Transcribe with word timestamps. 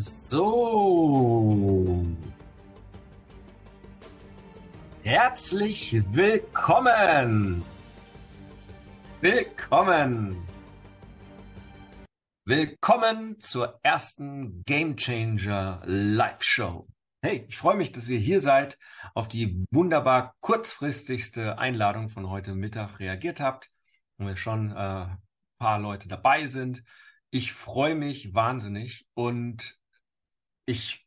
So. 0.00 1.56
Herzlich 5.02 5.94
willkommen. 6.14 7.62
Willkommen. 9.20 10.42
Willkommen 12.46 13.40
zur 13.40 13.78
ersten 13.82 14.62
Game 14.64 14.96
Changer 14.96 15.82
Live 15.84 16.42
Show. 16.42 16.88
Hey, 17.20 17.44
ich 17.46 17.58
freue 17.58 17.76
mich, 17.76 17.92
dass 17.92 18.08
ihr 18.08 18.18
hier 18.18 18.40
seid, 18.40 18.78
auf 19.14 19.28
die 19.28 19.66
wunderbar 19.70 20.34
kurzfristigste 20.40 21.58
Einladung 21.58 22.08
von 22.08 22.30
heute 22.30 22.54
Mittag 22.54 23.00
reagiert 23.00 23.40
habt 23.40 23.70
und 24.16 24.26
wir 24.26 24.36
schon 24.36 24.70
äh, 24.70 24.74
ein 24.76 25.18
paar 25.58 25.78
Leute 25.78 26.08
dabei 26.08 26.46
sind. 26.46 26.82
Ich 27.30 27.52
freue 27.52 27.94
mich 27.94 28.32
wahnsinnig 28.32 29.06
und 29.12 29.78
ich 30.70 31.04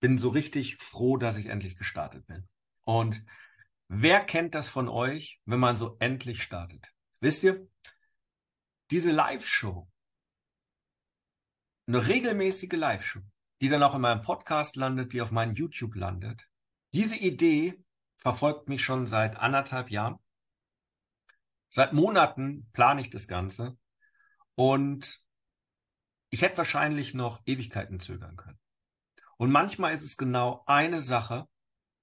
bin 0.00 0.18
so 0.18 0.28
richtig 0.28 0.76
froh, 0.76 1.16
dass 1.16 1.36
ich 1.36 1.46
endlich 1.46 1.76
gestartet 1.76 2.26
bin. 2.26 2.48
Und 2.84 3.24
wer 3.88 4.20
kennt 4.20 4.54
das 4.54 4.68
von 4.68 4.88
euch, 4.88 5.40
wenn 5.44 5.60
man 5.60 5.76
so 5.76 5.96
endlich 6.00 6.42
startet? 6.42 6.92
Wisst 7.20 7.44
ihr, 7.44 7.68
diese 8.90 9.12
Live-Show, 9.12 9.88
eine 11.86 12.06
regelmäßige 12.06 12.72
Live-Show, 12.72 13.20
die 13.60 13.68
dann 13.68 13.82
auch 13.82 13.94
in 13.94 14.00
meinem 14.00 14.22
Podcast 14.22 14.76
landet, 14.76 15.12
die 15.12 15.22
auf 15.22 15.30
meinem 15.30 15.54
YouTube 15.54 15.94
landet. 15.94 16.48
Diese 16.92 17.16
Idee 17.16 17.82
verfolgt 18.16 18.68
mich 18.68 18.82
schon 18.82 19.06
seit 19.06 19.36
anderthalb 19.36 19.90
Jahren. 19.90 20.18
Seit 21.70 21.92
Monaten 21.92 22.68
plane 22.72 23.00
ich 23.00 23.10
das 23.10 23.28
Ganze 23.28 23.78
und 24.54 25.22
ich 26.30 26.42
hätte 26.42 26.58
wahrscheinlich 26.58 27.14
noch 27.14 27.42
Ewigkeiten 27.46 28.00
zögern 28.00 28.36
können. 28.36 28.58
Und 29.38 29.52
manchmal 29.52 29.94
ist 29.94 30.02
es 30.02 30.16
genau 30.16 30.64
eine 30.66 31.00
Sache, 31.00 31.48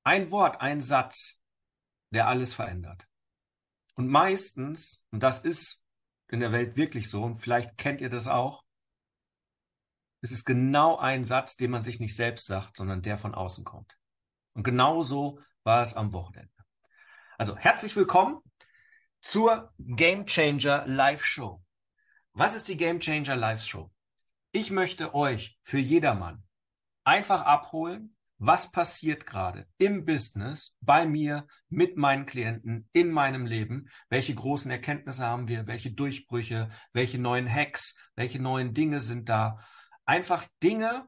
ein 0.04 0.32
Wort, 0.32 0.62
ein 0.62 0.82
Satz, 0.82 1.40
der 2.12 2.28
alles 2.28 2.54
verändert. 2.54 3.08
Und 3.96 4.08
meistens, 4.08 5.04
und 5.12 5.22
das 5.22 5.42
ist 5.42 5.84
in 6.30 6.40
der 6.40 6.54
Welt 6.54 6.78
wirklich 6.78 7.10
so, 7.10 7.24
und 7.24 7.40
vielleicht 7.40 7.78
kennt 7.78 8.02
ihr 8.02 8.10
das 8.10 8.28
auch, 8.28 8.64
es 10.22 10.32
ist 10.32 10.46
genau 10.46 10.98
ein 10.98 11.26
Satz, 11.26 11.58
den 11.58 11.72
man 11.72 11.84
sich 11.84 12.00
nicht 12.00 12.16
selbst 12.16 12.48
sagt, 12.48 12.78
sondern 12.78 13.02
der 13.02 13.18
von 13.18 13.36
außen 13.36 13.66
kommt. 13.66 13.96
Und 14.54 14.64
genauso 14.64 15.40
war 15.64 15.82
es 15.82 15.94
am 15.94 16.14
Wochenende. 16.14 16.50
Also 17.38 17.58
herzlich 17.58 17.96
willkommen 17.98 18.40
zur 19.20 19.74
Game 19.78 20.26
Changer 20.26 20.88
Live 20.88 21.26
Show. 21.26 21.62
Was 22.32 22.56
ist 22.56 22.70
die 22.70 22.78
Game 22.78 23.02
Changer 23.02 23.36
Live 23.36 23.64
Show? 23.64 23.92
Ich 24.52 24.72
möchte 24.72 25.14
euch 25.14 25.60
für 25.64 25.80
jedermann 25.80 26.45
einfach 27.06 27.46
abholen, 27.46 28.16
was 28.38 28.72
passiert 28.72 29.26
gerade 29.26 29.66
im 29.78 30.04
Business, 30.04 30.76
bei 30.82 31.06
mir, 31.06 31.48
mit 31.70 31.96
meinen 31.96 32.26
Klienten, 32.26 32.90
in 32.92 33.12
meinem 33.12 33.46
Leben, 33.46 33.88
welche 34.10 34.36
großen 34.36 34.70
Erkenntnisse 34.70 35.26
haben 35.26 35.48
wir, 35.48 35.68
welche 35.68 35.92
Durchbrüche, 35.92 36.70
welche 36.92 37.20
neuen 37.20 37.50
Hacks, 37.50 37.96
welche 38.16 38.42
neuen 38.42 38.74
Dinge 38.74 39.00
sind 39.00 39.30
da? 39.30 39.60
Einfach 40.04 40.46
Dinge, 40.62 41.08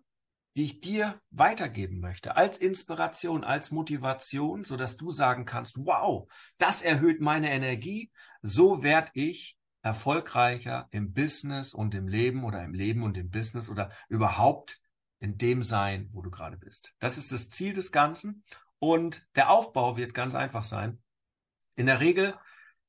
die 0.55 0.63
ich 0.63 0.79
dir 0.79 1.21
weitergeben 1.29 1.99
möchte, 1.99 2.37
als 2.37 2.57
Inspiration, 2.57 3.43
als 3.43 3.71
Motivation, 3.71 4.63
so 4.63 4.77
dass 4.77 4.97
du 4.97 5.11
sagen 5.11 5.45
kannst, 5.45 5.77
wow, 5.77 6.31
das 6.57 6.81
erhöht 6.81 7.19
meine 7.19 7.51
Energie, 7.51 8.11
so 8.41 8.81
werde 8.83 9.11
ich 9.13 9.57
erfolgreicher 9.81 10.87
im 10.91 11.13
Business 11.13 11.73
und 11.73 11.93
im 11.93 12.07
Leben 12.07 12.43
oder 12.43 12.63
im 12.63 12.73
Leben 12.73 13.03
und 13.03 13.17
im 13.17 13.29
Business 13.29 13.69
oder 13.69 13.91
überhaupt 14.09 14.79
in 15.19 15.37
dem 15.37 15.63
sein, 15.63 16.09
wo 16.11 16.21
du 16.21 16.29
gerade 16.29 16.57
bist. 16.57 16.93
Das 16.99 17.17
ist 17.17 17.31
das 17.31 17.49
Ziel 17.49 17.73
des 17.73 17.91
Ganzen 17.91 18.43
und 18.79 19.27
der 19.35 19.49
Aufbau 19.49 19.97
wird 19.97 20.13
ganz 20.13 20.35
einfach 20.35 20.63
sein. 20.63 21.01
In 21.75 21.85
der 21.85 21.99
Regel 21.99 22.35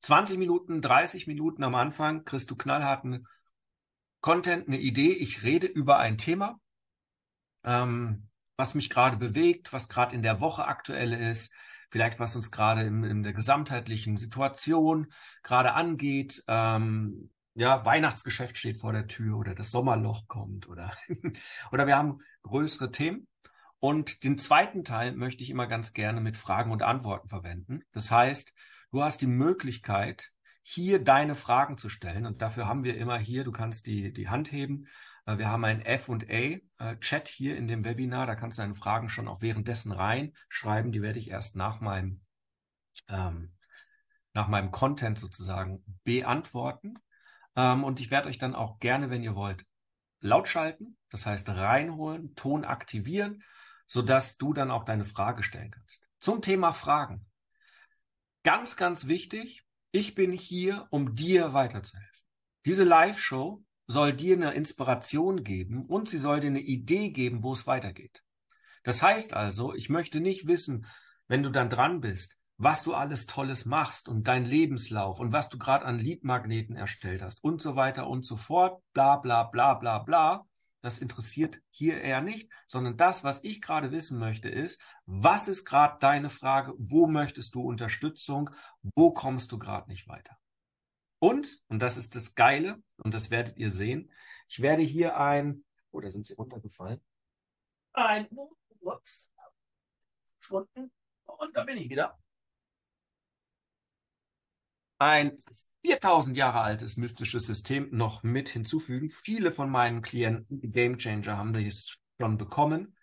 20 0.01 0.37
Minuten, 0.37 0.81
30 0.81 1.27
Minuten 1.27 1.63
am 1.63 1.75
Anfang 1.75 2.23
kriegst 2.25 2.49
du 2.49 2.55
knallharten 2.55 3.27
Content, 4.21 4.67
eine 4.67 4.79
Idee, 4.79 5.11
ich 5.13 5.43
rede 5.43 5.67
über 5.67 5.97
ein 5.97 6.17
Thema, 6.17 6.59
ähm, 7.63 8.27
was 8.57 8.75
mich 8.75 8.89
gerade 8.89 9.17
bewegt, 9.17 9.71
was 9.71 9.87
gerade 9.87 10.15
in 10.15 10.21
der 10.21 10.41
Woche 10.41 10.65
aktuell 10.65 11.13
ist, 11.13 11.53
vielleicht 11.89 12.19
was 12.19 12.35
uns 12.35 12.51
gerade 12.51 12.83
in, 12.83 13.03
in 13.03 13.23
der 13.23 13.33
gesamtheitlichen 13.33 14.17
Situation 14.17 15.07
gerade 15.43 15.73
angeht. 15.73 16.43
Ähm, 16.47 17.31
ja, 17.59 17.83
Weihnachtsgeschäft 17.83 18.57
steht 18.57 18.77
vor 18.77 18.93
der 18.93 19.07
Tür 19.07 19.37
oder 19.37 19.53
das 19.53 19.69
Sommerloch 19.69 20.27
kommt 20.27 20.69
oder, 20.69 20.93
oder 21.73 21.87
wir 21.87 21.97
haben 21.97 22.21
größere 22.43 22.89
Themen. 22.89 23.27
Und 23.79 24.23
den 24.23 24.37
zweiten 24.37 24.85
Teil 24.85 25.13
möchte 25.13 25.43
ich 25.43 25.49
immer 25.49 25.67
ganz 25.67 25.91
gerne 25.91 26.21
mit 26.21 26.37
Fragen 26.37 26.71
und 26.71 26.83
Antworten 26.83 27.27
verwenden. 27.27 27.81
Das 27.91 28.11
heißt, 28.11 28.53
du 28.91 29.03
hast 29.03 29.21
die 29.21 29.27
Möglichkeit, 29.27 30.31
hier 30.61 31.03
deine 31.03 31.35
Fragen 31.35 31.77
zu 31.77 31.89
stellen. 31.89 32.25
Und 32.25 32.41
dafür 32.41 32.65
haben 32.65 32.85
wir 32.85 32.97
immer 32.97 33.17
hier, 33.17 33.43
du 33.43 33.51
kannst 33.51 33.87
die, 33.87 34.13
die 34.13 34.29
Hand 34.29 34.53
heben. 34.53 34.87
Äh, 35.25 35.37
wir 35.37 35.49
haben 35.49 35.65
einen 35.65 35.81
F&A-Chat 35.81 37.29
äh, 37.29 37.31
hier 37.31 37.57
in 37.57 37.67
dem 37.67 37.83
Webinar. 37.83 38.25
Da 38.25 38.35
kannst 38.35 38.57
du 38.57 38.61
deine 38.61 38.73
Fragen 38.73 39.09
schon 39.09 39.27
auch 39.27 39.41
währenddessen 39.41 39.91
reinschreiben. 39.91 40.93
Die 40.93 41.01
werde 41.01 41.19
ich 41.19 41.29
erst 41.29 41.57
nach 41.57 41.81
meinem, 41.81 42.21
ähm, 43.09 43.51
nach 44.33 44.47
meinem 44.47 44.71
Content 44.71 45.19
sozusagen 45.19 45.83
beantworten. 46.05 46.99
Ähm, 47.55 47.83
und 47.83 47.99
ich 47.99 48.11
werde 48.11 48.27
euch 48.27 48.37
dann 48.37 48.55
auch 48.55 48.79
gerne, 48.79 49.09
wenn 49.09 49.23
ihr 49.23 49.35
wollt, 49.35 49.65
laut 50.19 50.47
schalten. 50.47 50.97
Das 51.09 51.25
heißt 51.25 51.49
reinholen, 51.49 52.35
Ton 52.35 52.65
aktivieren, 52.65 53.43
sodass 53.87 54.37
du 54.37 54.53
dann 54.53 54.71
auch 54.71 54.85
deine 54.85 55.05
Frage 55.05 55.43
stellen 55.43 55.71
kannst. 55.71 56.07
Zum 56.19 56.41
Thema 56.41 56.73
Fragen. 56.73 57.25
Ganz, 58.43 58.75
ganz 58.75 59.07
wichtig, 59.07 59.65
ich 59.91 60.15
bin 60.15 60.31
hier, 60.31 60.87
um 60.91 61.15
dir 61.15 61.53
weiterzuhelfen. 61.53 62.25
Diese 62.65 62.83
Live-Show 62.83 63.63
soll 63.87 64.13
dir 64.13 64.35
eine 64.35 64.53
Inspiration 64.53 65.43
geben 65.43 65.85
und 65.87 66.07
sie 66.07 66.19
soll 66.19 66.39
dir 66.39 66.47
eine 66.47 66.61
Idee 66.61 67.09
geben, 67.09 67.43
wo 67.43 67.53
es 67.53 67.65
weitergeht. 67.65 68.21
Das 68.83 69.01
heißt 69.01 69.33
also, 69.33 69.73
ich 69.73 69.89
möchte 69.89 70.19
nicht 70.19 70.47
wissen, 70.47 70.85
wenn 71.27 71.43
du 71.43 71.49
dann 71.49 71.69
dran 71.69 71.99
bist, 71.99 72.37
was 72.59 72.83
du 72.83 72.93
alles 72.93 73.25
Tolles 73.25 73.65
machst 73.65 74.09
und 74.09 74.27
dein 74.27 74.43
Lebenslauf 74.43 75.21
und 75.21 75.31
was 75.31 75.47
du 75.47 75.57
gerade 75.57 75.85
an 75.85 75.97
Leadmagneten 75.97 76.75
erstellt 76.75 77.21
hast 77.21 77.41
und 77.41 77.61
so 77.61 77.77
weiter 77.77 78.07
und 78.07 78.25
so 78.25 78.35
fort, 78.35 78.83
bla 78.91 79.15
bla 79.15 79.43
bla 79.43 79.75
bla 79.75 79.99
bla, 79.99 80.45
das 80.81 80.99
interessiert 80.99 81.61
hier 81.69 82.01
eher 82.01 82.21
nicht, 82.21 82.51
sondern 82.67 82.97
das, 82.97 83.23
was 83.23 83.43
ich 83.45 83.61
gerade 83.61 83.91
wissen 83.91 84.19
möchte, 84.19 84.49
ist, 84.49 84.81
was 85.05 85.47
ist 85.47 85.63
gerade 85.63 85.99
deine 86.01 86.29
Frage? 86.29 86.73
Wo 86.77 87.07
möchtest 87.07 87.55
du 87.55 87.61
Unterstützung? 87.61 88.49
Wo 88.81 89.11
kommst 89.11 89.53
du 89.53 89.57
gerade 89.57 89.89
nicht 89.89 90.09
weiter? 90.09 90.37
Und, 91.19 91.61
und 91.69 91.81
das 91.81 91.95
ist 91.95 92.13
das 92.15 92.35
Geile, 92.35 92.83
und 92.97 93.13
das 93.13 93.31
werdet 93.31 93.57
ihr 93.57 93.71
sehen, 93.71 94.11
ich 94.49 94.61
werde 94.61 94.83
hier 94.83 95.17
ein, 95.17 95.63
oh, 95.91 96.01
sind 96.01 96.27
sie 96.27 96.33
runtergefallen, 96.33 96.99
ein, 97.93 98.27
ups, 98.81 99.29
Stunden, 100.39 100.91
und 101.25 101.55
da 101.55 101.63
bin 101.63 101.77
ich 101.77 101.89
wieder. 101.89 102.17
Ein 104.99 105.37
4000 105.85 106.35
Jahre 106.35 106.59
altes 106.59 106.97
mystisches 106.97 107.47
System 107.47 107.87
noch 107.91 108.21
mit 108.21 108.49
hinzufügen. 108.49 109.09
Viele 109.09 109.51
von 109.51 109.69
meinen 109.69 110.01
Klienten, 110.01 110.59
die 110.59 110.69
Game 110.69 110.97
Changer, 110.97 111.37
haben 111.37 111.53
das 111.53 111.97
schon 112.19 112.37
bekommen. 112.37 112.97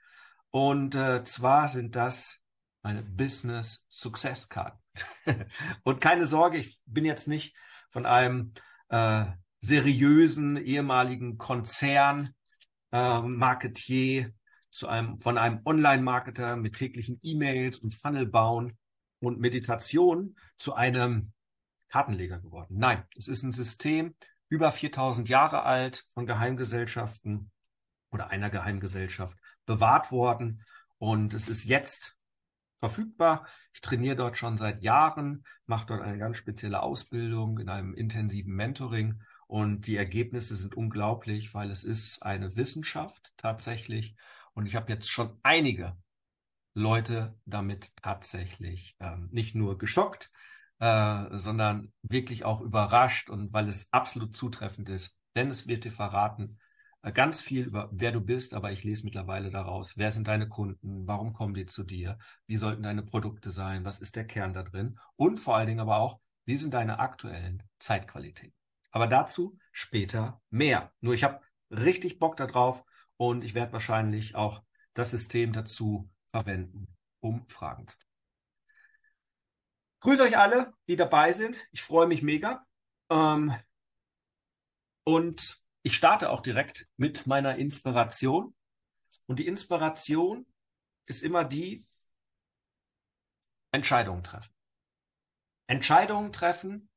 Und 0.51 0.95
äh, 0.95 1.25
zwar 1.25 1.69
sind 1.69 1.97
das 1.97 2.39
meine 2.83 3.03
Business 3.03 3.85
Success 3.89 4.49
Karten. 4.49 4.79
und 5.83 6.01
keine 6.01 6.27
Sorge, 6.27 6.59
ich 6.59 6.79
bin 6.85 7.05
jetzt 7.05 7.29
nicht 7.29 7.57
von 7.91 8.07
einem 8.07 8.53
äh, 8.91 9.25
seriösen 9.61 10.57
ehemaligen 10.57 11.39
Konzern 11.39 12.35
äh, 12.93 13.21
Marketier 13.21 14.33
zu 14.71 14.89
einem 14.89 15.19
von 15.19 15.39
einem 15.39 15.61
Online-Marketer 15.65 16.57
mit 16.57 16.77
täglichen 16.77 17.19
E-Mails 17.23 17.79
und 17.79 17.95
Funnel 17.95 18.27
bauen 18.27 18.77
und 19.21 19.41
Meditation 19.41 20.37
zu 20.57 20.75
einem 20.75 21.33
Kartenleger 21.89 22.39
geworden. 22.39 22.77
Nein, 22.79 23.05
es 23.17 23.29
ist 23.29 23.43
ein 23.43 23.53
System 23.53 24.15
über 24.49 24.71
4000 24.71 25.29
Jahre 25.29 25.63
alt 25.63 26.07
von 26.13 26.27
Geheimgesellschaften 26.27 27.51
oder 28.11 28.29
einer 28.31 28.51
Geheimgesellschaft 28.51 29.39
bewahrt 29.67 30.13
worden 30.13 30.65
und 30.99 31.35
es 31.35 31.49
ist 31.49 31.65
jetzt 31.65 32.17
verfügbar. 32.79 33.47
Ich 33.73 33.81
trainiere 33.81 34.17
dort 34.17 34.37
schon 34.37 34.57
seit 34.57 34.83
Jahren, 34.83 35.45
mache 35.67 35.87
dort 35.87 36.03
eine 36.03 36.19
ganz 36.19 36.37
spezielle 36.37 36.83
Ausbildung 36.83 37.59
in 37.59 37.69
einem 37.69 37.95
intensiven 37.95 38.55
Mentoring 38.55 39.23
und 39.47 39.87
die 39.87 39.97
Ergebnisse 39.97 40.57
sind 40.57 40.75
unglaublich, 40.75 41.55
weil 41.55 41.71
es 41.71 41.85
ist 41.85 42.23
eine 42.23 42.57
Wissenschaft 42.57 43.33
tatsächlich 43.37 44.17
und 44.55 44.67
ich 44.67 44.77
habe 44.77 44.93
jetzt 44.93 45.11
schon 45.11 45.39
einige 45.43 45.97
Leute 46.75 47.39
damit 47.47 47.97
tatsächlich 47.97 48.97
ähm, 49.01 49.29
nicht 49.33 49.55
nur 49.55 49.79
geschockt, 49.79 50.31
äh, 50.79 51.25
sondern 51.39 51.93
wirklich 52.03 52.45
auch 52.45 52.61
überrascht 52.61 53.31
und 53.31 53.53
weil 53.53 53.69
es 53.69 53.93
absolut 53.93 54.37
zutreffend 54.37 54.89
ist. 54.89 55.17
Denn 55.35 55.51
es 55.51 55.67
wird 55.67 55.85
dir 55.85 55.93
verraten, 55.93 56.59
äh, 57.03 57.13
ganz 57.13 57.41
viel 57.41 57.65
über 57.65 57.89
wer 57.93 58.13
du 58.13 58.21
bist, 58.21 58.55
aber 58.55 58.73
ich 58.73 58.85
lese 58.85 59.05
mittlerweile 59.05 59.51
daraus, 59.51 59.97
wer 59.97 60.11
sind 60.11 60.29
deine 60.29 60.49
Kunden, 60.49 61.07
warum 61.07 61.33
kommen 61.33 61.55
die 61.55 61.67
zu 61.67 61.85
dir, 61.85 62.19
wie 62.47 62.57
sollten 62.57 62.83
deine 62.83 63.03
Produkte 63.03 63.51
sein, 63.51 63.85
was 63.85 64.01
ist 64.01 64.17
der 64.17 64.27
Kern 64.27 64.53
da 64.53 64.63
drin 64.63 64.99
und 65.17 65.39
vor 65.39 65.57
allen 65.57 65.69
Dingen 65.69 65.81
aber 65.81 65.99
auch, 65.99 66.21
wie 66.45 66.57
sind 66.57 66.75
deine 66.75 66.99
aktuellen 66.99 67.63
Zeitqualitäten. 67.79 68.55
Aber 68.91 69.07
dazu 69.07 69.59
später 69.73 70.41
mehr. 70.51 70.93
Nur 71.01 71.15
ich 71.15 71.25
habe 71.25 71.41
richtig 71.71 72.19
Bock 72.19 72.37
darauf 72.37 72.85
und 73.17 73.45
ich 73.45 73.55
werde 73.55 73.73
wahrscheinlich 73.73 74.35
auch 74.35 74.63
das 74.95 75.11
System 75.11 75.53
dazu 75.53 76.11
verwenden, 76.29 76.89
um 77.21 77.47
Fragen 77.49 77.87
zu 77.89 77.99
Grüße 80.01 80.23
euch 80.23 80.39
alle, 80.39 80.73
die 80.89 80.97
dabei 80.97 81.33
sind. 81.33 81.67
Ich 81.73 81.83
freue 81.83 82.07
mich 82.07 82.23
mega. 82.23 82.67
Ähm, 83.11 83.55
und 85.05 85.59
ich 85.83 85.95
starte 85.95 86.31
auch 86.31 86.41
direkt 86.41 86.89
mit 86.97 87.27
meiner 87.27 87.57
Inspiration. 87.57 88.55
Und 89.27 89.39
die 89.39 89.47
Inspiration 89.47 90.47
ist 91.07 91.23
immer 91.23 91.45
die 91.45 91.87
Entscheidungen 93.73 94.23
treffen. 94.23 94.53
Entscheidungen 95.69 96.33
treffen, 96.33 96.89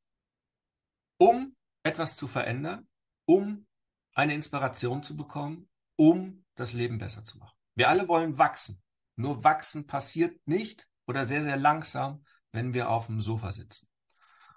um 1.18 1.56
etwas 1.84 2.16
zu 2.16 2.28
verändern, 2.28 2.88
um 3.26 3.68
eine 4.14 4.34
Inspiration 4.34 5.04
zu 5.04 5.16
bekommen, 5.16 5.70
um 5.96 6.46
das 6.56 6.74
Leben 6.74 6.98
besser 6.98 7.26
zu 7.26 7.38
machen. 7.38 7.56
Wir 7.76 7.90
alle 7.90 8.08
wollen 8.08 8.38
wachsen. 8.38 8.82
Nur 9.16 9.44
wachsen 9.44 9.88
passiert 9.88 10.40
nicht 10.48 10.88
oder 11.08 11.26
sehr, 11.26 11.44
sehr 11.44 11.58
langsam, 11.58 12.24
wenn 12.52 12.74
wir 12.74 12.90
auf 12.90 13.08
dem 13.08 13.22
Sofa 13.22 13.52
sitzen. 13.52 13.88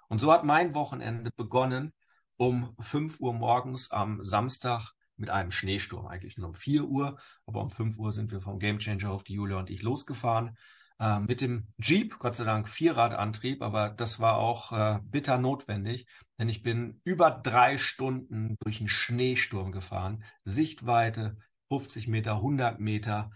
Und 0.07 0.19
so 0.19 0.31
hat 0.31 0.43
mein 0.43 0.75
Wochenende 0.75 1.31
begonnen, 1.35 1.93
um 2.37 2.75
5 2.79 3.19
Uhr 3.19 3.33
morgens 3.33 3.91
am 3.91 4.23
Samstag 4.23 4.93
mit 5.17 5.29
einem 5.29 5.51
Schneesturm, 5.51 6.07
eigentlich 6.07 6.37
nur 6.37 6.49
um 6.49 6.55
4 6.55 6.85
Uhr, 6.85 7.19
aber 7.45 7.61
um 7.61 7.69
5 7.69 7.97
Uhr 7.97 8.11
sind 8.11 8.31
wir 8.31 8.41
vom 8.41 8.59
Gamechanger 8.59 9.11
auf 9.11 9.23
die 9.23 9.33
Julia 9.33 9.57
und 9.57 9.69
ich 9.69 9.81
losgefahren. 9.81 10.57
Äh, 10.99 11.19
mit 11.19 11.41
dem 11.41 11.67
Jeep, 11.79 12.19
Gott 12.19 12.35
sei 12.35 12.43
Dank 12.43 12.67
Vierradantrieb, 12.67 13.61
aber 13.61 13.89
das 13.89 14.19
war 14.19 14.37
auch 14.37 14.71
äh, 14.71 14.99
bitter 15.03 15.37
notwendig, 15.37 16.05
denn 16.37 16.49
ich 16.49 16.63
bin 16.63 17.01
über 17.03 17.31
drei 17.31 17.77
Stunden 17.77 18.55
durch 18.59 18.79
einen 18.79 18.89
Schneesturm 18.89 19.71
gefahren. 19.71 20.23
Sichtweite 20.43 21.37
50 21.69 22.07
Meter, 22.07 22.35
100 22.35 22.79
Meter, 22.79 23.31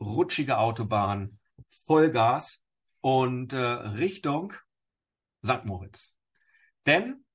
rutschige 0.00 0.58
Autobahn, 0.58 1.38
Vollgas 1.86 2.63
und 3.04 3.52
äh, 3.52 3.58
Richtung 3.58 4.54
St. 5.44 5.66
Moritz. 5.66 6.16
Denn 6.86 7.26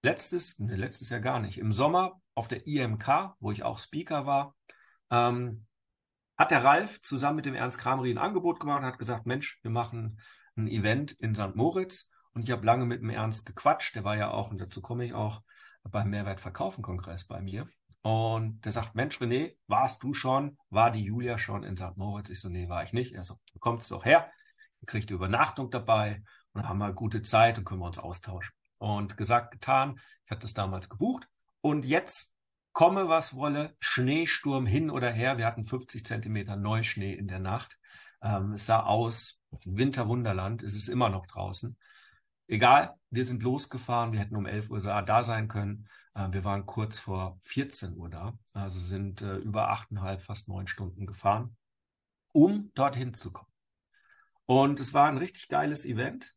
letztes, 0.00 0.58
ne, 0.58 0.76
letztes 0.76 1.10
Jahr 1.10 1.20
gar 1.20 1.40
nicht, 1.40 1.58
im 1.58 1.72
Sommer 1.72 2.22
auf 2.34 2.48
der 2.48 2.66
IMK, 2.66 3.34
wo 3.38 3.50
ich 3.50 3.62
auch 3.62 3.78
Speaker 3.78 4.24
war, 4.24 4.56
ähm, 5.10 5.66
hat 6.38 6.50
der 6.50 6.64
Ralf 6.64 7.02
zusammen 7.02 7.36
mit 7.36 7.44
dem 7.44 7.54
Ernst 7.54 7.76
Krameri 7.76 8.10
ein 8.10 8.16
Angebot 8.16 8.60
gemacht 8.60 8.78
und 8.78 8.86
hat 8.86 8.98
gesagt, 8.98 9.26
Mensch, 9.26 9.58
wir 9.60 9.70
machen 9.70 10.22
ein 10.56 10.68
Event 10.68 11.12
in 11.12 11.34
St. 11.34 11.54
Moritz. 11.54 12.08
Und 12.32 12.44
ich 12.44 12.50
habe 12.50 12.64
lange 12.64 12.86
mit 12.86 13.02
dem 13.02 13.10
Ernst 13.10 13.44
gequatscht. 13.44 13.94
Der 13.96 14.04
war 14.04 14.16
ja 14.16 14.30
auch, 14.30 14.50
und 14.50 14.58
dazu 14.58 14.80
komme 14.80 15.04
ich 15.04 15.12
auch, 15.12 15.42
beim 15.82 16.08
Mehrwertverkaufen-Kongress 16.08 17.26
bei 17.26 17.42
mir. 17.42 17.68
Und 18.00 18.64
der 18.64 18.72
sagt, 18.72 18.94
Mensch, 18.94 19.18
René, 19.18 19.54
warst 19.66 20.02
du 20.02 20.14
schon? 20.14 20.56
War 20.70 20.90
die 20.90 21.04
Julia 21.04 21.36
schon 21.36 21.62
in 21.62 21.76
St. 21.76 21.96
Moritz? 21.96 22.30
Ich 22.30 22.40
so, 22.40 22.48
nee, 22.48 22.70
war 22.70 22.84
ich 22.84 22.94
nicht. 22.94 23.12
Er 23.12 23.22
so, 23.22 23.34
kommst 23.58 23.90
doch 23.90 24.06
her. 24.06 24.30
Ihr 24.80 24.86
kriegt 24.86 25.10
Übernachtung 25.10 25.70
dabei 25.70 26.22
und 26.52 26.68
haben 26.68 26.78
wir 26.78 26.92
gute 26.92 27.22
Zeit 27.22 27.58
und 27.58 27.64
können 27.64 27.80
wir 27.80 27.86
uns 27.86 27.98
austauschen. 27.98 28.52
Und 28.78 29.16
gesagt, 29.16 29.50
getan. 29.50 30.00
Ich 30.24 30.30
hatte 30.30 30.42
das 30.42 30.54
damals 30.54 30.88
gebucht. 30.88 31.28
Und 31.60 31.84
jetzt 31.84 32.32
komme, 32.72 33.08
was 33.08 33.34
wolle, 33.34 33.76
Schneesturm 33.80 34.66
hin 34.66 34.90
oder 34.90 35.10
her. 35.10 35.38
Wir 35.38 35.46
hatten 35.46 35.64
50 35.64 36.04
Zentimeter 36.04 36.56
Neuschnee 36.56 37.12
in 37.12 37.28
der 37.28 37.40
Nacht. 37.40 37.78
Ähm, 38.22 38.54
es 38.54 38.66
sah 38.66 38.82
aus, 38.82 39.40
Winterwunderland. 39.64 40.62
Es 40.62 40.74
ist 40.74 40.88
immer 40.88 41.08
noch 41.08 41.26
draußen. 41.26 41.76
Egal, 42.46 42.94
wir 43.10 43.24
sind 43.24 43.42
losgefahren. 43.42 44.12
Wir 44.12 44.20
hätten 44.20 44.36
um 44.36 44.46
11 44.46 44.70
Uhr 44.70 44.80
da 44.80 45.22
sein 45.22 45.48
können. 45.48 45.88
Äh, 46.14 46.28
wir 46.30 46.44
waren 46.44 46.66
kurz 46.66 46.98
vor 46.98 47.38
14 47.42 47.96
Uhr 47.96 48.08
da. 48.08 48.38
Also 48.52 48.80
sind 48.80 49.22
äh, 49.22 49.36
über 49.36 49.70
achteinhalb, 49.70 50.22
fast 50.22 50.48
neun 50.48 50.66
Stunden 50.66 51.06
gefahren, 51.06 51.56
um 52.32 52.70
dorthin 52.74 53.14
zu 53.14 53.32
kommen. 53.32 53.49
Und 54.50 54.80
es 54.80 54.92
war 54.92 55.06
ein 55.06 55.16
richtig 55.16 55.46
geiles 55.46 55.84
Event. 55.84 56.34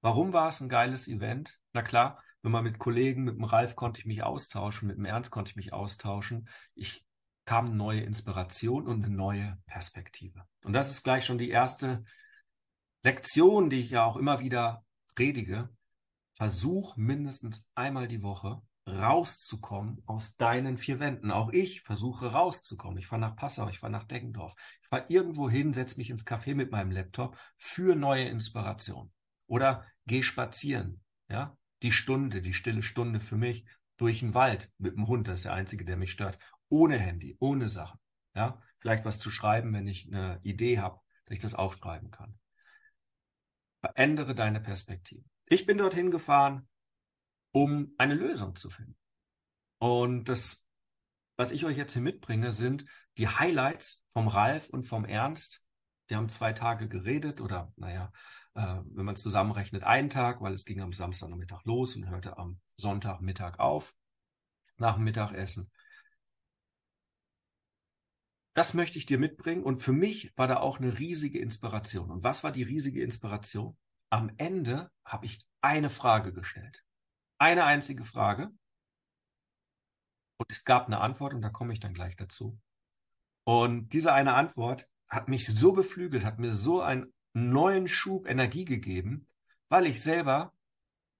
Warum 0.00 0.32
war 0.32 0.46
es 0.46 0.60
ein 0.60 0.68
geiles 0.68 1.08
Event? 1.08 1.58
Na 1.72 1.82
klar, 1.82 2.22
wenn 2.42 2.52
man 2.52 2.62
mit 2.62 2.78
Kollegen, 2.78 3.24
mit 3.24 3.34
dem 3.34 3.42
Ralf 3.42 3.74
konnte 3.74 3.98
ich 3.98 4.06
mich 4.06 4.22
austauschen, 4.22 4.86
mit 4.86 4.98
dem 4.98 5.04
Ernst 5.04 5.32
konnte 5.32 5.50
ich 5.50 5.56
mich 5.56 5.72
austauschen. 5.72 6.48
Ich 6.76 7.04
kam 7.44 7.64
neue 7.64 8.02
Inspiration 8.02 8.86
und 8.86 9.04
eine 9.04 9.12
neue 9.12 9.58
Perspektive. 9.66 10.46
Und 10.64 10.74
das 10.74 10.92
ist 10.92 11.02
gleich 11.02 11.24
schon 11.24 11.38
die 11.38 11.50
erste 11.50 12.04
Lektion, 13.02 13.68
die 13.68 13.80
ich 13.80 13.90
ja 13.90 14.04
auch 14.04 14.14
immer 14.14 14.38
wieder 14.38 14.84
predige. 15.16 15.68
Versuch 16.34 16.96
mindestens 16.96 17.68
einmal 17.74 18.06
die 18.06 18.22
Woche 18.22 18.62
rauszukommen 18.86 20.02
aus 20.06 20.36
deinen 20.36 20.78
vier 20.78 21.00
Wänden. 21.00 21.30
Auch 21.30 21.52
ich 21.52 21.82
versuche 21.82 22.32
rauszukommen. 22.32 22.98
Ich 22.98 23.06
fahre 23.06 23.20
nach 23.20 23.36
Passau, 23.36 23.68
ich 23.68 23.78
fahre 23.78 23.92
nach 23.92 24.04
Deggendorf. 24.04 24.54
Ich 24.82 24.88
fahre 24.88 25.06
irgendwo 25.08 25.50
hin, 25.50 25.74
setze 25.74 25.98
mich 25.98 26.10
ins 26.10 26.26
Café 26.26 26.54
mit 26.54 26.70
meinem 26.70 26.90
Laptop 26.90 27.36
für 27.56 27.96
neue 27.96 28.28
Inspiration. 28.28 29.12
Oder 29.46 29.84
geh 30.06 30.22
spazieren. 30.22 31.02
Ja, 31.28 31.56
die 31.82 31.92
Stunde, 31.92 32.40
die 32.42 32.54
stille 32.54 32.82
Stunde 32.82 33.20
für 33.20 33.36
mich 33.36 33.66
durch 33.96 34.20
den 34.20 34.34
Wald 34.34 34.72
mit 34.78 34.96
dem 34.96 35.08
Hund. 35.08 35.26
Das 35.28 35.40
ist 35.40 35.44
der 35.44 35.54
einzige, 35.54 35.84
der 35.84 35.96
mich 35.96 36.12
stört. 36.12 36.38
Ohne 36.68 36.98
Handy, 36.98 37.36
ohne 37.40 37.68
Sachen. 37.68 37.98
Ja, 38.34 38.62
vielleicht 38.78 39.04
was 39.04 39.18
zu 39.18 39.30
schreiben, 39.30 39.72
wenn 39.72 39.88
ich 39.88 40.06
eine 40.06 40.40
Idee 40.42 40.78
habe, 40.78 41.00
dass 41.24 41.36
ich 41.36 41.42
das 41.42 41.54
aufschreiben 41.54 42.10
kann. 42.10 42.38
Verändere 43.80 44.34
deine 44.34 44.60
Perspektive. 44.60 45.24
Ich 45.46 45.64
bin 45.64 45.78
dorthin 45.78 46.10
gefahren, 46.10 46.68
um 47.56 47.94
eine 47.96 48.12
Lösung 48.12 48.54
zu 48.54 48.68
finden. 48.68 48.98
Und 49.78 50.28
das, 50.28 50.62
was 51.38 51.52
ich 51.52 51.64
euch 51.64 51.78
jetzt 51.78 51.94
hier 51.94 52.02
mitbringe, 52.02 52.52
sind 52.52 52.84
die 53.16 53.28
Highlights 53.28 54.04
vom 54.10 54.28
Ralf 54.28 54.68
und 54.68 54.84
vom 54.84 55.06
Ernst. 55.06 55.62
Die 56.10 56.16
haben 56.16 56.28
zwei 56.28 56.52
Tage 56.52 56.86
geredet 56.86 57.40
oder, 57.40 57.72
naja, 57.76 58.12
äh, 58.52 58.80
wenn 58.92 59.06
man 59.06 59.16
zusammenrechnet, 59.16 59.84
einen 59.84 60.10
Tag, 60.10 60.42
weil 60.42 60.52
es 60.52 60.66
ging 60.66 60.82
am 60.82 60.92
Samstagnachmittag 60.92 61.64
los 61.64 61.96
und 61.96 62.10
hörte 62.10 62.36
am 62.36 62.60
Sonntagmittag 62.76 63.58
auf, 63.58 63.94
nach 64.76 64.96
dem 64.96 65.04
Mittagessen. 65.04 65.70
Das 68.52 68.74
möchte 68.74 68.98
ich 68.98 69.06
dir 69.06 69.18
mitbringen 69.18 69.62
und 69.62 69.78
für 69.78 69.94
mich 69.94 70.30
war 70.36 70.46
da 70.46 70.58
auch 70.58 70.78
eine 70.78 70.98
riesige 70.98 71.38
Inspiration. 71.38 72.10
Und 72.10 72.22
was 72.22 72.44
war 72.44 72.52
die 72.52 72.64
riesige 72.64 73.02
Inspiration? 73.02 73.78
Am 74.10 74.30
Ende 74.36 74.90
habe 75.06 75.24
ich 75.24 75.42
eine 75.62 75.88
Frage 75.88 76.34
gestellt 76.34 76.85
eine 77.38 77.64
einzige 77.64 78.04
Frage. 78.04 78.50
Und 80.38 80.46
es 80.50 80.64
gab 80.64 80.86
eine 80.86 81.00
Antwort 81.00 81.34
und 81.34 81.42
da 81.42 81.50
komme 81.50 81.72
ich 81.72 81.80
dann 81.80 81.94
gleich 81.94 82.16
dazu. 82.16 82.58
Und 83.44 83.90
diese 83.92 84.12
eine 84.12 84.34
Antwort 84.34 84.88
hat 85.08 85.28
mich 85.28 85.46
so 85.46 85.72
beflügelt, 85.72 86.24
hat 86.24 86.38
mir 86.38 86.52
so 86.52 86.82
einen 86.82 87.12
neuen 87.32 87.88
Schub 87.88 88.26
Energie 88.26 88.64
gegeben, 88.64 89.28
weil 89.68 89.86
ich 89.86 90.02
selber 90.02 90.52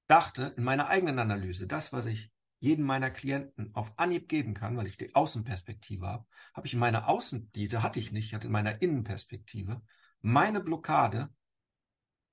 dachte 0.06 0.54
in 0.56 0.64
meiner 0.64 0.88
eigenen 0.88 1.18
Analyse, 1.18 1.66
das, 1.66 1.92
was 1.92 2.06
ich 2.06 2.30
jedem 2.58 2.84
meiner 2.84 3.10
Klienten 3.10 3.74
auf 3.74 3.98
Anhieb 3.98 4.28
geben 4.28 4.54
kann, 4.54 4.76
weil 4.76 4.86
ich 4.86 4.96
die 4.96 5.14
Außenperspektive 5.14 6.06
habe, 6.06 6.26
habe 6.54 6.66
ich 6.66 6.74
in 6.74 6.80
meiner 6.80 7.08
Außen, 7.08 7.50
diese 7.52 7.82
hatte 7.82 7.98
ich 7.98 8.12
nicht, 8.12 8.26
ich 8.26 8.34
hatte 8.34 8.46
in 8.46 8.52
meiner 8.52 8.80
Innenperspektive 8.82 9.82
meine 10.20 10.60
Blockade 10.60 11.28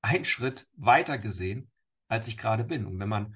einen 0.01 0.25
Schritt 0.25 0.67
weiter 0.73 1.17
gesehen, 1.17 1.71
als 2.07 2.27
ich 2.27 2.37
gerade 2.37 2.63
bin. 2.63 2.85
Und 2.85 2.99
wenn 2.99 3.09
man 3.09 3.35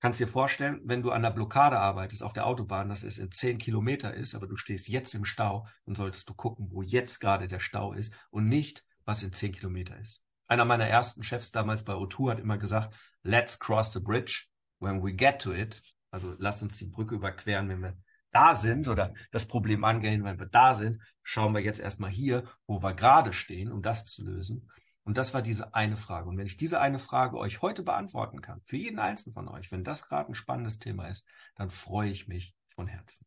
Kannst 0.00 0.20
dir 0.20 0.28
vorstellen, 0.28 0.80
wenn 0.84 1.02
du 1.02 1.10
an 1.10 1.22
der 1.22 1.30
Blockade 1.30 1.78
arbeitest 1.78 2.22
auf 2.22 2.34
der 2.34 2.46
Autobahn, 2.46 2.88
dass 2.88 3.02
es 3.02 3.18
in 3.18 3.32
zehn 3.32 3.58
Kilometer 3.58 4.12
ist, 4.12 4.34
aber 4.34 4.46
du 4.46 4.56
stehst 4.56 4.88
jetzt 4.88 5.14
im 5.14 5.24
Stau, 5.24 5.66
dann 5.86 5.94
solltest 5.94 6.28
du 6.28 6.34
gucken, 6.34 6.68
wo 6.70 6.82
jetzt 6.82 7.18
gerade 7.18 7.48
der 7.48 7.60
Stau 7.60 7.92
ist 7.92 8.12
und 8.30 8.48
nicht, 8.48 8.84
was 9.04 9.22
in 9.22 9.32
zehn 9.32 9.52
Kilometer 9.52 9.98
ist. 9.98 10.22
Einer 10.48 10.64
meiner 10.64 10.86
ersten 10.86 11.22
Chefs 11.22 11.50
damals 11.50 11.82
bei 11.82 11.94
O2 11.94 12.30
hat 12.30 12.38
immer 12.38 12.58
gesagt, 12.58 12.94
let's 13.22 13.58
cross 13.58 13.92
the 13.92 14.00
bridge 14.00 14.46
when 14.80 15.02
we 15.02 15.12
get 15.12 15.40
to 15.40 15.52
it. 15.52 15.82
Also 16.10 16.36
lass 16.38 16.62
uns 16.62 16.76
die 16.76 16.86
Brücke 16.86 17.14
überqueren, 17.14 17.68
wenn 17.68 17.82
wir 17.82 17.96
da 18.30 18.54
sind 18.54 18.88
oder 18.88 19.14
das 19.32 19.48
Problem 19.48 19.82
angehen, 19.84 20.24
wenn 20.24 20.38
wir 20.38 20.46
da 20.46 20.74
sind. 20.74 21.00
Schauen 21.22 21.54
wir 21.54 21.62
jetzt 21.62 21.80
erstmal 21.80 22.10
hier, 22.10 22.44
wo 22.66 22.82
wir 22.82 22.94
gerade 22.94 23.32
stehen, 23.32 23.72
um 23.72 23.82
das 23.82 24.04
zu 24.04 24.24
lösen. 24.24 24.70
Und 25.06 25.16
das 25.18 25.32
war 25.34 25.40
diese 25.40 25.72
eine 25.72 25.96
Frage. 25.96 26.28
Und 26.28 26.36
wenn 26.36 26.48
ich 26.48 26.56
diese 26.56 26.80
eine 26.80 26.98
Frage 26.98 27.38
euch 27.38 27.62
heute 27.62 27.84
beantworten 27.84 28.40
kann, 28.40 28.60
für 28.64 28.76
jeden 28.76 28.98
einzelnen 28.98 29.34
von 29.34 29.46
euch, 29.46 29.70
wenn 29.70 29.84
das 29.84 30.08
gerade 30.08 30.32
ein 30.32 30.34
spannendes 30.34 30.80
Thema 30.80 31.06
ist, 31.06 31.24
dann 31.54 31.70
freue 31.70 32.10
ich 32.10 32.26
mich 32.26 32.56
von 32.70 32.88
Herzen. 32.88 33.24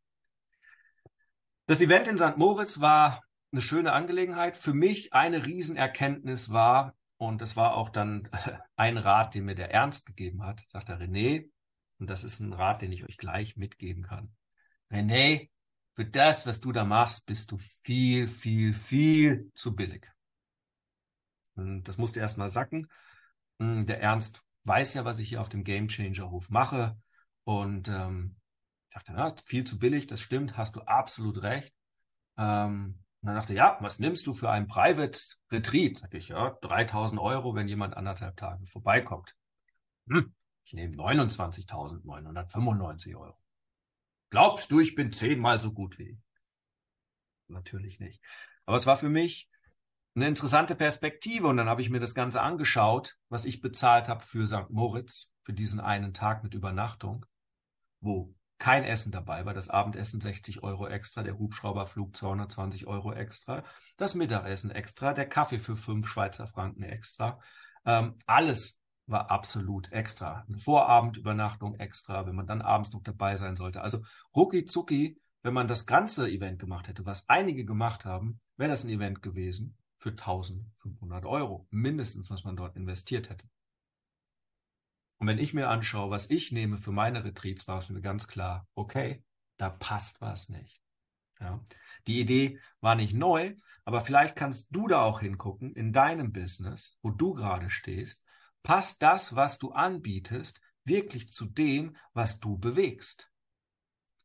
Das 1.68 1.80
Event 1.80 2.10
in 2.10 2.18
St. 2.18 2.36
Moritz 2.36 2.82
war 2.82 3.24
eine 3.54 3.62
schöne 3.62 3.94
Angelegenheit. 3.94 4.58
Für 4.58 4.74
mich 4.74 5.14
eine 5.14 5.46
Riesenerkenntnis 5.46 6.50
war, 6.50 6.96
und 7.16 7.40
das 7.40 7.56
war 7.56 7.76
auch 7.76 7.90
dann 7.90 8.30
ein 8.76 8.98
Rat, 8.98 9.34
den 9.34 9.46
mir 9.46 9.56
der 9.56 9.72
Ernst 9.72 10.06
gegeben 10.06 10.44
hat, 10.44 10.62
sagt 10.68 10.90
der 10.90 11.00
René, 11.00 11.50
und 11.98 12.10
das 12.10 12.26
ist 12.26 12.42
ein 12.42 12.52
Rat, 12.52 12.82
den 12.82 12.92
ich 12.92 13.06
euch 13.06 13.16
gleich 13.16 13.56
mitgeben 13.56 14.04
kann. 14.04 14.36
René, 14.92 15.50
für 15.96 16.04
das, 16.04 16.46
was 16.46 16.60
du 16.60 16.74
da 16.74 16.84
machst, 16.84 17.26
bist 17.26 17.54
du 17.54 17.58
viel, 17.58 18.28
viel, 18.28 18.74
viel 18.74 19.50
zu 19.56 19.74
billig. 19.74 20.06
Und 21.60 21.84
das 21.84 21.98
musste 21.98 22.20
erst 22.20 22.38
mal 22.38 22.50
sacken. 22.50 22.90
Hm, 23.60 23.86
der 23.86 24.02
Ernst 24.02 24.44
weiß 24.64 24.94
ja, 24.94 25.06
was 25.06 25.20
ich 25.20 25.30
hier 25.30 25.42
auf 25.42 25.50
dem 25.50 25.64
Game 25.64 25.88
Changer 25.88 26.32
Hof 26.32 26.50
mache. 26.50 26.98
Und 27.44 27.88
ähm, 27.90 28.38
ich 28.90 28.96
dachte, 28.96 29.14
na, 29.14 29.36
viel 29.46 29.66
zu 29.66 29.80
billig, 29.80 30.08
das 30.08 30.22
stimmt, 30.22 30.58
hast 30.58 30.76
du 30.76 30.82
absolut 30.82 31.42
recht. 31.42 31.74
Ähm, 32.38 33.04
dann 33.22 33.36
dachte 33.36 33.54
ja, 33.54 33.78
was 33.82 34.00
nimmst 34.00 34.26
du 34.28 34.34
für 34.34 34.50
ein 34.50 34.68
Private 34.68 35.20
Retreat? 35.52 35.98
Sag 35.98 36.14
ich, 36.14 36.30
ja, 36.30 36.58
3000 36.62 37.20
Euro, 37.20 37.54
wenn 37.54 37.68
jemand 37.68 37.98
anderthalb 37.98 38.38
Tage 38.38 38.66
vorbeikommt. 38.66 39.36
Hm, 40.08 40.34
ich 40.64 40.74
nehme 40.74 40.96
29.995 40.96 43.16
Euro. 43.16 43.38
Glaubst 44.30 44.72
du, 44.72 44.80
ich 44.80 44.96
bin 44.96 45.12
zehnmal 45.12 45.60
so 45.60 45.74
gut 45.74 45.98
wie 45.98 46.12
ich? 46.12 46.20
Natürlich 47.48 48.00
nicht. 48.00 48.22
Aber 48.66 48.78
es 48.78 48.86
war 48.86 48.96
für 48.96 49.10
mich 49.10 49.50
eine 50.20 50.28
interessante 50.28 50.76
Perspektive 50.76 51.48
und 51.48 51.58
dann 51.58 51.70
habe 51.70 51.82
ich 51.82 51.90
mir 51.90 52.00
das 52.00 52.14
Ganze 52.14 52.42
angeschaut, 52.42 53.16
was 53.30 53.46
ich 53.46 53.62
bezahlt 53.62 54.10
habe 54.10 54.24
für 54.24 54.48
St. 54.48 54.70
Moritz, 54.70 55.32
für 55.44 55.54
diesen 55.54 55.80
einen 55.80 56.14
Tag 56.14 56.44
mit 56.44 56.54
Übernachtung, 56.54 57.26
wo 58.02 58.36
kein 58.58 58.84
Essen 58.84 59.12
dabei 59.14 59.46
war, 59.46 59.54
das 59.54 59.70
Abendessen 59.70 60.20
60 60.20 60.62
Euro 60.62 60.88
extra, 60.88 61.24
der 61.24 61.40
Hubschrauberflug 61.40 62.16
220 62.16 62.88
Euro 62.88 63.14
extra, 63.14 63.64
das 63.96 64.16
Mittagessen 64.16 64.72
extra, 64.72 65.14
der 65.14 65.28
Kaffee 65.28 65.60
für 65.60 65.78
fünf 65.78 66.10
Schweizer 66.10 66.46
Franken 66.46 66.84
extra. 66.84 67.40
Ähm, 67.86 68.16
alles 68.26 68.78
war 69.08 69.32
absolut 69.32 69.92
extra. 69.94 70.46
Eine 70.48 70.58
Vorabendübernachtung 70.58 71.76
extra, 71.76 72.28
wenn 72.28 72.36
man 72.36 72.46
dann 72.46 72.62
abends 72.62 72.92
noch 72.92 73.02
dabei 73.02 73.38
sein 73.38 73.56
sollte. 73.56 73.82
Also 73.82 74.04
rucki 74.36 74.66
zucki, 74.66 75.18
wenn 75.42 75.54
man 75.54 75.70
das 75.70 75.86
ganze 75.86 76.30
Event 76.30 76.60
gemacht 76.60 76.90
hätte, 76.90 77.06
was 77.06 77.28
einige 77.30 77.64
gemacht 77.64 78.04
haben, 78.04 78.42
wäre 78.58 78.70
das 78.70 78.84
ein 78.84 78.90
Event 78.90 79.22
gewesen 79.22 79.79
für 80.00 80.12
1500 80.12 81.26
Euro. 81.26 81.68
Mindestens, 81.70 82.30
was 82.30 82.44
man 82.44 82.56
dort 82.56 82.76
investiert 82.76 83.30
hätte. 83.30 83.48
Und 85.18 85.28
wenn 85.28 85.38
ich 85.38 85.54
mir 85.54 85.70
anschaue, 85.70 86.10
was 86.10 86.30
ich 86.30 86.52
nehme 86.52 86.78
für 86.78 86.92
meine 86.92 87.24
Retreats, 87.24 87.68
war 87.68 87.80
es 87.80 87.90
mir 87.90 88.02
ganz 88.02 88.28
klar, 88.28 88.68
okay, 88.74 89.24
da 89.58 89.70
passt 89.70 90.22
was 90.22 90.50
nicht. 90.50 90.82
Ja. 91.40 91.64
Die 92.08 92.20
Idee 92.20 92.60
war 92.82 92.96
nicht 92.96 93.14
neu, 93.14 93.56
aber 93.86 94.02
vielleicht 94.02 94.36
kannst 94.36 94.68
du 94.72 94.88
da 94.88 95.04
auch 95.04 95.20
hingucken 95.20 95.74
in 95.74 95.94
deinem 95.94 96.32
Business, 96.32 96.98
wo 97.02 97.12
du 97.12 97.34
gerade 97.34 97.70
stehst 97.70 98.24
Passt 98.64 99.02
das, 99.02 99.36
was 99.36 99.58
du 99.58 99.72
anbietest, 99.72 100.62
wirklich 100.84 101.32
zu 101.32 101.46
dem, 101.46 101.96
was 102.14 102.40
du 102.40 102.58
bewegst? 102.58 103.32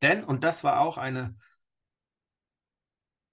Denn, 0.03 0.25
und 0.25 0.45
das 0.45 0.65
war 0.65 0.81
auch 0.81 0.99
eine 0.99 1.37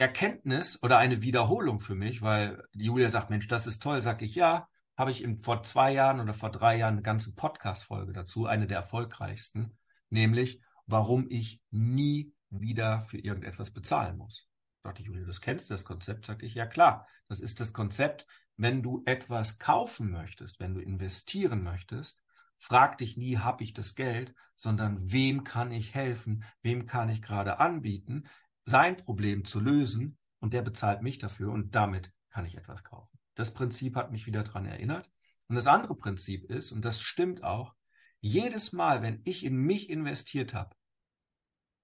Erkenntnis 0.01 0.81
oder 0.81 0.97
eine 0.97 1.21
Wiederholung 1.21 1.79
für 1.79 1.93
mich, 1.93 2.23
weil 2.23 2.63
Julia 2.73 3.09
sagt, 3.09 3.29
Mensch, 3.29 3.47
das 3.47 3.67
ist 3.67 3.83
toll, 3.83 4.01
sag 4.01 4.23
ich 4.23 4.33
ja, 4.33 4.67
habe 4.97 5.11
ich 5.11 5.23
im, 5.23 5.39
vor 5.39 5.61
zwei 5.61 5.93
Jahren 5.93 6.19
oder 6.19 6.33
vor 6.33 6.49
drei 6.49 6.75
Jahren 6.77 6.95
eine 6.95 7.03
ganze 7.03 7.35
Podcast-Folge 7.35 8.11
dazu, 8.11 8.47
eine 8.47 8.65
der 8.65 8.77
erfolgreichsten, 8.77 9.77
nämlich, 10.09 10.59
warum 10.87 11.27
ich 11.29 11.61
nie 11.69 12.33
wieder 12.49 13.03
für 13.03 13.19
irgendetwas 13.19 13.69
bezahlen 13.69 14.17
muss. 14.17 14.47
Sagte 14.83 15.03
Julia, 15.03 15.23
das 15.23 15.39
kennst 15.39 15.69
du, 15.69 15.75
das 15.75 15.85
Konzept, 15.85 16.25
sag 16.25 16.41
ich, 16.41 16.55
ja 16.55 16.65
klar, 16.65 17.07
das 17.27 17.39
ist 17.39 17.59
das 17.59 17.71
Konzept, 17.71 18.25
wenn 18.57 18.81
du 18.81 19.03
etwas 19.05 19.59
kaufen 19.59 20.09
möchtest, 20.09 20.59
wenn 20.59 20.73
du 20.73 20.81
investieren 20.81 21.61
möchtest, 21.61 22.19
frag 22.57 22.97
dich 22.97 23.17
nie, 23.17 23.37
habe 23.37 23.63
ich 23.63 23.73
das 23.73 23.93
Geld, 23.93 24.33
sondern 24.55 25.11
wem 25.11 25.43
kann 25.43 25.71
ich 25.71 25.93
helfen, 25.93 26.43
wem 26.63 26.87
kann 26.87 27.09
ich 27.09 27.21
gerade 27.21 27.59
anbieten, 27.59 28.23
sein 28.65 28.97
Problem 28.97 29.45
zu 29.45 29.59
lösen 29.59 30.17
und 30.39 30.53
der 30.53 30.61
bezahlt 30.61 31.01
mich 31.01 31.17
dafür 31.17 31.51
und 31.51 31.75
damit 31.75 32.11
kann 32.29 32.45
ich 32.45 32.57
etwas 32.57 32.83
kaufen. 32.83 33.19
Das 33.35 33.53
Prinzip 33.53 33.95
hat 33.95 34.11
mich 34.11 34.25
wieder 34.25 34.43
daran 34.43 34.65
erinnert. 34.65 35.09
Und 35.47 35.55
das 35.55 35.67
andere 35.67 35.95
Prinzip 35.95 36.49
ist, 36.49 36.71
und 36.71 36.85
das 36.85 37.01
stimmt 37.01 37.43
auch, 37.43 37.73
jedes 38.19 38.71
Mal, 38.71 39.01
wenn 39.01 39.21
ich 39.25 39.43
in 39.43 39.55
mich 39.57 39.89
investiert 39.89 40.53
habe, 40.53 40.75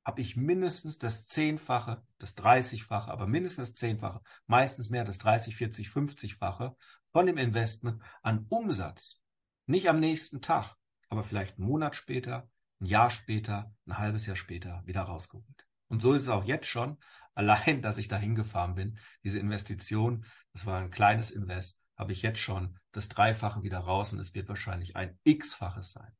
habe 0.06 0.22
ich 0.22 0.38
mindestens 0.38 0.98
das 0.98 1.26
Zehnfache, 1.26 2.02
das 2.18 2.36
Dreißigfache, 2.36 3.12
aber 3.12 3.28
mindestens 3.28 3.72
das 3.72 3.80
Zehnfache, 3.80 4.22
meistens 4.46 4.90
mehr 4.90 5.04
das 5.04 5.18
30, 5.18 5.58
40, 5.58 5.90
50-fache 5.90 6.76
von 7.12 7.26
dem 7.26 7.38
Investment 7.38 8.02
an 8.22 8.46
Umsatz. 8.48 9.22
Nicht 9.66 9.90
am 9.90 10.00
nächsten 10.00 10.42
Tag, 10.42 10.76
aber 11.10 11.24
vielleicht 11.24 11.58
einen 11.58 11.68
Monat 11.68 11.96
später, 11.98 12.50
ein 12.80 12.86
Jahr 12.86 13.10
später, 13.10 13.76
ein 13.86 13.98
halbes 13.98 14.26
Jahr 14.28 14.38
später 14.38 14.82
wieder 14.86 15.02
rausgeholt. 15.02 15.67
Und 15.88 16.02
so 16.02 16.14
ist 16.14 16.24
es 16.24 16.30
auch 16.30 16.46
jetzt 16.46 16.68
schon. 16.68 16.98
Allein, 17.34 17.84
dass 17.84 18.00
ich 18.00 18.08
da 18.08 18.18
hingefahren 18.18 18.74
bin, 18.74 18.98
diese 19.24 19.38
Investition, 19.38 20.26
das 20.54 20.66
war 20.66 20.80
ein 20.80 20.90
kleines 20.90 21.30
Invest, 21.30 21.80
habe 21.96 22.12
ich 22.12 22.24
jetzt 22.24 22.40
schon 22.40 22.80
das 22.92 23.10
Dreifache 23.10 23.62
wieder 23.62 23.78
raus 23.80 24.12
und 24.12 24.20
es 24.20 24.34
wird 24.34 24.50
wahrscheinlich 24.50 24.96
ein 24.96 25.20
X-faches 25.24 25.92
sein. 25.92 26.12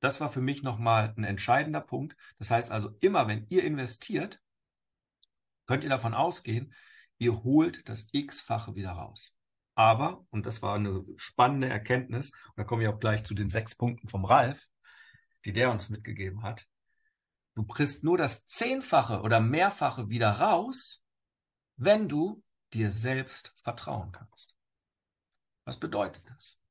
Das 0.00 0.20
war 0.20 0.28
für 0.28 0.42
mich 0.42 0.62
nochmal 0.62 1.14
ein 1.16 1.24
entscheidender 1.24 1.80
Punkt. 1.80 2.16
Das 2.38 2.50
heißt 2.50 2.70
also, 2.70 2.90
immer 3.00 3.28
wenn 3.28 3.46
ihr 3.48 3.64
investiert, 3.64 4.40
könnt 5.66 5.84
ihr 5.84 5.90
davon 5.90 6.14
ausgehen, 6.14 6.74
ihr 7.18 7.42
holt 7.42 7.88
das 7.88 8.08
X-fache 8.12 8.74
wieder 8.74 8.92
raus. 8.92 9.36
Aber, 9.74 10.26
und 10.30 10.46
das 10.46 10.62
war 10.62 10.74
eine 10.74 11.04
spannende 11.16 11.68
Erkenntnis, 11.68 12.32
da 12.56 12.64
komme 12.64 12.82
ich 12.82 12.88
auch 12.88 12.98
gleich 12.98 13.24
zu 13.24 13.34
den 13.34 13.50
sechs 13.50 13.74
Punkten 13.74 14.08
vom 14.08 14.24
Ralf, 14.24 14.66
die 15.44 15.52
der 15.52 15.70
uns 15.70 15.88
mitgegeben 15.88 16.42
hat. 16.42 16.66
Du 17.58 17.64
kriegst 17.64 18.04
nur 18.04 18.16
das 18.16 18.46
Zehnfache 18.46 19.20
oder 19.20 19.40
Mehrfache 19.40 20.08
wieder 20.08 20.30
raus, 20.30 21.04
wenn 21.74 22.08
du 22.08 22.44
dir 22.72 22.92
selbst 22.92 23.52
vertrauen 23.64 24.12
kannst. 24.12 24.56
Was 25.64 25.76
bedeutet 25.76 26.22
das? 26.28 26.62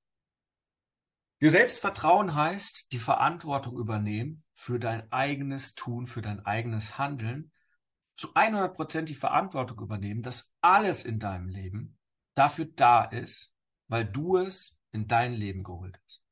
Dir 1.42 1.52
selbst 1.52 1.80
vertrauen 1.80 2.36
heißt, 2.36 2.94
die 2.94 3.00
Verantwortung 3.00 3.78
übernehmen 3.78 4.46
für 4.54 4.80
dein 4.80 5.12
eigenes 5.12 5.76
Tun, 5.76 6.06
für 6.08 6.22
dein 6.22 6.46
eigenes 6.46 6.98
Handeln, 6.98 7.52
zu 8.16 8.34
100 8.34 8.74
Prozent 8.74 9.10
die 9.10 9.14
Verantwortung 9.14 9.82
übernehmen, 9.82 10.24
dass 10.24 10.54
alles 10.62 11.04
in 11.04 11.20
deinem 11.20 11.50
Leben 11.50 11.98
dafür 12.34 12.64
da 12.64 13.04
ist, 13.04 13.54
weil 13.90 14.06
du 14.06 14.38
es 14.38 14.82
in 14.94 15.10
dein 15.10 15.34
Leben 15.34 15.64
geholt 15.64 16.00
hast. 16.06 16.27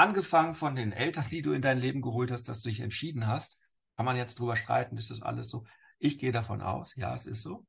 Angefangen 0.00 0.54
von 0.54 0.76
den 0.76 0.92
Eltern, 0.92 1.26
die 1.30 1.42
du 1.42 1.52
in 1.52 1.60
dein 1.60 1.76
Leben 1.76 2.00
geholt 2.00 2.30
hast, 2.30 2.44
dass 2.44 2.62
du 2.62 2.70
dich 2.70 2.80
entschieden 2.80 3.26
hast, 3.26 3.58
kann 3.96 4.06
man 4.06 4.16
jetzt 4.16 4.38
drüber 4.38 4.56
streiten, 4.56 4.96
ist 4.96 5.10
das 5.10 5.20
alles 5.20 5.50
so? 5.50 5.66
Ich 5.98 6.18
gehe 6.18 6.32
davon 6.32 6.62
aus, 6.62 6.96
ja, 6.96 7.14
es 7.14 7.26
ist 7.26 7.42
so. 7.42 7.66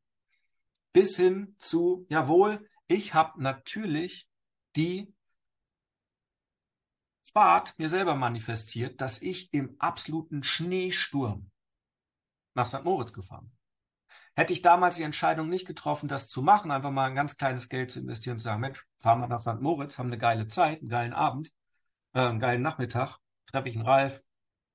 Bis 0.94 1.18
hin 1.18 1.58
zu, 1.60 2.06
jawohl, 2.08 2.66
ich 2.88 3.14
habe 3.14 3.44
natürlich 3.44 4.30
die 4.78 5.14
Fahrt 7.34 7.78
mir 7.78 7.90
selber 7.90 8.16
manifestiert, 8.16 9.02
dass 9.02 9.22
ich 9.22 9.54
im 9.54 9.76
absoluten 9.78 10.42
Schneesturm 10.44 11.52
nach 12.54 12.66
St. 12.66 12.86
Moritz 12.86 13.12
gefahren 13.12 13.50
bin. 13.50 13.58
Hätte 14.36 14.54
ich 14.54 14.62
damals 14.62 14.96
die 14.96 15.04
Entscheidung 15.04 15.50
nicht 15.50 15.68
getroffen, 15.68 16.08
das 16.08 16.30
zu 16.30 16.42
machen, 16.42 16.72
einfach 16.72 16.92
mal 16.92 17.10
ein 17.10 17.16
ganz 17.16 17.36
kleines 17.36 17.68
Geld 17.68 17.92
zu 17.92 18.00
investieren 18.00 18.36
und 18.36 18.40
zu 18.40 18.46
sagen, 18.46 18.62
Mensch, 18.62 18.88
fahren 19.00 19.20
wir 19.20 19.28
nach 19.28 19.42
St. 19.42 19.60
Moritz, 19.60 20.00
haben 20.00 20.08
eine 20.08 20.18
geile 20.18 20.48
Zeit, 20.48 20.80
einen 20.80 20.88
geilen 20.88 21.12
Abend, 21.12 21.52
äh, 22.14 22.20
einen 22.22 22.40
geilen 22.40 22.62
Nachmittag, 22.62 23.18
treffe 23.46 23.70
ich 23.70 23.76
einen 23.76 23.86
Ralf 23.86 24.24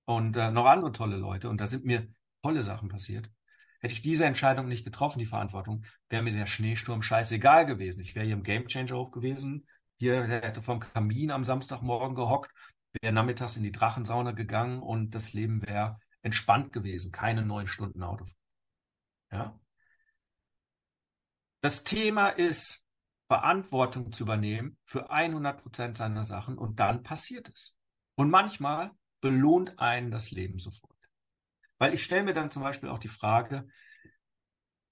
und 0.04 0.36
äh, 0.36 0.50
noch 0.50 0.66
andere 0.66 0.92
tolle 0.92 1.16
Leute 1.16 1.48
und 1.48 1.60
da 1.60 1.66
sind 1.66 1.84
mir 1.84 2.08
tolle 2.42 2.62
Sachen 2.62 2.88
passiert. 2.88 3.30
Hätte 3.80 3.92
ich 3.92 4.02
diese 4.02 4.24
Entscheidung 4.24 4.68
nicht 4.68 4.84
getroffen, 4.84 5.18
die 5.18 5.26
Verantwortung, 5.26 5.84
wäre 6.08 6.22
mir 6.22 6.32
der 6.32 6.46
Schneesturm 6.46 7.02
scheißegal 7.02 7.66
gewesen. 7.66 8.00
Ich 8.00 8.14
wäre 8.14 8.24
hier 8.24 8.34
im 8.34 8.42
Game 8.42 8.68
Changer 8.68 9.10
gewesen, 9.10 9.66
hier, 9.98 10.24
hätte 10.24 10.62
vom 10.62 10.80
Kamin 10.80 11.30
am 11.30 11.44
Samstagmorgen 11.44 12.14
gehockt, 12.14 12.52
wäre 13.00 13.12
nachmittags 13.12 13.56
in 13.56 13.62
die 13.62 13.72
Drachensauna 13.72 14.32
gegangen 14.32 14.80
und 14.80 15.14
das 15.14 15.32
Leben 15.32 15.62
wäre 15.66 15.98
entspannt 16.22 16.72
gewesen, 16.72 17.12
keine 17.12 17.44
neun 17.44 17.66
Stunden 17.66 18.02
Auto. 18.02 18.24
Ja. 19.30 19.58
Das 21.60 21.84
Thema 21.84 22.28
ist, 22.28 22.85
Verantwortung 23.28 24.12
zu 24.12 24.24
übernehmen 24.24 24.78
für 24.84 25.10
100 25.10 25.62
Prozent 25.62 25.98
seiner 25.98 26.24
Sachen 26.24 26.58
und 26.58 26.78
dann 26.78 27.02
passiert 27.02 27.48
es. 27.48 27.76
Und 28.14 28.30
manchmal 28.30 28.92
belohnt 29.20 29.78
einen 29.78 30.10
das 30.10 30.30
Leben 30.30 30.58
sofort. 30.58 30.96
Weil 31.78 31.94
ich 31.94 32.04
stelle 32.04 32.22
mir 32.22 32.32
dann 32.32 32.50
zum 32.50 32.62
Beispiel 32.62 32.88
auch 32.88 32.98
die 32.98 33.08
Frage, 33.08 33.66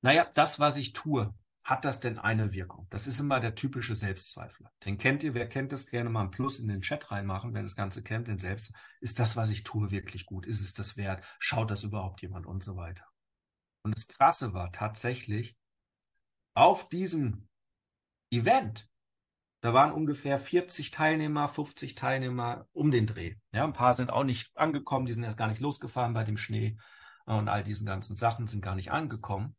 naja, 0.02 0.28
das, 0.34 0.58
was 0.58 0.76
ich 0.76 0.92
tue, 0.92 1.32
hat 1.62 1.86
das 1.86 1.98
denn 1.98 2.18
eine 2.18 2.52
Wirkung? 2.52 2.86
Das 2.90 3.06
ist 3.06 3.20
immer 3.20 3.40
der 3.40 3.54
typische 3.54 3.94
Selbstzweifler. 3.94 4.70
Den 4.84 4.98
kennt 4.98 5.22
ihr, 5.22 5.32
wer 5.32 5.48
kennt 5.48 5.72
das? 5.72 5.86
Gerne 5.86 6.10
mal 6.10 6.24
ein 6.24 6.30
Plus 6.30 6.58
in 6.58 6.68
den 6.68 6.82
Chat 6.82 7.10
reinmachen, 7.10 7.54
wer 7.54 7.62
das 7.62 7.74
Ganze 7.74 8.02
kennt, 8.02 8.28
den 8.28 8.38
Selbst. 8.38 8.74
Ist 9.00 9.18
das, 9.18 9.34
was 9.34 9.48
ich 9.48 9.64
tue, 9.64 9.90
wirklich 9.90 10.26
gut? 10.26 10.44
Ist 10.44 10.60
es 10.60 10.74
das 10.74 10.98
wert? 10.98 11.24
Schaut 11.38 11.70
das 11.70 11.82
überhaupt 11.82 12.20
jemand 12.20 12.44
und 12.44 12.62
so 12.62 12.76
weiter? 12.76 13.06
Und 13.82 13.96
das 13.96 14.06
Krasse 14.06 14.52
war 14.52 14.72
tatsächlich, 14.72 15.56
auf 16.52 16.88
diesem 16.90 17.48
Event, 18.36 18.88
da 19.60 19.72
waren 19.72 19.92
ungefähr 19.92 20.38
40 20.38 20.90
Teilnehmer, 20.90 21.48
50 21.48 21.94
Teilnehmer 21.94 22.68
um 22.72 22.90
den 22.90 23.06
Dreh. 23.06 23.36
Ja, 23.52 23.64
ein 23.64 23.72
paar 23.72 23.94
sind 23.94 24.10
auch 24.10 24.24
nicht 24.24 24.56
angekommen, 24.56 25.06
die 25.06 25.12
sind 25.12 25.24
erst 25.24 25.38
gar 25.38 25.48
nicht 25.48 25.60
losgefahren 25.60 26.14
bei 26.14 26.24
dem 26.24 26.36
Schnee. 26.36 26.76
und 27.26 27.48
all 27.48 27.64
diesen 27.64 27.86
ganzen 27.86 28.18
Sachen 28.18 28.46
sind 28.46 28.60
gar 28.60 28.74
nicht 28.74 28.92
angekommen, 28.92 29.56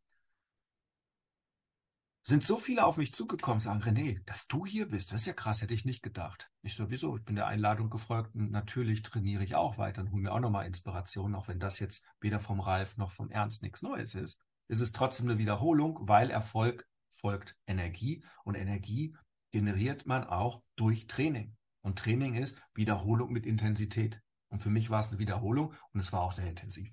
sind 2.27 2.43
so 2.43 2.57
viele 2.57 2.85
auf 2.85 2.97
mich 2.97 3.13
zugekommen, 3.13 3.59
sagen, 3.59 3.83
René, 3.83 4.19
dass 4.25 4.47
du 4.47 4.65
hier 4.65 4.89
bist, 4.89 5.13
das 5.13 5.21
ist 5.21 5.27
ja 5.27 5.33
krass, 5.33 5.61
hätte 5.61 5.75
ich 5.75 5.85
nicht 5.85 6.01
gedacht. 6.01 6.49
Ich 6.63 6.75
sowieso, 6.75 7.17
ich 7.17 7.23
bin 7.23 7.35
der 7.35 7.45
Einladung 7.45 7.91
gefolgt 7.91 8.33
und 8.33 8.49
natürlich 8.49 9.03
trainiere 9.03 9.43
ich 9.43 9.53
auch 9.53 9.77
weiter 9.77 10.01
und 10.01 10.11
hole 10.11 10.23
mir 10.23 10.31
auch 10.31 10.39
nochmal 10.39 10.65
Inspiration, 10.65 11.35
auch 11.35 11.47
wenn 11.47 11.59
das 11.59 11.79
jetzt 11.79 12.03
weder 12.19 12.39
vom 12.39 12.59
Ralf 12.59 12.97
noch 12.97 13.11
vom 13.11 13.29
Ernst 13.29 13.61
nichts 13.61 13.83
Neues 13.83 14.15
ist. 14.15 14.41
Ist 14.67 14.81
es 14.81 14.91
trotzdem 14.91 15.29
eine 15.29 15.37
Wiederholung, 15.37 15.99
weil 16.07 16.31
Erfolg 16.31 16.87
folgt 17.15 17.55
Energie 17.65 18.23
und 18.43 18.55
Energie 18.55 19.15
generiert 19.51 20.05
man 20.05 20.25
auch 20.25 20.61
durch 20.75 21.07
Training. 21.07 21.55
Und 21.81 21.97
Training 21.97 22.35
ist 22.35 22.61
Wiederholung 22.73 23.31
mit 23.31 23.45
Intensität. 23.45 24.21
Und 24.49 24.61
für 24.61 24.69
mich 24.69 24.89
war 24.89 24.99
es 24.99 25.09
eine 25.09 25.19
Wiederholung 25.19 25.73
und 25.93 25.99
es 25.99 26.11
war 26.11 26.21
auch 26.21 26.31
sehr 26.31 26.47
intensiv. 26.47 26.91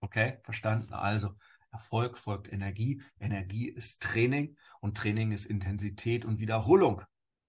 Okay, 0.00 0.38
verstanden? 0.44 0.92
Also, 0.92 1.34
Erfolg 1.70 2.18
folgt 2.18 2.52
Energie. 2.52 3.02
Energie 3.18 3.68
ist 3.68 4.02
Training 4.02 4.56
und 4.80 4.96
Training 4.96 5.32
ist 5.32 5.46
Intensität 5.46 6.24
und 6.24 6.38
Wiederholung. 6.38 7.02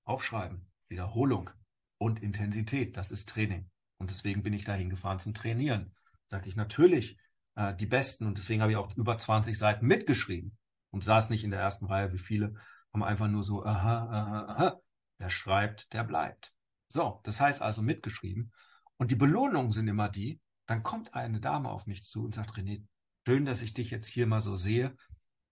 Aufschreiben. 0.05 0.71
Wiederholung 0.87 1.49
und 1.97 2.21
Intensität. 2.21 2.95
Das 2.97 3.11
ist 3.11 3.29
Training. 3.29 3.69
Und 3.97 4.09
deswegen 4.09 4.43
bin 4.43 4.53
ich 4.53 4.65
dahin 4.65 4.89
gefahren 4.89 5.19
zum 5.19 5.33
Trainieren. 5.33 5.93
Sage 6.29 6.49
ich 6.49 6.55
natürlich 6.55 7.17
äh, 7.55 7.75
die 7.75 7.85
Besten 7.85 8.25
und 8.25 8.37
deswegen 8.37 8.61
habe 8.61 8.71
ich 8.71 8.77
auch 8.77 8.95
über 8.95 9.17
20 9.17 9.57
Seiten 9.57 9.85
mitgeschrieben 9.85 10.57
und 10.93 11.03
saß 11.03 11.29
nicht 11.29 11.43
in 11.43 11.51
der 11.51 11.59
ersten 11.59 11.85
Reihe, 11.85 12.13
wie 12.13 12.17
viele 12.17 12.55
haben 12.93 13.03
einfach 13.03 13.27
nur 13.27 13.43
so, 13.43 13.65
aha, 13.65 14.07
aha, 14.07 14.45
aha. 14.47 14.79
Wer 15.17 15.29
schreibt, 15.29 15.91
der 15.91 16.05
bleibt. 16.05 16.53
So, 16.87 17.19
das 17.23 17.41
heißt 17.41 17.61
also 17.61 17.81
mitgeschrieben. 17.81 18.53
Und 18.95 19.11
die 19.11 19.15
Belohnungen 19.15 19.73
sind 19.73 19.89
immer 19.89 20.07
die, 20.07 20.39
dann 20.67 20.83
kommt 20.83 21.13
eine 21.13 21.41
Dame 21.41 21.69
auf 21.69 21.87
mich 21.87 22.05
zu 22.05 22.23
und 22.23 22.35
sagt, 22.35 22.51
René, 22.51 22.85
Schön, 23.25 23.45
dass 23.45 23.61
ich 23.61 23.73
dich 23.73 23.89
jetzt 23.89 24.07
hier 24.07 24.27
mal 24.27 24.41
so 24.41 24.57
sehe. 24.57 24.97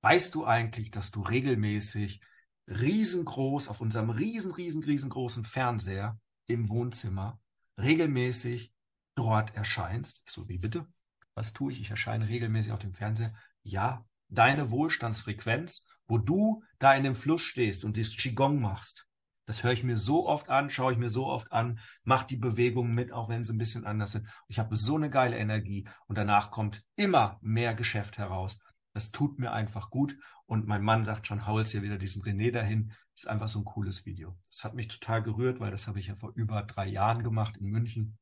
Weißt 0.02 0.36
du 0.36 0.46
eigentlich, 0.46 0.92
dass 0.92 1.12
du 1.12 1.22
regelmäßig 1.22 2.20
riesengroß 2.68 3.70
auf 3.70 3.80
unserem 3.80 4.10
riesen, 4.10 4.52
riesen, 4.52 4.84
riesengroßen 4.84 5.46
Fernseher 5.46 6.20
im 6.48 6.68
Wohnzimmer 6.68 7.40
regelmäßig 7.78 8.74
dort 9.16 9.56
erscheinst? 9.56 10.22
Ich 10.26 10.34
so, 10.34 10.50
wie 10.50 10.58
bitte? 10.58 10.86
Was 11.34 11.54
tue 11.54 11.72
ich? 11.72 11.80
Ich 11.80 11.90
erscheine 11.92 12.28
regelmäßig 12.28 12.74
auf 12.74 12.80
dem 12.80 12.94
Fernseher. 12.94 13.34
Ja, 13.64 14.06
deine 14.32 14.72
Wohlstandsfrequenz, 14.72 15.86
wo 16.08 16.18
du 16.18 16.64
da 16.80 16.96
in 16.96 17.04
dem 17.04 17.16
Fluss 17.16 17.42
stehst 17.42 17.86
und 17.86 17.96
dieses 17.96 18.18
Qigong 18.18 18.60
machst. 18.60 19.08
Das 19.46 19.64
höre 19.64 19.74
ich 19.74 19.84
mir 19.84 19.98
so 19.98 20.28
oft 20.28 20.50
an, 20.50 20.70
schaue 20.70 20.94
ich 20.94 20.98
mir 20.98 21.10
so 21.10 21.28
oft 21.28 21.52
an, 21.52 21.80
mache 22.04 22.28
die 22.28 22.38
Bewegungen 22.38 22.94
mit, 22.94 23.12
auch 23.12 23.28
wenn 23.28 23.44
sie 23.44 23.54
ein 23.54 23.58
bisschen 23.58 23.86
anders 23.86 24.14
sind. 24.14 24.28
Ich 24.48 24.60
habe 24.60 24.76
so 24.76 24.96
eine 24.96 25.10
geile 25.10 25.38
Energie 25.38 25.88
und 26.08 26.18
danach 26.18 26.52
kommt 26.52 26.84
immer 26.96 27.38
mehr 27.42 27.74
Geschäft 27.74 28.18
heraus. 28.18 28.60
Das 28.94 29.12
tut 29.12 29.40
mir 29.40 29.52
einfach 29.52 29.90
gut. 29.90 30.18
Und 30.46 30.68
mein 30.68 30.84
Mann 30.84 31.04
sagt 31.04 31.28
schon, 31.28 31.48
hau 31.48 31.60
jetzt 31.60 31.72
hier 31.72 31.82
wieder 31.82 31.98
diesen 31.98 32.22
René 32.24 32.52
dahin. 32.52 32.90
Das 33.14 33.24
ist 33.24 33.28
einfach 33.28 33.48
so 33.48 33.60
ein 33.60 33.66
cooles 33.66 34.06
Video. 34.06 34.38
Das 34.48 34.64
hat 34.64 34.74
mich 34.74 34.88
total 34.88 35.24
gerührt, 35.24 35.60
weil 35.60 35.72
das 35.72 35.88
habe 35.88 36.00
ich 36.00 36.08
ja 36.08 36.16
vor 36.16 36.34
über 36.36 36.64
drei 36.64 36.88
Jahren 36.88 37.24
gemacht 37.24 37.58
in 37.58 37.68
München. 37.68 38.18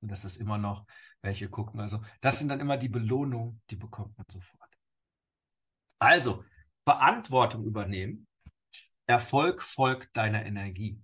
Und 0.00 0.10
das 0.10 0.24
ist 0.24 0.36
immer 0.36 0.58
noch 0.58 0.84
welche 1.22 1.48
gucken. 1.48 1.80
Also 1.80 2.02
das 2.20 2.38
sind 2.38 2.48
dann 2.48 2.60
immer 2.60 2.76
die 2.76 2.88
Belohnungen, 2.88 3.62
die 3.70 3.76
bekommt 3.76 4.16
man 4.18 4.26
sofort. 4.28 4.61
Also 6.02 6.44
Verantwortung 6.84 7.64
übernehmen 7.64 8.26
Erfolg 9.06 9.62
folgt 9.62 10.16
deiner 10.16 10.44
Energie. 10.44 11.00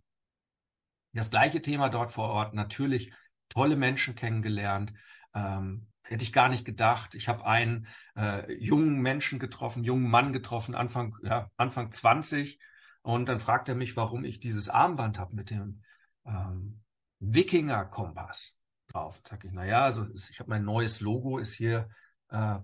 Das 1.13 1.31
gleiche 1.31 1.63
Thema 1.63 1.89
dort 1.89 2.11
vor 2.11 2.31
Ort. 2.31 2.53
Natürlich 2.53 3.13
tolle 3.49 3.77
Menschen 3.77 4.17
kennengelernt. 4.17 4.93
Ähm, 5.35 5.87
hätte 6.03 6.25
ich 6.25 6.33
gar 6.33 6.49
nicht 6.49 6.65
gedacht. 6.65 7.15
Ich 7.15 7.29
habe 7.29 7.47
einen 7.47 7.87
äh, 8.17 8.53
jungen 8.55 9.01
Menschen 9.01 9.39
getroffen, 9.39 9.85
jungen 9.85 10.11
Mann 10.11 10.33
getroffen, 10.33 10.75
Anfang, 10.75 11.15
ja, 11.23 11.49
Anfang 11.57 11.93
20. 11.93 12.59
Und 13.03 13.29
dann 13.29 13.39
fragt 13.39 13.69
er 13.69 13.77
mich, 13.77 13.97
warum 13.97 14.25
ich 14.25 14.41
dieses 14.41 14.69
Armband 14.69 15.21
habe 15.21 15.37
mit 15.37 15.51
dem 15.51 15.85
ähm, 16.27 16.83
Wikinger-Kompass 17.21 18.59
drauf. 18.89 19.21
Sag 19.25 19.45
ich, 19.45 19.53
naja, 19.53 19.85
also 19.85 20.09
ich 20.13 20.41
habe 20.41 20.51
mein 20.51 20.65
neues 20.65 21.01
Logo, 21.01 21.39
ist 21.39 21.55
hier 21.55 21.89
äh, 22.31 22.59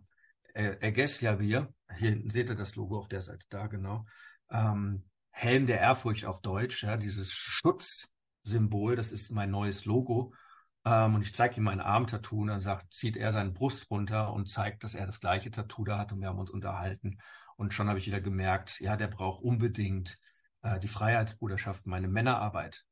Ergessia 0.55 1.39
Hier 1.97 2.23
seht 2.27 2.49
ihr 2.49 2.57
das 2.57 2.77
Logo 2.77 2.99
auf 2.99 3.09
der 3.09 3.23
Seite, 3.23 3.47
da 3.49 3.67
genau. 3.67 4.05
Ähm, 4.51 5.05
Helm 5.31 5.67
der 5.67 5.81
Ehrfurcht 5.81 6.25
auf 6.25 6.41
Deutsch, 6.43 6.85
ja, 6.85 6.97
dieses 6.97 7.33
Schutzsymbol, 7.33 8.97
das 8.97 9.13
ist 9.13 9.31
mein 9.31 9.51
neues 9.51 9.85
Logo. 9.85 10.33
Ähm, 10.85 11.17
und 11.17 11.23
ich 11.23 11.35
zeige 11.35 11.57
ihm 11.57 11.65
mein 11.65 11.81
Arm-Tattoo 11.81 12.43
und 12.43 12.49
dann 12.49 12.61
sagt, 12.61 12.93
zieht 12.95 13.17
er 13.17 13.33
seine 13.33 13.51
Brust 13.51 13.91
runter 13.91 14.33
und 14.33 14.51
zeigt, 14.51 14.85
dass 14.85 14.95
er 14.95 15.07
das 15.07 15.21
gleiche 15.21 15.51
Tattoo 15.51 15.85
da 15.85 15.99
hat 15.99 16.13
und 16.13 16.21
wir 16.21 16.29
haben 16.29 16.39
uns 16.39 16.51
unterhalten. 16.51 17.19
Und 17.57 17.73
schon 17.73 17.89
habe 17.89 17.99
ich 17.99 18.07
wieder 18.07 18.21
gemerkt, 18.21 18.81
ja, 18.81 18.97
der 18.97 19.09
braucht 19.09 19.43
unbedingt 19.43 20.19
äh, 20.63 20.79
die 20.81 20.89
Freiheitsbruderschaft, 20.89 21.87
meine 21.87 22.09
Männerarbeit. 22.09 22.85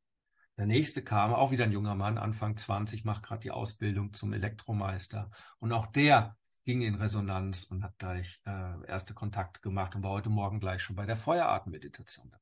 Der 0.57 0.67
nächste 0.67 1.03
kam, 1.03 1.33
auch 1.33 1.51
wieder 1.51 1.65
ein 1.65 1.73
junger 1.73 1.95
Mann, 1.95 2.19
Anfang 2.19 2.57
20, 2.57 3.05
macht 3.05 3.23
gerade 3.23 3.41
die 3.41 3.51
Ausbildung 3.51 4.13
zum 4.13 4.33
Elektromeister. 4.33 5.31
Und 5.59 5.73
auch 5.73 5.87
der 5.87 6.37
ging 6.65 6.83
in 6.83 6.95
Resonanz 6.95 7.65
und 7.65 7.83
hat 7.83 7.99
gleich 7.99 8.41
äh, 8.47 8.87
erste 8.87 9.15
Kontakte 9.15 9.61
gemacht 9.61 9.95
und 9.95 10.03
war 10.03 10.13
heute 10.13 10.31
Morgen 10.31 10.61
gleich 10.61 10.83
schon 10.83 10.97
bei 10.97 11.07
der 11.07 11.17
Feueratemeditation. 11.17 12.33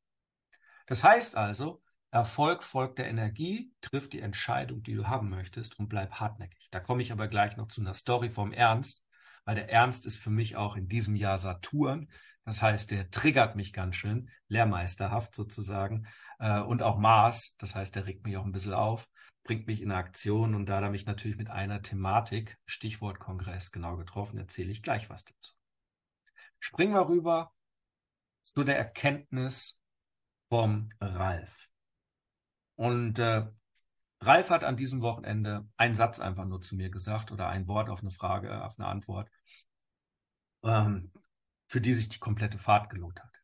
Das 0.87 1.05
heißt 1.05 1.37
also, 1.37 1.83
Erfolg 2.11 2.65
folgt 2.65 2.99
der 2.99 3.09
Energie, 3.09 3.73
trifft 3.81 4.13
die 4.13 4.21
Entscheidung, 4.21 4.83
die 4.83 4.95
du 4.95 5.07
haben 5.07 5.31
möchtest 5.31 5.79
und 5.79 5.89
bleib 5.89 6.15
hartnäckig. 6.15 6.69
Da 6.71 6.81
komme 6.81 7.03
ich 7.03 7.13
aber 7.13 7.29
gleich 7.29 7.57
noch 7.57 7.69
zu 7.69 7.81
einer 7.81 7.95
Story 7.95 8.31
vom 8.31 8.53
Ernst, 8.53 9.05
weil 9.45 9.55
der 9.55 9.71
Ernst 9.71 10.07
ist 10.07 10.19
für 10.19 10.31
mich 10.31 10.57
auch 10.57 10.77
in 10.77 10.89
diesem 10.89 11.15
Jahr 11.15 11.39
Saturn. 11.39 12.11
Das 12.45 12.63
heißt, 12.63 12.91
der 12.91 13.11
triggert 13.11 13.55
mich 13.55 13.73
ganz 13.73 13.95
schön, 13.95 14.29
lehrmeisterhaft 14.49 15.37
sozusagen. 15.37 16.09
Äh, 16.41 16.61
und 16.61 16.83
auch 16.83 16.99
Mars, 16.99 17.55
das 17.59 17.77
heißt, 17.77 17.95
der 17.95 18.07
regt 18.07 18.25
mich 18.25 18.37
auch 18.37 18.45
ein 18.45 18.53
bisschen 18.53 18.75
auf 18.75 19.09
bringt 19.42 19.66
mich 19.66 19.83
in 19.83 19.90
Aktion 19.90 20.55
und 20.55 20.66
da 20.66 20.81
er 20.81 20.90
mich 20.90 21.07
natürlich 21.07 21.37
mit 21.37 21.48
einer 21.48 21.83
Thematik, 21.83 22.59
Stichwort 22.66 23.18
Kongress, 23.18 23.72
genau 23.72 23.96
getroffen, 23.96 24.38
erzähle 24.38 24.70
ich 24.70 24.83
gleich 24.83 25.11
was 25.11 25.24
dazu. 25.24 25.55
Springen 26.59 26.94
wir 26.94 27.09
rüber 27.09 27.53
zu 28.42 28.64
der 28.64 28.76
Erkenntnis 28.76 29.81
vom 30.48 30.88
Ralf. 31.00 31.70
Und 32.76 33.18
äh, 33.18 33.46
Ralf 34.20 34.50
hat 34.50 34.64
an 34.64 34.76
diesem 34.76 35.00
Wochenende 35.00 35.68
einen 35.76 35.94
Satz 35.94 36.20
einfach 36.20 36.44
nur 36.44 36.61
zu 36.61 36.76
mir 36.76 36.90
gesagt 36.90 37.33
oder 37.33 37.48
ein 37.48 37.66
Wort 37.66 37.88
auf 37.88 38.00
eine 38.00 38.11
Frage, 38.11 38.64
auf 38.64 38.79
eine 38.79 38.88
Antwort, 38.88 39.31
ähm, 40.62 41.12
für 41.68 41.81
die 41.81 41.94
sich 41.94 42.09
die 42.09 42.18
komplette 42.18 42.59
Fahrt 42.59 42.90
gelohnt 42.90 43.22
hat. 43.22 43.42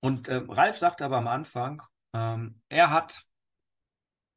Und 0.00 0.28
äh, 0.28 0.42
Ralf 0.48 0.76
sagte 0.76 1.04
aber 1.04 1.16
am 1.16 1.28
Anfang, 1.28 1.82
ähm, 2.12 2.60
er 2.68 2.90
hat 2.90 3.26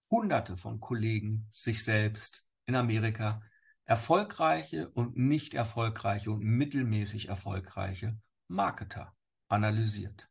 hunderte 0.09 0.57
von 0.57 0.79
Kollegen, 0.79 1.47
sich 1.51 1.83
selbst 1.83 2.47
in 2.65 2.75
Amerika, 2.75 3.41
erfolgreiche 3.85 4.89
und 4.89 5.17
nicht 5.17 5.53
erfolgreiche 5.53 6.31
und 6.31 6.41
mittelmäßig 6.41 7.29
erfolgreiche 7.29 8.17
Marketer 8.47 9.15
analysiert. 9.47 10.27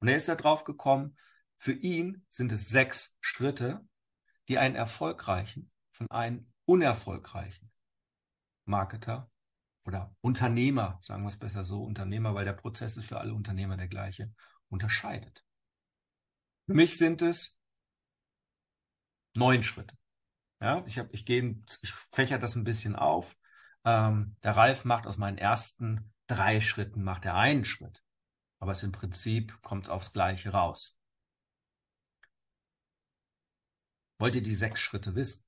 Und 0.00 0.08
er 0.08 0.16
ist 0.16 0.28
da 0.28 0.34
drauf 0.34 0.64
gekommen, 0.64 1.16
für 1.56 1.72
ihn 1.72 2.24
sind 2.30 2.52
es 2.52 2.68
sechs 2.68 3.16
Schritte, 3.20 3.86
die 4.48 4.58
einen 4.58 4.76
erfolgreichen 4.76 5.70
von 5.90 6.10
einem 6.10 6.50
unerfolgreichen 6.64 7.70
Marketer 8.64 9.30
oder 9.84 10.14
Unternehmer, 10.20 10.98
sagen 11.02 11.22
wir 11.22 11.28
es 11.28 11.38
besser 11.38 11.64
so, 11.64 11.82
Unternehmer, 11.82 12.34
weil 12.34 12.44
der 12.44 12.52
Prozess 12.52 12.96
ist 12.96 13.06
für 13.06 13.18
alle 13.18 13.34
Unternehmer 13.34 13.76
der 13.76 13.88
gleiche, 13.88 14.32
unterscheidet. 14.68 15.44
Für 16.66 16.74
mich 16.74 16.96
sind 16.96 17.20
es 17.20 17.59
neun 19.34 19.62
Schritte. 19.62 19.96
Ja, 20.60 20.84
ich 20.86 20.98
habe, 20.98 21.08
ich 21.12 21.24
gehe, 21.24 21.56
ich 21.82 21.92
fächer 21.92 22.38
das 22.38 22.54
ein 22.54 22.64
bisschen 22.64 22.96
auf. 22.96 23.36
Ähm, 23.84 24.36
der 24.42 24.56
Ralf 24.56 24.84
macht 24.84 25.06
aus 25.06 25.16
meinen 25.16 25.38
ersten 25.38 26.12
drei 26.30 26.60
Schritten 26.60 27.02
macht 27.02 27.24
er 27.24 27.34
einen 27.34 27.64
Schritt, 27.64 28.04
aber 28.60 28.72
es 28.72 28.82
im 28.82 28.92
Prinzip 28.92 29.60
kommt 29.62 29.86
es 29.86 29.90
aufs 29.90 30.12
Gleiche 30.12 30.50
raus. 30.50 30.98
Wollt 34.18 34.36
ihr 34.36 34.42
die 34.42 34.54
sechs 34.54 34.80
Schritte 34.80 35.14
wissen, 35.14 35.44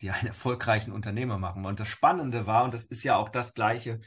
die 0.00 0.10
einen 0.10 0.26
erfolgreichen 0.28 0.92
Unternehmer 0.92 1.38
machen? 1.38 1.66
Und 1.66 1.80
das 1.80 1.88
Spannende 1.88 2.46
war, 2.46 2.64
und 2.64 2.74
das 2.74 2.84
ist 2.84 3.02
ja 3.02 3.16
auch 3.16 3.30
das 3.30 3.54
Gleiche, 3.54 4.00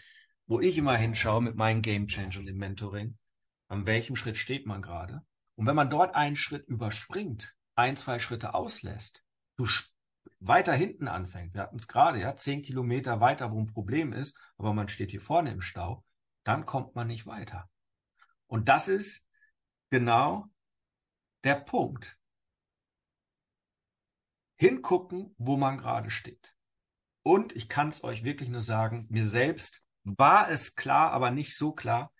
wo 0.47 0.59
ich 0.59 0.77
immer 0.77 0.95
hinschaue 0.95 1.41
mit 1.41 1.55
meinen 1.55 1.81
Game 1.81 2.07
Changern 2.07 2.47
im 2.47 2.57
Mentoring, 2.57 3.17
an 3.67 3.87
welchem 3.87 4.15
Schritt 4.15 4.37
steht 4.37 4.67
man 4.67 4.81
gerade? 4.81 5.25
Und 5.55 5.65
wenn 5.65 5.75
man 5.75 5.89
dort 5.89 6.15
einen 6.15 6.35
Schritt 6.35 6.67
überspringt, 6.67 7.55
ein, 7.75 7.97
zwei 7.97 8.19
Schritte 8.19 8.53
auslässt, 8.53 9.23
du 9.57 9.67
weiter 10.39 10.73
hinten 10.73 11.07
anfängt, 11.07 11.53
wir 11.53 11.61
hatten 11.61 11.77
es 11.77 11.87
gerade, 11.87 12.19
ja, 12.19 12.35
zehn 12.35 12.61
Kilometer 12.61 13.19
weiter, 13.19 13.51
wo 13.51 13.59
ein 13.59 13.67
Problem 13.67 14.13
ist, 14.13 14.37
aber 14.57 14.73
man 14.73 14.87
steht 14.87 15.11
hier 15.11 15.21
vorne 15.21 15.51
im 15.51 15.61
Stau, 15.61 16.03
dann 16.43 16.65
kommt 16.65 16.95
man 16.95 17.07
nicht 17.07 17.25
weiter. 17.27 17.69
Und 18.47 18.69
das 18.69 18.87
ist 18.87 19.27
genau 19.89 20.47
der 21.43 21.55
Punkt. 21.55 22.17
Hingucken, 24.57 25.35
wo 25.37 25.57
man 25.57 25.77
gerade 25.77 26.09
steht. 26.09 26.55
Und 27.23 27.55
ich 27.55 27.67
kann 27.67 27.89
es 27.89 28.03
euch 28.03 28.23
wirklich 28.23 28.49
nur 28.49 28.61
sagen, 28.61 29.07
mir 29.09 29.27
selbst 29.27 29.85
war 30.03 30.49
es 30.49 30.75
klar, 30.75 31.11
aber 31.11 31.31
nicht 31.31 31.57
so 31.57 31.73
klar. 31.73 32.13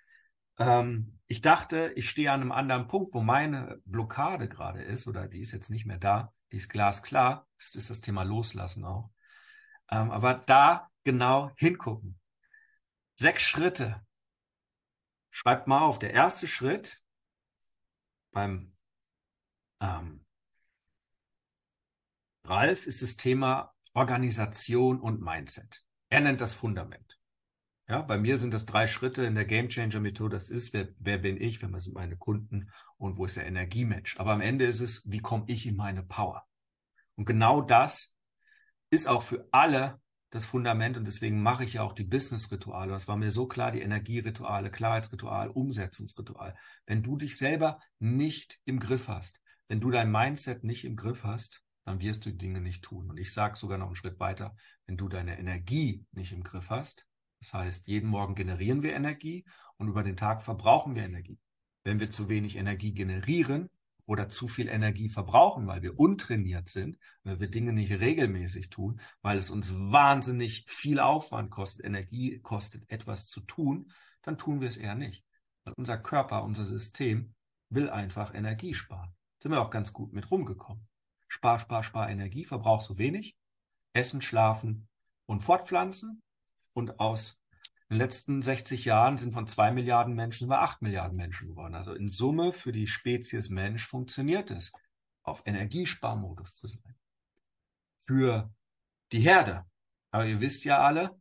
Ähm, 0.57 1.19
ich 1.27 1.41
dachte, 1.41 1.91
ich 1.95 2.09
stehe 2.09 2.31
an 2.31 2.41
einem 2.41 2.51
anderen 2.51 2.87
Punkt, 2.87 3.13
wo 3.13 3.21
meine 3.21 3.81
Blockade 3.85 4.47
gerade 4.47 4.81
ist, 4.81 5.07
oder 5.07 5.27
die 5.27 5.41
ist 5.41 5.51
jetzt 5.51 5.69
nicht 5.69 5.85
mehr 5.85 5.97
da, 5.97 6.33
die 6.51 6.57
ist 6.57 6.69
glasklar. 6.69 7.47
Das 7.57 7.75
ist 7.75 7.89
das 7.89 8.01
Thema 8.01 8.23
Loslassen 8.23 8.85
auch. 8.85 9.11
Ähm, 9.89 10.11
aber 10.11 10.33
da 10.33 10.89
genau 11.03 11.51
hingucken. 11.57 12.19
Sechs 13.15 13.43
Schritte. 13.43 14.05
Schreibt 15.31 15.67
mal 15.67 15.81
auf. 15.81 15.99
Der 15.99 16.13
erste 16.13 16.47
Schritt 16.47 17.01
beim 18.31 18.75
ähm, 19.81 20.25
Ralf 22.43 22.85
ist 22.85 23.01
das 23.01 23.17
Thema 23.17 23.73
Organisation 23.93 24.99
und 24.99 25.21
Mindset. 25.21 25.83
Er 26.09 26.21
nennt 26.21 26.41
das 26.41 26.53
Fundament. 26.53 27.14
Ja, 27.87 28.01
bei 28.01 28.17
mir 28.17 28.39
sind 28.39 28.51
das 28.53 28.65
drei 28.65 28.87
Schritte 28.87 29.23
in 29.25 29.35
der 29.35 29.45
Game 29.45 29.69
Changer 29.69 29.99
Methode. 29.99 30.35
Das 30.35 30.49
ist, 30.49 30.73
wer, 30.73 30.87
wer 30.97 31.19
bin 31.19 31.39
ich, 31.39 31.61
wer 31.61 31.79
sind 31.79 31.93
meine 31.93 32.17
Kunden 32.17 32.71
und 32.97 33.17
wo 33.17 33.25
ist 33.25 33.37
der 33.37 33.45
Energiematch. 33.45 34.19
Aber 34.19 34.31
am 34.31 34.41
Ende 34.41 34.65
ist 34.65 34.81
es, 34.81 35.03
wie 35.05 35.19
komme 35.19 35.45
ich 35.47 35.67
in 35.67 35.75
meine 35.75 36.01
Power? 36.01 36.47
Und 37.15 37.25
genau 37.25 37.61
das 37.61 38.15
ist 38.89 39.07
auch 39.07 39.21
für 39.21 39.47
alle 39.51 40.01
das 40.31 40.47
Fundament 40.47 40.97
und 40.97 41.05
deswegen 41.05 41.41
mache 41.41 41.63
ich 41.63 41.73
ja 41.73 41.83
auch 41.83 41.93
die 41.93 42.03
Business-Rituale. 42.03 42.91
Das 42.91 43.07
war 43.07 43.17
mir 43.17 43.29
so 43.29 43.47
klar, 43.47 43.71
die 43.71 43.81
Energierituale, 43.81 44.71
Klarheitsritual, 44.71 45.49
Umsetzungsritual. 45.49 46.55
Wenn 46.87 47.03
du 47.03 47.17
dich 47.17 47.37
selber 47.37 47.79
nicht 47.99 48.59
im 48.65 48.79
Griff 48.79 49.07
hast, 49.07 49.39
wenn 49.67 49.79
du 49.79 49.91
dein 49.91 50.11
Mindset 50.11 50.63
nicht 50.63 50.85
im 50.85 50.95
Griff 50.95 51.23
hast, 51.23 51.61
dann 51.85 52.01
wirst 52.01 52.25
du 52.25 52.31
die 52.31 52.37
Dinge 52.37 52.61
nicht 52.61 52.83
tun. 52.83 53.11
Und 53.11 53.17
ich 53.17 53.31
sage 53.31 53.55
sogar 53.55 53.77
noch 53.77 53.87
einen 53.87 53.95
Schritt 53.95 54.19
weiter, 54.19 54.55
wenn 54.87 54.97
du 54.97 55.07
deine 55.07 55.37
Energie 55.37 56.03
nicht 56.11 56.33
im 56.33 56.43
Griff 56.43 56.71
hast, 56.71 57.05
das 57.39 57.53
heißt, 57.53 57.87
jeden 57.87 58.09
Morgen 58.09 58.35
generieren 58.35 58.83
wir 58.83 58.93
Energie 58.93 59.45
und 59.77 59.87
über 59.87 60.03
den 60.03 60.17
Tag 60.17 60.41
verbrauchen 60.43 60.95
wir 60.95 61.03
Energie. 61.03 61.39
Wenn 61.83 61.99
wir 61.99 62.09
zu 62.09 62.29
wenig 62.29 62.55
Energie 62.55 62.93
generieren 62.93 63.69
oder 64.05 64.29
zu 64.29 64.47
viel 64.47 64.67
Energie 64.67 65.09
verbrauchen, 65.09 65.67
weil 65.67 65.81
wir 65.81 65.99
untrainiert 65.99 66.69
sind, 66.69 66.97
weil 67.23 67.39
wir 67.39 67.49
Dinge 67.49 67.73
nicht 67.73 67.91
regelmäßig 67.91 68.69
tun, 68.69 68.99
weil 69.21 69.37
es 69.37 69.49
uns 69.49 69.73
wahnsinnig 69.73 70.65
viel 70.67 70.99
Aufwand 70.99 71.51
kostet, 71.51 71.85
Energie 71.85 72.39
kostet, 72.39 72.89
etwas 72.89 73.25
zu 73.25 73.41
tun, 73.41 73.91
dann 74.21 74.37
tun 74.37 74.61
wir 74.61 74.67
es 74.67 74.77
eher 74.77 74.95
nicht. 74.95 75.23
Weil 75.63 75.73
unser 75.77 75.97
Körper, 75.97 76.43
unser 76.43 76.65
System 76.65 77.33
will 77.69 77.89
einfach 77.89 78.33
Energie 78.33 78.73
sparen. 78.73 79.13
Sind 79.39 79.51
wir 79.51 79.61
auch 79.61 79.69
ganz 79.69 79.93
gut 79.93 80.13
mit 80.13 80.29
rumgekommen. 80.31 80.87
Spar, 81.27 81.59
spar, 81.59 81.83
spar 81.83 82.09
Energie, 82.09 82.45
verbrauch 82.45 82.81
so 82.81 82.97
wenig. 82.97 83.35
Essen, 83.93 84.21
schlafen 84.21 84.87
und 85.25 85.43
fortpflanzen. 85.43 86.21
Und 86.75 86.99
aus 86.99 87.41
den 87.89 87.97
letzten 87.97 88.41
60 88.41 88.83
Jahren 88.83 89.17
sind 89.17 89.31
von 89.31 89.47
zwei 89.47 89.71
Milliarden 89.71 90.13
Menschen 90.13 90.45
über 90.45 90.61
acht 90.61 90.81
Milliarden 90.81 91.15
Menschen 91.15 91.47
geworden. 91.47 91.73
Also 91.73 91.93
in 91.93 92.09
Summe 92.09 92.51
für 92.51 92.73
die 92.73 92.85
Spezies 92.85 93.49
Mensch 93.49 93.87
funktioniert 93.87 94.51
es, 94.51 94.73
auf 95.23 95.43
Energiesparmodus 95.45 96.53
zu 96.53 96.67
sein. 96.67 96.95
Für 97.97 98.53
die 99.11 99.21
Herde. 99.21 99.65
Aber 100.11 100.25
ihr 100.25 100.41
wisst 100.41 100.65
ja 100.65 100.79
alle, 100.79 101.17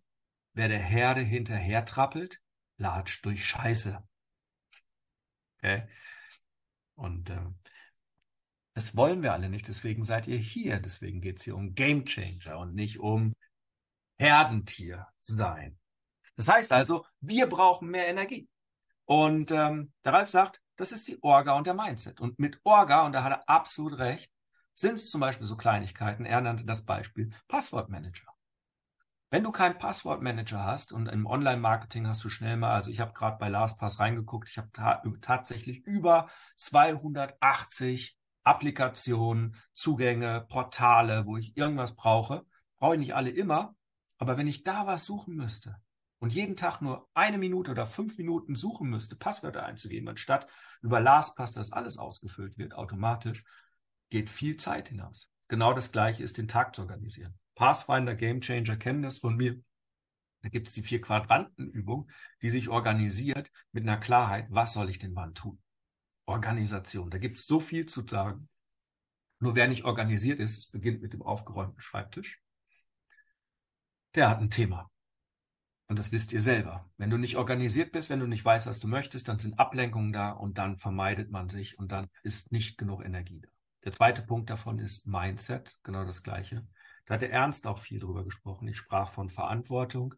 wer 0.54 0.68
der 0.68 0.82
Herde 0.82 1.20
hinterher 1.20 1.84
trappelt, 1.84 2.40
latscht 2.76 3.24
durch 3.24 3.44
Scheiße. 3.44 4.02
Okay? 5.58 5.86
Und 6.96 7.30
äh, 7.30 7.46
das 8.72 8.96
wollen 8.96 9.22
wir 9.22 9.32
alle 9.32 9.48
nicht, 9.48 9.68
deswegen 9.68 10.02
seid 10.02 10.26
ihr 10.26 10.38
hier. 10.38 10.80
Deswegen 10.80 11.20
geht 11.20 11.38
es 11.38 11.44
hier 11.44 11.54
um 11.54 11.74
Game 11.76 12.04
Changer 12.06 12.58
und 12.58 12.74
nicht 12.74 12.98
um 12.98 13.34
Herdentier 14.16 15.08
sein. 15.20 15.78
Das 16.36 16.48
heißt 16.48 16.72
also, 16.72 17.06
wir 17.20 17.48
brauchen 17.48 17.88
mehr 17.88 18.08
Energie. 18.08 18.48
Und 19.04 19.50
ähm, 19.50 19.92
der 20.04 20.12
Ralf 20.12 20.30
sagt, 20.30 20.60
das 20.76 20.92
ist 20.92 21.08
die 21.08 21.22
Orga 21.22 21.52
und 21.54 21.66
der 21.66 21.74
Mindset. 21.74 22.20
Und 22.20 22.38
mit 22.38 22.58
Orga, 22.64 23.06
und 23.06 23.12
da 23.12 23.22
hat 23.22 23.32
er 23.32 23.48
absolut 23.48 23.98
recht, 23.98 24.30
sind 24.74 24.96
es 24.96 25.10
zum 25.10 25.20
Beispiel 25.20 25.46
so 25.46 25.56
Kleinigkeiten. 25.56 26.24
Er 26.24 26.40
nannte 26.40 26.64
das 26.64 26.84
Beispiel 26.84 27.30
Passwortmanager. 27.46 28.26
Wenn 29.30 29.44
du 29.44 29.50
keinen 29.50 29.78
Passwortmanager 29.78 30.64
hast 30.64 30.92
und 30.92 31.08
im 31.08 31.26
Online-Marketing 31.26 32.06
hast 32.06 32.22
du 32.24 32.28
schnell 32.28 32.56
mal, 32.56 32.72
also 32.72 32.90
ich 32.90 33.00
habe 33.00 33.12
gerade 33.12 33.36
bei 33.38 33.48
LastPass 33.48 33.98
reingeguckt, 33.98 34.48
ich 34.48 34.58
habe 34.58 34.70
ta 34.72 35.02
tatsächlich 35.20 35.84
über 35.86 36.28
280 36.56 38.16
Applikationen, 38.44 39.56
Zugänge, 39.72 40.46
Portale, 40.48 41.26
wo 41.26 41.36
ich 41.36 41.56
irgendwas 41.56 41.96
brauche. 41.96 42.44
Brauche 42.76 42.94
ich 42.94 43.00
nicht 43.00 43.14
alle 43.14 43.30
immer, 43.30 43.74
aber 44.18 44.36
wenn 44.36 44.46
ich 44.46 44.62
da 44.62 44.86
was 44.86 45.04
suchen 45.04 45.34
müsste 45.34 45.76
und 46.18 46.32
jeden 46.32 46.56
Tag 46.56 46.80
nur 46.80 47.08
eine 47.14 47.38
Minute 47.38 47.70
oder 47.70 47.86
fünf 47.86 48.16
Minuten 48.18 48.54
suchen 48.54 48.88
müsste, 48.88 49.16
Passwörter 49.16 49.64
einzugeben, 49.64 50.08
anstatt 50.08 50.50
über 50.82 51.00
LastPass 51.00 51.52
das 51.52 51.72
alles 51.72 51.98
ausgefüllt 51.98 52.56
wird 52.56 52.74
automatisch, 52.74 53.44
geht 54.10 54.30
viel 54.30 54.56
Zeit 54.56 54.88
hinaus. 54.88 55.30
Genau 55.48 55.72
das 55.72 55.92
gleiche 55.92 56.22
ist, 56.22 56.38
den 56.38 56.48
Tag 56.48 56.74
zu 56.74 56.82
organisieren. 56.82 57.38
Pathfinder 57.54 58.14
Game 58.14 58.40
Changer 58.40 58.76
kennen 58.76 59.02
das 59.02 59.18
von 59.18 59.36
mir. 59.36 59.60
Da 60.42 60.48
gibt 60.50 60.68
es 60.68 60.74
die 60.74 60.82
vier 60.82 61.00
Quadrantenübung, 61.00 62.10
die 62.42 62.50
sich 62.50 62.68
organisiert 62.68 63.50
mit 63.72 63.84
einer 63.84 63.98
Klarheit, 63.98 64.46
was 64.50 64.74
soll 64.74 64.90
ich 64.90 64.98
denn 64.98 65.14
wann 65.14 65.34
tun? 65.34 65.60
Organisation. 66.26 67.10
Da 67.10 67.18
gibt 67.18 67.38
es 67.38 67.46
so 67.46 67.60
viel 67.60 67.86
zu 67.86 68.06
sagen. 68.06 68.48
Nur 69.40 69.56
wer 69.56 69.68
nicht 69.68 69.84
organisiert 69.84 70.40
ist, 70.40 70.58
es 70.58 70.70
beginnt 70.70 71.02
mit 71.02 71.12
dem 71.12 71.22
aufgeräumten 71.22 71.80
Schreibtisch, 71.80 72.42
der 74.14 74.28
hat 74.28 74.40
ein 74.40 74.50
Thema. 74.50 74.90
Und 75.86 75.98
das 75.98 76.12
wisst 76.12 76.32
ihr 76.32 76.40
selber. 76.40 76.90
Wenn 76.96 77.10
du 77.10 77.18
nicht 77.18 77.36
organisiert 77.36 77.92
bist, 77.92 78.08
wenn 78.08 78.20
du 78.20 78.26
nicht 78.26 78.44
weißt, 78.44 78.66
was 78.66 78.80
du 78.80 78.88
möchtest, 78.88 79.28
dann 79.28 79.38
sind 79.38 79.58
Ablenkungen 79.58 80.12
da 80.12 80.30
und 80.30 80.56
dann 80.56 80.78
vermeidet 80.78 81.30
man 81.30 81.48
sich 81.48 81.78
und 81.78 81.92
dann 81.92 82.08
ist 82.22 82.52
nicht 82.52 82.78
genug 82.78 83.04
Energie 83.04 83.40
da. 83.40 83.48
Der 83.84 83.92
zweite 83.92 84.22
Punkt 84.22 84.48
davon 84.48 84.78
ist 84.78 85.06
Mindset, 85.06 85.78
genau 85.82 86.04
das 86.04 86.22
gleiche. 86.22 86.66
Da 87.04 87.14
hat 87.14 87.22
der 87.22 87.32
Ernst 87.32 87.66
auch 87.66 87.78
viel 87.78 87.98
drüber 88.00 88.24
gesprochen. 88.24 88.66
Ich 88.68 88.78
sprach 88.78 89.10
von 89.10 89.28
Verantwortung. 89.28 90.14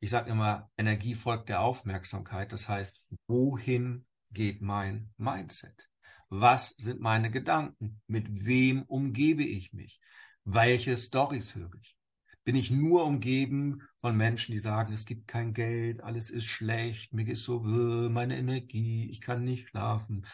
Ich 0.00 0.10
sage 0.10 0.30
immer, 0.30 0.68
Energie 0.76 1.14
folgt 1.14 1.48
der 1.48 1.60
Aufmerksamkeit. 1.60 2.52
Das 2.52 2.68
heißt, 2.68 3.06
wohin 3.28 4.04
geht 4.32 4.60
mein 4.60 5.12
Mindset? 5.16 5.88
Was 6.28 6.70
sind 6.70 7.00
meine 7.00 7.30
Gedanken? 7.30 8.02
Mit 8.08 8.44
wem 8.44 8.82
umgebe 8.82 9.44
ich 9.44 9.72
mich? 9.72 10.00
Welche 10.44 10.96
Stories 10.96 11.54
höre 11.54 11.74
ich? 11.80 11.96
Bin 12.44 12.56
ich 12.56 12.70
nur 12.70 13.04
umgeben 13.04 13.82
von 14.00 14.16
Menschen, 14.16 14.52
die 14.52 14.58
sagen, 14.58 14.92
es 14.92 15.06
gibt 15.06 15.26
kein 15.26 15.54
Geld, 15.54 16.02
alles 16.02 16.30
ist 16.30 16.44
schlecht, 16.44 17.12
mir 17.14 17.24
geht 17.24 17.38
so, 17.38 17.60
meine 17.60 18.36
Energie, 18.36 19.10
ich 19.10 19.20
kann 19.20 19.44
nicht 19.44 19.68
schlafen. 19.68 20.26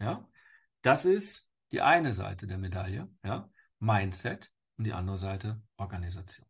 Ja, 0.00 0.28
das 0.82 1.04
ist 1.04 1.48
die 1.70 1.80
eine 1.80 2.12
Seite 2.12 2.46
der 2.46 2.58
Medaille, 2.58 3.08
ja, 3.22 3.48
Mindset 3.78 4.50
und 4.76 4.84
die 4.84 4.92
andere 4.92 5.18
Seite 5.18 5.62
Organisation. 5.76 6.48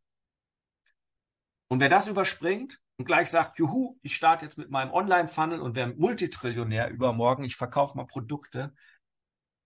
Und 1.68 1.80
wer 1.80 1.88
das 1.88 2.08
überspringt, 2.08 2.80
und 2.96 3.06
gleich 3.06 3.28
sagt, 3.28 3.58
juhu, 3.58 3.98
ich 4.02 4.14
starte 4.14 4.44
jetzt 4.44 4.56
mit 4.56 4.70
meinem 4.70 4.92
Online-Funnel 4.92 5.60
und 5.60 5.74
werde 5.74 5.94
Multitrillionär 5.96 6.90
übermorgen, 6.90 7.42
ich 7.42 7.56
verkaufe 7.56 7.96
mal 7.96 8.06
Produkte, 8.06 8.72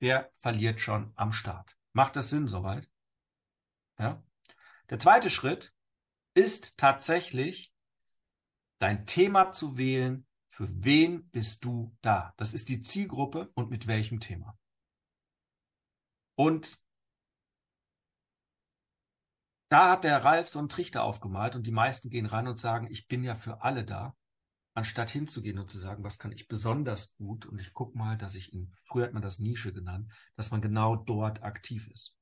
der 0.01 0.31
verliert 0.37 0.81
schon 0.81 1.13
am 1.15 1.33
Start. 1.33 1.77
Macht 1.93 2.17
das 2.17 2.31
Sinn 2.31 2.49
soweit? 2.49 2.89
Ja? 3.99 4.23
Der 4.91 4.99
zweite 4.99 5.31
Schritt 5.31 5.75
ist 6.35 6.77
tatsächlich, 6.77 7.73
dein 8.79 9.07
Thema 9.07 9.53
zu 9.53 9.77
wählen, 9.77 10.27
für 10.49 10.69
wen 10.85 11.29
bist 11.31 11.65
du 11.65 11.97
da? 12.01 12.35
Das 12.37 12.53
ist 12.53 12.69
die 12.69 12.81
Zielgruppe 12.81 13.51
und 13.55 13.71
mit 13.71 13.87
welchem 13.87 14.21
Thema. 14.21 14.59
Und 16.35 16.81
da 19.69 19.91
hat 19.91 20.05
der 20.05 20.25
Ralf 20.25 20.49
so 20.49 20.59
einen 20.59 20.69
Trichter 20.69 21.03
aufgemalt 21.03 21.55
und 21.55 21.67
die 21.67 21.73
meisten 21.73 22.11
gehen 22.11 22.27
ran 22.27 22.49
und 22.49 22.59
sagen, 22.59 22.89
ich 22.91 23.07
bin 23.07 23.23
ja 23.23 23.35
für 23.35 23.63
alle 23.63 23.85
da, 23.85 24.17
anstatt 24.75 25.11
hinzugehen 25.11 25.59
und 25.59 25.71
zu 25.71 25.79
sagen, 25.79 26.05
was 26.05 26.19
kann 26.19 26.33
ich 26.33 26.49
besonders 26.49 27.15
gut 27.17 27.47
und 27.47 27.59
ich 27.59 27.75
gucke 27.75 27.99
mal, 27.99 28.17
dass 28.17 28.35
ich 28.35 28.53
in, 28.53 28.75
früher 28.85 29.07
hat 29.07 29.13
man 29.13 29.23
das 29.23 29.39
Nische 29.39 29.73
genannt, 29.73 30.11
dass 30.37 30.51
man 30.51 30.63
genau 30.63 30.97
dort 30.97 31.43
aktiv 31.43 31.89
ist. 31.93 32.18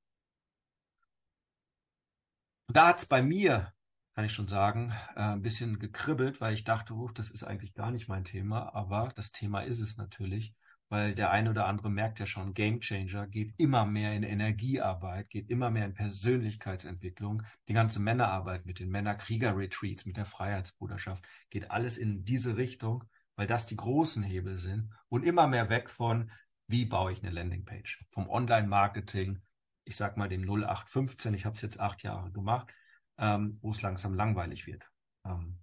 Und 2.67 2.77
da 2.77 2.89
hat 2.89 2.99
es 2.99 3.07
bei 3.07 3.23
mir, 3.23 3.73
kann 4.15 4.25
ich 4.25 4.33
schon 4.33 4.49
sagen, 4.49 4.93
äh, 5.15 5.21
ein 5.21 5.43
bisschen 5.43 5.79
gekribbelt, 5.79 6.41
weil 6.41 6.55
ich 6.55 6.65
dachte, 6.65 6.95
oh, 6.95 7.09
das 7.09 7.31
ist 7.31 7.45
eigentlich 7.45 7.75
gar 7.75 7.91
nicht 7.91 8.09
mein 8.09 8.25
Thema, 8.25 8.75
aber 8.75 9.13
das 9.15 9.33
Thema 9.33 9.61
ist 9.61 9.81
es 9.81 9.97
natürlich 9.97 10.55
weil 10.89 11.15
der 11.15 11.31
eine 11.31 11.51
oder 11.51 11.67
andere 11.67 11.91
merkt 11.91 12.21
ja 12.21 12.27
schon, 12.27 12.55
Game 12.55 12.81
Changer 12.81 13.27
geht 13.27 13.55
immer 13.57 13.87
mehr 13.87 14.15
in 14.15 14.23
Energiearbeit, 14.23 15.31
geht 15.31 15.51
immer 15.51 15.71
mehr 15.71 15.85
in 15.85 15.95
Persönlichkeitsentwicklung. 15.95 17.43
Die 17.69 17.73
ganze 17.73 18.01
Männerarbeit 18.01 18.67
mit 18.67 18.79
den 18.79 18.91
Männerkrieger-Retreats, 18.91 20.07
mit 20.07 20.17
der 20.17 20.25
Freiheitsbruderschaft, 20.25 21.25
geht 21.51 21.71
alles 21.71 21.99
in 21.99 22.25
diese 22.25 22.57
Richtung, 22.57 23.05
weil 23.35 23.47
das 23.47 23.67
die 23.67 23.77
großen 23.77 24.23
Hebel 24.23 24.59
sind 24.59 24.93
und 25.09 25.25
immer 25.25 25.47
mehr 25.49 25.69
weg 25.71 25.91
von, 25.91 26.31
wie 26.69 26.85
baue 26.85 27.13
ich 27.13 27.23
eine 27.23 27.33
Landingpage, 27.33 28.05
vom 28.11 28.29
Online-Marketing 28.29 29.41
ich 29.87 29.97
sag 29.97 30.17
mal 30.17 30.29
dem 30.29 30.43
0815, 30.43 31.33
ich 31.35 31.47
habe 31.47 31.55
es 31.55 31.63
jetzt 31.63 31.81
acht 31.81 32.03
Jahre 32.03 32.31
gemacht, 32.33 32.73
ähm, 33.19 33.59
wo 33.63 33.71
es 33.71 33.83
langsam 33.83 34.15
langweilig 34.15 34.67
wird. 34.67 34.91
Ähm, 35.25 35.61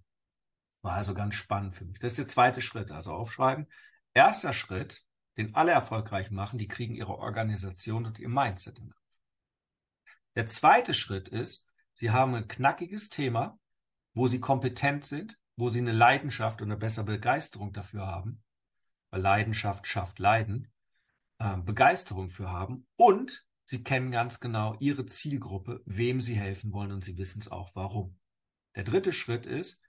war 0.82 0.94
also 0.94 1.14
ganz 1.14 1.34
spannend 1.34 1.76
für 1.76 1.84
mich. 1.84 1.98
Das 1.98 2.12
ist 2.12 2.18
der 2.18 2.26
zweite 2.26 2.60
Schritt, 2.60 2.90
also 2.90 3.12
aufschreiben. 3.12 3.68
Erster 4.14 4.52
Schritt, 4.52 5.04
den 5.36 5.54
alle 5.54 5.72
erfolgreich 5.72 6.30
machen, 6.30 6.58
die 6.58 6.68
kriegen 6.68 6.94
ihre 6.94 7.18
Organisation 7.18 8.06
und 8.06 8.18
ihr 8.18 8.28
Mindset 8.28 8.78
in 8.78 8.86
den 8.86 8.90
Griff. 8.90 9.02
Der 10.36 10.46
zweite 10.46 10.94
Schritt 10.94 11.28
ist, 11.28 11.66
sie 11.92 12.10
haben 12.10 12.34
ein 12.34 12.48
knackiges 12.48 13.08
Thema, 13.08 13.58
wo 14.14 14.26
sie 14.26 14.40
kompetent 14.40 15.04
sind, 15.04 15.38
wo 15.56 15.68
sie 15.68 15.80
eine 15.80 15.92
Leidenschaft 15.92 16.62
und 16.62 16.68
eine 16.68 16.78
bessere 16.78 17.04
Begeisterung 17.04 17.72
dafür 17.72 18.06
haben, 18.06 18.42
weil 19.10 19.20
Leidenschaft 19.20 19.86
schafft 19.86 20.18
Leiden, 20.18 20.72
äh, 21.38 21.56
Begeisterung 21.58 22.28
für 22.28 22.50
haben 22.50 22.86
und 22.96 23.44
sie 23.64 23.82
kennen 23.82 24.10
ganz 24.10 24.40
genau 24.40 24.76
ihre 24.80 25.06
Zielgruppe, 25.06 25.82
wem 25.86 26.20
sie 26.20 26.36
helfen 26.36 26.72
wollen 26.72 26.92
und 26.92 27.04
sie 27.04 27.16
wissen 27.16 27.40
es 27.40 27.50
auch 27.50 27.74
warum. 27.74 28.18
Der 28.74 28.84
dritte 28.84 29.12
Schritt 29.12 29.46
ist, 29.46 29.80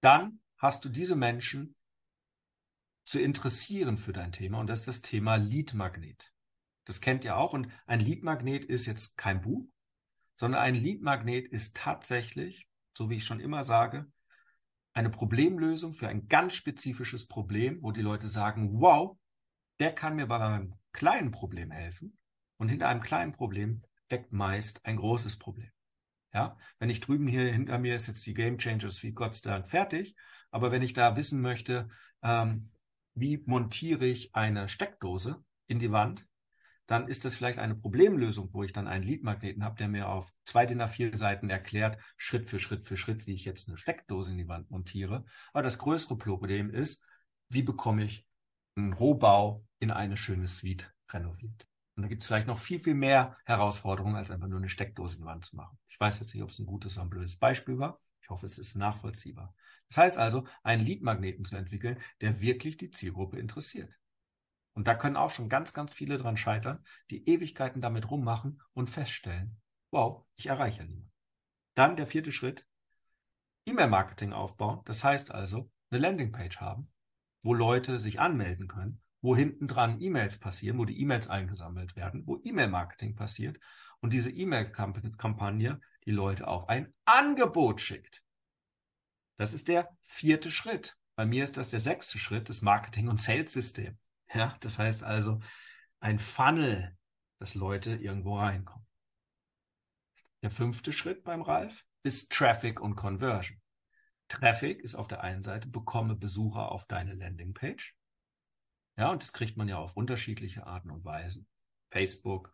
dann 0.00 0.40
hast 0.56 0.84
du 0.84 0.88
diese 0.88 1.16
Menschen 1.16 1.76
zu 3.04 3.20
interessieren 3.20 3.96
für 3.96 4.12
dein 4.12 4.32
Thema 4.32 4.58
und 4.58 4.66
das 4.66 4.80
ist 4.80 4.88
das 4.88 5.02
Thema 5.02 5.36
Leadmagnet. 5.36 6.32
Das 6.84 7.00
kennt 7.00 7.24
ihr 7.24 7.36
auch 7.36 7.52
und 7.52 7.70
ein 7.86 8.00
Leadmagnet 8.00 8.64
ist 8.64 8.86
jetzt 8.86 9.16
kein 9.16 9.40
Buch, 9.40 9.68
sondern 10.36 10.60
ein 10.60 10.74
Leadmagnet 10.74 11.46
ist 11.46 11.76
tatsächlich, 11.76 12.68
so 12.96 13.10
wie 13.10 13.16
ich 13.16 13.24
schon 13.24 13.40
immer 13.40 13.64
sage, 13.64 14.10
eine 14.92 15.10
Problemlösung 15.10 15.92
für 15.92 16.08
ein 16.08 16.26
ganz 16.26 16.54
spezifisches 16.54 17.26
Problem, 17.28 17.82
wo 17.82 17.92
die 17.92 18.02
Leute 18.02 18.28
sagen, 18.28 18.80
wow, 18.80 19.18
der 19.78 19.94
kann 19.94 20.16
mir 20.16 20.26
bei 20.26 20.38
meinem 20.38 20.74
kleinen 20.92 21.30
Problem 21.30 21.70
helfen. 21.70 22.18
Und 22.58 22.68
hinter 22.68 22.88
einem 22.88 23.00
kleinen 23.00 23.32
Problem 23.32 23.82
steckt 24.06 24.32
meist 24.32 24.84
ein 24.84 24.96
großes 24.96 25.38
Problem. 25.38 25.70
Ja, 26.32 26.58
wenn 26.78 26.90
ich 26.90 27.00
drüben 27.00 27.26
hier 27.26 27.50
hinter 27.52 27.78
mir 27.78 27.96
ist 27.96 28.08
jetzt 28.08 28.26
die 28.26 28.34
Game 28.34 28.58
Changers 28.58 29.02
wie 29.02 29.12
God's 29.12 29.40
Dank 29.40 29.70
fertig, 29.70 30.14
aber 30.50 30.70
wenn 30.70 30.82
ich 30.82 30.92
da 30.92 31.16
wissen 31.16 31.40
möchte, 31.40 31.88
ähm, 32.22 32.70
wie 33.14 33.42
montiere 33.46 34.04
ich 34.04 34.34
eine 34.34 34.68
Steckdose 34.68 35.42
in 35.66 35.78
die 35.78 35.92
Wand, 35.92 36.26
dann 36.86 37.08
ist 37.08 37.24
das 37.24 37.34
vielleicht 37.34 37.58
eine 37.58 37.74
Problemlösung, 37.74 38.52
wo 38.52 38.62
ich 38.62 38.72
dann 38.72 38.86
einen 38.86 39.02
Leadmagneten 39.02 39.64
habe, 39.64 39.76
der 39.76 39.88
mir 39.88 40.08
auf 40.08 40.32
zwei 40.44 40.66
DIN 40.66 40.80
A4 40.80 41.16
Seiten 41.16 41.50
erklärt, 41.50 41.98
Schritt 42.16 42.48
für 42.48 42.60
Schritt 42.60 42.84
für 42.84 42.96
Schritt, 42.96 43.26
wie 43.26 43.34
ich 43.34 43.44
jetzt 43.44 43.68
eine 43.68 43.76
Steckdose 43.76 44.30
in 44.30 44.38
die 44.38 44.48
Wand 44.48 44.70
montiere. 44.70 45.24
Aber 45.52 45.62
das 45.62 45.78
größere 45.78 46.16
Problem 46.16 46.70
ist, 46.70 47.02
wie 47.48 47.62
bekomme 47.62 48.04
ich 48.04 48.26
einen 48.76 48.92
Rohbau 48.92 49.64
in 49.78 49.90
eine 49.90 50.16
schöne 50.16 50.46
Suite 50.46 50.92
renoviert. 51.10 51.66
Und 51.96 52.02
da 52.02 52.08
gibt 52.08 52.20
es 52.20 52.28
vielleicht 52.28 52.46
noch 52.46 52.58
viel, 52.58 52.78
viel 52.78 52.94
mehr 52.94 53.36
Herausforderungen, 53.46 54.16
als 54.16 54.30
einfach 54.30 54.48
nur 54.48 54.58
eine 54.58 54.68
Steckdose 54.68 55.16
in 55.16 55.22
die 55.22 55.26
Wand 55.26 55.46
zu 55.46 55.56
machen. 55.56 55.78
Ich 55.88 55.98
weiß 55.98 56.20
jetzt 56.20 56.34
nicht, 56.34 56.42
ob 56.42 56.50
es 56.50 56.58
ein 56.58 56.66
gutes 56.66 56.96
oder 56.96 57.06
ein 57.06 57.10
blödes 57.10 57.36
Beispiel 57.36 57.78
war. 57.78 58.00
Ich 58.20 58.28
hoffe, 58.28 58.44
es 58.44 58.58
ist 58.58 58.76
nachvollziehbar. 58.76 59.54
Das 59.88 59.98
heißt 59.98 60.18
also, 60.18 60.46
einen 60.62 60.82
Leadmagneten 60.82 61.44
zu 61.44 61.56
entwickeln, 61.56 61.98
der 62.20 62.40
wirklich 62.40 62.76
die 62.76 62.90
Zielgruppe 62.90 63.38
interessiert. 63.38 63.94
Und 64.74 64.86
da 64.86 64.94
können 64.94 65.16
auch 65.16 65.30
schon 65.30 65.48
ganz, 65.48 65.72
ganz 65.72 65.94
viele 65.94 66.18
dran 66.18 66.36
scheitern, 66.36 66.84
die 67.10 67.26
Ewigkeiten 67.28 67.80
damit 67.80 68.10
rummachen 68.10 68.60
und 68.74 68.90
feststellen, 68.90 69.58
wow, 69.90 70.26
ich 70.34 70.48
erreiche 70.48 70.84
niemanden. 70.84 71.12
Dann 71.74 71.96
der 71.96 72.06
vierte 72.06 72.30
Schritt, 72.30 72.66
E-Mail-Marketing 73.64 74.34
aufbauen. 74.34 74.82
Das 74.84 75.02
heißt 75.02 75.30
also, 75.30 75.70
eine 75.90 76.00
Landingpage 76.00 76.58
haben, 76.58 76.92
wo 77.42 77.54
Leute 77.54 77.98
sich 77.98 78.20
anmelden 78.20 78.68
können, 78.68 79.00
wo 79.26 79.34
hinten 79.34 79.66
dran 79.66 80.00
E-Mails 80.00 80.38
passieren, 80.38 80.78
wo 80.78 80.84
die 80.84 81.00
E-Mails 81.00 81.26
eingesammelt 81.26 81.96
werden, 81.96 82.22
wo 82.28 82.40
E-Mail-Marketing 82.44 83.16
passiert 83.16 83.58
und 83.98 84.12
diese 84.12 84.30
E-Mail-Kampagne 84.30 85.80
die 86.04 86.12
Leute 86.12 86.46
auf 86.46 86.68
ein 86.68 86.94
Angebot 87.06 87.80
schickt. 87.80 88.22
Das 89.36 89.52
ist 89.52 89.66
der 89.66 89.98
vierte 90.04 90.52
Schritt. 90.52 90.96
Bei 91.16 91.26
mir 91.26 91.42
ist 91.42 91.56
das 91.56 91.70
der 91.70 91.80
sechste 91.80 92.20
Schritt, 92.20 92.48
das 92.48 92.62
Marketing- 92.62 93.08
und 93.08 93.20
Sales-System. 93.20 93.98
Ja, 94.32 94.56
das 94.60 94.78
heißt 94.78 95.02
also 95.02 95.40
ein 95.98 96.20
Funnel, 96.20 96.96
dass 97.40 97.56
Leute 97.56 97.96
irgendwo 97.96 98.38
reinkommen. 98.38 98.86
Der 100.42 100.52
fünfte 100.52 100.92
Schritt 100.92 101.24
beim 101.24 101.42
Ralf 101.42 101.84
ist 102.04 102.30
Traffic 102.30 102.80
und 102.80 102.94
Conversion. 102.94 103.60
Traffic 104.28 104.82
ist 104.84 104.94
auf 104.94 105.08
der 105.08 105.24
einen 105.24 105.42
Seite, 105.42 105.66
bekomme 105.68 106.14
Besucher 106.14 106.70
auf 106.70 106.86
deine 106.86 107.14
Landingpage. 107.14 107.96
Ja, 108.96 109.10
und 109.10 109.22
das 109.22 109.32
kriegt 109.32 109.56
man 109.56 109.68
ja 109.68 109.78
auf 109.78 109.96
unterschiedliche 109.96 110.66
Arten 110.66 110.90
und 110.90 111.04
Weisen. 111.04 111.46
Facebook, 111.90 112.52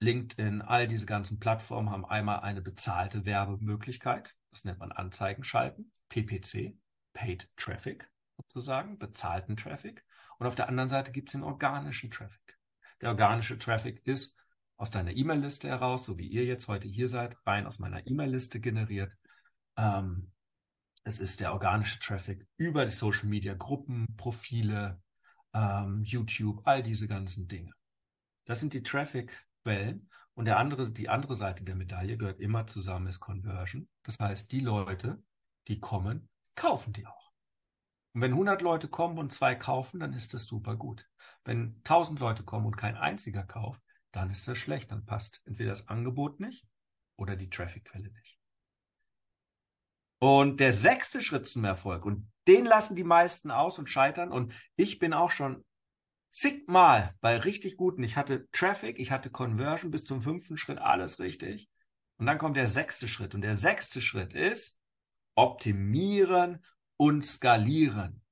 LinkedIn, 0.00 0.60
all 0.62 0.86
diese 0.86 1.06
ganzen 1.06 1.38
Plattformen 1.38 1.90
haben 1.90 2.04
einmal 2.04 2.40
eine 2.40 2.60
bezahlte 2.60 3.24
Werbemöglichkeit. 3.24 4.34
Das 4.50 4.64
nennt 4.64 4.78
man 4.78 4.92
Anzeigen 4.92 5.44
schalten, 5.44 5.92
PPC, 6.08 6.76
Paid 7.12 7.48
Traffic 7.56 8.10
sozusagen, 8.36 8.98
bezahlten 8.98 9.56
Traffic. 9.56 10.04
Und 10.38 10.46
auf 10.46 10.56
der 10.56 10.68
anderen 10.68 10.88
Seite 10.88 11.12
gibt 11.12 11.28
es 11.28 11.32
den 11.32 11.44
organischen 11.44 12.10
Traffic. 12.10 12.58
Der 13.00 13.10
organische 13.10 13.58
Traffic 13.58 14.04
ist 14.06 14.36
aus 14.76 14.90
deiner 14.90 15.12
E-Mail-Liste 15.12 15.68
heraus, 15.68 16.04
so 16.04 16.18
wie 16.18 16.26
ihr 16.26 16.44
jetzt 16.44 16.66
heute 16.66 16.88
hier 16.88 17.08
seid, 17.08 17.36
rein 17.46 17.66
aus 17.66 17.78
meiner 17.78 18.06
E-Mail-Liste 18.06 18.60
generiert. 18.60 19.12
Ähm, 19.76 20.32
es 21.04 21.20
ist 21.20 21.40
der 21.40 21.52
organische 21.52 22.00
Traffic 22.00 22.46
über 22.56 22.84
die 22.84 22.90
Social 22.90 23.26
Media 23.26 23.54
Gruppen, 23.54 24.06
Profile, 24.16 25.00
ähm, 25.54 26.02
YouTube, 26.04 26.60
all 26.64 26.82
diese 26.82 27.08
ganzen 27.08 27.48
Dinge. 27.48 27.72
Das 28.44 28.60
sind 28.60 28.74
die 28.74 28.82
Traffic-Quellen. 28.82 30.10
Und 30.34 30.46
der 30.46 30.58
andere, 30.58 30.90
die 30.90 31.08
andere 31.08 31.36
Seite 31.36 31.62
der 31.62 31.76
Medaille 31.76 32.16
gehört 32.18 32.40
immer 32.40 32.66
zusammen 32.66 33.06
ist 33.06 33.20
Conversion. 33.20 33.88
Das 34.02 34.18
heißt, 34.18 34.50
die 34.50 34.60
Leute, 34.60 35.22
die 35.68 35.78
kommen, 35.78 36.28
kaufen 36.56 36.92
die 36.92 37.06
auch. 37.06 37.32
Und 38.14 38.20
wenn 38.20 38.32
100 38.32 38.60
Leute 38.60 38.88
kommen 38.88 39.18
und 39.18 39.32
zwei 39.32 39.54
kaufen, 39.54 40.00
dann 40.00 40.12
ist 40.12 40.34
das 40.34 40.44
super 40.46 40.76
gut. 40.76 41.08
Wenn 41.44 41.76
1000 41.78 42.18
Leute 42.18 42.42
kommen 42.42 42.66
und 42.66 42.76
kein 42.76 42.96
einziger 42.96 43.44
kauft, 43.44 43.80
dann 44.12 44.30
ist 44.30 44.46
das 44.48 44.58
schlecht. 44.58 44.90
Dann 44.90 45.06
passt 45.06 45.42
entweder 45.46 45.70
das 45.70 45.88
Angebot 45.88 46.40
nicht 46.40 46.66
oder 47.16 47.36
die 47.36 47.50
Trafficquelle 47.50 48.10
nicht. 48.10 48.33
Und 50.24 50.58
der 50.58 50.72
sechste 50.72 51.20
Schritt 51.20 51.46
zum 51.46 51.66
Erfolg, 51.66 52.06
und 52.06 52.32
den 52.48 52.64
lassen 52.64 52.96
die 52.96 53.04
meisten 53.04 53.50
aus 53.50 53.78
und 53.78 53.90
scheitern, 53.90 54.32
und 54.32 54.54
ich 54.74 54.98
bin 54.98 55.12
auch 55.12 55.30
schon 55.30 55.66
zigmal 56.30 57.14
bei 57.20 57.36
richtig 57.36 57.76
guten, 57.76 58.02
ich 58.02 58.16
hatte 58.16 58.48
Traffic, 58.50 58.98
ich 58.98 59.10
hatte 59.10 59.28
Conversion 59.28 59.90
bis 59.90 60.06
zum 60.06 60.22
fünften 60.22 60.56
Schritt, 60.56 60.78
alles 60.78 61.20
richtig. 61.20 61.68
Und 62.16 62.24
dann 62.24 62.38
kommt 62.38 62.56
der 62.56 62.68
sechste 62.68 63.06
Schritt. 63.06 63.34
Und 63.34 63.42
der 63.42 63.54
sechste 63.54 64.00
Schritt 64.00 64.32
ist 64.32 64.78
optimieren 65.34 66.64
und 66.96 67.26
skalieren. 67.26 68.22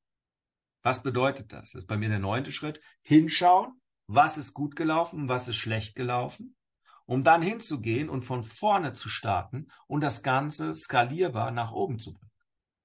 Was 0.83 1.03
bedeutet 1.03 1.53
das? 1.53 1.73
Das 1.73 1.83
ist 1.83 1.89
bei 1.89 1.99
mir 1.99 2.09
der 2.09 2.21
neunte 2.21 2.53
Schritt. 2.53 2.81
Hinschauen, 3.03 3.83
was 4.07 4.39
ist 4.39 4.55
gut 4.55 4.77
gelaufen, 4.77 5.29
was 5.29 5.47
ist 5.47 5.57
schlecht 5.57 5.95
gelaufen, 5.95 6.57
um 7.07 7.25
dann 7.25 7.43
hinzugehen 7.43 8.09
und 8.09 8.25
von 8.25 8.45
vorne 8.45 8.93
zu 8.93 9.09
starten 9.09 9.69
und 9.87 10.01
das 10.01 10.23
Ganze 10.23 10.75
skalierbar 10.75 11.51
nach 11.51 11.73
oben 11.73 11.99
zu 11.99 12.15
bringen. 12.15 12.31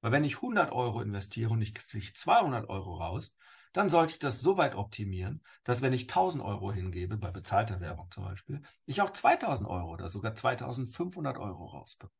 Weil 0.01 0.11
wenn 0.11 0.23
ich 0.23 0.35
100 0.35 0.71
Euro 0.71 1.01
investiere 1.01 1.51
und 1.51 1.61
ich 1.61 1.73
kriege 1.73 2.13
200 2.13 2.69
Euro 2.69 2.95
raus, 2.95 3.35
dann 3.73 3.89
sollte 3.89 4.13
ich 4.13 4.19
das 4.19 4.41
so 4.41 4.57
weit 4.57 4.75
optimieren, 4.75 5.43
dass 5.63 5.81
wenn 5.81 5.93
ich 5.93 6.03
1000 6.03 6.43
Euro 6.43 6.71
hingebe, 6.71 7.17
bei 7.17 7.31
bezahlter 7.31 7.79
Werbung 7.79 8.09
zum 8.11 8.23
Beispiel, 8.23 8.61
ich 8.85 9.01
auch 9.01 9.11
2000 9.11 9.69
Euro 9.69 9.91
oder 9.91 10.09
sogar 10.09 10.33
2500 10.33 11.37
Euro 11.37 11.65
rausbekomme. 11.65 12.13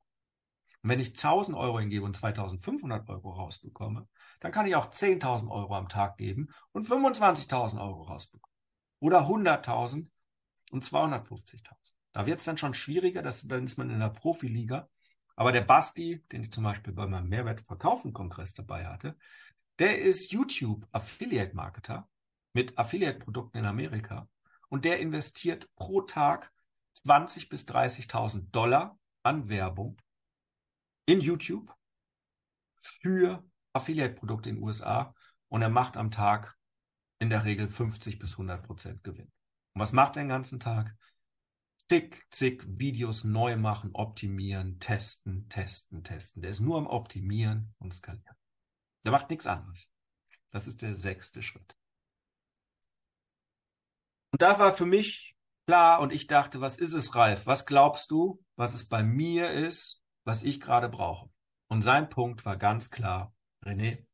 Und 0.83 0.89
wenn 0.89 0.99
ich 0.99 1.10
1000 1.10 1.57
Euro 1.57 1.79
hingebe 1.79 2.05
und 2.05 2.15
2500 2.15 3.10
Euro 3.10 3.31
rausbekomme, 3.31 4.07
dann 4.39 4.51
kann 4.51 4.67
ich 4.67 4.75
auch 4.75 4.91
10.000 4.91 5.49
Euro 5.49 5.75
am 5.75 5.89
Tag 5.89 6.17
geben 6.17 6.49
und 6.71 6.86
25.000 6.86 7.81
Euro 7.81 8.03
rausbekommen. 8.03 8.55
Oder 8.99 9.21
100.000 9.27 10.07
und 10.71 10.84
250.000. 10.84 11.93
Da 12.13 12.25
wird 12.25 12.39
es 12.39 12.45
dann 12.45 12.58
schon 12.58 12.73
schwieriger, 12.73 13.21
das, 13.21 13.47
dann 13.47 13.65
ist 13.65 13.77
man 13.77 13.89
in 13.89 13.99
der 13.99 14.10
Profiliga. 14.10 14.89
Aber 15.36 15.51
der 15.51 15.62
Basti, 15.62 16.23
den 16.32 16.43
ich 16.43 16.51
zum 16.51 16.63
Beispiel 16.63 16.93
bei 16.93 17.06
meinem 17.06 17.30
Mehrwertverkaufen-Kongress 17.30 18.56
dabei 18.56 18.88
hatte, 18.88 19.15
der 19.77 20.01
ist 20.01 20.32
YouTube 20.32 20.88
Affiliate 20.91 21.56
Marketer 21.56 22.10
mit 22.53 22.77
Affiliate-Produkten 22.77 23.60
in 23.60 23.65
Amerika 23.65 24.27
und 24.69 24.84
der 24.84 24.99
investiert 24.99 25.69
pro 25.75 26.01
Tag 26.01 26.51
20 26.93 27.49
bis 27.49 27.65
30.000 27.67 28.49
Dollar 28.51 28.97
an 29.21 29.47
Werbung 29.49 30.01
in 31.06 31.21
YouTube 31.21 31.71
für 32.77 33.43
Affiliate-Produkte 33.73 34.49
in 34.49 34.56
den 34.56 34.63
USA 34.63 35.13
und 35.49 35.62
er 35.62 35.69
macht 35.69 35.97
am 35.97 36.10
Tag 36.10 36.58
in 37.19 37.30
der 37.30 37.45
Regel 37.45 37.67
50 37.67 38.17
bis 38.17 38.32
100 38.34 38.63
Prozent 38.63 39.03
Gewinn. 39.03 39.32
Und 39.77 39.81
was 39.81 39.93
macht 39.93 40.15
er 40.15 40.23
den 40.23 40.29
ganzen 40.29 40.59
Tag? 40.59 40.95
Zig, 41.87 42.25
zig 42.31 42.63
Videos 42.65 43.25
neu 43.25 43.57
machen, 43.57 43.91
optimieren, 43.93 44.79
testen, 44.79 45.47
testen, 45.49 46.03
testen. 46.03 46.41
Der 46.41 46.49
ist 46.49 46.61
nur 46.61 46.79
am 46.79 46.87
Optimieren 46.87 47.75
und 47.77 47.93
Skalieren. 47.93 48.35
Der 49.05 49.11
macht 49.11 49.29
nichts 49.29 49.45
anderes. 49.45 49.91
Das 50.49 50.65
ist 50.65 50.81
der 50.81 50.95
sechste 50.95 51.43
Schritt. 51.43 51.77
Und 54.31 54.41
da 54.41 54.57
war 54.57 54.73
für 54.73 54.87
mich 54.87 55.37
klar 55.67 55.99
und 55.99 56.11
ich 56.11 56.25
dachte, 56.25 56.59
was 56.59 56.79
ist 56.79 56.93
es, 56.93 57.13
Ralf? 57.13 57.45
Was 57.45 57.67
glaubst 57.67 58.09
du, 58.09 58.43
was 58.55 58.73
es 58.73 58.89
bei 58.89 59.03
mir 59.03 59.51
ist, 59.51 60.03
was 60.23 60.41
ich 60.41 60.59
gerade 60.59 60.89
brauche? 60.89 61.29
Und 61.67 61.83
sein 61.83 62.09
Punkt 62.09 62.45
war 62.45 62.57
ganz 62.57 62.89
klar, 62.89 63.31
René, 63.63 64.07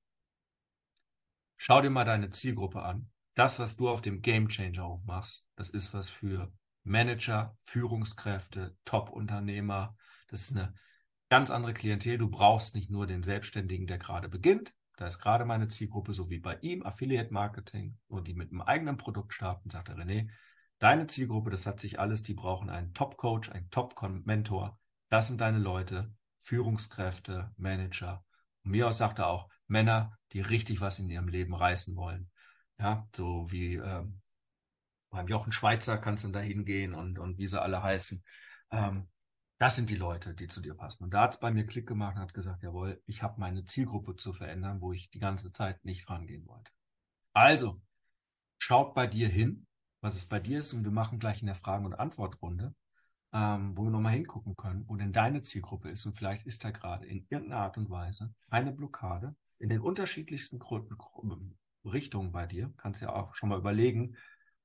schau 1.56 1.80
dir 1.80 1.90
mal 1.90 2.04
deine 2.04 2.32
Zielgruppe 2.32 2.82
an. 2.82 3.13
Das, 3.36 3.58
was 3.58 3.78
du 3.78 3.90
auf 3.90 4.02
dem 4.02 4.22
Game 4.22 4.48
Changer 4.48 5.02
machst, 5.06 5.50
das 5.56 5.70
ist 5.70 5.94
was 5.94 6.10
für 6.10 6.54
Manager, 6.84 7.58
Führungskräfte, 7.64 8.78
Top-Unternehmer. 8.86 9.96
Das 10.28 10.42
ist 10.42 10.56
eine 10.56 10.74
ganz 11.30 11.50
andere 11.50 11.74
Klientel. 11.74 12.18
Du 12.18 12.30
brauchst 12.30 12.76
nicht 12.76 12.92
nur 12.92 13.08
den 13.08 13.24
Selbstständigen, 13.24 13.88
der 13.88 13.98
gerade 13.98 14.30
beginnt. 14.30 14.74
Da 14.98 15.08
ist 15.08 15.18
gerade 15.18 15.46
meine 15.46 15.68
Zielgruppe, 15.68 16.14
so 16.14 16.30
wie 16.30 16.40
bei 16.40 16.58
ihm, 16.60 16.84
Affiliate 16.84 17.34
Marketing, 17.34 17.98
wo 18.08 18.20
die 18.20 18.36
mit 18.36 18.52
einem 18.52 18.62
eigenen 18.62 18.98
Produkt 18.98 19.34
starten, 19.34 19.72
sagt 19.72 19.90
er, 19.90 19.98
René, 19.98 20.30
deine 20.78 21.08
Zielgruppe, 21.08 21.50
das 21.50 21.66
hat 21.66 21.80
sich 21.80 22.00
alles, 22.00 22.22
die 22.22 22.36
brauchen 22.36 22.70
einen 22.70 22.94
Top-Coach, 22.94 23.50
einen 23.50 23.72
Top-Mentor. 23.72 24.80
Das 25.10 25.28
sind 25.28 25.42
deine 25.42 25.58
Leute, 25.58 26.14
Führungskräfte, 26.42 27.52
Manager. 27.58 28.24
Und 28.64 28.72
mir 28.72 28.88
aus 28.88 29.00
sagt 29.00 29.18
er 29.18 29.28
auch, 29.28 29.50
Männer, 29.66 30.20
die 30.34 30.42
richtig 30.42 30.82
was 30.82 31.00
in 31.00 31.10
ihrem 31.10 31.28
Leben 31.28 31.56
reißen 31.56 31.96
wollen. 31.96 32.30
Ja, 32.84 33.08
so 33.16 33.50
wie 33.50 33.76
ähm, 33.76 34.20
beim 35.10 35.30
Jochen 35.30 35.54
Schweizer 35.54 35.98
kannst 35.98 36.26
du 36.26 36.30
da 36.30 36.42
hingehen 36.42 36.94
und, 36.94 37.18
und 37.18 37.38
wie 37.38 37.48
sie 37.48 37.62
alle 37.62 37.82
heißen. 37.82 38.22
Ähm, 38.72 39.10
das 39.58 39.78
sind 39.78 39.90
die 39.90 39.96
Leute, 39.96 40.34
die 40.34 40.48
zu 40.48 40.60
dir 40.60 40.74
passen. 40.74 41.06
Und 41.06 41.14
da 41.14 41.22
hat 41.22 41.36
es 41.36 41.40
bei 41.40 41.50
mir 41.50 41.66
Klick 41.66 41.88
gemacht 41.88 42.18
und 42.18 42.22
hat 42.22 42.34
gesagt, 42.34 42.62
jawohl, 42.62 43.02
ich 43.06 43.24
habe 43.24 43.40
meine 43.40 43.64
Zielgruppe 43.64 44.18
zu 44.18 44.34
verändern, 44.34 44.82
wo 44.82 44.92
ich 44.92 45.10
die 45.10 45.20
ganze 45.20 45.54
Zeit 45.54 45.86
nicht 45.86 46.10
rangehen 46.10 46.46
wollte. 46.46 46.72
Also, 47.32 47.82
schaut 48.58 48.94
bei 48.94 49.08
dir 49.08 49.30
hin, 49.30 49.66
was 50.02 50.18
es 50.18 50.26
bei 50.26 50.42
dir 50.42 50.60
ist, 50.60 50.74
und 50.74 50.84
wir 50.84 50.92
machen 50.92 51.20
gleich 51.20 51.40
in 51.40 51.48
der 51.48 51.56
Fragen- 51.56 51.86
und 51.86 51.94
Antwortrunde, 51.94 52.76
ähm, 53.32 53.78
wo 53.78 53.84
wir 53.84 53.92
nochmal 53.92 54.12
hingucken 54.12 54.58
können, 54.58 54.84
wo 54.90 54.98
denn 54.98 55.14
deine 55.14 55.42
Zielgruppe 55.42 55.90
ist. 55.90 56.06
Und 56.06 56.18
vielleicht 56.18 56.46
ist 56.46 56.66
da 56.66 56.72
gerade 56.72 57.06
in 57.06 57.26
irgendeiner 57.30 57.62
Art 57.62 57.78
und 57.78 57.90
Weise 57.90 58.34
eine 58.50 58.74
Blockade 58.74 59.38
in 59.60 59.70
den 59.70 59.80
unterschiedlichsten 59.80 60.60
Richtungen 61.86 62.32
bei 62.32 62.46
dir. 62.46 62.74
Kannst 62.78 63.02
ja 63.02 63.14
auch 63.14 63.36
schon 63.36 63.50
mal 63.50 63.60
überlegen, 63.60 64.16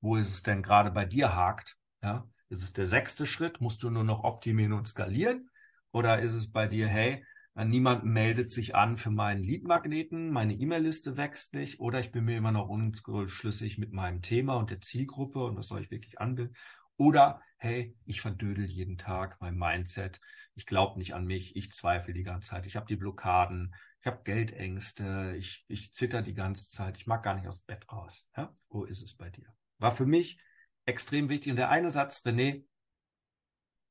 wo 0.01 0.17
ist 0.17 0.33
es 0.33 0.43
denn 0.43 0.63
gerade 0.63 0.91
bei 0.91 1.05
dir 1.05 1.35
hakt. 1.35 1.77
Ja, 2.03 2.29
ist 2.49 2.63
es 2.63 2.73
der 2.73 2.87
sechste 2.87 3.27
Schritt? 3.27 3.61
Musst 3.61 3.83
du 3.83 3.91
nur 3.91 4.05
noch 4.05 4.25
optimieren 4.25 4.73
und 4.73 4.87
skalieren? 4.87 5.51
Oder 5.91 6.21
ist 6.21 6.35
es 6.35 6.51
bei 6.51 6.69
dir, 6.69 6.87
hey, 6.87 7.25
niemand 7.55 8.05
meldet 8.05 8.51
sich 8.51 8.75
an 8.77 8.97
für 8.97 9.11
meinen 9.11 9.43
Leadmagneten, 9.43 10.31
meine 10.31 10.55
E-Mail-Liste 10.55 11.17
wächst 11.17 11.55
nicht 11.55 11.81
oder 11.81 11.99
ich 11.99 12.13
bin 12.13 12.25
mir 12.25 12.37
immer 12.37 12.53
noch 12.53 12.69
unschlüssig 12.69 13.79
mit 13.79 13.93
meinem 13.93 14.23
Thema 14.23 14.55
und 14.55 14.71
der 14.71 14.81
Zielgruppe 14.81 15.43
und 15.43 15.57
was 15.57 15.69
soll 15.69 15.83
ich 15.83 15.91
wirklich 15.91 16.21
anbilden? 16.21 16.55
Oder 16.97 17.41
hey, 17.57 17.97
ich 18.05 18.21
verdödel 18.21 18.67
jeden 18.67 18.99
Tag 18.99 19.39
mein 19.41 19.57
Mindset, 19.57 20.21
ich 20.55 20.67
glaube 20.67 20.99
nicht 20.99 21.15
an 21.15 21.25
mich, 21.25 21.57
ich 21.57 21.73
zweifle 21.73 22.15
die 22.15 22.23
ganze 22.23 22.51
Zeit, 22.51 22.67
ich 22.67 22.77
habe 22.77 22.87
die 22.87 22.97
Blockaden, 22.97 23.75
ich 24.01 24.07
habe 24.07 24.23
Geldängste, 24.23 25.35
ich, 25.37 25.65
ich 25.69 25.93
zitter 25.93 26.23
die 26.23 26.35
ganze 26.35 26.71
Zeit, 26.71 26.97
ich 26.97 27.07
mag 27.07 27.23
gar 27.23 27.35
nicht 27.35 27.49
aus 27.49 27.59
dem 27.61 27.67
Bett 27.67 27.91
raus. 27.91 28.29
Ja? 28.37 28.55
Wo 28.69 28.85
ist 28.85 29.03
es 29.03 29.15
bei 29.15 29.31
dir? 29.31 29.53
War 29.79 29.93
für 29.93 30.07
mich 30.07 30.41
extrem 30.85 31.29
wichtig. 31.29 31.51
Und 31.51 31.57
der 31.57 31.71
eine 31.71 31.91
Satz, 31.91 32.25
René, 32.25 32.65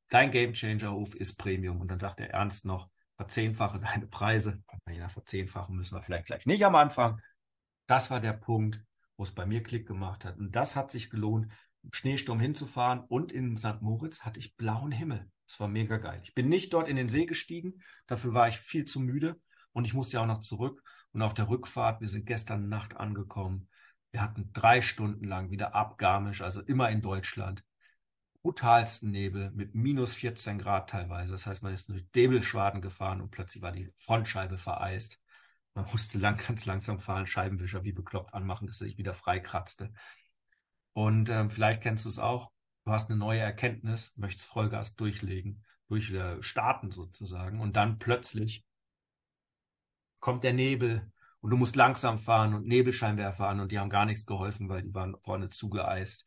dein 0.10 0.32
Gamechanger-Ruf 0.32 1.16
ist 1.16 1.36
Premium. 1.36 1.82
Und 1.82 1.90
dann 1.90 2.00
sagt 2.00 2.20
er 2.20 2.32
ernst 2.32 2.66
noch, 2.66 2.90
verzehnfache 3.18 3.80
deine 3.80 4.08
Preise. 4.08 4.64
Ja, 4.90 5.10
verzehnfachen 5.10 5.76
müssen 5.76 5.96
wir 5.96 6.04
vielleicht 6.04 6.28
gleich 6.28 6.46
nicht 6.46 6.66
am 6.66 6.76
Anfang. 6.76 7.22
Das 7.86 8.10
war 8.10 8.22
der 8.22 8.34
Punkt, 8.34 8.84
wo 9.18 9.24
es 9.24 9.34
bei 9.34 9.46
mir 9.46 9.62
Klick 9.62 9.88
gemacht 9.88 10.24
hat. 10.24 10.38
Und 10.38 10.56
das 10.56 10.76
hat 10.76 10.92
sich 10.92 11.10
gelohnt, 11.10 11.52
im 11.84 11.92
Schneesturm 11.94 12.40
hinzufahren. 12.40 13.02
Und 13.02 13.32
in 13.32 13.58
St. 13.58 13.82
Moritz 13.82 14.22
hatte 14.22 14.40
ich 14.40 14.56
blauen 14.56 14.92
Himmel. 14.92 15.30
Das 15.46 15.60
war 15.60 15.68
mega 15.68 15.98
geil. 15.98 16.20
Ich 16.24 16.34
bin 16.34 16.50
nicht 16.50 16.74
dort 16.74 16.88
in 16.88 16.96
den 16.96 17.10
See 17.10 17.26
gestiegen. 17.26 17.82
Dafür 18.06 18.34
war 18.34 18.48
ich 18.48 18.58
viel 18.58 18.86
zu 18.86 19.00
müde. 19.00 19.40
Und 19.78 19.86
ich 19.86 19.94
musste 19.94 20.18
ja 20.18 20.24
auch 20.24 20.28
noch 20.28 20.40
zurück. 20.40 20.82
Und 21.12 21.22
auf 21.22 21.36
der 21.36 21.50
Rückfahrt, 21.50 22.02
wir 22.02 22.10
sind 22.10 22.26
gestern 22.26 22.68
Nacht 22.68 22.98
angekommen, 22.98 23.70
wir 24.10 24.24
hatten 24.24 24.52
drei 24.52 24.82
Stunden 24.82 25.24
lang 25.24 25.52
wieder 25.52 25.76
ab 25.76 26.00
Garmisch, 26.00 26.42
also 26.42 26.62
immer 26.62 26.90
in 26.90 27.04
Deutschland. 27.04 27.64
Brutalsten 28.42 29.12
Nebel 29.12 29.52
mit 29.52 29.76
minus 29.76 30.14
14 30.16 30.58
Grad 30.58 30.90
teilweise. 30.90 31.34
Das 31.34 31.46
heißt, 31.46 31.62
man 31.62 31.76
ist 31.76 31.90
durch 31.90 32.08
Nebelschwaden 32.16 32.82
gefahren 32.82 33.22
und 33.22 33.30
plötzlich 33.30 33.62
war 33.62 33.72
die 33.72 33.94
Frontscheibe 34.00 34.58
vereist. 34.58 35.22
Man 35.76 35.86
musste 35.92 36.18
lang, 36.18 36.38
ganz 36.48 36.66
langsam 36.66 37.00
fahren, 37.00 37.28
Scheibenwischer 37.28 37.84
wie 37.84 37.94
bekloppt 37.94 38.34
anmachen, 38.34 38.66
dass 38.66 38.82
er 38.82 38.88
sich 38.88 38.98
wieder 38.98 39.14
freikratzte. 39.14 39.94
Und 40.94 41.30
ähm, 41.30 41.52
vielleicht 41.52 41.84
kennst 41.84 42.06
du 42.06 42.10
es 42.10 42.18
auch. 42.18 42.50
Du 42.86 42.94
hast 42.94 43.12
eine 43.12 43.20
neue 43.20 43.42
Erkenntnis, 43.42 44.18
möchtest 44.18 44.48
Vollgas 44.48 44.96
durchlegen, 44.96 45.64
durchstarten 45.88 46.90
sozusagen. 46.90 47.60
Und 47.60 47.76
dann 47.76 48.00
plötzlich 48.00 48.67
kommt 50.20 50.44
der 50.44 50.54
Nebel 50.54 51.12
und 51.42 51.52
du 51.52 51.58
musst 51.58 51.76
langsam 51.76 52.20
fahren 52.20 52.54
und 52.54 52.68
Nebelscheinwerfer 52.68 53.48
an 53.48 53.60
und 53.60 53.72
die 53.72 53.80
haben 53.80 53.90
gar 53.90 54.06
nichts 54.06 54.26
geholfen, 54.26 54.70
weil 54.70 54.84
die 54.84 54.94
waren 54.94 55.16
vorne 55.22 55.50
zugeeist. 55.50 56.26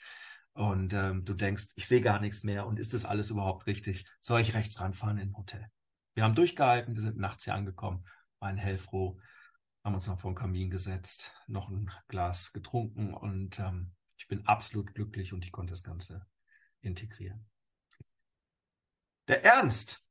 Und 0.53 0.93
ähm, 0.93 1.25
du 1.25 1.35
denkst, 1.35 1.69
ich 1.77 1.87
sehe 1.87 2.01
gar 2.01 2.21
nichts 2.21 2.43
mehr 2.43 2.67
und 2.67 2.79
ist 2.79 2.93
das 2.95 3.07
alles 3.07 3.31
überhaupt 3.31 3.67
richtig? 3.67 4.05
Soll 4.21 4.41
ich 4.41 4.55
rechts 4.55 4.81
ranfahren 4.81 5.19
im 5.19 5.37
Hotel? 5.37 5.67
Wir 6.15 6.25
haben 6.25 6.35
durchgehalten, 6.35 6.95
wir 6.95 7.03
sind 7.03 7.19
nachts 7.19 7.45
hier 7.45 7.55
angekommen, 7.55 8.05
waren 8.41 8.57
hellfroh, 8.57 9.19
haben 9.85 9.95
uns 9.95 10.07
noch 10.07 10.19
vor 10.19 10.33
den 10.33 10.37
Kamin 10.37 10.71
gesetzt, 10.71 11.33
noch 11.47 11.69
ein 11.69 11.91
Glas 12.09 12.53
getrunken 12.53 13.15
und 13.15 13.59
ähm, 13.59 13.93
ich 14.17 14.29
bin 14.29 14.47
absolut 14.47 14.95
glücklich 14.95 15.33
und 15.33 15.45
ich 15.45 15.53
konnte 15.53 15.73
das 15.73 15.83
Ganze 15.83 16.27
integrieren. 16.83 17.49
Der 19.29 19.45
Ernst 19.45 20.05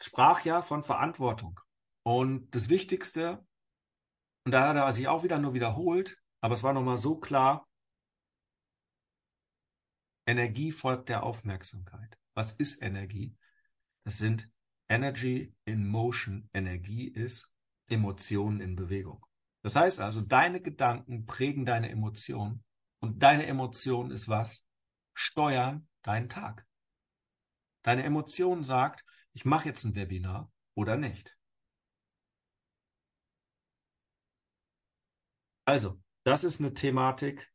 sprach 0.00 0.44
ja 0.44 0.60
von 0.60 0.82
Verantwortung. 0.82 1.60
Und 2.04 2.54
das 2.54 2.68
Wichtigste 2.68 3.44
und 4.44 4.52
da 4.52 4.68
hat 4.68 4.76
er 4.76 4.92
sich 4.92 5.08
auch 5.08 5.22
wieder 5.22 5.38
nur 5.38 5.54
wiederholt, 5.54 6.18
aber 6.40 6.54
es 6.54 6.62
war 6.62 6.74
nochmal 6.74 6.98
so 6.98 7.16
klar, 7.16 7.66
Energie 10.26 10.70
folgt 10.70 11.08
der 11.08 11.22
Aufmerksamkeit. 11.22 12.18
Was 12.34 12.52
ist 12.52 12.82
Energie? 12.82 13.36
Das 14.04 14.18
sind 14.18 14.50
Energy 14.88 15.54
in 15.64 15.86
Motion. 15.86 16.48
Energie 16.52 17.08
ist 17.08 17.50
Emotionen 17.88 18.60
in 18.60 18.76
Bewegung. 18.76 19.24
Das 19.62 19.76
heißt 19.76 20.00
also, 20.00 20.20
deine 20.20 20.60
Gedanken 20.60 21.24
prägen 21.24 21.64
deine 21.64 21.88
Emotionen 21.90 22.64
und 23.00 23.22
deine 23.22 23.46
Emotion 23.46 24.10
ist 24.10 24.28
was? 24.28 24.64
Steuern 25.14 25.88
deinen 26.02 26.28
Tag. 26.28 26.66
Deine 27.82 28.02
Emotion 28.02 28.62
sagt, 28.62 29.04
ich 29.32 29.44
mache 29.44 29.68
jetzt 29.68 29.84
ein 29.84 29.94
Webinar 29.94 30.50
oder 30.74 30.96
nicht. 30.96 31.36
Also, 35.64 36.00
das 36.24 36.44
ist 36.44 36.60
eine 36.60 36.74
Thematik, 36.74 37.50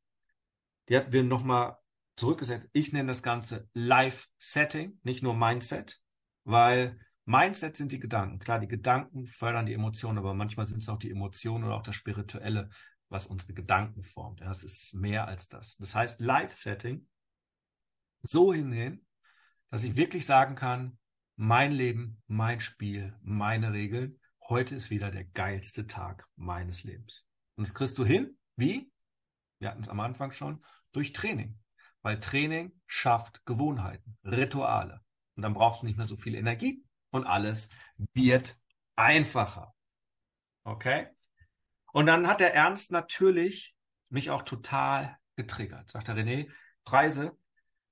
die 0.88 0.98
hatten 0.98 1.12
wir 1.12 1.24
nochmal 1.24 1.78
zurückgesetzt. 2.16 2.68
Ich 2.74 2.92
nenne 2.92 3.08
das 3.08 3.24
Ganze 3.24 3.70
Life-Setting, 3.74 5.00
nicht 5.04 5.24
nur 5.24 5.36
Mindset, 5.36 6.02
weil 6.44 7.00
Mindset 7.26 7.78
sind 7.78 7.92
die 7.92 8.00
Gedanken. 8.00 8.40
Klar, 8.40 8.60
die 8.60 8.68
Gedanken 8.68 9.28
fördern 9.28 9.68
die 9.68 9.74
Emotionen, 9.74 10.18
aber 10.18 10.34
manchmal 10.34 10.66
sind 10.66 10.82
es 10.82 10.90
auch 10.90 10.98
die 10.98 11.12
Emotionen 11.12 11.64
oder 11.64 11.76
auch 11.76 11.84
das 11.84 11.96
Spirituelle, 11.96 12.70
was 13.10 13.28
unsere 13.28 13.54
Gedanken 13.54 14.04
formt. 14.04 14.42
Das 14.42 14.64
ist 14.64 14.94
mehr 14.96 15.28
als 15.28 15.48
das. 15.48 15.78
Das 15.78 15.94
heißt, 15.94 16.22
Life-Setting 16.22 17.08
so 18.22 18.54
hingehen, 18.54 19.06
dass 19.70 19.84
ich 19.84 19.96
wirklich 19.96 20.26
sagen 20.26 20.56
kann, 20.56 20.98
mein 21.36 21.72
Leben, 21.72 22.22
mein 22.28 22.60
Spiel, 22.60 23.16
meine 23.22 23.72
Regeln. 23.72 24.20
Heute 24.50 24.76
ist 24.76 24.90
wieder 24.90 25.12
der 25.12 25.26
geilste 25.26 25.88
Tag 25.88 26.26
meines 26.36 26.84
Lebens. 26.84 27.29
Und 27.60 27.68
das 27.68 27.74
kriegst 27.74 27.98
du 27.98 28.06
hin. 28.06 28.38
Wie? 28.56 28.90
Wir 29.60 29.70
hatten 29.70 29.82
es 29.82 29.90
am 29.90 30.00
Anfang 30.00 30.32
schon. 30.32 30.64
Durch 30.94 31.12
Training. 31.12 31.60
Weil 32.02 32.22
Training 32.22 32.72
schafft 32.88 33.46
Gewohnheiten, 33.46 34.18
Rituale. 34.24 35.02
Und 35.36 35.44
dann 35.44 35.54
brauchst 35.54 35.82
du 35.82 35.86
nicht 35.86 35.98
mehr 35.98 36.08
so 36.08 36.16
viel 36.16 36.36
Energie 36.36 36.86
und 37.10 37.26
alles 37.26 37.68
wird 38.14 38.56
einfacher. 38.96 39.76
Okay? 40.64 41.08
Und 41.92 42.06
dann 42.06 42.30
hat 42.30 42.40
der 42.40 42.56
Ernst 42.56 42.94
natürlich 42.94 43.76
mich 44.08 44.30
auch 44.30 44.44
total 44.44 45.18
getriggert. 45.36 45.92
Sagt 45.92 46.08
der 46.08 46.16
René, 46.16 46.50
Preise. 46.86 47.38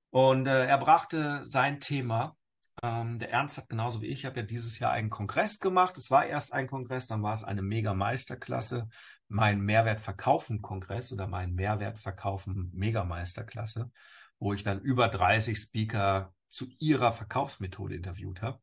Und 0.08 0.46
äh, 0.46 0.64
er 0.64 0.78
brachte 0.78 1.44
sein 1.44 1.78
Thema 1.78 2.37
ähm, 2.82 3.18
der 3.18 3.30
Ernst 3.30 3.58
hat 3.58 3.68
genauso 3.68 4.02
wie 4.02 4.06
ich, 4.06 4.24
habe 4.24 4.40
ja 4.40 4.46
dieses 4.46 4.78
Jahr 4.78 4.92
einen 4.92 5.10
Kongress 5.10 5.58
gemacht. 5.58 5.98
Es 5.98 6.10
war 6.10 6.26
erst 6.26 6.52
ein 6.52 6.66
Kongress, 6.66 7.06
dann 7.06 7.22
war 7.22 7.32
es 7.32 7.44
eine 7.44 7.62
Mega 7.62 7.94
Meisterklasse, 7.94 8.88
mein 9.28 9.60
Mehrwert 9.60 10.00
verkaufen 10.00 10.62
Kongress 10.62 11.12
oder 11.12 11.26
mein 11.26 11.54
Mehrwert 11.54 11.98
verkaufen 11.98 12.70
Mega 12.74 13.04
Meisterklasse, 13.04 13.90
wo 14.38 14.52
ich 14.52 14.62
dann 14.62 14.80
über 14.80 15.08
30 15.08 15.58
Speaker 15.58 16.32
zu 16.48 16.66
ihrer 16.78 17.12
Verkaufsmethode 17.12 17.94
interviewt 17.94 18.42
habe, 18.42 18.60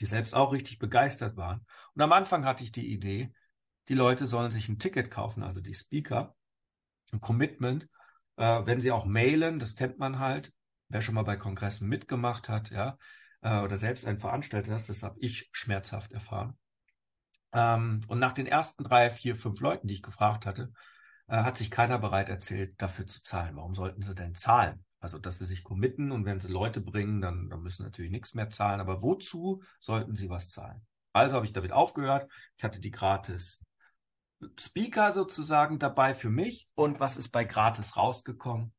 die 0.00 0.06
selbst 0.06 0.34
auch 0.34 0.52
richtig 0.52 0.78
begeistert 0.78 1.36
waren. 1.36 1.66
Und 1.94 2.02
am 2.02 2.12
Anfang 2.12 2.44
hatte 2.44 2.64
ich 2.64 2.72
die 2.72 2.92
Idee, 2.92 3.32
die 3.88 3.94
Leute 3.94 4.26
sollen 4.26 4.50
sich 4.50 4.68
ein 4.68 4.78
Ticket 4.78 5.10
kaufen, 5.10 5.42
also 5.42 5.60
die 5.60 5.74
Speaker, 5.74 6.34
ein 7.12 7.20
Commitment, 7.20 7.88
äh, 8.36 8.62
wenn 8.64 8.80
sie 8.80 8.92
auch 8.92 9.04
mailen, 9.04 9.58
das 9.58 9.76
kennt 9.76 9.98
man 9.98 10.18
halt, 10.18 10.52
wer 10.88 11.00
schon 11.00 11.14
mal 11.14 11.22
bei 11.22 11.36
Kongressen 11.36 11.88
mitgemacht 11.88 12.48
hat, 12.48 12.70
ja, 12.70 12.98
äh, 13.42 13.60
oder 13.60 13.78
selbst 13.78 14.06
einen 14.06 14.18
veranstaltet 14.18 14.72
hat, 14.72 14.88
das 14.88 15.02
habe 15.02 15.18
ich 15.20 15.48
schmerzhaft 15.52 16.12
erfahren. 16.12 16.58
Ähm, 17.52 18.02
und 18.08 18.18
nach 18.18 18.32
den 18.32 18.46
ersten 18.46 18.84
drei, 18.84 19.10
vier, 19.10 19.34
fünf 19.34 19.60
Leuten, 19.60 19.88
die 19.88 19.94
ich 19.94 20.02
gefragt 20.02 20.46
hatte, 20.46 20.72
äh, 21.28 21.36
hat 21.36 21.56
sich 21.56 21.70
keiner 21.70 21.98
bereit 21.98 22.28
erzählt, 22.28 22.74
dafür 22.80 23.06
zu 23.06 23.22
zahlen. 23.22 23.56
Warum 23.56 23.74
sollten 23.74 24.02
sie 24.02 24.14
denn 24.14 24.34
zahlen? 24.34 24.84
Also, 25.00 25.18
dass 25.18 25.38
sie 25.38 25.46
sich 25.46 25.62
committen 25.62 26.10
und 26.10 26.24
wenn 26.24 26.40
sie 26.40 26.50
Leute 26.50 26.80
bringen, 26.80 27.20
dann, 27.20 27.48
dann 27.48 27.62
müssen 27.62 27.82
sie 27.82 27.84
natürlich 27.84 28.10
nichts 28.10 28.34
mehr 28.34 28.50
zahlen. 28.50 28.80
Aber 28.80 29.02
wozu 29.02 29.62
sollten 29.78 30.16
sie 30.16 30.30
was 30.30 30.48
zahlen? 30.48 30.86
Also 31.12 31.36
habe 31.36 31.46
ich 31.46 31.52
damit 31.52 31.72
aufgehört. 31.72 32.30
Ich 32.56 32.64
hatte 32.64 32.80
die 32.80 32.90
gratis 32.90 33.64
Speaker 34.58 35.12
sozusagen 35.12 35.78
dabei 35.78 36.14
für 36.14 36.30
mich. 36.30 36.68
Und 36.74 37.00
was 37.00 37.16
ist 37.16 37.28
bei 37.28 37.44
gratis 37.44 37.96
rausgekommen? 37.96 38.72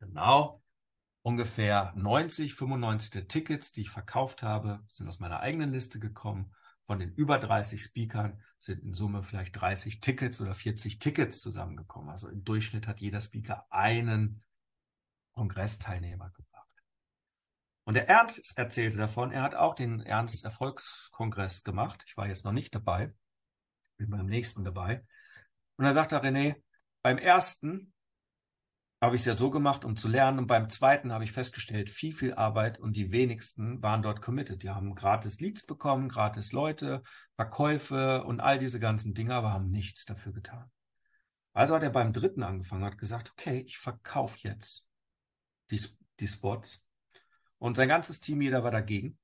Genau. 0.00 0.62
Ungefähr 1.28 1.92
90, 1.94 2.54
95 2.54 3.10
der 3.10 3.28
Tickets, 3.28 3.70
die 3.70 3.82
ich 3.82 3.90
verkauft 3.90 4.42
habe, 4.42 4.82
sind 4.88 5.08
aus 5.08 5.20
meiner 5.20 5.40
eigenen 5.40 5.70
Liste 5.70 6.00
gekommen. 6.00 6.54
Von 6.84 7.00
den 7.00 7.12
über 7.12 7.38
30 7.38 7.82
Speakern 7.82 8.42
sind 8.58 8.82
in 8.82 8.94
Summe 8.94 9.22
vielleicht 9.22 9.60
30 9.60 10.00
Tickets 10.00 10.40
oder 10.40 10.54
40 10.54 11.00
Tickets 11.00 11.42
zusammengekommen. 11.42 12.08
Also 12.08 12.30
im 12.30 12.44
Durchschnitt 12.44 12.86
hat 12.86 13.00
jeder 13.00 13.20
Speaker 13.20 13.66
einen 13.68 14.42
Kongressteilnehmer 15.34 16.30
gebracht. 16.30 16.72
Und 17.84 17.92
der 17.92 18.08
Ernst 18.08 18.56
erzählte 18.56 18.96
davon, 18.96 19.30
er 19.30 19.42
hat 19.42 19.54
auch 19.54 19.74
den 19.74 20.00
Ernst 20.00 20.46
Erfolgskongress 20.46 21.62
gemacht. 21.62 22.02
Ich 22.06 22.16
war 22.16 22.26
jetzt 22.26 22.46
noch 22.46 22.52
nicht 22.52 22.74
dabei, 22.74 23.12
bin 23.98 24.08
beim 24.08 24.24
nächsten 24.24 24.64
dabei. 24.64 25.04
Und 25.76 25.84
er 25.84 25.92
sagte 25.92 26.22
René, 26.22 26.62
beim 27.02 27.18
ersten 27.18 27.92
habe 29.00 29.14
ich 29.14 29.22
es 29.22 29.26
ja 29.26 29.36
so 29.36 29.50
gemacht, 29.50 29.84
um 29.84 29.96
zu 29.96 30.08
lernen. 30.08 30.40
Und 30.40 30.46
beim 30.48 30.68
zweiten 30.68 31.12
habe 31.12 31.24
ich 31.24 31.32
festgestellt, 31.32 31.88
viel, 31.88 32.12
viel 32.12 32.34
Arbeit 32.34 32.80
und 32.80 32.96
die 32.96 33.12
wenigsten 33.12 33.80
waren 33.82 34.02
dort 34.02 34.20
committed. 34.22 34.62
Die 34.62 34.70
haben 34.70 34.94
gratis 34.94 35.40
Leads 35.40 35.66
bekommen, 35.66 36.08
gratis 36.08 36.52
Leute, 36.52 37.02
Verkäufe 37.36 38.24
und 38.24 38.40
all 38.40 38.58
diese 38.58 38.80
ganzen 38.80 39.14
Dinge, 39.14 39.34
aber 39.34 39.52
haben 39.52 39.70
nichts 39.70 40.04
dafür 40.04 40.32
getan. 40.32 40.70
Also 41.52 41.74
hat 41.74 41.82
er 41.82 41.90
beim 41.90 42.12
dritten 42.12 42.42
angefangen, 42.42 42.84
hat 42.84 42.98
gesagt, 42.98 43.32
okay, 43.32 43.60
ich 43.60 43.78
verkaufe 43.78 44.38
jetzt 44.42 44.88
die, 45.70 45.80
die 46.18 46.28
Spots. 46.28 46.84
Und 47.58 47.76
sein 47.76 47.88
ganzes 47.88 48.20
Team, 48.20 48.42
jeder 48.42 48.64
war 48.64 48.70
dagegen. 48.70 49.18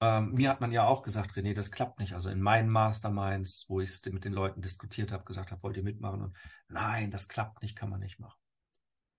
Ähm, 0.00 0.32
mir 0.32 0.50
hat 0.50 0.60
man 0.60 0.72
ja 0.72 0.84
auch 0.84 1.02
gesagt, 1.02 1.32
René, 1.32 1.54
das 1.54 1.70
klappt 1.70 1.98
nicht. 1.98 2.14
Also 2.14 2.28
in 2.28 2.40
meinen 2.40 2.68
Masterminds, 2.68 3.64
wo 3.68 3.80
ich 3.80 3.90
es 3.90 4.04
mit 4.12 4.24
den 4.24 4.32
Leuten 4.32 4.60
diskutiert 4.60 5.10
habe, 5.10 5.24
gesagt 5.24 5.50
habe, 5.50 5.62
wollt 5.62 5.76
ihr 5.76 5.82
mitmachen? 5.82 6.22
Und 6.22 6.36
nein, 6.68 7.10
das 7.10 7.28
klappt 7.28 7.62
nicht, 7.62 7.76
kann 7.76 7.90
man 7.90 8.00
nicht 8.00 8.18
machen. 8.20 8.38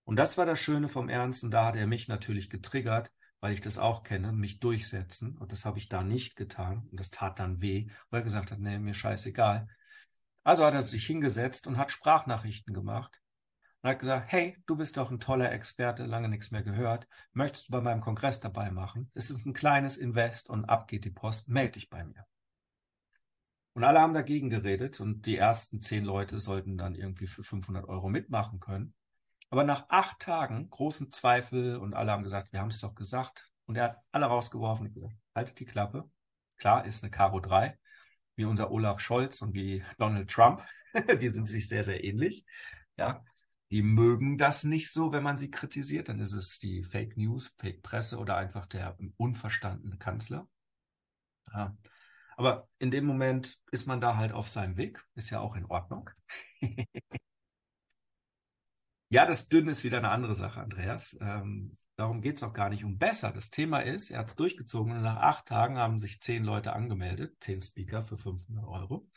Und 0.08 0.16
das 0.16 0.38
war 0.38 0.46
das 0.46 0.58
Schöne 0.58 0.88
vom 0.88 1.10
Ernst. 1.10 1.44
Und 1.44 1.52
da 1.52 1.66
hat 1.66 1.76
er 1.76 1.86
mich 1.86 2.08
natürlich 2.08 2.50
getriggert, 2.50 3.12
weil 3.42 3.52
ich 3.52 3.60
das 3.60 3.78
auch 3.78 4.04
kenne, 4.04 4.32
mich 4.32 4.62
durchsetzen. 4.62 5.38
Und 5.38 5.52
das 5.52 5.66
habe 5.66 5.80
ich 5.80 5.90
da 5.90 6.02
nicht 6.02 6.38
getan. 6.38 6.88
Und 6.90 6.98
das 6.98 7.12
tat 7.12 7.40
dann 7.40 7.60
weh, 7.60 7.90
weil 8.10 8.22
er 8.22 8.24
gesagt 8.24 8.52
hat, 8.52 8.60
nee, 8.60 8.80
mir 8.80 8.94
scheißegal. 8.94 9.68
Also 10.46 10.64
hat 10.64 10.74
er 10.74 10.82
sich 10.82 11.06
hingesetzt 11.06 11.68
und 11.68 11.78
hat 11.78 11.92
Sprachnachrichten 11.92 12.74
gemacht. 12.74 13.20
Und 13.82 13.90
hat 13.90 14.00
gesagt, 14.00 14.32
hey, 14.32 14.56
du 14.66 14.78
bist 14.78 14.96
doch 14.96 15.12
ein 15.12 15.20
toller 15.20 15.52
Experte, 15.52 16.06
lange 16.06 16.30
nichts 16.30 16.52
mehr 16.52 16.64
gehört. 16.64 17.06
Möchtest 17.34 17.68
du 17.68 17.74
bei 17.74 17.82
meinem 17.82 18.00
Kongress 18.00 18.40
dabei 18.40 18.72
machen? 18.72 19.12
Es 19.14 19.30
ist 19.30 19.46
ein 19.46 19.54
kleines 19.54 19.98
Invest 19.98 20.50
und 20.50 20.64
ab 20.70 20.88
geht 20.88 21.04
die 21.04 21.12
Post. 21.12 21.50
Meld 21.50 21.76
dich 21.76 21.90
bei 21.90 22.06
mir. 22.06 22.26
Und 23.74 23.84
alle 23.84 24.00
haben 24.00 24.14
dagegen 24.14 24.50
geredet 24.50 25.02
und 25.02 25.26
die 25.26 25.36
ersten 25.36 25.82
zehn 25.82 26.06
Leute 26.06 26.40
sollten 26.40 26.78
dann 26.78 26.96
irgendwie 26.96 27.28
für 27.28 27.44
500 27.44 27.90
Euro 27.90 28.08
mitmachen 28.08 28.62
können. 28.62 28.94
Aber 29.50 29.64
nach 29.64 29.86
acht 29.90 30.20
Tagen 30.20 30.70
großen 30.70 31.12
Zweifel 31.12 31.78
und 31.78 31.94
alle 31.94 32.12
haben 32.12 32.24
gesagt, 32.24 32.52
wir 32.52 32.60
haben 32.60 32.70
es 32.70 32.82
doch 32.82 32.96
gesagt. 32.96 33.50
Und 33.66 33.78
er 33.78 33.84
hat 33.86 33.98
alle 34.12 34.26
rausgeworfen 34.26 34.88
und 34.88 34.94
gesagt, 34.94 35.16
haltet 35.36 35.60
die 35.60 35.66
Klappe. 35.66 36.10
Klar, 36.58 36.86
ist 36.86 37.04
eine 37.04 37.12
Karo 37.12 37.40
3, 37.40 37.78
wie 38.36 38.46
unser 38.46 38.72
Olaf 38.72 39.00
Scholz 39.00 39.42
und 39.42 39.54
wie 39.54 39.84
Donald 39.98 40.30
Trump. 40.30 40.64
die 41.22 41.30
sind 41.30 41.48
sich 41.48 41.68
sehr, 41.68 41.84
sehr 41.84 42.04
ähnlich. 42.04 42.46
Ja, 42.98 43.24
die 43.70 43.82
mögen 43.82 44.38
das 44.38 44.64
nicht 44.64 44.92
so, 44.92 45.12
wenn 45.12 45.24
man 45.24 45.38
sie 45.38 45.52
kritisiert. 45.52 46.10
Dann 46.10 46.20
ist 46.20 46.34
es 46.34 46.60
die 46.60 46.84
Fake 46.84 47.18
News, 47.18 47.54
Fake 47.58 47.84
Presse 47.84 48.18
oder 48.18 48.38
einfach 48.38 48.66
der 48.66 48.98
unverstandene 49.18 49.98
Kanzler. 49.98 50.48
Ja. 51.54 51.78
Aber 52.38 52.70
in 52.80 52.92
dem 52.92 53.06
Moment 53.06 53.58
ist 53.72 53.88
man 53.88 54.00
da 54.00 54.16
halt 54.18 54.32
auf 54.32 54.48
seinem 54.48 54.78
Weg. 54.78 55.04
Ist 55.16 55.30
ja 55.32 55.40
auch 55.40 55.56
in 55.56 55.66
Ordnung. 55.66 56.10
Ja, 59.10 59.26
das 59.26 59.48
Dünn 59.48 59.70
ist 59.70 59.86
wieder 59.86 60.00
eine 60.00 60.10
andere 60.10 60.36
Sache, 60.36 60.60
Andreas. 60.60 61.18
Ähm, 61.22 61.78
darum 61.96 62.22
geht 62.22 62.36
es 62.38 62.44
auch 62.44 62.54
gar 62.54 62.70
nicht 62.70 62.84
um 62.84 62.98
besser. 62.98 63.32
Das 63.32 63.50
Thema 63.50 63.80
ist, 63.80 64.12
er 64.12 64.20
hat 64.20 64.30
es 64.30 64.36
durchgezogen 64.36 64.92
und 64.92 65.02
nach 65.02 65.18
acht 65.18 65.46
Tagen 65.46 65.78
haben 65.78 66.00
sich 66.02 66.20
zehn 66.20 66.44
Leute 66.44 66.74
angemeldet, 66.74 67.38
zehn 67.40 67.62
Speaker 67.62 68.04
für 68.04 68.18
500 68.18 68.66
Euro. 68.66 69.08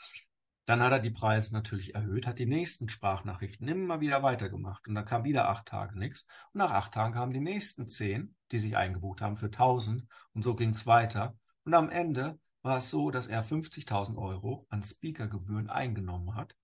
Dann 0.67 0.81
hat 0.81 0.93
er 0.93 1.01
die 1.01 1.11
Preise 1.11 1.53
natürlich 1.53 1.97
erhöht, 1.97 2.29
hat 2.29 2.39
die 2.39 2.47
nächsten 2.47 2.89
Sprachnachrichten 2.89 3.67
immer 3.67 4.01
wieder 4.01 4.23
weitergemacht 4.23 4.87
und 4.87 4.95
dann 4.95 5.05
kam 5.05 5.25
wieder 5.25 5.49
acht 5.49 5.67
Tage 5.67 5.99
nichts. 5.99 6.29
Und 6.53 6.59
nach 6.59 6.71
acht 6.71 6.95
Tagen 6.95 7.15
kamen 7.15 7.33
die 7.33 7.41
nächsten 7.41 7.89
zehn, 7.89 8.37
die 8.53 8.61
sich 8.61 8.77
eingebucht 8.77 9.21
haben 9.21 9.37
für 9.37 9.47
1000 9.47 10.07
und 10.35 10.45
so 10.45 10.55
ging 10.55 10.71
es 10.71 10.87
weiter. 10.87 11.37
Und 11.65 11.75
am 11.75 11.91
Ende 11.91 12.39
war 12.63 12.77
es 12.77 12.91
so, 12.91 13.11
dass 13.11 13.27
er 13.27 13.45
50.000 13.45 14.17
Euro 14.17 14.69
an 14.69 14.85
Speakergebühren 14.85 15.69
eingenommen 15.69 16.37
hat. 16.37 16.55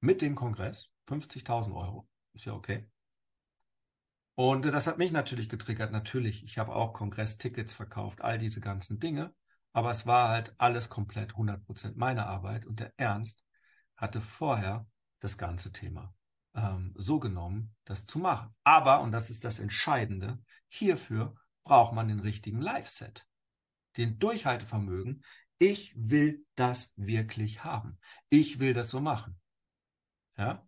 Mit 0.00 0.20
dem 0.20 0.34
Kongress 0.34 0.90
50.000 1.08 1.74
Euro. 1.74 2.06
Ist 2.36 2.44
ja 2.44 2.52
okay. 2.52 2.86
Und 4.34 4.66
das 4.66 4.86
hat 4.86 4.98
mich 4.98 5.10
natürlich 5.10 5.48
getriggert. 5.48 5.90
Natürlich, 5.90 6.44
ich 6.44 6.58
habe 6.58 6.74
auch 6.74 6.92
Kongresstickets 6.92 7.72
verkauft, 7.72 8.20
all 8.20 8.36
diese 8.36 8.60
ganzen 8.60 8.98
Dinge. 9.00 9.34
Aber 9.72 9.90
es 9.90 10.06
war 10.06 10.28
halt 10.28 10.54
alles 10.58 10.90
komplett 10.90 11.32
100% 11.32 11.94
meine 11.96 12.26
Arbeit. 12.26 12.66
Und 12.66 12.78
der 12.78 12.92
Ernst 12.98 13.42
hatte 13.96 14.20
vorher 14.20 14.86
das 15.20 15.38
ganze 15.38 15.72
Thema 15.72 16.14
ähm, 16.54 16.92
so 16.94 17.18
genommen, 17.18 17.74
das 17.86 18.04
zu 18.04 18.18
machen. 18.18 18.54
Aber, 18.62 19.00
und 19.00 19.12
das 19.12 19.30
ist 19.30 19.44
das 19.46 19.58
Entscheidende, 19.58 20.38
hierfür 20.68 21.34
braucht 21.64 21.94
man 21.94 22.08
den 22.08 22.20
richtigen 22.20 22.60
Live-Set. 22.60 23.26
Den 23.96 24.18
Durchhaltevermögen. 24.18 25.24
Ich 25.58 25.94
will 25.96 26.44
das 26.54 26.92
wirklich 26.96 27.64
haben. 27.64 27.98
Ich 28.28 28.58
will 28.58 28.74
das 28.74 28.90
so 28.90 29.00
machen. 29.00 29.40
Ja? 30.36 30.65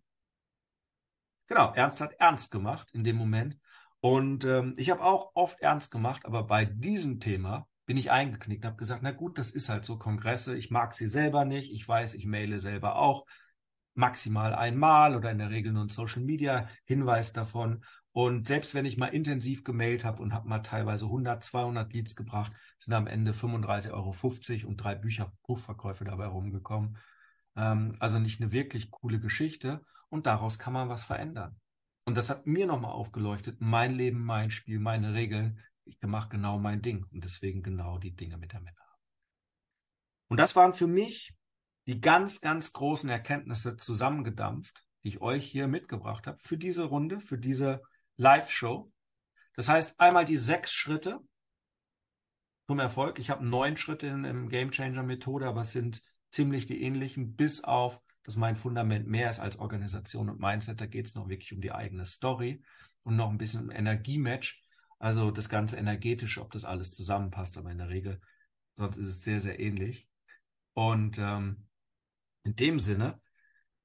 Genau, 1.49 1.73
Ernst 1.75 2.01
hat 2.03 2.13
ernst 2.19 2.51
gemacht 2.51 2.91
in 2.93 3.05
dem 3.05 3.17
Moment. 3.17 3.59
Und 4.01 4.45
ähm, 4.45 4.75
ich 4.77 4.91
habe 4.91 5.03
auch 5.03 5.33
oft 5.35 5.61
ernst 5.61 5.91
gemacht, 5.91 6.25
aber 6.25 6.45
bei 6.45 6.65
diesem 6.65 7.21
Thema 7.21 7.67
bin 7.87 7.97
ich 7.97 8.11
eingeknickt 8.11 8.65
und 8.65 8.69
habe 8.69 8.77
gesagt, 8.77 9.03
na 9.03 9.13
gut, 9.13 9.39
das 9.39 9.51
ist 9.51 9.71
halt 9.71 9.85
so 9.87 9.97
Kongresse. 9.99 10.57
Ich 10.57 10.71
mag 10.71 10.95
sie 10.95 11.09
selber 11.09 11.47
nicht. 11.47 11.73
Ich 11.73 11.89
weiß, 11.89 12.15
ich 12.15 12.27
maile 12.27 12.61
selber 12.61 12.97
auch 12.97 13.25
maximal 13.95 14.55
einmal 14.55 15.17
oder 15.17 15.31
in 15.31 15.39
der 15.39 15.51
Regel 15.51 15.73
nur 15.73 15.85
ein 15.85 15.89
Social 15.89 16.23
Media 16.23 16.69
Hinweis 16.85 17.33
davon. 17.33 17.83
Und 18.13 18.47
selbst 18.47 18.75
wenn 18.75 18.85
ich 18.85 18.99
mal 18.99 19.07
intensiv 19.07 19.65
gemailt 19.65 20.05
habe 20.05 20.23
und 20.23 20.35
habe 20.35 20.49
mal 20.49 20.61
teilweise 20.61 21.07
100, 21.07 21.43
200 21.43 21.93
Leads 21.93 22.15
gebracht, 22.15 22.53
sind 22.79 22.93
am 22.93 23.07
Ende 23.07 23.33
35,50 23.33 23.93
Euro 23.93 24.69
und 24.69 24.77
drei 24.77 24.95
Bücher 24.95 25.33
Buchverkäufe 25.47 26.05
dabei 26.05 26.27
rumgekommen. 26.27 26.99
Ähm, 27.59 27.97
also 27.99 28.19
nicht 28.19 28.41
eine 28.41 28.53
wirklich 28.53 28.91
coole 28.91 29.21
Geschichte 29.21 29.85
und 30.09 30.27
daraus 30.27 30.59
kann 30.59 30.73
man 30.73 30.89
was 30.89 31.05
verändern. 31.05 31.61
Und 32.05 32.15
das 32.15 32.31
hat 32.31 32.47
mir 32.47 32.67
nochmal 32.67 32.93
aufgeleuchtet, 32.93 33.61
mein 33.61 33.95
Leben, 33.95 34.25
mein 34.25 34.51
Spiel, 34.51 34.79
meine 34.79 35.13
Regeln. 35.13 35.61
Ich 35.85 36.01
mache 36.03 36.31
genau 36.31 36.59
mein 36.59 36.81
Ding 36.81 37.05
und 37.13 37.25
deswegen 37.25 37.63
genau 37.63 37.99
die 37.99 38.15
Dinge 38.15 38.39
mit 38.39 38.53
der 38.53 38.61
Männer. 38.61 38.77
Und 40.29 40.39
das 40.39 40.57
waren 40.57 40.73
für 40.73 40.87
mich 40.87 41.35
die 41.87 42.01
ganz, 42.01 42.41
ganz 42.41 42.73
großen 42.73 43.09
Erkenntnisse 43.09 43.77
zusammengedampft, 43.77 44.85
die 45.03 45.09
ich 45.09 45.21
euch 45.21 45.45
hier 45.45 45.69
mitgebracht 45.69 46.27
habe 46.27 46.39
für 46.39 46.57
diese 46.57 46.85
Runde, 46.85 47.19
für 47.19 47.39
diese 47.39 47.83
Live-Show. 48.17 48.93
Das 49.55 49.69
heißt, 49.69 49.99
einmal 49.99 50.25
die 50.25 50.37
sechs 50.37 50.73
Schritte 50.73 51.19
zum 52.67 52.79
Erfolg. 52.79 53.19
Ich 53.19 53.31
habe 53.31 53.45
neun 53.45 53.77
Schritte 53.77 54.07
in, 54.07 54.25
im 54.25 54.49
Game 54.49 54.71
Changer 54.71 55.03
Methode, 55.03 55.47
aber 55.47 55.63
es 55.63 55.73
sind 55.73 56.03
ziemlich 56.31 56.67
die 56.67 56.83
ähnlichen, 56.83 57.37
bis 57.37 57.65
auf 57.65 58.01
dass 58.29 58.37
mein 58.37 58.57
Fundament 58.57 59.07
mehr 59.07 59.31
ist 59.31 59.41
als 59.41 59.59
Organisation 59.59 60.29
und 60.29 60.39
Mindset. 60.39 60.83
Da 60.83 60.85
geht 60.85 61.07
es 61.07 61.15
noch 61.15 61.31
wirklich 61.31 61.55
um 61.55 61.63
die 61.63 61.73
eigene 61.73 62.05
Story 62.05 62.63
und 63.05 63.17
noch 63.17 63.31
ein 63.31 63.39
bisschen 63.39 63.63
um 63.63 63.71
Energiematch. 63.71 64.63
Also 64.99 65.31
das 65.31 65.49
ganze 65.49 65.79
energetisch, 65.79 66.37
ob 66.37 66.51
das 66.51 66.67
alles 66.67 66.91
zusammenpasst, 66.91 67.57
aber 67.57 67.71
in 67.71 67.79
der 67.79 67.89
Regel, 67.89 68.21
sonst 68.77 68.99
ist 68.99 69.09
es 69.09 69.23
sehr, 69.23 69.41
sehr 69.41 69.59
ähnlich. 69.59 70.07
Und 70.75 71.17
ähm, 71.19 71.69
in 72.45 72.55
dem 72.55 72.79
Sinne 72.79 73.19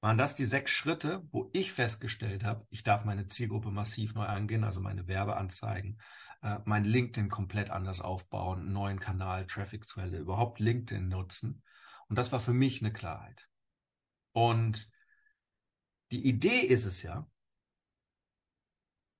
waren 0.02 0.18
das 0.18 0.36
die 0.36 0.44
sechs 0.44 0.72
Schritte, 0.72 1.24
wo 1.32 1.50
ich 1.54 1.72
festgestellt 1.72 2.44
habe, 2.44 2.68
ich 2.70 2.84
darf 2.84 3.06
meine 3.06 3.28
Zielgruppe 3.28 3.72
massiv 3.72 4.14
neu 4.14 4.26
angehen, 4.26 4.66
also 4.66 4.82
meine 4.82 5.08
Werbeanzeigen, 5.08 6.02
äh, 6.41 6.60
mein 6.66 6.84
LinkedIn 6.84 7.30
komplett 7.30 7.70
anders 7.70 8.02
aufbauen, 8.02 8.74
neuen 8.74 9.00
Kanal, 9.00 9.48
Traffic-Quelle, 9.48 10.18
überhaupt 10.18 10.60
LinkedIn 10.60 11.08
nutzen. 11.08 11.64
Und 12.10 12.18
das 12.18 12.32
war 12.32 12.39
für 12.39 12.54
mich 12.54 12.82
eine 12.82 12.93
Klarheit. 12.93 13.47
Und 14.34 14.89
die 16.12 16.26
Idee 16.28 16.60
ist 16.60 16.86
es 16.86 17.01
ja, 17.01 17.28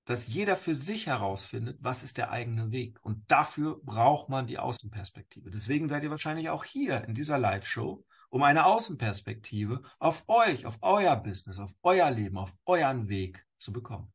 dass 0.04 0.28
jeder 0.28 0.56
für 0.56 0.74
sich 0.74 1.06
herausfindet, 1.06 1.78
was 1.80 2.02
ist 2.02 2.18
der 2.18 2.30
eigene 2.30 2.70
Weg. 2.70 2.98
Und 3.02 3.30
dafür 3.30 3.80
braucht 3.82 4.28
man 4.28 4.46
die 4.46 4.58
Außenperspektive. 4.58 5.50
Deswegen 5.50 5.88
seid 5.88 6.02
ihr 6.02 6.10
wahrscheinlich 6.10 6.50
auch 6.50 6.64
hier 6.64 7.04
in 7.04 7.14
dieser 7.14 7.38
Live-Show, 7.38 8.04
um 8.28 8.42
eine 8.42 8.66
Außenperspektive 8.66 9.82
auf 9.98 10.24
euch, 10.28 10.66
auf 10.66 10.78
euer 10.82 11.16
Business, 11.16 11.58
auf 11.58 11.74
euer 11.82 12.10
Leben, 12.10 12.36
auf 12.36 12.54
euren 12.66 13.08
Weg 13.08 13.46
zu 13.58 13.72
bekommen. 13.72 14.12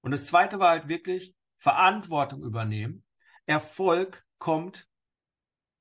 Und 0.00 0.10
das 0.10 0.26
zweite 0.26 0.58
war 0.58 0.70
halt 0.70 0.88
wirklich 0.88 1.36
Verantwortung 1.58 2.42
übernehmen. 2.42 3.04
Erfolg 3.46 4.24
kommt, 4.38 4.88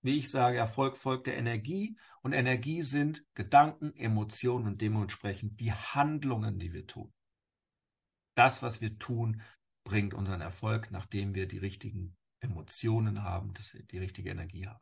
wie 0.07 0.17
ich 0.19 0.31
sage, 0.31 0.57
Erfolg 0.57 0.97
folgt 0.97 1.27
der 1.27 1.37
Energie 1.37 1.97
und 2.21 2.31
Energie 2.31 2.81
sind 2.81 3.25
Gedanken, 3.35 3.93
Emotionen 3.97 4.65
und 4.65 4.81
dementsprechend 4.81 5.59
die 5.59 5.73
Handlungen, 5.73 6.59
die 6.59 6.71
wir 6.71 6.87
tun. 6.87 7.13
Das, 8.33 8.63
was 8.63 8.79
wir 8.79 8.97
tun, 8.97 9.41
bringt 9.83 10.13
unseren 10.13 10.39
Erfolg, 10.39 10.91
nachdem 10.91 11.35
wir 11.35 11.45
die 11.45 11.57
richtigen 11.57 12.15
Emotionen 12.39 13.23
haben, 13.23 13.53
dass 13.53 13.73
wir 13.73 13.83
die 13.83 13.97
richtige 13.97 14.29
Energie 14.29 14.65
haben. 14.65 14.79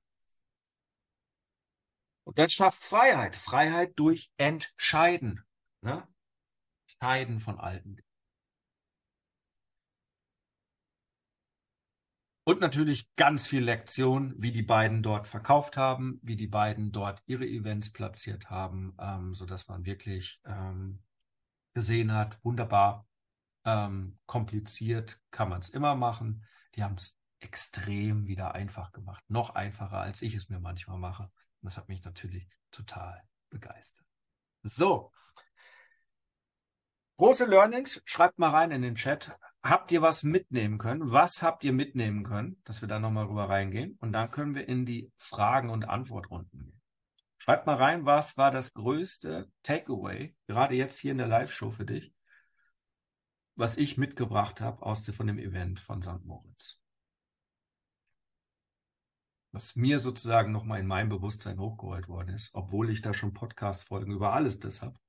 Und 2.24 2.38
das 2.38 2.54
schafft 2.54 2.84
Freiheit. 2.84 3.36
Freiheit 3.36 3.94
durch 3.96 4.32
Entscheiden. 4.38 5.44
Ne? 5.82 6.08
Scheiden 7.02 7.40
von 7.40 7.60
alten 7.60 7.98
Und 12.48 12.62
natürlich 12.62 13.10
ganz 13.16 13.48
viel 13.48 13.64
Lektion, 13.64 14.36
wie 14.38 14.52
die 14.52 14.62
beiden 14.62 15.02
dort 15.02 15.28
verkauft 15.28 15.78
haben, 15.78 16.20
wie 16.22 16.36
die 16.36 16.46
beiden 16.46 16.92
dort 16.92 17.24
ihre 17.26 17.46
Events 17.46 17.92
platziert 17.92 18.52
haben, 18.52 18.96
ähm, 19.00 19.34
so 19.34 19.48
dass 19.48 19.68
man 19.68 19.84
wirklich 19.84 20.40
ähm, 20.46 21.02
gesehen 21.74 22.14
hat, 22.14 22.38
wunderbar, 22.46 23.08
ähm, 23.66 24.20
kompliziert 24.28 25.20
kann 25.32 25.50
man 25.50 25.60
es 25.60 25.70
immer 25.70 25.96
machen. 25.96 26.46
Die 26.76 26.84
haben 26.84 26.96
es 26.96 27.18
extrem 27.40 28.28
wieder 28.28 28.54
einfach 28.54 28.92
gemacht, 28.92 29.24
noch 29.28 29.56
einfacher, 29.56 30.00
als 30.02 30.22
ich 30.22 30.36
es 30.36 30.48
mir 30.48 30.60
manchmal 30.60 31.00
mache. 31.00 31.32
Das 31.64 31.78
hat 31.78 31.90
mich 31.90 32.04
natürlich 32.04 32.48
total 32.70 33.24
begeistert. 33.50 34.06
So. 34.62 35.12
Große 37.18 37.46
Learnings, 37.46 38.04
schreibt 38.06 38.38
mal 38.38 38.52
rein 38.52 38.70
in 38.70 38.84
den 38.84 38.94
Chat. 38.94 39.36
Habt 39.66 39.92
ihr 39.92 40.04
was 40.04 40.22
mitnehmen 40.22 40.78
können? 40.78 41.12
Was 41.12 41.42
habt 41.42 41.64
ihr 41.64 41.74
mitnehmen 41.74 42.24
können, 42.24 42.62
dass 42.66 42.82
wir 42.82 42.88
da 42.88 43.00
nochmal 43.00 43.26
rüber 43.26 43.50
reingehen? 43.50 43.98
Und 44.00 44.14
dann 44.14 44.30
können 44.30 44.54
wir 44.54 44.68
in 44.70 44.86
die 44.86 45.12
Fragen- 45.18 45.72
und 45.72 45.90
Antwortrunden 45.90 46.60
gehen. 46.60 46.82
Schreibt 47.40 47.66
mal 47.66 47.76
rein, 47.76 48.06
was 48.06 48.38
war 48.38 48.52
das 48.52 48.74
größte 48.74 49.52
Takeaway, 49.64 50.36
gerade 50.46 50.76
jetzt 50.76 51.00
hier 51.00 51.12
in 51.14 51.18
der 51.18 51.28
Live-Show 51.28 51.72
für 51.72 51.86
dich, 51.86 52.14
was 53.56 53.78
ich 53.78 53.98
mitgebracht 53.98 54.62
habe 54.62 54.86
aus 54.86 55.04
von 55.10 55.26
dem 55.26 55.40
Event 55.40 55.80
von 55.80 56.02
St. 56.04 56.24
Moritz 56.26 56.80
was 59.56 59.78
mir 59.78 60.00
sozusagen 60.00 60.52
nochmal 60.52 60.82
in 60.82 60.86
mein 60.86 61.08
Bewusstsein 61.08 61.60
hochgeholt 61.60 62.10
worden 62.10 62.36
ist, 62.36 62.50
obwohl 62.54 62.90
ich 62.90 63.02
da 63.02 63.14
schon 63.14 63.34
Podcast-Folgen 63.34 64.12
über 64.12 64.34
alles 64.34 64.60
das 64.60 64.82
habe, 64.82 65.00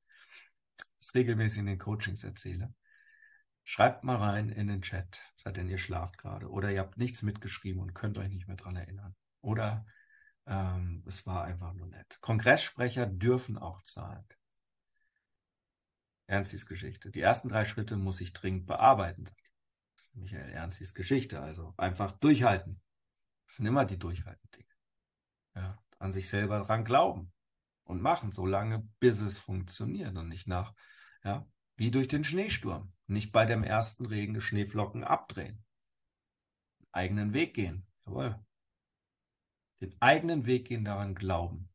das 1.00 1.14
regelmäßig 1.16 1.58
in 1.58 1.66
den 1.66 1.78
Coachings 1.78 2.22
erzähle. 2.22 2.72
Schreibt 3.68 4.04
mal 4.04 4.14
rein 4.14 4.48
in 4.48 4.68
den 4.68 4.80
Chat, 4.80 5.20
seid 5.34 5.56
denn 5.56 5.68
ihr 5.68 5.78
schlaft 5.78 6.18
gerade 6.18 6.48
oder 6.48 6.70
ihr 6.70 6.78
habt 6.78 6.98
nichts 6.98 7.22
mitgeschrieben 7.22 7.82
und 7.82 7.94
könnt 7.94 8.16
euch 8.16 8.28
nicht 8.28 8.46
mehr 8.46 8.56
dran 8.56 8.76
erinnern. 8.76 9.16
Oder 9.40 9.84
ähm, 10.46 11.02
es 11.04 11.26
war 11.26 11.42
einfach 11.42 11.72
nur 11.74 11.88
nett. 11.88 12.16
Kongresssprecher 12.20 13.06
dürfen 13.06 13.58
auch 13.58 13.82
zahlen. 13.82 14.24
Ernstis 16.28 16.66
Geschichte. 16.66 17.10
Die 17.10 17.20
ersten 17.20 17.48
drei 17.48 17.64
Schritte 17.64 17.96
muss 17.96 18.20
ich 18.20 18.32
dringend 18.32 18.66
bearbeiten. 18.66 19.24
Das 19.24 19.34
ist 20.04 20.14
Michael 20.14 20.52
Ernstis 20.52 20.94
Geschichte. 20.94 21.40
Also 21.40 21.74
einfach 21.76 22.12
durchhalten. 22.12 22.80
Das 23.48 23.56
sind 23.56 23.66
immer 23.66 23.84
die 23.84 23.98
durchhaltenden 23.98 24.50
Dinge. 24.52 24.74
Ja, 25.56 25.82
an 25.98 26.12
sich 26.12 26.28
selber 26.28 26.60
dran 26.60 26.84
glauben 26.84 27.32
und 27.82 28.00
machen, 28.00 28.30
solange 28.30 28.88
bis 29.00 29.20
es 29.22 29.38
funktioniert 29.38 30.16
und 30.16 30.28
nicht 30.28 30.46
nach, 30.46 30.72
ja, 31.24 31.44
wie 31.76 31.90
durch 31.90 32.08
den 32.08 32.24
Schneesturm. 32.24 32.92
Nicht 33.06 33.32
bei 33.32 33.46
dem 33.46 33.62
ersten 33.62 34.06
Regen 34.06 34.40
Schneeflocken 34.40 35.04
abdrehen. 35.04 35.64
Den 36.80 36.88
eigenen 36.92 37.32
Weg 37.32 37.54
gehen. 37.54 37.86
Jawohl. 38.06 38.44
Den 39.80 39.94
eigenen 40.00 40.46
Weg 40.46 40.68
gehen, 40.68 40.84
daran 40.84 41.14
glauben. 41.14 41.68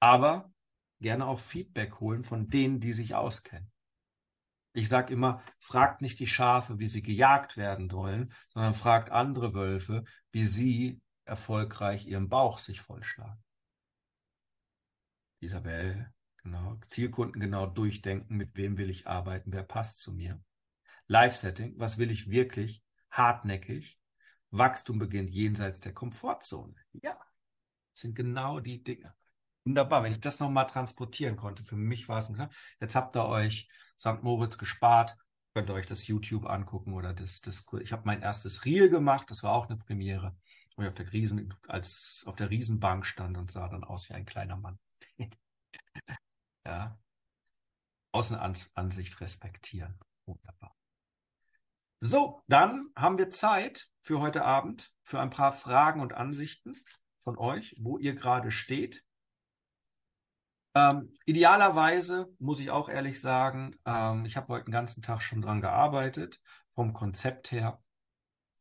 Aber 0.00 0.52
gerne 1.00 1.26
auch 1.26 1.40
Feedback 1.40 2.00
holen 2.00 2.24
von 2.24 2.48
denen, 2.48 2.80
die 2.80 2.92
sich 2.92 3.14
auskennen. 3.14 3.72
Ich 4.72 4.90
sage 4.90 5.12
immer, 5.12 5.42
fragt 5.58 6.02
nicht 6.02 6.18
die 6.18 6.26
Schafe, 6.26 6.78
wie 6.78 6.86
sie 6.86 7.00
gejagt 7.00 7.56
werden 7.56 7.88
sollen, 7.88 8.34
sondern 8.50 8.74
fragt 8.74 9.10
andere 9.10 9.54
Wölfe, 9.54 10.04
wie 10.32 10.44
sie 10.44 11.00
erfolgreich 11.24 12.06
ihren 12.06 12.28
Bauch 12.28 12.58
sich 12.58 12.82
vollschlagen. 12.82 13.42
Isabel, 15.40 16.12
genau. 16.46 16.76
Zielkunden 16.86 17.40
genau 17.40 17.66
durchdenken, 17.66 18.36
mit 18.36 18.56
wem 18.56 18.78
will 18.78 18.90
ich 18.90 19.06
arbeiten, 19.06 19.52
wer 19.52 19.62
passt 19.62 19.98
zu 19.98 20.12
mir. 20.12 20.40
Live-Setting, 21.08 21.74
was 21.78 21.98
will 21.98 22.10
ich 22.10 22.30
wirklich? 22.30 22.82
Hartnäckig. 23.10 24.00
Wachstum 24.50 24.98
beginnt 24.98 25.30
jenseits 25.30 25.80
der 25.80 25.92
Komfortzone. 25.92 26.74
Ja, 26.92 27.18
das 27.92 28.00
sind 28.00 28.14
genau 28.14 28.60
die 28.60 28.82
Dinge. 28.82 29.14
Wunderbar, 29.64 30.04
wenn 30.04 30.12
ich 30.12 30.20
das 30.20 30.38
nochmal 30.38 30.66
transportieren 30.66 31.36
konnte. 31.36 31.64
Für 31.64 31.76
mich 31.76 32.08
war 32.08 32.18
es 32.18 32.28
ein, 32.28 32.48
jetzt 32.80 32.94
habt 32.94 33.16
ihr 33.16 33.26
euch 33.26 33.68
St. 33.98 34.22
Moritz 34.22 34.56
gespart. 34.56 35.16
Könnt 35.54 35.70
ihr 35.70 35.74
euch 35.74 35.86
das 35.86 36.06
YouTube 36.06 36.46
angucken 36.46 36.92
oder 36.92 37.14
das, 37.14 37.40
das 37.40 37.64
ich 37.80 37.92
habe 37.92 38.02
mein 38.04 38.22
erstes 38.22 38.64
Reel 38.66 38.90
gemacht, 38.90 39.30
das 39.30 39.42
war 39.42 39.52
auch 39.52 39.68
eine 39.68 39.78
Premiere, 39.78 40.36
wo 40.76 40.82
ich 40.82 40.88
auf 40.88 40.94
der 40.94 41.10
Riesen, 41.12 41.54
als 41.66 42.22
auf 42.26 42.36
der 42.36 42.50
Riesenbank 42.50 43.06
stand 43.06 43.38
und 43.38 43.50
sah 43.50 43.66
dann 43.66 43.82
aus 43.82 44.10
wie 44.10 44.14
ein 44.14 44.26
kleiner 44.26 44.56
Mann. 44.56 44.78
Ja. 46.66 46.98
Außenansicht 48.12 49.20
respektieren. 49.20 49.98
Wunderbar. 50.24 50.74
So, 52.00 52.42
dann 52.46 52.90
haben 52.96 53.18
wir 53.18 53.30
Zeit 53.30 53.88
für 54.00 54.20
heute 54.20 54.44
Abend 54.44 54.92
für 55.02 55.20
ein 55.20 55.30
paar 55.30 55.52
Fragen 55.52 56.00
und 56.00 56.12
Ansichten 56.12 56.76
von 57.20 57.38
euch, 57.38 57.74
wo 57.78 57.98
ihr 57.98 58.14
gerade 58.14 58.50
steht. 58.50 59.02
Ähm, 60.74 61.14
idealerweise 61.24 62.28
muss 62.38 62.60
ich 62.60 62.70
auch 62.70 62.88
ehrlich 62.88 63.20
sagen, 63.20 63.76
ähm, 63.86 64.26
ich 64.26 64.36
habe 64.36 64.48
heute 64.48 64.66
den 64.66 64.72
ganzen 64.72 65.02
Tag 65.02 65.22
schon 65.22 65.40
dran 65.40 65.60
gearbeitet, 65.60 66.40
vom 66.74 66.92
Konzept 66.92 67.50
her. 67.50 67.82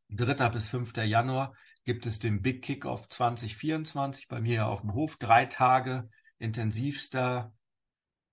3. 0.10 0.50
bis 0.50 0.70
5. 0.70 0.96
Januar 0.98 1.56
gibt 1.84 2.06
es 2.06 2.20
den 2.20 2.42
Big 2.42 2.64
Kickoff 2.64 3.10
2024 3.10 4.28
bei 4.28 4.40
mir 4.40 4.68
auf 4.68 4.82
dem 4.82 4.94
Hof. 4.94 5.18
Drei 5.18 5.46
Tage 5.46 6.10
intensivster 6.38 7.54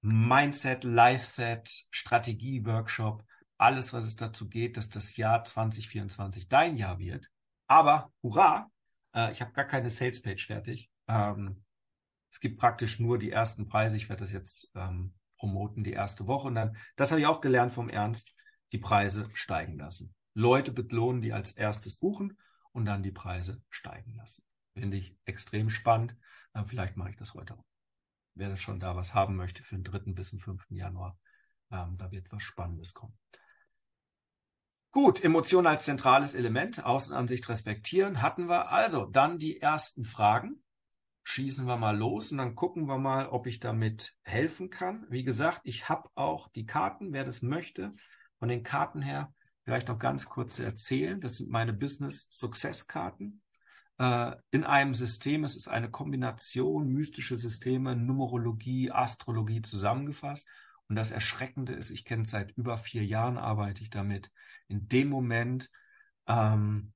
Mindset, 0.03 0.83
Life-Set, 0.83 1.87
Strategie-Workshop. 1.91 3.25
Alles, 3.57 3.93
was 3.93 4.05
es 4.05 4.17
dazu 4.17 4.49
geht, 4.49 4.77
dass 4.77 4.89
das 4.89 5.17
Jahr 5.17 5.45
2024 5.45 6.49
dein 6.49 6.77
Jahr 6.77 6.99
wird. 6.99 7.29
Aber, 7.69 8.13
hurra, 8.23 8.71
äh, 9.15 9.31
ich 9.31 9.41
habe 9.41 9.53
gar 9.53 9.65
keine 9.65 9.91
Sales-Page 9.91 10.47
fertig. 10.47 10.91
Ähm, 11.07 11.65
es 12.31 12.41
gibt 12.41 12.59
praktisch 12.59 12.99
nur 12.99 13.19
die 13.19 13.31
ersten 13.31 13.69
Preise. 13.69 13.97
Ich 13.97 14.09
werde 14.09 14.23
das 14.23 14.33
jetzt 14.33 14.73
ähm, 14.75 15.15
promoten, 15.39 15.85
die 15.85 15.93
erste 15.93 16.27
Woche. 16.27 16.49
Und 16.49 16.57
dann, 16.57 16.77
das 16.97 17.13
habe 17.13 17.21
ich 17.21 17.27
auch 17.27 17.41
gelernt 17.41 17.73
vom 17.73 17.89
Ernst, 17.89 18.35
die 18.73 18.79
Preise 18.79 19.29
steigen 19.35 19.79
lassen. 19.79 20.15
Leute 20.35 20.73
belohnen, 20.73 21.23
die 21.23 21.33
als 21.33 21.53
erstes 21.53 21.99
buchen 21.99 22.39
und 22.73 22.87
dann 22.87 23.03
die 23.03 23.13
Preise 23.13 23.63
steigen 23.71 24.15
lassen. 24.17 24.43
Finde 24.75 24.97
ich 24.97 25.17
extrem 25.27 25.71
spannend. 25.71 26.17
Äh, 26.55 26.65
vielleicht 26.65 26.97
mache 26.97 27.11
ich 27.11 27.17
das 27.17 27.35
heute 27.35 27.55
auch. 27.55 27.72
Wer 28.35 28.57
schon 28.57 28.81
da 28.81 28.97
was 28.97 29.15
haben 29.15 29.37
möchte 29.37 29.63
für 29.63 29.77
den 29.77 29.85
3. 29.85 30.13
bis 30.13 30.31
den 30.31 30.41
5. 30.41 30.67
Januar, 30.71 31.19
ähm, 31.71 31.97
da 31.99 32.11
wird 32.11 32.33
was 32.33 32.43
Spannendes 32.43 32.95
kommen. 32.95 33.17
Gut, 34.91 35.25
Emotion 35.25 35.67
als 35.67 35.85
zentrales 35.85 36.35
Element, 36.35 36.85
Außenansicht 36.85 37.49
respektieren 37.49 38.21
hatten 38.21 38.49
wir. 38.49 38.71
Also 38.71 39.07
dann 39.07 39.39
die 39.39 39.59
ersten 39.59 40.05
Fragen 40.05 40.63
schießen 41.25 41.67
wir 41.67 41.77
mal 41.77 41.97
los 41.97 42.33
und 42.33 42.39
dann 42.39 42.55
gucken 42.55 42.87
wir 42.87 42.99
mal, 42.99 43.29
ob 43.29 43.47
ich 43.47 43.61
damit 43.61 44.17
helfen 44.23 44.71
kann. 44.71 45.07
Wie 45.09 45.25
gesagt, 45.25 45.61
ich 45.65 45.89
habe 45.89 46.09
auch 46.15 46.49
die 46.49 46.67
Karten, 46.67 47.13
wer 47.13 47.25
das 47.25 47.43
möchte, 47.43 47.95
von 48.39 48.49
den 48.49 48.63
Karten 48.63 49.03
her 49.03 49.33
vielleicht 49.65 49.89
noch 49.89 49.99
ganz 49.99 50.27
kurz 50.27 50.57
zu 50.57 50.65
erzählen. 50.65 51.21
Das 51.21 51.37
sind 51.37 51.51
meine 51.51 51.73
Business 51.73 52.29
Success 52.31 52.87
Karten. 52.87 53.42
Äh, 54.03 54.35
in 54.51 54.65
einem 54.65 54.95
System, 54.95 55.45
es 55.45 55.55
ist 55.55 55.69
eine 55.69 55.89
Kombination 55.89 56.89
mystische 56.89 57.39
Systeme, 57.39 57.95
Numerologie, 57.95 58.91
Astrologie 58.91 59.63
zusammengefasst. 59.63 60.49
Und 60.89 60.97
das 60.97 61.13
Erschreckende 61.13 61.73
ist, 61.73 61.93
ich 61.93 62.05
kenne 62.05 62.27
seit 62.27 62.51
über 62.57 62.77
vier 62.79 63.05
Jahren, 63.05 63.39
arbeite 63.39 63.81
ich 63.81 63.91
damit. 63.91 64.33
In 64.67 64.89
dem 64.89 65.09
Moment, 65.09 65.71
ähm, 66.27 66.93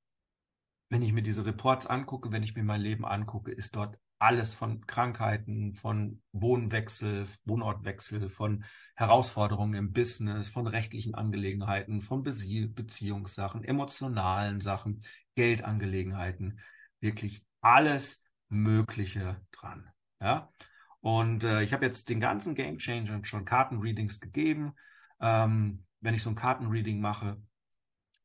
wenn 0.90 1.02
ich 1.02 1.12
mir 1.12 1.22
diese 1.22 1.46
Reports 1.46 1.86
angucke, 1.86 2.32
wenn 2.32 2.42
ich 2.42 2.56
mir 2.56 2.64
mein 2.64 2.80
Leben 2.80 3.04
angucke, 3.06 3.52
ist 3.52 3.76
dort 3.76 3.96
alles 4.18 4.52
von 4.52 4.84
Krankheiten, 4.86 5.74
von 5.74 6.22
Wohnwechsel, 6.32 7.28
Wohnortwechsel, 7.44 8.30
von 8.30 8.64
Herausforderungen 8.96 9.74
im 9.74 9.92
Business, 9.92 10.48
von 10.48 10.66
rechtlichen 10.66 11.14
Angelegenheiten, 11.14 12.00
von 12.00 12.24
Bezie 12.24 12.66
Beziehungssachen, 12.66 13.62
emotionalen 13.62 14.60
Sachen, 14.60 15.02
Geldangelegenheiten, 15.36 16.58
wirklich 17.00 17.44
alles 17.60 18.24
Mögliche 18.48 19.40
dran. 19.52 19.90
Ja, 20.20 20.50
und 21.00 21.44
äh, 21.44 21.62
ich 21.62 21.72
habe 21.72 21.84
jetzt 21.84 22.08
den 22.08 22.20
ganzen 22.20 22.54
Game 22.54 22.78
Changern 22.78 23.24
schon 23.24 23.44
Kartenreadings 23.44 24.20
gegeben. 24.20 24.74
Ähm, 25.20 25.84
wenn 26.00 26.14
ich 26.14 26.22
so 26.22 26.30
ein 26.30 26.36
Kartenreading 26.36 27.00
mache, 27.00 27.40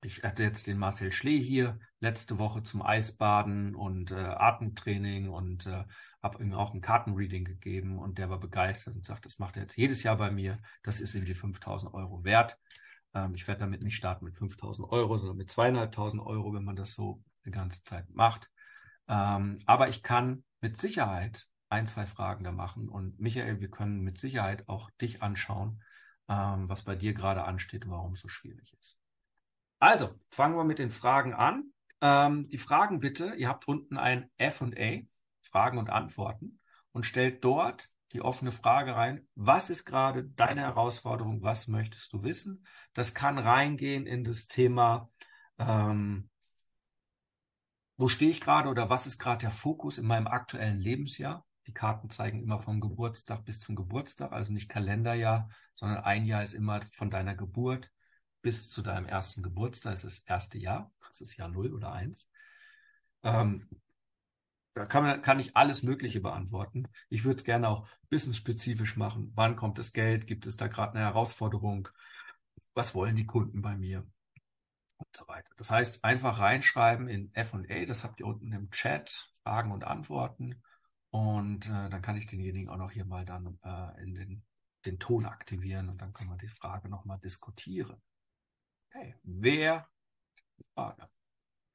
ich 0.04 0.24
hatte 0.24 0.42
jetzt 0.44 0.66
den 0.66 0.80
Marcel 0.80 1.12
Schlee 1.12 1.40
hier 1.40 1.80
letzte 2.00 2.40
Woche 2.40 2.64
zum 2.64 2.82
Eisbaden 2.82 3.76
und 3.76 4.12
äh, 4.12 4.16
Atemtraining 4.16 5.30
und 5.30 5.68
äh, 5.68 5.84
habe 6.24 6.44
ihm 6.44 6.54
auch 6.54 6.74
ein 6.74 6.82
Kartenreading 6.82 7.46
gegeben 7.46 8.00
und 8.00 8.18
der 8.18 8.30
war 8.30 8.40
begeistert 8.40 8.96
und 8.96 9.06
sagt, 9.06 9.26
das 9.26 9.38
macht 9.38 9.58
er 9.58 9.64
jetzt 9.64 9.78
jedes 9.78 10.02
Jahr 10.02 10.18
bei 10.18 10.32
mir. 10.32 10.60
Das 10.82 11.02
ist 11.02 11.14
irgendwie 11.14 11.36
5000 11.36 11.94
Euro 11.94 12.24
wert. 12.24 12.58
Ähm, 13.14 13.36
ich 13.36 13.48
werde 13.48 13.62
damit 13.62 13.84
nicht 13.84 13.96
starten 13.96 14.26
mit 14.26 14.36
5000 14.36 14.90
Euro, 14.90 15.18
sondern 15.18 15.38
mit 15.38 15.52
zweieinhalbtausend 15.52 16.22
Euro, 16.24 16.54
wenn 16.54 16.64
man 16.64 16.76
das 16.76 16.96
so 16.96 17.24
die 17.46 17.52
ganze 17.52 17.84
Zeit 17.84 18.10
macht. 18.10 18.50
Ähm, 19.08 19.60
aber 19.66 19.90
ich 19.90 20.04
kann 20.04 20.44
mit 20.62 20.78
Sicherheit 20.78 21.48
ein, 21.70 21.88
zwei 21.88 22.06
Fragen 22.06 22.44
da 22.44 22.52
machen 22.52 22.90
und 22.90 23.20
Michael, 23.20 23.60
wir 23.60 23.70
können 23.70 24.02
mit 24.02 24.18
Sicherheit 24.18 24.68
auch 24.68 24.90
dich 25.02 25.22
anschauen, 25.22 25.82
ähm, 26.28 26.68
was 26.70 26.84
bei 26.84 26.96
dir 26.96 27.14
gerade 27.14 27.44
ansteht 27.44 27.86
und 27.86 27.92
warum 27.92 28.14
es 28.14 28.22
so 28.22 28.30
schwierig 28.30 28.76
ist. 28.80 28.98
Also, 29.80 30.14
fangen 30.30 30.56
wir 30.56 30.64
mit 30.64 30.80
den 30.80 30.92
Fragen 30.92 31.34
an. 31.34 31.74
Ähm, 32.02 32.48
die 32.50 32.58
Fragen 32.58 33.00
bitte, 33.00 33.34
ihr 33.36 33.48
habt 33.48 33.68
unten 33.68 33.98
ein 33.98 34.30
FA, 34.38 35.02
Fragen 35.42 35.78
und 35.78 35.90
Antworten, 35.90 36.60
und 36.92 37.06
stellt 37.06 37.44
dort 37.44 37.90
die 38.12 38.22
offene 38.22 38.52
Frage 38.52 38.96
rein, 38.96 39.28
was 39.36 39.70
ist 39.70 39.86
gerade 39.86 40.26
deine 40.26 40.62
Herausforderung, 40.62 41.42
was 41.42 41.68
möchtest 41.68 42.12
du 42.14 42.24
wissen? 42.24 42.66
Das 42.94 43.14
kann 43.14 43.38
reingehen 43.38 44.06
in 44.06 44.24
das 44.24 44.48
Thema, 44.48 45.10
ähm, 45.58 46.30
wo 48.02 48.08
stehe 48.08 48.32
ich 48.32 48.42
gerade 48.42 48.68
oder 48.68 48.90
was 48.90 49.06
ist 49.06 49.20
gerade 49.20 49.42
der 49.42 49.52
Fokus 49.52 50.00
in 50.00 50.08
meinem 50.08 50.26
aktuellen 50.26 50.80
Lebensjahr? 50.80 51.46
Die 51.68 51.74
Karten 51.74 52.10
zeigen 52.10 52.42
immer 52.42 52.60
vom 52.60 52.82
Geburtstag 52.82 53.46
bis 53.46 53.60
zum 53.60 53.76
Geburtstag, 53.76 54.32
also 54.32 54.52
nicht 54.52 54.70
Kalenderjahr, 54.70 55.50
sondern 55.76 56.04
ein 56.04 56.26
Jahr 56.26 56.42
ist 56.42 56.56
immer 56.56 56.82
von 56.94 57.12
deiner 57.12 57.36
Geburt 57.36 57.92
bis 58.42 58.72
zu 58.72 58.82
deinem 58.82 59.06
ersten 59.06 59.44
Geburtstag, 59.44 59.94
das 59.94 60.04
ist 60.04 60.24
das 60.24 60.28
erste 60.28 60.58
Jahr, 60.58 60.92
das 61.08 61.22
ist 61.22 61.38
Jahr 61.38 61.50
0 61.50 61.74
oder 61.74 61.92
1. 61.92 62.28
Ähm, 63.22 63.70
da 64.74 64.88
kann, 64.88 65.04
man, 65.04 65.22
kann 65.22 65.40
ich 65.40 65.56
alles 65.56 65.84
Mögliche 65.84 66.22
beantworten. 66.22 66.88
Ich 67.10 67.24
würde 67.24 67.38
es 67.38 67.44
gerne 67.44 67.70
auch 67.70 67.88
businessspezifisch 68.10 68.98
machen. 68.98 69.32
Wann 69.36 69.56
kommt 69.56 69.78
das 69.78 69.94
Geld? 69.94 70.26
Gibt 70.26 70.48
es 70.48 70.58
da 70.58 70.66
gerade 70.66 70.96
eine 70.96 71.06
Herausforderung? 71.06 71.88
Was 72.74 72.96
wollen 72.96 73.16
die 73.16 73.28
Kunden 73.28 73.62
bei 73.62 73.78
mir? 73.78 74.08
Und 75.02 75.16
so 75.16 75.28
weiter. 75.28 75.52
Das 75.58 75.72
heißt, 75.72 76.04
einfach 76.04 76.40
reinschreiben 76.40 77.08
in 77.08 77.32
FA, 77.34 77.86
das 77.86 78.04
habt 78.04 78.20
ihr 78.20 78.28
unten 78.28 78.54
im 78.54 78.70
Chat, 78.70 79.32
Fragen 79.44 79.72
und 79.72 79.84
Antworten. 79.84 80.62
Und 81.10 81.68
äh, 81.68 81.90
dann 81.90 82.02
kann 82.02 82.18
ich 82.18 82.28
denjenigen 82.28 82.70
auch 82.70 82.78
noch 82.78 82.92
hier 82.92 83.06
mal 83.06 83.26
dann 83.26 83.60
äh, 83.64 84.04
in 84.04 84.14
den, 84.14 84.44
den 84.86 85.00
Ton 85.00 85.26
aktivieren 85.26 85.90
und 85.90 86.02
dann 86.02 86.14
können 86.14 86.30
wir 86.30 86.38
die 86.38 86.48
Frage 86.48 86.88
nochmal 86.88 87.20
diskutieren. 87.20 88.02
Okay, 88.90 89.16
wer? 89.24 89.88
Frage. 90.76 91.10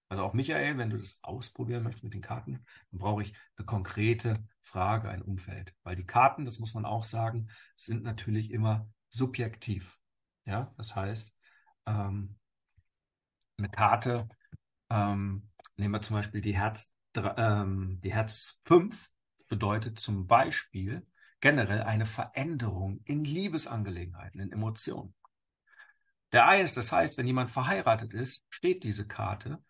Also 0.08 0.22
auch 0.22 0.32
Michael, 0.32 0.78
wenn 0.78 0.90
du 0.90 0.98
das 0.98 1.18
ausprobieren 1.22 1.82
möchtest 1.82 2.04
mit 2.04 2.14
den 2.14 2.22
Karten, 2.22 2.64
dann 2.90 3.00
brauche 3.00 3.22
ich 3.22 3.34
eine 3.56 3.66
konkrete 3.66 4.46
Frage, 4.62 5.08
ein 5.08 5.22
Umfeld. 5.22 5.74
Weil 5.82 5.96
die 5.96 6.06
Karten, 6.06 6.44
das 6.44 6.60
muss 6.60 6.74
man 6.74 6.84
auch 6.84 7.02
sagen, 7.02 7.48
sind 7.76 8.04
natürlich 8.04 8.52
immer 8.52 8.88
subjektiv. 9.08 9.98
Ja, 10.44 10.72
das 10.76 10.94
heißt, 10.94 11.34
ähm, 11.86 12.38
eine 13.59 13.68
Karte, 13.68 14.28
ähm, 14.90 15.48
nehmen 15.76 15.94
wir 15.94 16.02
zum 16.02 16.16
Beispiel 16.16 16.40
die 16.40 16.57
Herz, 16.57 16.92
ähm, 17.14 18.00
die 18.02 18.12
Herz 18.12 18.59
5, 18.64 19.11
bedeutet 19.48 19.98
zum 19.98 20.26
Beispiel 20.26 21.07
generell 21.40 21.82
eine 21.82 22.07
Veränderung 22.07 23.00
in 23.04 23.24
Liebesangelegenheiten, 23.24 24.40
in 24.40 24.52
Emotionen. 24.52 25.14
Der 26.32 26.48
Eins, 26.48 26.74
das 26.74 26.90
heißt, 26.90 27.16
wenn 27.18 27.26
jemand 27.26 27.50
verheiratet 27.50 28.12
ist, 28.12 28.44
steht 28.50 28.82
diese 28.82 29.07
Karte 29.07 29.62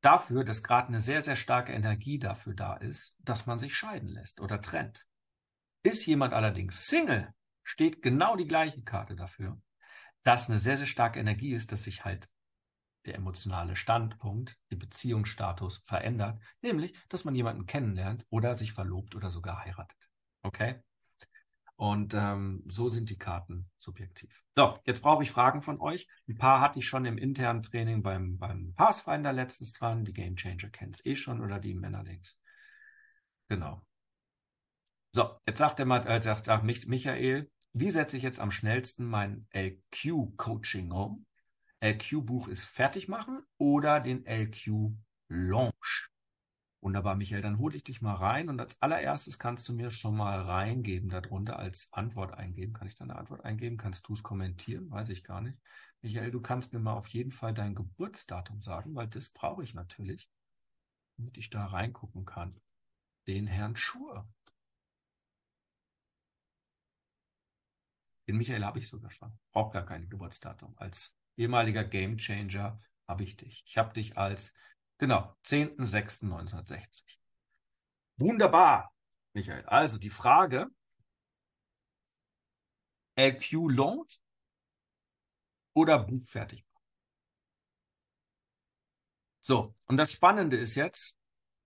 dafür, 0.00 0.44
dass 0.44 0.62
gerade 0.62 0.88
eine 0.88 1.00
sehr, 1.00 1.22
sehr 1.22 1.36
starke 1.36 1.72
Energie 1.72 2.18
dafür 2.18 2.54
da 2.54 2.76
ist, 2.76 3.16
dass 3.20 3.46
man 3.46 3.58
sich 3.58 3.74
scheiden 3.74 4.08
lässt 4.08 4.40
oder 4.40 4.60
trennt. 4.60 5.04
Ist 5.82 6.06
jemand 6.06 6.32
allerdings 6.32 6.86
Single, 6.86 7.32
steht 7.62 8.02
genau 8.02 8.36
die 8.36 8.46
gleiche 8.46 8.82
Karte 8.82 9.16
dafür, 9.16 9.60
dass 10.22 10.48
eine 10.48 10.58
sehr, 10.58 10.76
sehr 10.76 10.86
starke 10.86 11.18
Energie 11.18 11.54
ist, 11.54 11.72
dass 11.72 11.84
sich 11.84 12.04
halt 12.04 12.28
der 13.06 13.14
emotionale 13.16 13.76
Standpunkt, 13.76 14.58
der 14.70 14.76
Beziehungsstatus 14.76 15.84
verändert, 15.86 16.40
nämlich, 16.62 16.96
dass 17.08 17.24
man 17.24 17.34
jemanden 17.34 17.66
kennenlernt 17.66 18.26
oder 18.30 18.54
sich 18.54 18.72
verlobt 18.72 19.14
oder 19.14 19.30
sogar 19.30 19.64
heiratet. 19.64 19.98
Okay? 20.42 20.82
Und 21.76 22.14
ähm, 22.14 22.62
so 22.66 22.88
sind 22.88 23.10
die 23.10 23.18
Karten 23.18 23.68
subjektiv. 23.78 24.44
So, 24.56 24.78
jetzt 24.84 25.02
brauche 25.02 25.24
ich 25.24 25.30
Fragen 25.30 25.60
von 25.60 25.80
euch. 25.80 26.06
Ein 26.28 26.38
paar 26.38 26.60
hatte 26.60 26.78
ich 26.78 26.86
schon 26.86 27.04
im 27.04 27.18
internen 27.18 27.62
Training 27.62 28.02
beim, 28.02 28.38
beim 28.38 28.74
Pathfinder 28.74 29.32
letztens 29.32 29.72
dran. 29.72 30.04
Die 30.04 30.12
Game 30.12 30.36
Changer 30.36 30.70
kennt 30.70 30.96
es 30.96 31.06
eh 31.06 31.16
schon 31.16 31.40
oder 31.40 31.58
die 31.58 31.74
Männerlinks. 31.74 32.38
Genau. 33.48 33.84
So, 35.10 35.36
jetzt 35.46 35.58
sagt 35.58 35.80
er 35.80 35.86
mal, 35.86 36.06
äh, 36.06 36.22
sagt, 36.22 36.46
sagt 36.46 36.64
Michael, 36.64 37.50
wie 37.72 37.90
setze 37.90 38.16
ich 38.16 38.22
jetzt 38.22 38.38
am 38.38 38.52
schnellsten 38.52 39.04
mein 39.04 39.48
LQ-Coaching 39.52 40.92
um? 40.92 41.26
LQ-Buch 41.84 42.48
ist 42.48 42.64
fertig 42.64 43.08
machen 43.08 43.44
oder 43.58 44.00
den 44.00 44.24
LQ-Launch? 44.24 46.08
Wunderbar, 46.80 47.14
Michael, 47.14 47.42
dann 47.42 47.58
hole 47.58 47.76
ich 47.76 47.84
dich 47.84 48.00
mal 48.00 48.14
rein 48.14 48.48
und 48.48 48.58
als 48.58 48.80
allererstes 48.80 49.38
kannst 49.38 49.68
du 49.68 49.74
mir 49.74 49.90
schon 49.90 50.16
mal 50.16 50.40
reingeben, 50.40 51.10
darunter 51.10 51.58
als 51.58 51.92
Antwort 51.92 52.32
eingeben. 52.32 52.72
Kann 52.72 52.88
ich 52.88 52.94
da 52.94 53.04
eine 53.04 53.16
Antwort 53.16 53.44
eingeben? 53.44 53.76
Kannst 53.76 54.08
du 54.08 54.14
es 54.14 54.22
kommentieren? 54.22 54.90
Weiß 54.90 55.10
ich 55.10 55.24
gar 55.24 55.42
nicht. 55.42 55.58
Michael, 56.00 56.30
du 56.30 56.40
kannst 56.40 56.72
mir 56.72 56.78
mal 56.78 56.94
auf 56.94 57.08
jeden 57.08 57.32
Fall 57.32 57.52
dein 57.52 57.74
Geburtsdatum 57.74 58.62
sagen, 58.62 58.94
weil 58.94 59.08
das 59.08 59.28
brauche 59.28 59.62
ich 59.62 59.74
natürlich, 59.74 60.30
damit 61.18 61.36
ich 61.36 61.50
da 61.50 61.66
reingucken 61.66 62.24
kann. 62.24 62.58
Den 63.26 63.46
Herrn 63.46 63.76
Schur. 63.76 64.26
Den 68.26 68.38
Michael 68.38 68.64
habe 68.64 68.78
ich 68.78 68.88
sogar 68.88 69.10
schon. 69.10 69.38
Braucht 69.52 69.74
gar 69.74 69.84
kein 69.84 70.08
Geburtsdatum. 70.08 70.72
Als 70.78 71.14
ehemaliger 71.36 71.84
Gamechanger 71.84 72.80
habe 73.06 73.24
ich 73.24 73.36
dich. 73.36 73.64
Ich 73.66 73.78
habe 73.78 73.92
dich 73.94 74.16
als 74.16 74.54
Genau, 74.98 75.36
10.06.1960. 75.44 77.02
Wunderbar, 78.16 78.94
Michael. 79.32 79.64
Also 79.66 79.98
die 79.98 80.10
Frage, 80.10 80.68
LQ 83.16 83.70
Launch 83.70 84.20
oder 85.74 85.98
Buch 85.98 86.24
fertig 86.26 86.64
So, 89.40 89.74
und 89.86 89.96
das 89.98 90.12
Spannende 90.12 90.56
ist 90.56 90.74
jetzt, 90.74 91.18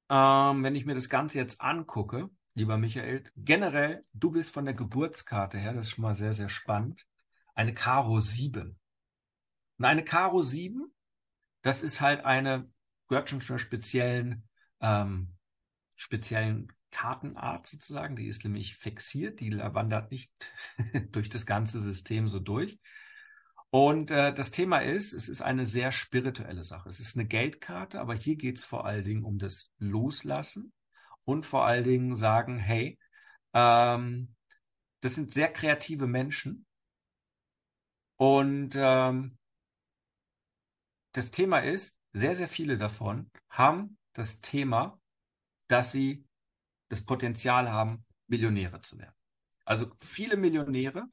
ähm, 0.09 0.65
wenn 0.65 0.75
ich 0.75 0.85
mir 0.85 0.95
das 0.95 1.09
Ganze 1.09 1.39
jetzt 1.39 1.61
angucke, 1.61 2.29
lieber 2.55 2.77
Michael, 2.77 3.31
generell, 3.37 4.05
du 4.15 4.33
bist 4.33 4.53
von 4.53 4.65
der 4.65 4.75
Geburtskarte 4.75 5.59
her, 5.59 5.75
das 5.75 5.89
ist 5.89 5.93
schon 5.93 6.03
mal 6.03 6.15
sehr, 6.15 6.33
sehr 6.33 6.49
spannend, 6.49 7.07
eine 7.55 7.75
Karo 7.75 8.21
7. 8.21 8.81
Und 9.79 9.85
eine 9.85 10.05
Karo 10.05 10.43
7, 10.43 10.93
das 11.63 11.83
ist 11.83 12.01
halt 12.01 12.25
eine 12.25 12.71
gehört 13.09 13.31
schon 13.31 13.41
zu 13.41 13.53
einer 13.53 13.59
speziellen, 13.59 14.49
ähm, 14.81 15.35
speziellen 15.97 16.73
Kartenart 16.91 17.67
sozusagen. 17.67 18.17
Die 18.17 18.29
ist 18.29 18.45
nämlich 18.45 18.77
fixiert, 18.77 19.41
die 19.41 19.59
wandert 19.59 20.11
nicht 20.11 20.31
durch 21.11 21.29
das 21.29 21.47
ganze 21.47 21.81
System 21.81 22.29
so 22.29 22.39
durch. 22.39 22.79
Und 23.71 24.11
äh, 24.11 24.33
das 24.33 24.51
Thema 24.51 24.79
ist, 24.79 25.13
es 25.13 25.29
ist 25.29 25.43
eine 25.43 25.67
sehr 25.67 25.93
spirituelle 25.93 26.65
Sache. 26.65 26.89
Es 26.89 27.01
ist 27.01 27.17
eine 27.17 27.27
Geldkarte, 27.27 28.01
aber 28.01 28.15
hier 28.15 28.37
geht 28.37 28.59
es 28.59 28.65
vor 28.65 28.87
allen 28.87 29.05
Dingen 29.05 29.25
um 29.25 29.39
das 29.39 29.73
Loslassen 29.79 30.73
und 31.27 31.45
vor 31.45 31.67
allen 31.67 31.85
Dingen 31.85 32.17
sagen, 32.17 32.57
hey, 32.57 32.99
ähm, 33.53 34.35
das 35.03 35.15
sind 35.15 35.35
sehr 35.35 35.53
kreative 35.53 36.07
Menschen. 36.07 36.67
Und 38.17 38.71
ähm, 38.75 39.38
das 41.19 41.33
Thema 41.33 41.59
ist, 41.59 41.97
sehr, 42.13 42.37
sehr 42.37 42.47
viele 42.47 42.79
davon 42.79 43.29
haben 43.51 43.99
das 44.13 44.41
Thema, 44.41 45.01
dass 45.67 45.91
sie 45.91 46.25
das 46.91 47.05
Potenzial 47.05 47.73
haben, 47.73 48.07
Millionäre 48.29 48.81
zu 48.83 48.99
werden. 48.99 49.17
Also 49.65 49.91
viele 50.01 50.37
Millionäre 50.37 51.09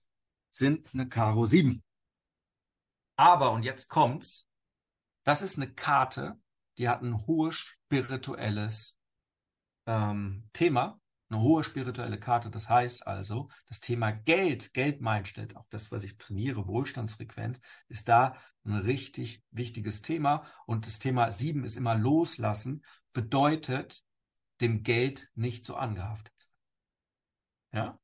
sind 0.51 0.93
eine 0.93 1.09
Karo 1.09 1.47
7. 1.47 1.83
Aber, 3.17 3.51
und 3.51 3.63
jetzt 3.63 3.89
kommt's, 3.89 4.47
das 5.23 5.41
ist 5.41 5.57
eine 5.57 5.73
Karte, 5.73 6.39
die 6.77 6.87
hat 6.87 7.01
ein 7.01 7.25
hohes 7.25 7.55
spirituelles 7.55 8.97
ähm, 9.87 10.47
Thema. 10.53 11.01
Eine 11.29 11.41
hohe 11.41 11.63
spirituelle 11.63 12.19
Karte. 12.19 12.49
Das 12.49 12.69
heißt 12.69 13.07
also, 13.07 13.49
das 13.67 13.79
Thema 13.79 14.11
Geld, 14.11 14.73
Geldmindset, 14.73 15.55
auch 15.55 15.65
das, 15.69 15.91
was 15.91 16.03
ich 16.03 16.17
trainiere, 16.17 16.67
Wohlstandsfrequenz, 16.67 17.59
ist 17.87 18.07
da 18.07 18.35
ein 18.63 18.75
richtig 18.75 19.43
wichtiges 19.51 20.01
Thema. 20.01 20.45
Und 20.65 20.85
das 20.85 20.99
Thema 20.99 21.31
sieben 21.31 21.63
ist 21.63 21.77
immer 21.77 21.95
loslassen, 21.95 22.83
bedeutet, 23.13 24.03
dem 24.61 24.83
Geld 24.83 25.29
nicht 25.35 25.65
so 25.65 25.75
angehaftet 25.75 26.33
sein. 26.37 26.53
Ja? 27.73 27.99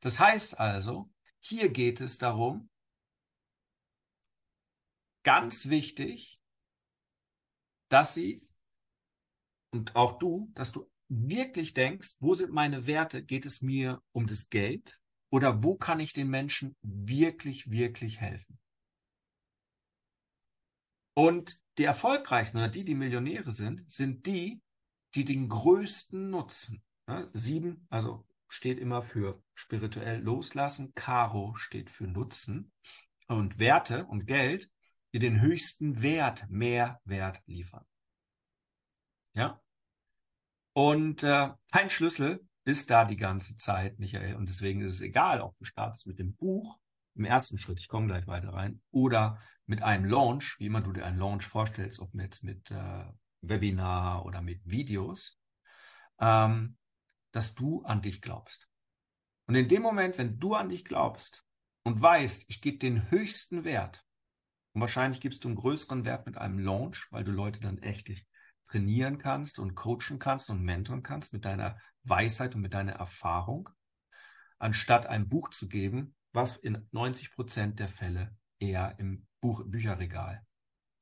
Das 0.00 0.18
heißt 0.18 0.58
also, 0.58 1.10
hier 1.40 1.70
geht 1.70 2.00
es 2.00 2.18
darum, 2.18 2.68
ganz 5.22 5.68
wichtig, 5.68 6.40
dass 7.88 8.14
sie 8.14 8.46
und 9.70 9.96
auch 9.96 10.18
du, 10.18 10.50
dass 10.54 10.72
du 10.72 10.90
wirklich 11.10 11.74
denkst, 11.74 12.14
wo 12.20 12.34
sind 12.34 12.52
meine 12.52 12.86
Werte? 12.86 13.22
Geht 13.22 13.44
es 13.44 13.60
mir 13.60 14.00
um 14.12 14.26
das 14.26 14.48
Geld? 14.48 14.98
Oder 15.28 15.62
wo 15.62 15.76
kann 15.76 16.00
ich 16.00 16.12
den 16.12 16.28
Menschen 16.28 16.76
wirklich, 16.82 17.70
wirklich 17.70 18.20
helfen? 18.20 18.58
Und 21.14 21.60
die 21.78 21.84
erfolgreichsten 21.84 22.58
oder 22.58 22.68
die, 22.68 22.84
die 22.84 22.94
Millionäre 22.94 23.52
sind, 23.52 23.88
sind 23.90 24.26
die, 24.26 24.62
die 25.14 25.24
den 25.24 25.48
größten 25.48 26.30
Nutzen. 26.30 26.82
Ne? 27.06 27.28
Sieben, 27.32 27.86
also 27.90 28.26
steht 28.48 28.78
immer 28.78 29.02
für 29.02 29.42
spirituell 29.54 30.20
loslassen. 30.20 30.92
Karo 30.94 31.54
steht 31.56 31.90
für 31.90 32.06
Nutzen. 32.06 32.72
Und 33.26 33.58
Werte 33.58 34.06
und 34.06 34.26
Geld, 34.26 34.70
die 35.12 35.18
den 35.18 35.40
höchsten 35.40 36.02
Wert, 36.02 36.48
Mehrwert 36.48 37.40
liefern. 37.46 37.84
Ja? 39.34 39.60
Und 40.80 41.22
äh, 41.24 41.50
dein 41.72 41.90
Schlüssel 41.90 42.40
ist 42.64 42.88
da 42.88 43.04
die 43.04 43.18
ganze 43.18 43.54
Zeit, 43.54 43.98
Michael. 43.98 44.34
Und 44.36 44.48
deswegen 44.48 44.80
ist 44.80 44.94
es 44.94 45.00
egal, 45.02 45.42
ob 45.42 45.54
du 45.58 45.66
startest 45.66 46.06
mit 46.06 46.18
dem 46.18 46.34
Buch 46.34 46.78
im 47.14 47.26
ersten 47.26 47.58
Schritt, 47.58 47.80
ich 47.80 47.88
komme 47.88 48.06
gleich 48.06 48.26
weiter 48.26 48.54
rein, 48.54 48.80
oder 48.90 49.42
mit 49.66 49.82
einem 49.82 50.06
Launch, 50.06 50.56
wie 50.58 50.64
immer 50.64 50.80
du 50.80 50.92
dir 50.92 51.04
einen 51.04 51.18
Launch 51.18 51.44
vorstellst, 51.44 52.00
ob 52.00 52.14
jetzt 52.14 52.44
mit 52.44 52.70
äh, 52.70 53.04
Webinar 53.42 54.24
oder 54.24 54.40
mit 54.40 54.62
Videos, 54.64 55.38
ähm, 56.18 56.78
dass 57.30 57.54
du 57.54 57.82
an 57.82 58.00
dich 58.00 58.22
glaubst. 58.22 58.66
Und 59.48 59.56
in 59.56 59.68
dem 59.68 59.82
Moment, 59.82 60.16
wenn 60.16 60.38
du 60.38 60.54
an 60.54 60.70
dich 60.70 60.86
glaubst 60.86 61.44
und 61.82 62.00
weißt, 62.00 62.46
ich 62.48 62.62
gebe 62.62 62.78
den 62.78 63.10
höchsten 63.10 63.64
Wert, 63.64 64.02
und 64.72 64.80
wahrscheinlich 64.80 65.20
gibst 65.20 65.44
du 65.44 65.48
einen 65.48 65.58
größeren 65.58 66.06
Wert 66.06 66.24
mit 66.24 66.38
einem 66.38 66.58
Launch, 66.58 67.06
weil 67.10 67.24
du 67.24 67.32
Leute 67.32 67.60
dann 67.60 67.82
echt 67.82 68.08
trainieren 68.70 69.18
kannst 69.18 69.58
und 69.58 69.74
coachen 69.74 70.18
kannst 70.18 70.50
und 70.50 70.62
mentoren 70.62 71.02
kannst 71.02 71.32
mit 71.32 71.44
deiner 71.44 71.78
Weisheit 72.04 72.54
und 72.54 72.60
mit 72.60 72.74
deiner 72.74 72.92
Erfahrung, 72.92 73.68
anstatt 74.58 75.06
ein 75.06 75.28
Buch 75.28 75.50
zu 75.50 75.68
geben, 75.68 76.14
was 76.32 76.56
in 76.56 76.86
90 76.92 77.32
Prozent 77.32 77.80
der 77.80 77.88
Fälle 77.88 78.36
eher 78.58 78.94
im 78.98 79.26
Buch, 79.40 79.64
Bücherregal, 79.66 80.44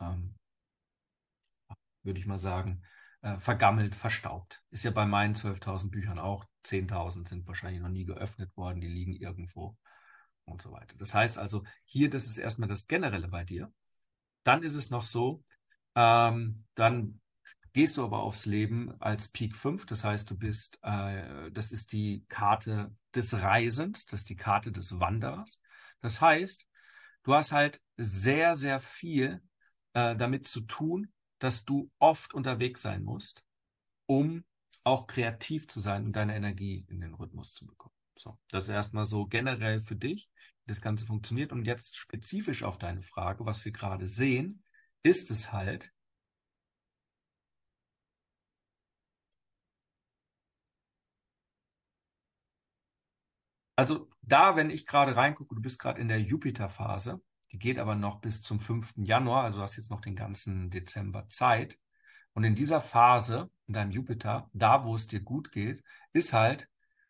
ähm, 0.01 0.37
würde 2.03 2.21
ich 2.21 2.27
mal 2.27 2.39
sagen, 2.39 2.83
äh, 3.21 3.39
vergammelt, 3.39 3.95
verstaubt. 3.95 4.63
Ist 4.71 4.85
ja 4.85 4.91
bei 4.91 5.05
meinen 5.05 5.35
12.000 5.35 5.91
Büchern 5.91 6.19
auch. 6.19 6.47
10.000 6.65 7.29
sind 7.29 7.47
wahrscheinlich 7.47 7.83
noch 7.83 7.89
nie 7.89 8.05
geöffnet 8.05 8.57
worden, 8.57 8.81
die 8.81 8.89
liegen 8.89 9.15
irgendwo 9.15 9.77
und 10.45 10.63
so 10.63 10.73
weiter. 10.73 10.97
Das 10.97 11.15
heißt 11.15 11.39
also, 11.39 11.65
hier, 11.85 12.09
das 12.09 12.27
ist 12.27 12.39
erstmal 12.39 12.69
das 12.69 12.87
Generelle 12.87 13.29
bei 13.29 13.45
dir. 13.45 13.73
Dann 14.45 14.63
ist 14.63 14.77
es 14.77 14.89
noch 14.89 15.03
so, 15.03 15.45
ähm, 15.95 16.65
dann 16.75 17.21
gehst 17.73 17.97
du 17.97 18.05
aber 18.05 18.21
aufs 18.23 18.47
Leben 18.47 19.01
als 19.01 19.29
Peak 19.29 19.57
5, 19.57 19.87
das 19.87 20.05
heißt, 20.05 20.31
du 20.31 20.37
bist, 20.37 20.79
äh, 20.83 21.51
das 21.51 21.73
ist 21.73 21.93
die 21.93 22.25
Karte 22.29 22.95
des 23.15 23.35
Reisens, 23.35 24.07
das 24.07 24.21
ist 24.21 24.31
die 24.31 24.37
Karte 24.37 24.73
des 24.73 24.99
Wanderers. 24.99 25.61
Das 26.01 26.21
heißt, 26.21 26.69
du 27.25 27.35
hast 27.35 27.53
halt 27.53 27.83
sehr, 27.97 28.55
sehr 28.55 28.81
viel 28.81 29.43
äh, 29.93 30.17
damit 30.17 30.47
zu 30.47 30.63
tun, 30.63 31.13
dass 31.39 31.65
du 31.65 31.91
oft 31.99 32.35
unterwegs 32.35 32.83
sein 32.83 33.03
musst, 33.03 33.45
um 34.07 34.45
auch 34.85 35.07
kreativ 35.07 35.69
zu 35.69 35.81
sein 35.81 36.07
und 36.07 36.13
deine 36.15 36.35
Energie 36.35 36.85
in 36.89 37.01
den 37.01 37.15
Rhythmus 37.15 37.55
zu 37.55 37.67
bekommen. 37.67 37.95
So, 38.17 38.39
das 38.49 38.65
ist 38.65 38.71
erstmal 38.71 39.05
so 39.05 39.27
generell 39.27 39.81
für 39.81 39.95
dich, 39.95 40.31
wie 40.65 40.69
das 40.69 40.81
Ganze 40.81 41.07
funktioniert. 41.07 41.53
Und 41.53 41.67
jetzt 41.67 41.97
spezifisch 41.97 42.63
auf 42.63 42.79
deine 42.79 43.03
Frage, 43.03 43.47
was 43.47 43.65
wir 43.65 43.73
gerade 43.73 44.09
sehen, 44.09 44.65
ist 45.03 45.31
es 45.31 45.53
halt, 45.53 45.93
Also 53.79 54.11
da, 54.23 54.57
wenn 54.57 54.71
ich 54.71 54.87
gerade 54.87 55.15
reingucke, 55.15 55.55
du 55.55 55.61
bist 55.61 55.79
gerade 55.79 56.01
in 56.01 56.09
der 56.09 56.21
Jupiter-Phase, 56.21 57.23
die 57.53 57.61
geht 57.61 57.79
aber 57.79 57.95
noch 57.95 58.21
bis 58.21 58.43
zum 58.43 58.59
5. 58.59 58.95
Januar, 58.97 59.45
also 59.45 59.63
hast 59.63 59.77
jetzt 59.77 59.93
noch 59.93 60.01
den 60.01 60.17
ganzen 60.17 60.69
Dezember 60.69 61.29
Zeit. 61.29 61.79
Und 62.33 62.43
in 62.43 62.57
dieser 62.57 62.81
Phase, 62.81 63.53
in 63.69 63.75
deinem 63.75 63.93
Jupiter, 63.93 64.51
da 64.53 64.85
wo 64.85 64.97
es 64.97 65.07
dir 65.07 65.21
gut 65.21 65.53
geht, 65.53 65.85
ist 66.13 66.33
halt, 66.33 66.69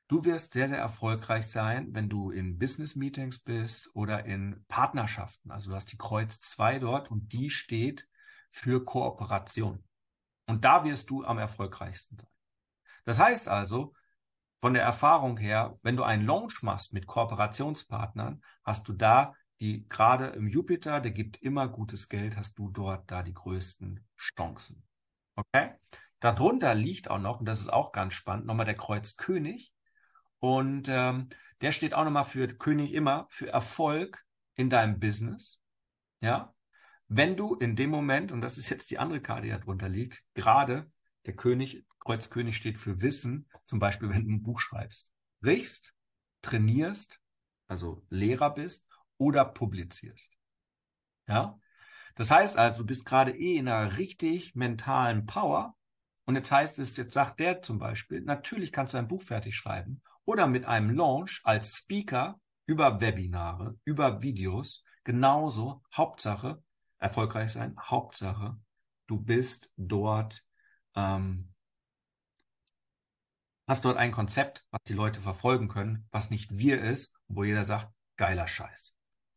du 0.08 0.26
wirst 0.26 0.52
sehr, 0.52 0.68
sehr 0.68 0.76
erfolgreich 0.76 1.46
sein, 1.46 1.94
wenn 1.94 2.10
du 2.10 2.30
in 2.30 2.58
Business-Meetings 2.58 3.38
bist 3.38 3.88
oder 3.94 4.26
in 4.26 4.62
Partnerschaften. 4.68 5.50
Also 5.50 5.70
du 5.70 5.76
hast 5.76 5.90
die 5.90 5.96
Kreuz 5.96 6.38
2 6.38 6.80
dort 6.80 7.10
und 7.10 7.32
die 7.32 7.48
steht 7.48 8.06
für 8.50 8.84
Kooperation. 8.84 9.82
Und 10.44 10.66
da 10.66 10.84
wirst 10.84 11.08
du 11.08 11.24
am 11.24 11.38
erfolgreichsten 11.38 12.18
sein. 12.18 12.30
Das 13.06 13.18
heißt 13.18 13.48
also, 13.48 13.94
von 14.58 14.74
der 14.74 14.82
Erfahrung 14.82 15.36
her, 15.38 15.78
wenn 15.82 15.96
du 15.96 16.02
einen 16.02 16.26
Launch 16.26 16.62
machst 16.62 16.92
mit 16.92 17.06
Kooperationspartnern, 17.06 18.42
hast 18.64 18.88
du 18.88 18.92
da 18.92 19.34
die 19.60 19.88
gerade 19.88 20.26
im 20.28 20.48
Jupiter, 20.48 21.00
der 21.00 21.10
gibt 21.10 21.42
immer 21.42 21.68
gutes 21.68 22.08
Geld, 22.08 22.36
hast 22.36 22.58
du 22.58 22.70
dort 22.70 23.10
da 23.10 23.22
die 23.22 23.34
größten 23.34 24.04
Chancen. 24.16 24.84
Okay? 25.34 25.72
Darunter 26.20 26.74
liegt 26.74 27.10
auch 27.10 27.18
noch, 27.18 27.40
und 27.40 27.46
das 27.46 27.60
ist 27.60 27.72
auch 27.72 27.92
ganz 27.92 28.14
spannend, 28.14 28.46
nochmal 28.46 28.66
der 28.66 28.76
Kreuz 28.76 29.16
König. 29.16 29.72
Und 30.40 30.88
ähm, 30.88 31.28
der 31.60 31.72
steht 31.72 31.94
auch 31.94 32.04
nochmal 32.04 32.24
für 32.24 32.46
König 32.46 32.94
immer, 32.94 33.26
für 33.30 33.48
Erfolg 33.48 34.24
in 34.54 34.70
deinem 34.70 35.00
Business. 35.00 35.60
Ja? 36.20 36.54
Wenn 37.08 37.36
du 37.36 37.54
in 37.54 37.74
dem 37.74 37.90
Moment, 37.90 38.30
und 38.30 38.40
das 38.40 38.58
ist 38.58 38.68
jetzt 38.68 38.90
die 38.90 38.98
andere 38.98 39.20
Karte, 39.20 39.42
die 39.42 39.50
da 39.50 39.58
drunter 39.58 39.88
liegt, 39.88 40.22
gerade 40.34 40.90
der 41.28 41.36
König, 41.36 41.84
Kreuz 42.00 42.30
König 42.30 42.56
steht 42.56 42.80
für 42.80 43.02
Wissen, 43.02 43.46
zum 43.66 43.78
Beispiel, 43.78 44.08
wenn 44.08 44.24
du 44.24 44.32
ein 44.32 44.42
Buch 44.42 44.60
schreibst, 44.60 45.12
riechst, 45.44 45.94
trainierst, 46.40 47.20
also 47.66 48.02
Lehrer 48.08 48.54
bist 48.54 48.86
oder 49.18 49.44
publizierst. 49.44 50.38
Ja? 51.28 51.60
Das 52.14 52.30
heißt 52.30 52.56
also, 52.56 52.78
du 52.78 52.86
bist 52.86 53.04
gerade 53.04 53.36
eh 53.36 53.58
in 53.58 53.68
einer 53.68 53.98
richtig 53.98 54.54
mentalen 54.54 55.26
Power. 55.26 55.76
Und 56.24 56.34
jetzt 56.34 56.50
heißt 56.50 56.78
es, 56.78 56.96
jetzt 56.96 57.12
sagt 57.12 57.40
der 57.40 57.60
zum 57.60 57.78
Beispiel, 57.78 58.22
natürlich 58.22 58.72
kannst 58.72 58.94
du 58.94 58.98
ein 58.98 59.08
Buch 59.08 59.22
fertig 59.22 59.54
schreiben 59.54 60.00
oder 60.24 60.46
mit 60.46 60.64
einem 60.64 60.90
Launch 60.90 61.42
als 61.44 61.76
Speaker 61.76 62.40
über 62.64 63.02
Webinare, 63.02 63.78
über 63.84 64.22
Videos, 64.22 64.82
genauso, 65.04 65.82
Hauptsache, 65.94 66.62
erfolgreich 66.98 67.52
sein, 67.52 67.76
Hauptsache, 67.78 68.58
du 69.06 69.20
bist 69.20 69.70
dort 69.76 70.42
ähm, 70.98 71.48
hast 73.66 73.84
dort 73.84 73.98
ein 73.98 74.12
Konzept, 74.12 74.64
was 74.70 74.82
die 74.84 74.94
Leute 74.94 75.20
verfolgen 75.20 75.68
können, 75.68 76.08
was 76.10 76.30
nicht 76.30 76.56
wir 76.56 76.82
ist, 76.82 77.14
wo 77.28 77.44
jeder 77.44 77.64
sagt, 77.64 77.92
geiler 78.16 78.48
Scheiß. 78.48 78.94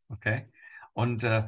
Okay? 0.09 0.51
Und 0.93 1.23
äh, 1.23 1.47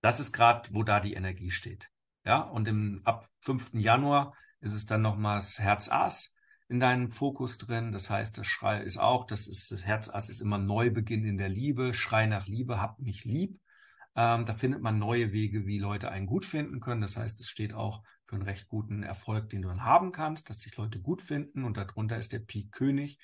das 0.00 0.18
ist 0.18 0.32
gerade, 0.32 0.68
wo 0.72 0.82
da 0.82 1.00
die 1.00 1.14
Energie 1.14 1.50
steht. 1.50 1.88
Ja, 2.24 2.40
und 2.40 2.68
im, 2.68 3.02
ab 3.04 3.28
5. 3.40 3.74
Januar 3.74 4.34
ist 4.60 4.74
es 4.74 4.86
dann 4.86 5.02
nochmals 5.02 5.58
Herz 5.58 5.88
Ass 5.90 6.34
in 6.68 6.80
deinem 6.80 7.10
Fokus 7.10 7.58
drin. 7.58 7.92
Das 7.92 8.10
heißt, 8.10 8.38
das 8.38 8.46
Schrei 8.46 8.80
ist 8.80 8.98
auch, 8.98 9.26
das 9.26 9.46
ist 9.46 9.70
das 9.70 9.84
Herz 9.84 10.08
Ass 10.08 10.28
ist 10.28 10.40
immer 10.40 10.58
Neubeginn 10.58 11.24
in 11.24 11.36
der 11.36 11.48
Liebe, 11.48 11.94
Schrei 11.94 12.26
nach 12.26 12.46
Liebe, 12.46 12.80
hab 12.80 12.98
mich 12.98 13.24
lieb. 13.24 13.60
Ähm, 14.14 14.46
da 14.46 14.54
findet 14.54 14.82
man 14.82 14.98
neue 14.98 15.32
Wege, 15.32 15.66
wie 15.66 15.78
Leute 15.78 16.10
einen 16.10 16.26
gut 16.26 16.44
finden 16.44 16.80
können. 16.80 17.00
Das 17.00 17.16
heißt, 17.16 17.40
es 17.40 17.48
steht 17.48 17.74
auch 17.74 18.02
für 18.32 18.36
einen 18.36 18.48
recht 18.48 18.66
guten 18.68 19.02
Erfolg, 19.02 19.50
den 19.50 19.60
du 19.60 19.68
dann 19.68 19.84
haben 19.84 20.10
kannst, 20.10 20.48
dass 20.48 20.60
sich 20.60 20.74
Leute 20.78 20.98
gut 20.98 21.20
finden. 21.20 21.64
Und 21.64 21.76
darunter 21.76 22.16
ist 22.16 22.32
der 22.32 22.38
Pik 22.38 22.72
König. 22.72 23.18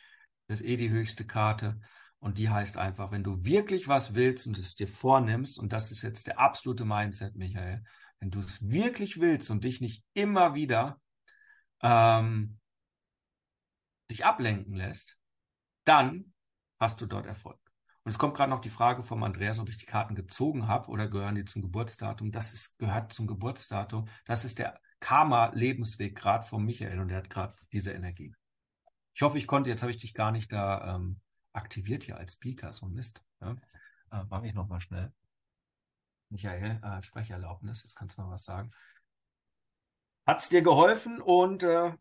Das 0.49 0.61
ist 0.61 0.67
eh 0.67 0.77
die 0.77 0.91
höchste 0.91 1.27
Karte. 1.27 1.81
Und 2.19 2.37
die 2.37 2.51
heißt 2.51 2.77
einfach, 2.77 3.11
wenn 3.11 3.25
du 3.25 3.43
wirklich 3.43 3.89
was 3.89 4.15
willst 4.15 4.47
und 4.47 4.59
es 4.59 4.77
dir 4.77 4.87
vornimmst, 4.87 5.59
und 5.59 5.73
das 5.73 5.93
ist 5.93 6.03
jetzt 6.03 6.27
der 6.27 6.39
absolute 6.39 6.85
Mindset, 6.85 7.37
Michael, 7.37 7.85
wenn 8.21 8.31
du 8.31 8.41
es 8.41 8.69
wirklich 8.69 9.19
willst 9.19 9.51
und 9.51 9.65
dich 9.65 9.81
nicht 9.81 10.05
immer 10.13 10.55
wieder 10.55 11.01
ähm, 11.81 12.59
dich 14.11 14.27
ablenken 14.27 14.75
lässt, 14.75 15.19
dann 15.85 16.35
hast 16.79 17.01
du 17.01 17.07
dort 17.07 17.25
Erfolg. 17.25 17.59
Und 18.05 18.11
es 18.11 18.19
kommt 18.19 18.37
gerade 18.37 18.51
noch 18.51 18.61
die 18.61 18.69
Frage 18.69 19.03
vom 19.03 19.23
Andreas, 19.23 19.59
ob 19.59 19.71
ich 19.71 19.79
die 19.79 19.87
Karten 19.87 20.15
gezogen 20.15 20.69
habe 20.69 20.91
oder 20.91 21.09
gehören 21.09 21.35
die 21.35 21.47
zum 21.47 21.63
Geburtsdatum. 21.63 22.31
Das 22.31 22.53
ist, 22.53 22.79
gehört 22.79 23.15
zum 23.15 23.27
Geburtsdatum. 23.27 24.07
Das 24.27 24.45
ist 24.45 24.59
der 24.59 24.79
Karma-Lebensweg 25.01 26.17
gerade 26.17 26.47
von 26.47 26.65
Michael 26.65 27.01
und 27.01 27.09
der 27.09 27.19
hat 27.19 27.31
gerade 27.31 27.55
diese 27.73 27.93
Energie. 27.93 28.35
Ich 29.15 29.23
hoffe, 29.23 29.39
ich 29.39 29.47
konnte, 29.47 29.71
jetzt 29.71 29.83
habe 29.83 29.91
ich 29.91 29.99
dich 29.99 30.15
gar 30.15 30.31
nicht 30.31 30.53
da 30.53 30.95
ähm, 30.95 31.21
aktiviert 31.53 32.05
hier 32.05 32.17
als 32.17 32.35
Speaker, 32.35 32.73
so 32.73 32.87
Mist. 32.87 33.25
Ja? 33.41 33.57
Äh, 34.13 34.25
Mache 34.29 34.47
ich 34.47 34.55
nochmal 34.55 34.81
schnell. 34.81 35.13
Michael, 36.31 36.81
äh, 36.83 37.03
Sprecherlaubnis, 37.03 37.83
jetzt 37.83 37.97
kannst 37.97 38.19
du 38.19 38.23
mal 38.23 38.31
was 38.31 38.45
sagen. 38.45 38.71
Hat 40.27 40.41
es 40.41 40.49
dir 40.49 40.63
geholfen 40.63 41.21
und 41.21 41.63
äh, 41.63 41.93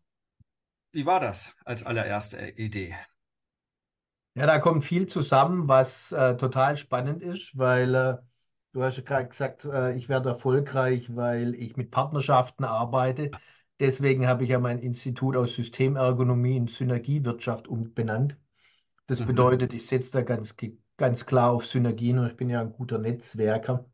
wie 0.92 1.06
war 1.06 1.20
das 1.20 1.56
als 1.64 1.84
allererste 1.84 2.46
Idee? 2.50 2.96
Ja, 4.34 4.46
da 4.46 4.58
kommt 4.58 4.84
viel 4.84 5.06
zusammen, 5.06 5.66
was 5.66 6.12
äh, 6.12 6.36
total 6.36 6.76
spannend 6.76 7.22
ist, 7.22 7.56
weil 7.56 7.94
äh, 7.94 8.16
du 8.78 8.84
hast 8.84 8.96
ja 8.98 9.02
gerade 9.02 9.28
gesagt, 9.28 9.64
äh, 9.64 9.94
ich 9.96 10.08
werde 10.08 10.30
erfolgreich, 10.30 11.14
weil 11.16 11.54
ich 11.54 11.76
mit 11.76 11.90
Partnerschaften 11.90 12.64
arbeite. 12.64 13.30
Deswegen 13.80 14.26
habe 14.26 14.44
ich 14.44 14.50
ja 14.50 14.58
mein 14.58 14.78
Institut 14.80 15.36
aus 15.36 15.54
Systemergonomie 15.54 16.56
in 16.56 16.68
Synergiewirtschaft 16.68 17.68
umbenannt. 17.68 18.36
Das 19.08 19.22
Mhm. 19.22 19.24
bedeutet, 19.24 19.74
ich 19.74 19.86
setze 19.86 20.12
da 20.12 20.22
ganz, 20.22 20.56
ganz 20.98 21.26
klar 21.26 21.52
auf 21.52 21.66
Synergien 21.66 22.18
und 22.20 22.28
ich 22.28 22.36
bin 22.36 22.50
ja 22.50 22.60
ein 22.62 22.72
guter 22.72 22.98
Netzwerker. 22.98 23.86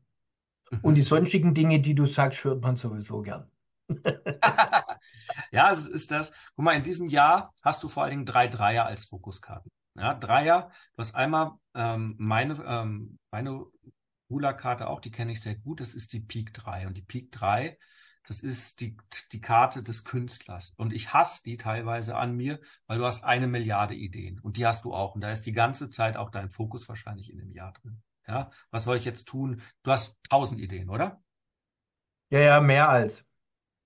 Und 0.82 0.96
die 0.96 1.02
Mhm. 1.02 1.04
sonstigen 1.04 1.54
Dinge, 1.54 1.80
die 1.80 1.94
du 1.94 2.06
sagst, 2.06 2.44
hört 2.44 2.62
man 2.62 2.76
sowieso 2.76 3.22
gern. 3.22 3.50
Ja, 5.52 5.70
es 5.70 5.86
ist 5.88 6.10
das. 6.10 6.32
Guck 6.56 6.64
mal, 6.64 6.74
in 6.76 6.82
diesem 6.82 7.08
Jahr 7.08 7.52
hast 7.62 7.82
du 7.82 7.88
vor 7.88 8.02
allen 8.04 8.10
Dingen 8.10 8.26
drei 8.26 8.48
Dreier 8.48 8.86
als 8.86 9.04
Fokuskarten. 9.06 9.70
Ja, 9.96 10.14
Dreier, 10.14 10.70
du 10.96 10.98
hast 10.98 11.14
einmal 11.14 11.52
ähm, 11.74 12.16
meine, 12.18 12.54
ähm, 12.66 13.18
meine 13.30 13.64
Ruler-Karte 14.34 14.88
auch, 14.88 15.00
die 15.00 15.12
kenne 15.12 15.32
ich 15.32 15.40
sehr 15.40 15.54
gut, 15.54 15.80
das 15.80 15.94
ist 15.94 16.12
die 16.12 16.20
Pik 16.20 16.52
3. 16.52 16.88
Und 16.88 16.94
die 16.94 17.02
Pik 17.02 17.30
3, 17.30 17.78
das 18.26 18.42
ist 18.42 18.80
die, 18.80 18.96
die 19.32 19.40
Karte 19.40 19.82
des 19.82 20.04
Künstlers. 20.04 20.70
Und 20.76 20.92
ich 20.92 21.12
hasse 21.12 21.42
die 21.44 21.56
teilweise 21.56 22.16
an 22.16 22.34
mir, 22.34 22.60
weil 22.86 22.98
du 22.98 23.04
hast 23.04 23.22
eine 23.22 23.46
Milliarde 23.46 23.94
Ideen. 23.94 24.40
Und 24.40 24.56
die 24.56 24.66
hast 24.66 24.84
du 24.84 24.92
auch. 24.92 25.14
Und 25.14 25.20
da 25.20 25.30
ist 25.30 25.46
die 25.46 25.52
ganze 25.52 25.88
Zeit 25.90 26.16
auch 26.16 26.30
dein 26.30 26.50
Fokus 26.50 26.88
wahrscheinlich 26.88 27.30
in 27.30 27.38
dem 27.38 27.52
Jahr 27.52 27.72
drin. 27.72 28.02
Ja, 28.26 28.50
was 28.70 28.84
soll 28.84 28.96
ich 28.96 29.04
jetzt 29.04 29.26
tun? 29.26 29.62
Du 29.82 29.90
hast 29.90 30.18
tausend 30.28 30.60
Ideen, 30.60 30.88
oder? 30.88 31.22
Ja, 32.30 32.40
ja, 32.40 32.60
mehr 32.60 32.88
als. 32.88 33.24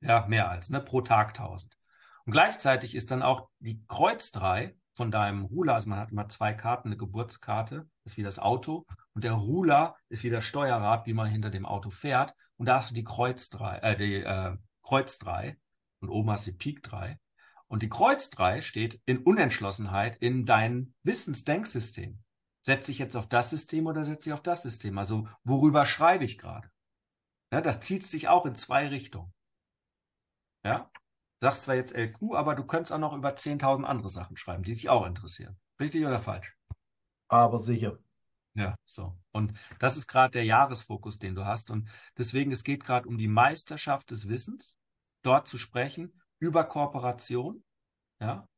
Ja, 0.01 0.27
mehr 0.29 0.49
als, 0.49 0.71
ne? 0.71 0.81
Pro 0.81 1.03
Tag 1.03 1.39
1000. 1.39 1.77
Und 2.25 2.33
gleichzeitig 2.33 2.95
ist 2.95 3.11
dann 3.11 3.23
auch 3.23 3.51
die 3.59 3.85
Kreuz 3.89 4.31
3 4.31 4.77
von 4.95 5.11
deinem 5.11 5.45
Ruler, 5.45 5.75
also 5.75 5.89
man 5.89 5.99
hat 6.01 6.11
immer 6.11 6.29
zwei 6.29 6.53
Karten, 6.53 6.89
eine 6.89 6.97
Geburtskarte, 6.97 7.89
ist 8.05 8.17
wie 8.17 8.23
das 8.23 8.39
Auto, 8.39 8.85
und 9.19 9.25
der 9.25 9.33
Ruler 9.33 9.97
ist 10.11 10.23
wie 10.23 10.31
das 10.31 10.45
Steuerrad, 10.45 11.07
wie 11.07 11.13
man 11.13 11.27
hinter 11.27 11.51
dem 11.51 11.67
Auto 11.67 11.91
fährt. 11.91 12.37
Und 12.57 12.67
da 12.67 12.77
hast 12.77 12.91
du 12.91 12.95
die 12.95 13.03
Kreuz 13.03 13.51
3, 13.51 13.79
äh, 13.79 13.97
die 13.97 14.15
äh, 14.15 14.57
Kreuz 14.81 15.19
3 15.19 15.59
und 15.99 16.09
oben 16.09 16.31
hast 16.31 16.47
du 16.47 16.53
die 16.53 16.57
Pik 16.57 16.85
3. 16.85 17.19
Und 17.67 17.83
die 17.83 17.89
Kreuz 17.89 18.31
3 18.31 18.61
steht 18.61 19.03
in 19.07 19.19
Unentschlossenheit 19.19 20.15
in 20.19 20.47
dein 20.47 20.95
Wissensdenksystem. 21.03 22.23
Setze 22.65 22.93
ich 22.93 23.01
jetzt 23.01 23.17
auf 23.17 23.29
das 23.29 23.51
System 23.51 23.89
oder 23.89 24.05
setze 24.05 24.29
ich 24.29 24.35
auf 24.35 24.41
das 24.41 24.63
System? 24.63 24.97
Also 24.99 25.27
worüber 25.43 25.85
schreibe 25.85 26.25
ich 26.25 26.39
gerade? 26.39 26.71
Ja, 27.51 27.61
das 27.61 27.81
zieht 27.81 28.07
sich 28.07 28.29
auch 28.29 28.47
in 28.47 28.55
zwei 28.55 28.87
Richtungen. 28.87 29.35
Ja? 30.63 30.93
Sagst 31.41 31.63
zwar 31.63 31.75
jetzt 31.75 31.97
LQ, 31.97 32.35
aber 32.35 32.55
du 32.55 32.63
könntest 32.63 32.93
auch 32.93 32.99
noch 32.99 33.17
über 33.17 33.31
10.000 33.31 33.83
andere 33.83 34.11
Sachen 34.11 34.37
schreiben, 34.37 34.63
die 34.63 34.75
dich 34.75 34.89
auch 34.89 35.05
interessieren. 35.05 35.59
Richtig 35.81 36.07
oder 36.07 36.21
falsch? 36.21 36.57
Aber 37.27 37.59
sicher. 37.59 37.99
Ja, 38.59 38.75
so. 38.85 39.17
Und 39.31 39.53
das 39.79 39.97
ist 39.97 40.09
gerade 40.09 40.33
der 40.33 40.45
Jahresfokus, 40.45 41.21
den 41.21 41.37
du 41.37 41.45
hast. 41.45 41.71
Und 41.71 41.89
deswegen, 42.17 42.51
es 42.51 42.65
geht 42.65 42.83
gerade 42.83 43.09
um 43.09 43.17
die 43.17 43.29
Meisterschaft 43.29 44.11
des 44.11 44.29
Wissens, 44.29 44.77
dort 45.23 45.47
zu 45.47 45.59
sprechen, 45.59 46.21
über 46.41 46.65
Kooperation. 46.65 47.63
Ja. 48.21 48.49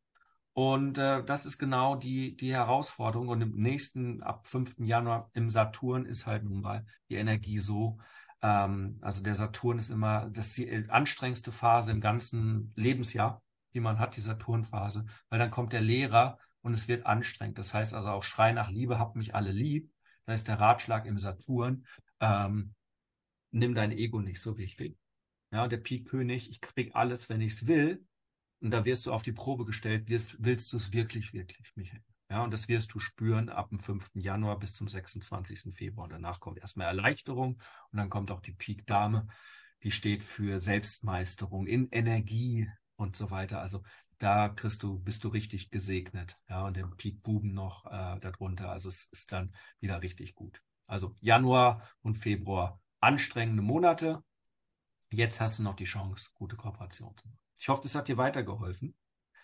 Und 0.55 0.96
äh, 0.96 1.22
das 1.22 1.44
ist 1.44 1.59
genau 1.59 1.96
die, 1.96 2.34
die 2.34 2.53
Herausforderung. 2.53 3.28
Und 3.28 3.42
im 3.42 3.57
nächsten, 3.57 4.22
ab 4.22 4.46
5. 4.46 4.76
Januar 4.78 5.30
im 5.34 5.51
Saturn 5.51 6.07
ist 6.07 6.26
halt 6.26 6.44
nun 6.44 6.62
mal 6.62 6.86
die 7.11 7.16
Energie 7.16 7.59
so, 7.59 7.98
ähm, 8.40 8.98
also 9.03 9.22
der 9.22 9.34
Saturn 9.34 9.78
ist 9.78 9.90
immer 9.90 10.30
das 10.30 10.55
die 10.55 10.86
anstrengendste 10.88 11.53
Phase 11.53 11.92
im 11.92 12.01
ganzen 12.01 12.72
Lebensjahr, 12.74 13.42
die 13.74 13.80
man 13.80 13.98
hat, 13.98 14.16
die 14.16 14.22
Saturnphase, 14.22 15.05
weil 15.28 15.38
dann 15.38 15.51
kommt 15.51 15.74
der 15.74 15.82
Lehrer 15.82 16.38
und 16.62 16.74
es 16.74 16.88
wird 16.88 17.06
anstrengend. 17.06 17.58
Das 17.58 17.74
heißt 17.74 17.94
also 17.94 18.11
auch 18.11 18.22
Schrei 18.22 18.52
nach 18.52 18.70
Liebe, 18.70 18.98
habt 18.98 19.16
mich 19.16 19.34
alle 19.34 19.52
lieb. 19.52 19.90
Da 20.26 20.34
ist 20.34 20.48
der 20.48 20.61
Ratschlag 20.61 21.06
im 21.06 21.18
Saturn, 21.18 21.86
ähm, 22.20 22.74
nimm 23.50 23.74
dein 23.74 23.92
Ego 23.92 24.20
nicht 24.20 24.40
so 24.40 24.58
wichtig. 24.58 24.96
Ja, 25.50 25.66
der 25.66 25.78
Pik-König, 25.78 26.50
ich 26.50 26.61
krieg 26.61 26.94
alles, 26.94 27.28
wenn 27.28 27.40
ich 27.40 27.54
es 27.54 27.66
will. 27.66 28.04
Und 28.61 28.70
da 28.70 28.84
wirst 28.84 29.06
du 29.06 29.12
auf 29.12 29.22
die 29.22 29.32
Probe 29.32 29.64
gestellt, 29.64 30.08
wirst, 30.08 30.36
willst 30.38 30.72
du 30.72 30.76
es 30.76 30.92
wirklich, 30.92 31.32
wirklich, 31.32 31.72
Michael? 31.74 32.02
Ja, 32.28 32.44
und 32.44 32.52
das 32.52 32.68
wirst 32.68 32.94
du 32.94 33.00
spüren 33.00 33.48
ab 33.48 33.70
dem 33.70 33.80
5. 33.80 34.11
Januar 34.14 34.58
bis 34.58 34.74
zum 34.74 34.86
26. 34.86 35.74
Februar. 35.74 36.08
Danach 36.08 36.38
kommt 36.38 36.58
erstmal 36.61 36.86
Erleichterung 36.86 37.61
und 37.90 37.96
dann 37.96 38.08
kommt 38.08 38.30
auch 38.30 38.40
die 38.40 38.52
Pik 38.52 38.86
Dame, 38.86 39.26
die 39.82 39.90
steht 39.90 40.22
für 40.22 40.61
Selbstmeisterung 40.61 41.66
in 41.66 41.88
Energie 41.90 42.68
und 42.94 43.16
so 43.16 43.32
weiter. 43.32 43.61
Also 43.61 43.82
da 44.21 44.51
kriegst 44.51 44.85
du, 44.85 45.01
bist 45.01 45.25
du 45.25 45.29
richtig 45.29 45.71
gesegnet. 45.71 46.39
Ja, 46.49 46.66
und 46.66 46.77
den 46.77 46.97
Pik 46.97 47.23
Buben 47.25 47.55
noch 47.55 47.87
äh, 47.87 48.21
darunter. 48.21 48.71
Also 48.71 48.89
es 48.89 49.07
ist 49.12 49.33
dann 49.33 49.55
wieder 49.81 50.03
richtig 50.03 50.37
gut. 50.37 50.62
Also 50.87 51.16
Januar 51.21 51.89
und 52.03 52.18
Februar 52.18 52.81
anstrengende 53.01 53.62
Monate. 53.62 54.23
Jetzt 55.11 55.41
hast 55.41 55.59
du 55.59 55.64
noch 55.64 55.75
die 55.75 55.85
Chance, 55.85 56.31
gute 56.35 56.57
Kooperation 56.57 57.16
zu 57.16 57.29
machen. 57.29 57.39
Ich 57.59 57.68
hoffe, 57.68 57.83
das 57.83 57.95
hat 57.97 58.09
dir 58.09 58.18
weitergeholfen. 58.18 58.95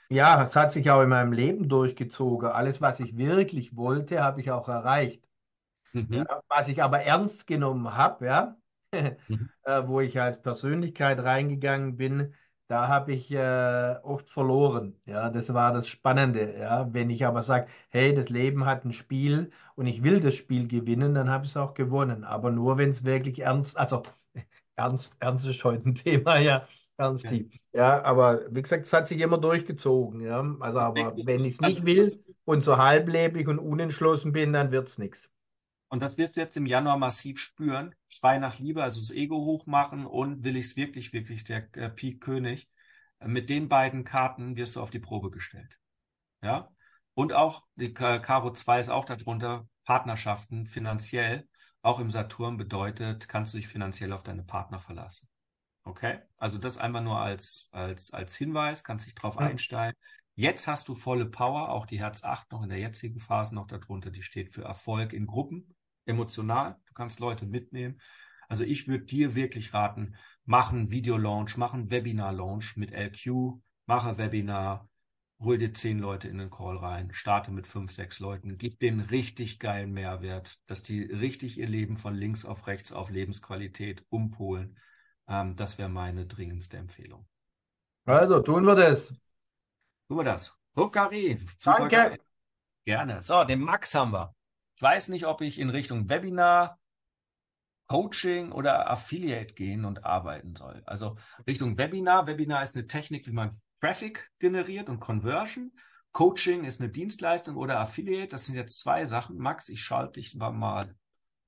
Ja, 0.08 0.42
es 0.44 0.54
hat 0.54 0.72
sich 0.72 0.88
auch 0.90 1.02
in 1.02 1.08
meinem 1.08 1.32
Leben 1.32 1.68
durchgezogen. 1.68 2.48
Alles, 2.50 2.80
was 2.80 3.00
ich 3.00 3.16
wirklich 3.16 3.74
wollte, 3.76 4.22
habe 4.22 4.40
ich 4.40 4.50
auch 4.52 4.68
erreicht. 4.68 5.24
Mhm. 5.94 6.26
Ja, 6.28 6.42
was 6.48 6.68
ich 6.68 6.82
aber 6.82 7.02
ernst 7.02 7.46
genommen 7.46 7.94
habe, 7.94 8.26
ja, 8.26 8.56
Mhm. 9.28 9.46
äh, 9.64 9.82
wo 9.86 10.00
ich 10.00 10.20
als 10.20 10.40
Persönlichkeit 10.42 11.18
reingegangen 11.20 11.96
bin, 11.96 12.34
da 12.68 12.88
habe 12.88 13.12
ich 13.14 13.30
äh, 13.32 13.96
oft 14.02 14.28
verloren. 14.30 15.00
Ja, 15.06 15.30
das 15.30 15.52
war 15.54 15.72
das 15.72 15.88
Spannende. 15.88 16.56
Ja, 16.58 16.92
wenn 16.92 17.10
ich 17.10 17.24
aber 17.26 17.42
sage, 17.42 17.68
hey, 17.90 18.14
das 18.14 18.28
Leben 18.28 18.64
hat 18.66 18.84
ein 18.84 18.92
Spiel 18.92 19.50
und 19.76 19.86
ich 19.86 20.02
will 20.02 20.20
das 20.20 20.34
Spiel 20.34 20.66
gewinnen, 20.68 21.14
dann 21.14 21.30
habe 21.30 21.44
ich 21.44 21.52
es 21.52 21.56
auch 21.56 21.74
gewonnen. 21.74 22.24
Aber 22.24 22.50
nur, 22.50 22.78
wenn 22.78 22.90
es 22.90 23.04
wirklich 23.04 23.40
ernst, 23.40 23.76
also 23.78 24.02
ernst, 24.76 25.12
ernst 25.20 25.46
ist 25.46 25.62
heute 25.64 25.88
ein 25.88 25.94
Thema, 25.96 26.38
ja, 26.38 26.66
ernst 26.96 27.26
Ja. 27.26 27.30
tief. 27.30 27.52
Ja, 27.72 28.02
aber 28.04 28.42
wie 28.54 28.62
gesagt, 28.62 28.86
es 28.86 28.92
hat 28.92 29.06
sich 29.08 29.20
immer 29.20 29.38
durchgezogen. 29.38 30.20
Ja, 30.20 30.40
also 30.60 30.78
aber 30.80 31.16
Deswegen 31.16 31.26
wenn 31.26 31.44
ich 31.44 31.54
es 31.54 31.60
nicht 31.60 31.84
will 31.84 32.22
und 32.44 32.64
so 32.64 32.76
halblebig 32.78 33.48
und 33.48 33.58
unentschlossen 33.58 34.32
bin, 34.32 34.52
dann 34.52 34.70
wird 34.72 34.88
es 34.88 34.98
nichts. 34.98 35.28
Und 35.88 36.00
das 36.00 36.18
wirst 36.18 36.36
du 36.36 36.40
jetzt 36.40 36.56
im 36.56 36.66
Januar 36.66 36.96
massiv 36.98 37.38
spüren. 37.38 37.94
Schrei 38.08 38.38
nach 38.38 38.58
Liebe, 38.58 38.82
also 38.82 39.00
das 39.00 39.10
Ego 39.10 39.36
hochmachen 39.36 40.04
und 40.06 40.44
will 40.44 40.56
ich 40.56 40.66
es 40.66 40.76
wirklich, 40.76 41.12
wirklich, 41.12 41.44
der 41.44 41.68
äh, 41.76 41.88
Pik 41.88 42.20
König. 42.20 42.68
Äh, 43.20 43.28
Mit 43.28 43.48
den 43.50 43.68
beiden 43.68 44.04
Karten 44.04 44.56
wirst 44.56 44.76
du 44.76 44.80
auf 44.80 44.90
die 44.90 44.98
Probe 44.98 45.30
gestellt. 45.30 45.78
Ja. 46.42 46.70
Und 47.14 47.32
auch 47.32 47.64
die 47.76 47.94
Ka- 47.94 48.18
Karo 48.18 48.52
2 48.52 48.80
ist 48.80 48.88
auch 48.90 49.04
darunter. 49.04 49.68
Partnerschaften 49.84 50.66
finanziell, 50.66 51.48
auch 51.80 52.00
im 52.00 52.10
Saturn 52.10 52.56
bedeutet, 52.56 53.28
kannst 53.28 53.54
du 53.54 53.58
dich 53.58 53.68
finanziell 53.68 54.12
auf 54.12 54.24
deine 54.24 54.42
Partner 54.42 54.80
verlassen. 54.80 55.28
Okay? 55.84 56.18
Also 56.36 56.58
das 56.58 56.78
einfach 56.78 57.02
nur 57.02 57.20
als, 57.20 57.68
als, 57.70 58.12
als 58.12 58.34
Hinweis, 58.34 58.82
kannst 58.82 59.06
dich 59.06 59.14
drauf 59.14 59.36
Mhm. 59.38 59.42
einstellen. 59.46 59.94
Jetzt 60.34 60.66
hast 60.66 60.88
du 60.88 60.96
volle 60.96 61.26
Power, 61.26 61.68
auch 61.70 61.86
die 61.86 62.00
Herz 62.00 62.24
8 62.24 62.50
noch 62.50 62.64
in 62.64 62.68
der 62.68 62.80
jetzigen 62.80 63.20
Phase 63.20 63.54
noch 63.54 63.68
darunter, 63.68 64.10
die 64.10 64.24
steht 64.24 64.52
für 64.52 64.64
Erfolg 64.64 65.12
in 65.12 65.26
Gruppen, 65.26 65.75
emotional. 66.06 66.76
Du 66.86 66.94
kannst 66.94 67.20
Leute 67.20 67.46
mitnehmen. 67.46 68.00
Also 68.48 68.64
ich 68.64 68.88
würde 68.88 69.04
dir 69.04 69.34
wirklich 69.34 69.74
raten, 69.74 70.16
mach 70.44 70.72
einen 70.72 70.90
Video-Launch, 70.90 71.56
mach 71.56 71.74
einen 71.74 71.90
Webinar-Launch 71.90 72.76
mit 72.76 72.92
LQ, 72.92 73.60
mache 73.86 74.18
Webinar, 74.18 74.88
hol 75.40 75.58
dir 75.58 75.74
zehn 75.74 75.98
Leute 75.98 76.28
in 76.28 76.38
den 76.38 76.50
Call 76.50 76.76
rein, 76.76 77.12
starte 77.12 77.50
mit 77.50 77.66
fünf, 77.66 77.92
sechs 77.92 78.20
Leuten, 78.20 78.56
gib 78.56 78.78
denen 78.78 79.00
richtig 79.00 79.58
geilen 79.58 79.92
Mehrwert, 79.92 80.58
dass 80.66 80.82
die 80.82 81.02
richtig 81.02 81.58
ihr 81.58 81.66
Leben 81.66 81.96
von 81.96 82.14
links 82.14 82.44
auf 82.44 82.66
rechts 82.66 82.92
auf 82.92 83.10
Lebensqualität 83.10 84.04
umpolen. 84.08 84.78
Ähm, 85.28 85.56
das 85.56 85.78
wäre 85.78 85.88
meine 85.88 86.26
dringendste 86.26 86.76
Empfehlung. 86.76 87.26
Also 88.04 88.40
tun 88.40 88.64
wir 88.64 88.76
das. 88.76 89.08
Tun 90.08 90.18
wir 90.18 90.24
das. 90.24 90.56
Super 91.58 91.88
Danke. 91.88 91.96
geil. 91.96 92.18
Gerne. 92.84 93.20
So, 93.22 93.42
den 93.42 93.60
Max 93.60 93.94
haben 93.94 94.12
wir. 94.12 94.35
Ich 94.76 94.82
weiß 94.82 95.08
nicht, 95.08 95.26
ob 95.26 95.40
ich 95.40 95.58
in 95.58 95.70
Richtung 95.70 96.08
Webinar, 96.10 96.78
Coaching 97.88 98.52
oder 98.52 98.90
Affiliate 98.90 99.54
gehen 99.54 99.84
und 99.84 100.04
arbeiten 100.04 100.54
soll. 100.56 100.82
Also 100.86 101.16
Richtung 101.46 101.78
Webinar. 101.78 102.26
Webinar 102.26 102.62
ist 102.62 102.74
eine 102.76 102.86
Technik, 102.86 103.26
wie 103.26 103.32
man 103.32 103.60
Traffic 103.80 104.30
generiert 104.38 104.88
und 104.88 105.00
Conversion. 105.00 105.72
Coaching 106.12 106.64
ist 106.64 106.80
eine 106.80 106.90
Dienstleistung 106.90 107.56
oder 107.56 107.80
Affiliate. 107.80 108.28
Das 108.28 108.46
sind 108.46 108.56
jetzt 108.56 108.80
zwei 108.80 109.06
Sachen. 109.06 109.38
Max, 109.38 109.68
ich 109.68 109.82
schalte 109.82 110.20
dich 110.20 110.34
mal 110.34 110.94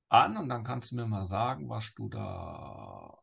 an 0.08 0.36
und 0.36 0.48
dann 0.48 0.64
kannst 0.64 0.92
du 0.92 0.96
mir 0.96 1.06
mal 1.06 1.26
sagen, 1.26 1.68
was 1.68 1.92
du 1.94 2.08
da 2.08 3.14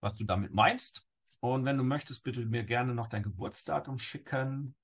was 0.00 0.14
du 0.16 0.24
damit 0.24 0.52
meinst. 0.52 1.09
Und 1.40 1.64
wenn 1.64 1.78
du 1.78 1.84
möchtest, 1.84 2.22
bitte 2.22 2.44
mir 2.44 2.64
gerne 2.64 2.94
noch 2.94 3.08
dein 3.08 3.22
Geburtsdatum 3.22 3.98
schicken. 3.98 4.74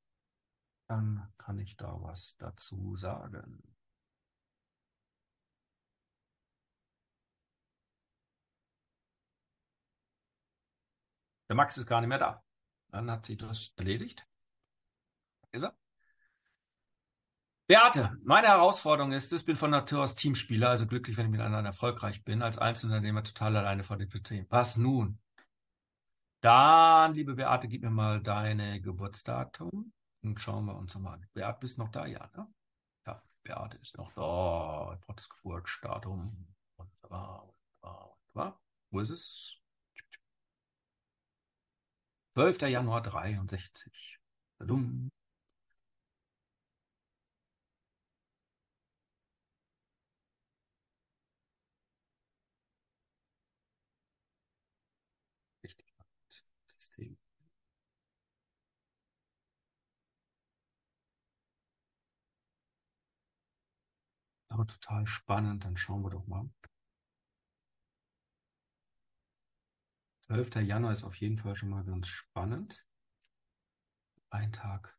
Dann 0.89 1.33
kann 1.37 1.59
ich 1.59 1.77
da 1.77 2.01
was 2.01 2.37
dazu 2.39 2.97
sagen. 2.97 3.63
Der 11.49 11.57
Max 11.57 11.77
ist 11.77 11.87
gar 11.87 12.01
nicht 12.01 12.09
mehr 12.09 12.19
da. 12.19 12.43
Dann 12.91 13.11
hat 13.11 13.27
sich 13.27 13.37
das 13.37 13.73
erledigt. 13.77 14.27
Ist 15.53 15.65
er? 15.65 15.77
Beate, 17.69 18.17
meine 18.23 18.47
Herausforderung 18.47 19.13
ist, 19.13 19.33
ich 19.33 19.45
bin 19.45 19.57
von 19.57 19.71
Natur 19.71 20.05
aus 20.05 20.15
Teamspieler, 20.15 20.71
also 20.71 20.87
glücklich, 20.87 21.17
wenn 21.17 21.27
ich 21.27 21.33
mit 21.33 21.41
anderen 21.41 21.67
erfolgreich 21.67 22.23
bin, 22.25 22.43
als 22.43 22.59
Einzelunternehmer 22.59 23.25
total 23.25 23.57
alleine 23.57 23.83
vor 23.83 23.97
dem 23.97 24.09
PC. 24.09 24.47
Was 24.51 24.77
nun? 24.77 25.19
Dann, 26.41 27.15
liebe 27.15 27.35
Beate, 27.35 27.69
gib 27.69 27.83
mir 27.83 27.91
mal 27.91 28.23
deine 28.23 28.81
Geburtsdatum 28.81 29.93
und 30.23 30.41
schauen 30.41 30.65
wir 30.67 30.77
uns 30.77 30.97
mal 30.99 31.15
an. 31.15 31.27
Beate, 31.35 31.59
bist 31.61 31.79
noch 31.79 31.89
da? 31.91 32.07
Ja, 32.07 32.31
ne? 32.37 32.47
Ja, 33.07 33.23
Beate 33.43 33.79
ist 33.79 33.97
noch 33.99 34.13
da. 34.13 34.95
Ich 34.95 35.01
brauche 35.07 35.17
das 35.17 35.29
Geburtsdatum. 35.29 36.47
Wunderbar, 36.77 37.49
wunderbar, 37.83 38.17
wunderbar. 38.35 38.61
Wo 38.91 39.01
ist 39.01 39.11
es? 39.11 39.57
12. 42.35 42.69
Januar 42.69 43.03
63. 43.03 44.19
Dumm. 44.59 45.11
Richtig. 55.63 55.87
System. 56.67 57.17
Aber 64.57 64.67
total 64.67 65.07
spannend, 65.07 65.67
dann 65.67 65.77
schauen 65.77 66.03
wir 66.03 66.09
doch 66.09 66.27
mal. 66.27 66.49
12. 70.23 70.63
Januar 70.63 70.93
ist 70.93 71.05
auf 71.05 71.17
jeden 71.17 71.37
Fall 71.37 71.57
schon 71.57 71.69
mal 71.69 71.85
ganz 71.85 72.09
spannend. 72.09 72.83
Ein 74.31 74.53
Tag. 74.53 74.99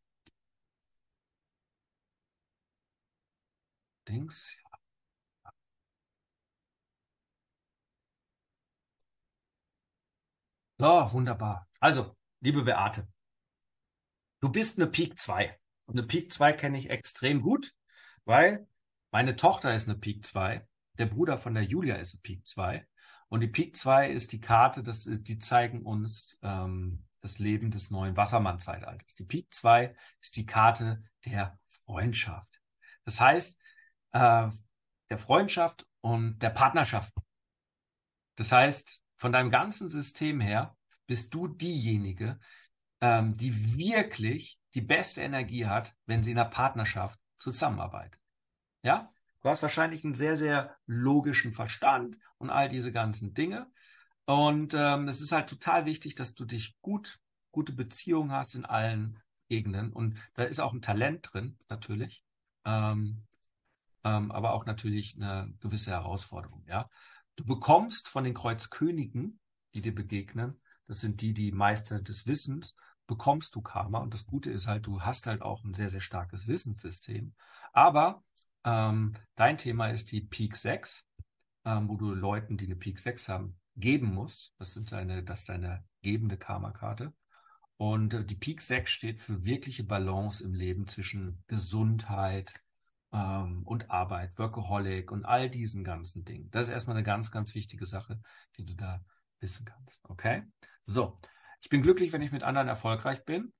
Dings, 4.07 4.55
ja. 4.61 5.51
So, 10.77 11.13
wunderbar. 11.13 11.67
Also, 11.79 12.15
liebe 12.41 12.61
Beate, 12.61 13.07
du 14.39 14.49
bist 14.49 14.77
eine 14.77 14.85
Peak 14.85 15.17
2. 15.17 15.59
Und 15.87 15.97
eine 15.97 16.05
Peak 16.05 16.31
2 16.31 16.53
kenne 16.53 16.77
ich 16.77 16.91
extrem 16.91 17.41
gut, 17.41 17.73
weil 18.23 18.67
meine 19.17 19.35
Tochter 19.35 19.73
ist 19.73 19.89
eine 19.89 19.97
Peak 19.97 20.23
2, 20.23 20.63
der 20.99 21.07
Bruder 21.07 21.39
von 21.39 21.55
der 21.55 21.63
Julia 21.63 21.95
ist 21.95 22.13
eine 22.13 22.21
Peak 22.21 22.45
2. 22.45 22.87
Und 23.29 23.39
die 23.39 23.47
Peak 23.47 23.75
2 23.75 24.11
ist 24.11 24.31
die 24.31 24.39
Karte, 24.39 24.83
das 24.83 25.07
ist, 25.07 25.27
die 25.27 25.39
zeigen 25.39 25.81
uns 25.81 26.37
ähm, 26.43 27.03
das 27.21 27.39
Leben 27.39 27.71
des 27.71 27.89
neuen 27.89 28.15
Wassermann-Zeitalters. 28.15 29.15
Die 29.15 29.23
Peak 29.23 29.51
2 29.51 29.95
ist 30.21 30.35
die 30.35 30.45
Karte 30.45 31.03
der 31.25 31.57
Freundschaft. 31.67 32.61
Das 33.05 33.19
heißt, 33.19 33.59
äh, 34.11 34.49
der 35.09 35.17
Freundschaft 35.17 35.87
und 36.01 36.37
der 36.37 36.51
Partnerschaft. 36.51 37.11
Das 38.35 38.51
heißt, 38.51 39.03
von 39.15 39.31
deinem 39.31 39.49
ganzen 39.49 39.89
System 39.89 40.39
her 40.39 40.77
bist 41.07 41.33
du 41.33 41.47
diejenige, 41.47 42.39
ähm, 43.01 43.33
die 43.33 43.79
wirklich 43.79 44.59
die 44.75 44.81
beste 44.81 45.21
Energie 45.21 45.65
hat, 45.65 45.95
wenn 46.05 46.21
sie 46.21 46.33
in 46.33 46.37
einer 46.37 46.51
Partnerschaft 46.51 47.19
zusammenarbeitet. 47.39 48.21
Ja? 48.87 49.11
Du 49.41 49.49
hast 49.49 49.61
wahrscheinlich 49.61 50.05
einen 50.05 50.13
sehr, 50.13 50.37
sehr 50.37 50.77
logischen 50.85 51.51
Verstand 51.51 52.17
und 52.37 52.49
all 52.49 52.69
diese 52.69 52.93
ganzen 52.93 53.33
Dinge. 53.33 53.69
Und 54.25 54.73
ähm, 54.73 55.09
es 55.09 55.19
ist 55.19 55.33
halt 55.33 55.49
total 55.49 55.85
wichtig, 55.85 56.15
dass 56.15 56.35
du 56.35 56.45
dich 56.45 56.79
gut, 56.81 57.19
gute 57.51 57.73
Beziehungen 57.73 58.31
hast 58.31 58.55
in 58.55 58.63
allen 58.63 59.19
Gegenden. 59.49 59.91
Und 59.91 60.17
da 60.35 60.43
ist 60.43 60.61
auch 60.61 60.71
ein 60.71 60.81
Talent 60.81 61.29
drin, 61.33 61.57
natürlich. 61.67 62.23
Ähm, 62.63 63.23
ähm, 64.05 64.31
aber 64.31 64.53
auch 64.53 64.65
natürlich 64.65 65.17
eine 65.17 65.53
gewisse 65.59 65.91
Herausforderung, 65.91 66.63
ja. 66.65 66.89
Du 67.35 67.43
bekommst 67.43 68.07
von 68.07 68.23
den 68.23 68.33
Kreuzkönigen, 68.33 69.39
die 69.73 69.81
dir 69.81 69.93
begegnen, 69.93 70.61
das 70.87 71.01
sind 71.01 71.19
die, 71.19 71.33
die 71.33 71.51
Meister 71.51 72.01
des 72.01 72.25
Wissens, 72.25 72.73
bekommst 73.05 73.53
du 73.53 73.61
Karma. 73.61 73.99
Und 73.99 74.13
das 74.13 74.25
Gute 74.25 74.49
ist 74.49 74.65
halt, 74.65 74.87
du 74.87 75.01
hast 75.01 75.27
halt 75.27 75.41
auch 75.41 75.65
ein 75.65 75.73
sehr, 75.73 75.89
sehr 75.89 76.01
starkes 76.01 76.47
Wissenssystem. 76.47 77.35
Aber 77.73 78.23
ähm, 78.67 79.13
dein 79.35 79.57
Thema 79.57 79.87
ist 79.87 80.11
die 80.11 80.19
Peak 80.19 80.57
6, 80.57 81.05
ähm, 81.63 81.87
wo 81.87 81.95
du 81.95 82.13
Leuten, 82.13 82.57
die 82.57 82.65
eine 82.65 82.75
Peak 82.75 82.99
6 82.99 83.29
haben, 83.29 83.57
geben 83.77 84.13
musst. 84.13 84.53
Das, 84.59 84.73
sind 84.73 84.91
deine, 84.91 85.23
das 85.23 85.39
ist 85.39 85.49
deine 85.49 85.85
gebende 86.01 86.37
Karma-Karte. 86.37 87.13
Und 87.77 88.13
äh, 88.13 88.25
die 88.25 88.35
Peak 88.35 88.61
6 88.61 88.91
steht 88.91 89.21
für 89.21 89.45
wirkliche 89.45 89.85
Balance 89.85 90.43
im 90.43 90.53
Leben 90.53 90.85
zwischen 90.85 91.45
Gesundheit 91.47 92.53
ähm, 93.13 93.63
und 93.63 93.89
Arbeit, 93.89 94.37
Workaholic 94.37 95.11
und 95.11 95.23
all 95.23 95.49
diesen 95.49 95.85
ganzen 95.85 96.25
Dingen. 96.25 96.51
Das 96.51 96.67
ist 96.67 96.73
erstmal 96.73 96.97
eine 96.97 97.05
ganz, 97.05 97.31
ganz 97.31 97.55
wichtige 97.55 97.85
Sache, 97.85 98.19
die 98.57 98.65
du 98.65 98.75
da 98.75 99.01
wissen 99.39 99.65
kannst. 99.65 100.03
Okay? 100.09 100.43
So. 100.85 101.17
Ich 101.61 101.69
bin 101.69 101.81
glücklich, 101.81 102.11
wenn 102.11 102.21
ich 102.21 102.33
mit 102.33 102.43
anderen 102.43 102.67
erfolgreich 102.67 103.23
bin. 103.23 103.53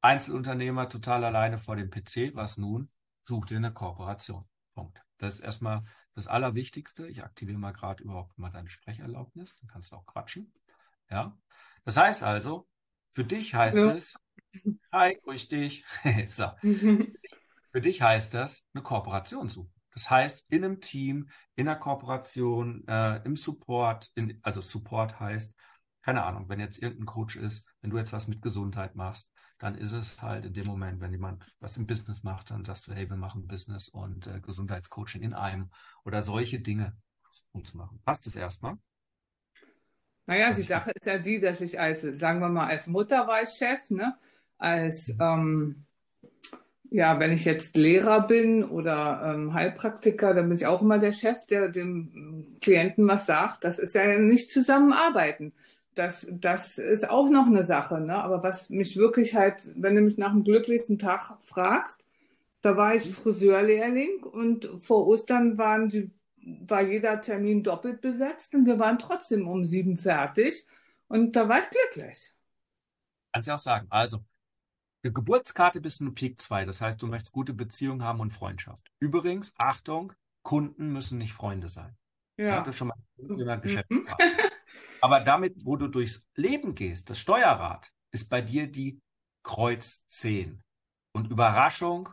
Einzelunternehmer 0.00 0.88
total 0.88 1.24
alleine 1.24 1.58
vor 1.58 1.74
dem 1.74 1.90
PC. 1.90 2.34
Was 2.34 2.56
nun? 2.56 2.88
Such 3.24 3.46
dir 3.46 3.56
eine 3.56 3.72
Kooperation. 3.72 4.46
Punkt. 4.74 5.00
Das 5.18 5.34
ist 5.34 5.40
erstmal 5.40 5.84
das 6.14 6.28
Allerwichtigste. 6.28 7.08
Ich 7.08 7.24
aktiviere 7.24 7.58
mal 7.58 7.72
gerade 7.72 8.02
überhaupt 8.02 8.38
mal 8.38 8.50
deine 8.50 8.70
Sprecherlaubnis. 8.70 9.56
Dann 9.56 9.68
kannst 9.68 9.92
du 9.92 9.96
auch 9.96 10.06
quatschen. 10.06 10.52
Ja. 11.10 11.36
Das 11.84 11.96
heißt 11.96 12.22
also, 12.22 12.68
für 13.10 13.24
dich 13.24 13.54
heißt 13.54 13.78
ja. 13.78 13.92
es, 13.92 14.18
hi, 14.92 15.18
grüß 15.22 15.48
dich. 15.48 15.84
so. 16.26 16.50
Für 17.72 17.80
dich 17.80 18.02
heißt 18.02 18.32
das, 18.34 18.64
eine 18.72 18.84
Kooperation 18.84 19.48
suchen. 19.48 19.74
Das 19.90 20.08
heißt, 20.08 20.46
in 20.48 20.64
einem 20.64 20.80
Team, 20.80 21.28
in 21.56 21.68
einer 21.68 21.76
Kooperation, 21.76 22.86
äh, 22.86 23.16
im 23.24 23.34
Support, 23.34 24.12
in, 24.14 24.38
also 24.42 24.60
Support 24.60 25.18
heißt, 25.18 25.56
keine 26.02 26.22
Ahnung, 26.22 26.48
wenn 26.48 26.60
jetzt 26.60 26.80
irgendein 26.80 27.06
Coach 27.06 27.34
ist, 27.34 27.66
wenn 27.80 27.90
du 27.90 27.98
jetzt 27.98 28.12
was 28.12 28.28
mit 28.28 28.42
Gesundheit 28.42 28.94
machst, 28.94 29.32
dann 29.58 29.74
ist 29.74 29.92
es 29.92 30.20
halt 30.22 30.44
in 30.44 30.52
dem 30.52 30.66
Moment, 30.66 31.00
wenn 31.00 31.12
jemand 31.12 31.44
was 31.60 31.76
im 31.76 31.86
Business 31.86 32.22
macht, 32.22 32.50
dann 32.50 32.64
sagst 32.64 32.86
du, 32.86 32.92
hey, 32.92 33.08
wir 33.08 33.16
machen 33.16 33.46
Business 33.46 33.88
und 33.88 34.26
äh, 34.26 34.40
Gesundheitscoaching 34.40 35.22
in 35.22 35.34
einem 35.34 35.70
oder 36.04 36.22
solche 36.22 36.60
Dinge 36.60 36.96
zu 37.64 37.76
machen. 37.76 38.00
Passt 38.04 38.26
es 38.26 38.36
erstmal? 38.36 38.76
Naja, 40.26 40.52
die 40.52 40.62
Sache 40.62 40.90
ist 40.92 41.06
ja 41.06 41.18
die, 41.18 41.38
dass 41.38 41.60
ich 41.60 41.78
als, 41.78 42.02
sagen 42.02 42.40
wir 42.40 42.48
mal, 42.48 42.66
als 42.66 42.86
Mutter 42.86 43.26
war 43.26 43.42
ich 43.42 43.50
Chef, 43.50 43.90
ne? 43.90 44.16
Als, 44.58 45.08
mhm. 45.08 45.18
ähm, 45.20 45.86
ja, 46.90 47.18
wenn 47.18 47.32
ich 47.32 47.44
jetzt 47.44 47.76
Lehrer 47.76 48.26
bin 48.26 48.64
oder 48.64 49.34
ähm, 49.34 49.52
Heilpraktiker, 49.52 50.32
dann 50.32 50.48
bin 50.48 50.56
ich 50.56 50.66
auch 50.66 50.80
immer 50.80 50.98
der 50.98 51.12
Chef, 51.12 51.44
der 51.46 51.68
dem 51.68 52.56
Klienten 52.60 53.06
was 53.06 53.26
sagt. 53.26 53.64
Das 53.64 53.78
ist 53.78 53.94
ja 53.94 54.18
nicht 54.18 54.52
zusammenarbeiten 54.52 55.52
das, 55.94 56.26
das 56.30 56.78
ist 56.78 57.08
auch 57.08 57.30
noch 57.30 57.46
eine 57.46 57.64
Sache. 57.64 58.00
Ne? 58.00 58.14
Aber 58.14 58.42
was 58.42 58.70
mich 58.70 58.96
wirklich 58.96 59.34
halt, 59.34 59.56
wenn 59.76 59.94
du 59.94 60.02
mich 60.02 60.18
nach 60.18 60.32
dem 60.32 60.44
glücklichsten 60.44 60.98
Tag 60.98 61.38
fragst, 61.44 62.02
da 62.62 62.76
war 62.76 62.94
ich 62.94 63.14
Friseurlehrling 63.14 64.22
und 64.22 64.70
vor 64.76 65.06
Ostern 65.06 65.58
waren 65.58 65.88
die, 65.88 66.10
war 66.36 66.82
jeder 66.82 67.20
Termin 67.20 67.62
doppelt 67.62 68.00
besetzt 68.00 68.54
und 68.54 68.66
wir 68.66 68.78
waren 68.78 68.98
trotzdem 68.98 69.46
um 69.48 69.64
sieben 69.64 69.96
fertig 69.96 70.66
und 71.08 71.36
da 71.36 71.48
war 71.48 71.60
ich 71.60 71.68
glücklich. 71.68 72.34
Kannst 73.32 73.48
du 73.48 73.52
auch 73.52 73.58
sagen. 73.58 73.86
Also, 73.90 74.24
Geburtskarte 75.02 75.80
bist 75.80 76.00
du 76.00 76.04
eine 76.04 76.14
Peak 76.14 76.40
2, 76.40 76.64
das 76.64 76.80
heißt, 76.80 77.02
du 77.02 77.06
möchtest 77.06 77.34
gute 77.34 77.52
Beziehungen 77.52 78.02
haben 78.02 78.20
und 78.20 78.32
Freundschaft. 78.32 78.90
Übrigens, 78.98 79.52
Achtung, 79.58 80.14
Kunden 80.42 80.92
müssen 80.92 81.18
nicht 81.18 81.34
Freunde 81.34 81.68
sein. 81.68 81.96
Ja. 82.36 82.60
das 82.60 82.68
ist 82.70 82.78
schon 82.78 82.88
mal 82.88 82.96
jemand 83.18 83.62
mhm. 83.62 83.68
Geschäftspartner. 83.68 84.26
Aber 85.04 85.20
damit, 85.20 85.66
wo 85.66 85.76
du 85.76 85.88
durchs 85.88 86.26
Leben 86.34 86.74
gehst, 86.74 87.10
das 87.10 87.18
Steuerrad, 87.18 87.92
ist 88.10 88.30
bei 88.30 88.40
dir 88.40 88.66
die 88.72 89.02
Kreuz 89.42 90.08
10. 90.08 90.64
Und 91.12 91.30
Überraschung, 91.30 92.08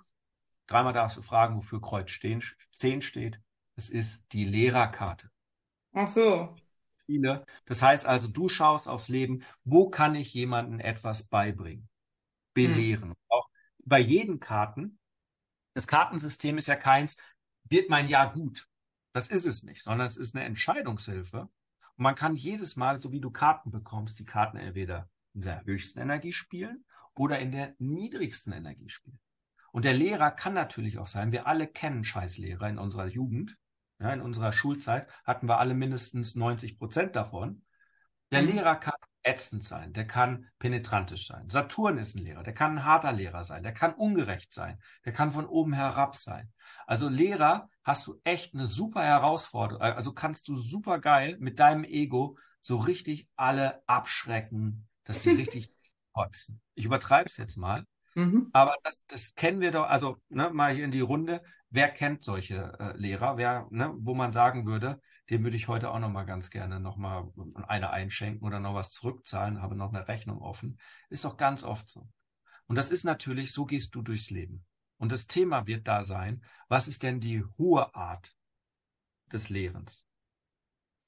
dreimal 0.68 0.92
darfst 0.92 1.16
du 1.16 1.22
fragen, 1.22 1.56
wofür 1.56 1.80
Kreuz 1.80 2.12
10 2.20 3.02
steht. 3.02 3.40
Es 3.78 3.90
ist 3.90 4.26
die 4.34 4.44
Lehrerkarte. 4.44 5.32
Ach 5.94 6.10
so. 6.10 6.54
Viele. 7.06 7.46
Das 7.64 7.82
heißt 7.82 8.06
also, 8.06 8.28
du 8.28 8.50
schaust 8.50 8.90
aufs 8.90 9.08
Leben, 9.08 9.46
wo 9.64 9.90
kann 9.90 10.14
ich 10.14 10.34
jemandem 10.34 10.82
etwas 10.82 11.24
beibringen? 11.24 11.88
Belehren. 12.54 13.12
Hm. 13.12 13.18
Auch 13.30 13.48
bei 13.86 14.02
jeden 14.02 14.42
Karten, 14.42 15.00
das 15.76 15.88
Kartensystem 15.88 16.58
ist 16.58 16.68
ja 16.68 16.76
keins, 16.76 17.16
wird 17.70 17.90
mein 17.90 18.10
Jahr 18.10 18.34
gut. 18.34 18.68
Das 19.14 19.30
ist 19.30 19.46
es 19.46 19.64
nicht, 19.64 19.82
sondern 19.82 20.08
es 20.08 20.18
ist 20.18 20.36
eine 20.36 20.44
Entscheidungshilfe 20.44 21.48
Und 22.02 22.06
man 22.06 22.16
kann 22.16 22.36
jedes 22.36 22.78
Mal, 22.78 23.00
so 23.00 23.12
wie 23.12 23.22
du 23.22 23.30
Karten 23.30 23.70
bekommst, 23.70 24.18
die 24.18 24.26
Karten 24.26 24.58
entweder 24.58 25.08
in 25.36 25.42
der 25.42 25.64
höchsten 25.66 26.00
Energie 26.00 26.34
spielen 26.34 26.84
oder 27.14 27.38
in 27.38 27.52
der 27.52 27.76
niedrigsten 27.78 28.54
Energie 28.54 28.90
spielen. 28.90 29.20
Und 29.72 29.86
der 29.86 29.94
Lehrer 29.94 30.32
kann 30.32 30.56
natürlich 30.56 30.98
auch 30.98 31.06
sein, 31.06 31.32
wir 31.32 31.46
alle 31.46 31.68
kennen 31.68 32.04
Scheißlehrer 32.04 32.68
in 32.68 32.80
unserer 32.80 33.06
Jugend. 33.06 33.56
Ja, 34.00 34.12
in 34.14 34.22
unserer 34.22 34.52
Schulzeit 34.52 35.08
hatten 35.26 35.48
wir 35.48 35.60
alle 35.60 35.76
mindestens 35.76 36.34
90 36.34 36.80
Prozent 36.80 37.16
davon. 37.16 37.62
Der 38.32 38.42
mhm. 38.42 38.48
Lehrer 38.48 38.78
kann 38.78 38.96
ätzend 39.22 39.64
sein, 39.64 39.94
der 39.94 40.08
kann 40.08 40.48
penetrantisch 40.58 41.28
sein. 41.28 41.50
Saturn 41.50 42.00
ist 42.00 42.16
ein 42.16 42.24
Lehrer, 42.24 42.42
der 42.42 42.56
kann 42.56 42.80
ein 42.80 42.84
harter 42.84 43.12
Lehrer 43.12 43.44
sein, 43.46 43.62
der 43.62 43.74
kann 43.74 43.94
ungerecht 43.94 44.56
sein, 44.56 44.80
der 45.06 45.14
kann 45.14 45.32
von 45.32 45.46
oben 45.46 45.74
herab 45.74 46.16
sein. 46.16 46.52
Also 46.88 47.10
Lehrer 47.10 47.70
hast 47.84 48.08
du 48.08 48.20
echt 48.24 48.54
eine 48.54 48.66
super 48.66 49.04
Herausforderung, 49.04 49.82
also 49.82 50.14
kannst 50.14 50.48
du 50.48 50.56
super 50.56 51.00
geil 51.00 51.38
mit 51.40 51.60
deinem 51.60 51.84
Ego 51.84 52.38
so 52.62 52.78
richtig 52.78 53.28
alle 53.36 53.82
abschrecken, 53.88 54.88
dass 55.04 55.24
sie 55.24 55.32
richtig 55.32 55.74
kotzen. 56.14 56.62
Ich 56.76 56.86
übertreibe 56.86 57.28
es 57.28 57.38
jetzt 57.38 57.58
mal, 57.58 57.86
mhm. 58.16 58.50
aber 58.54 58.76
das, 58.84 59.06
das 59.08 59.34
kennen 59.34 59.62
wir 59.62 59.72
doch, 59.72 59.88
also 59.88 60.18
ne, 60.30 60.50
mal 60.52 60.74
hier 60.74 60.86
in 60.86 60.92
die 60.92 61.00
Runde, 61.02 61.42
wer 61.70 61.90
kennt 61.90 62.24
solche 62.24 62.74
äh, 62.80 62.98
Lehrer, 62.98 63.38
wer, 63.38 63.68
ne, 63.72 63.94
wo 63.98 64.14
man 64.14 64.32
sagen 64.32 64.66
würde, 64.66 65.02
dem 65.30 65.44
würde 65.44 65.56
ich 65.56 65.68
heute 65.68 65.90
auch 65.90 66.00
noch 66.00 66.10
mal 66.10 66.26
ganz 66.26 66.50
gerne 66.50 66.80
noch 66.80 66.98
mal 66.98 67.32
eine 67.68 67.90
einschenken 67.92 68.46
oder 68.46 68.60
noch 68.60 68.76
was 68.76 68.92
zurückzahlen, 68.92 69.62
habe 69.62 69.76
noch 69.76 69.94
eine 69.94 70.08
Rechnung 70.08 70.42
offen. 70.42 70.78
Ist 71.10 71.26
doch 71.26 71.38
ganz 71.38 71.64
oft 71.64 71.90
so. 71.90 72.10
Und 72.68 72.76
das 72.76 72.92
ist 72.92 73.06
natürlich, 73.06 73.54
so 73.54 73.66
gehst 73.66 73.96
du 73.96 74.02
durchs 74.02 74.30
Leben. 74.30 74.66
Und 75.02 75.12
das 75.12 75.26
Thema 75.26 75.66
wird 75.66 75.88
da 75.88 76.04
sein, 76.04 76.44
was 76.68 76.88
ist 76.88 77.02
denn 77.02 77.20
die 77.20 77.44
hohe 77.58 77.96
Art 77.96 78.38
des 79.34 79.50
Lehrens? 79.50 80.06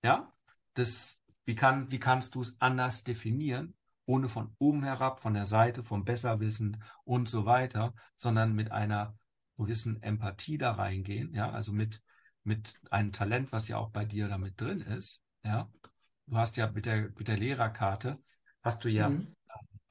Ja? 0.01 0.33
Das, 0.73 1.21
wie, 1.45 1.53
kann, 1.53 1.91
wie 1.91 1.99
kannst 1.99 2.33
du 2.33 2.41
es 2.41 2.59
anders 2.59 3.03
definieren, 3.03 3.75
ohne 4.05 4.29
von 4.29 4.55
oben 4.57 4.83
herab, 4.83 5.19
von 5.19 5.35
der 5.35 5.45
Seite, 5.45 5.83
vom 5.83 6.05
Besserwissen 6.05 6.83
und 7.03 7.29
so 7.29 7.45
weiter, 7.45 7.93
sondern 8.15 8.55
mit 8.55 8.71
einer 8.71 9.15
gewissen 9.59 10.01
Empathie 10.01 10.57
da 10.57 10.71
reingehen, 10.71 11.31
ja, 11.31 11.51
also 11.51 11.71
mit, 11.71 12.01
mit 12.43 12.79
einem 12.89 13.11
Talent, 13.11 13.51
was 13.51 13.67
ja 13.67 13.77
auch 13.77 13.91
bei 13.91 14.05
dir 14.05 14.27
damit 14.27 14.59
drin 14.59 14.81
ist, 14.81 15.21
ja. 15.43 15.69
Du 16.25 16.35
hast 16.35 16.57
ja 16.57 16.71
mit 16.71 16.87
der, 16.87 17.11
mit 17.15 17.27
der 17.27 17.37
Lehrerkarte, 17.37 18.17
hast 18.63 18.83
du 18.85 18.89
ja 18.89 19.09
mhm. 19.09 19.35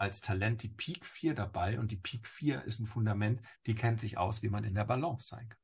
Als 0.03 0.20
Talent 0.20 0.64
die 0.64 0.68
Peak 0.68 1.07
4 1.07 1.32
dabei 1.32 1.78
und 1.78 1.92
die 1.92 1.96
Peak 1.96 2.26
4 2.26 2.64
ist 2.64 2.80
ein 2.80 2.86
Fundament, 2.86 3.40
die 3.66 3.76
kennt 3.76 4.00
sich 4.00 4.18
aus, 4.18 4.42
wie 4.42 4.48
man 4.48 4.64
in 4.64 4.74
der 4.74 4.84
Balance 4.84 5.28
sein 5.28 5.48
kann. 5.48 5.59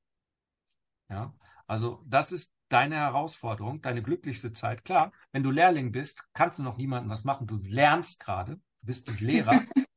Ja, 1.11 1.35
also 1.67 2.05
das 2.07 2.31
ist 2.31 2.55
deine 2.69 2.95
Herausforderung, 2.97 3.81
deine 3.81 4.01
glücklichste 4.01 4.53
Zeit. 4.53 4.85
Klar, 4.85 5.13
wenn 5.33 5.43
du 5.43 5.51
Lehrling 5.51 5.91
bist, 5.91 6.23
kannst 6.35 6.61
du 6.61 6.63
noch 6.63 6.77
niemandem 6.77 7.11
was 7.11 7.25
machen. 7.25 7.49
Du 7.49 7.57
lernst 7.57 8.21
gerade, 8.21 8.57
du 8.57 8.87
bist 8.87 9.09
nicht 9.09 9.21
Lehrer. 9.21 9.65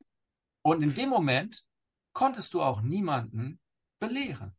und 0.64 0.82
in 0.82 0.96
dem 0.96 1.10
Moment 1.10 1.64
konntest 2.14 2.56
du 2.56 2.64
auch 2.64 2.82
niemanden 2.82 3.60
belehren. 4.00 4.56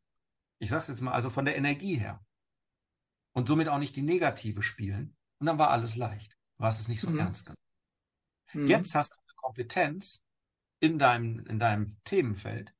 Ich 0.61 0.70
sage 0.70 0.83
es 0.83 0.89
jetzt 0.89 1.01
mal, 1.01 1.12
also 1.12 1.28
von 1.28 1.45
der 1.45 1.57
Energie 1.57 1.97
her. 1.97 2.24
Und 3.33 3.49
somit 3.49 3.68
auch 3.68 3.78
nicht 3.78 3.97
die 3.97 4.03
negative 4.03 4.62
spielen. 4.62 5.16
Und 5.41 5.47
dann 5.47 5.59
war 5.59 5.70
alles 5.70 5.97
leicht. 5.97 6.39
Du 6.59 6.64
hast 6.64 6.78
es 6.78 6.87
nicht 6.87 7.01
so 7.01 7.11
mhm. 7.11 7.18
ernst 7.18 7.47
genommen. 7.47 7.57
Mhm. 8.53 8.68
Jetzt 8.68 8.95
hast 8.95 9.16
du 9.16 9.32
Kompetenz 9.43 10.22
in 10.80 10.99
deinem, 10.99 11.45
in 11.47 11.59
deinem 11.59 11.90
Themenfeld. 12.05 12.72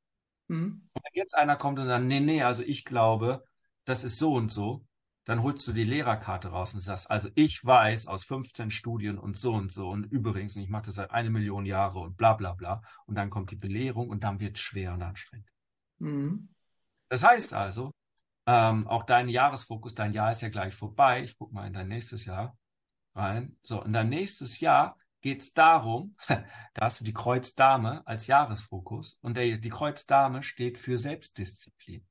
Mhm. 0.49 0.89
Und 0.93 1.05
wenn 1.05 1.13
jetzt 1.21 1.37
einer 1.37 1.57
kommt 1.57 1.79
und 1.79 1.87
sagt, 1.87 2.05
nee, 2.05 2.21
nee, 2.21 2.43
also 2.43 2.63
ich 2.63 2.85
glaube, 2.85 3.45
das 3.85 4.05
ist 4.05 4.19
so 4.19 4.33
und 4.35 4.51
so, 4.51 4.87
dann 5.25 5.43
holst 5.43 5.67
du 5.69 5.73
die 5.73 5.85
Lehrerkarte 5.85 6.49
raus 6.49 6.75
und 6.75 6.81
sagst, 6.81 7.11
also 7.11 7.29
ich 7.35 7.65
weiß 7.65 8.09
aus 8.09 8.25
15 8.25 8.71
Studien 8.71 9.19
und 9.19 9.37
so 9.37 9.53
und 9.53 9.73
so 9.73 9.89
und 9.89 10.05
übrigens, 10.05 10.57
und 10.57 10.63
ich 10.63 10.69
mache 10.69 10.87
das 10.87 10.97
seit 10.97 11.13
eine 11.13 11.31
Million 11.31 11.65
Jahre 11.65 12.01
und 12.01 12.17
bla 12.17 12.33
bla 12.35 12.55
bla. 12.55 12.83
Und 13.07 13.15
dann 13.15 13.31
kommt 13.31 13.51
die 13.51 13.57
Belehrung 13.57 14.09
und 14.09 14.25
dann 14.25 14.41
wird 14.41 14.57
es 14.57 14.63
schwer 14.63 14.95
und 14.95 15.03
anstrengend. 15.03 15.49
Mhm. 15.99 16.49
Das 17.09 17.23
heißt 17.23 17.55
also, 17.55 17.93
ähm, 18.47 18.89
auch 18.89 19.05
dein 19.05 19.29
Jahresfokus, 19.29 19.95
dein 19.95 20.13
Jahr 20.13 20.33
ist 20.33 20.41
ja 20.41 20.49
gleich 20.49 20.75
vorbei. 20.75 21.23
Ich 21.23 21.39
gucke 21.39 21.55
mal 21.55 21.67
in 21.67 21.73
dein 21.73 21.89
nächstes 21.89 22.25
Jahr 22.25 22.57
rein. 23.15 23.57
So, 23.63 23.83
in 23.83 23.93
dein 23.93 24.09
nächstes 24.09 24.59
Jahr 24.59 24.97
geht 25.23 25.41
es 25.41 25.55
darum, 25.55 26.17
da 26.29 26.83
hast 26.83 27.01
du 27.01 27.05
die 27.05 27.15
Kreuzdame 27.15 28.07
als 28.07 28.27
Jahresfokus 28.27 29.19
und 29.23 29.37
der, 29.37 29.57
die 29.57 29.69
Kreuzdame 29.71 30.43
steht 30.43 30.79
für 30.79 30.99
Selbstdisziplin. 30.99 32.07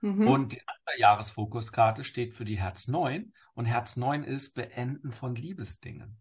Mhm. 0.00 0.26
Und 0.26 0.52
die 0.52 0.62
andere 0.66 0.98
Jahresfokuskarte 0.98 2.04
steht 2.04 2.32
für 2.32 2.44
die 2.44 2.58
Herz 2.58 2.88
9 2.88 3.32
und 3.54 3.66
Herz 3.66 3.96
9 3.96 4.24
ist 4.24 4.54
Beenden 4.54 5.12
von 5.12 5.34
Liebesdingen. 5.34 6.20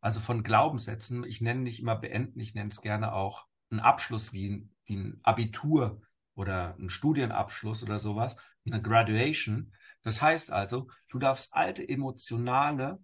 Also 0.00 0.20
von 0.20 0.44
Glaubenssätzen. 0.44 1.24
Ich 1.24 1.40
nenne 1.40 1.60
nicht 1.60 1.80
immer 1.80 1.96
beenden, 1.96 2.40
ich 2.40 2.54
nenne 2.54 2.70
es 2.70 2.80
gerne 2.80 3.12
auch 3.12 3.46
einen 3.70 3.80
Abschluss 3.80 4.32
wie 4.32 4.48
ein, 4.48 4.74
wie 4.86 4.96
ein 4.96 5.20
Abitur 5.24 6.00
oder 6.34 6.76
ein 6.78 6.88
Studienabschluss 6.88 7.82
oder 7.82 7.98
sowas, 7.98 8.36
eine 8.64 8.80
Graduation. 8.80 9.74
Das 10.02 10.22
heißt 10.22 10.52
also, 10.52 10.88
du 11.08 11.18
darfst 11.18 11.52
alte 11.52 11.86
emotionale 11.86 13.00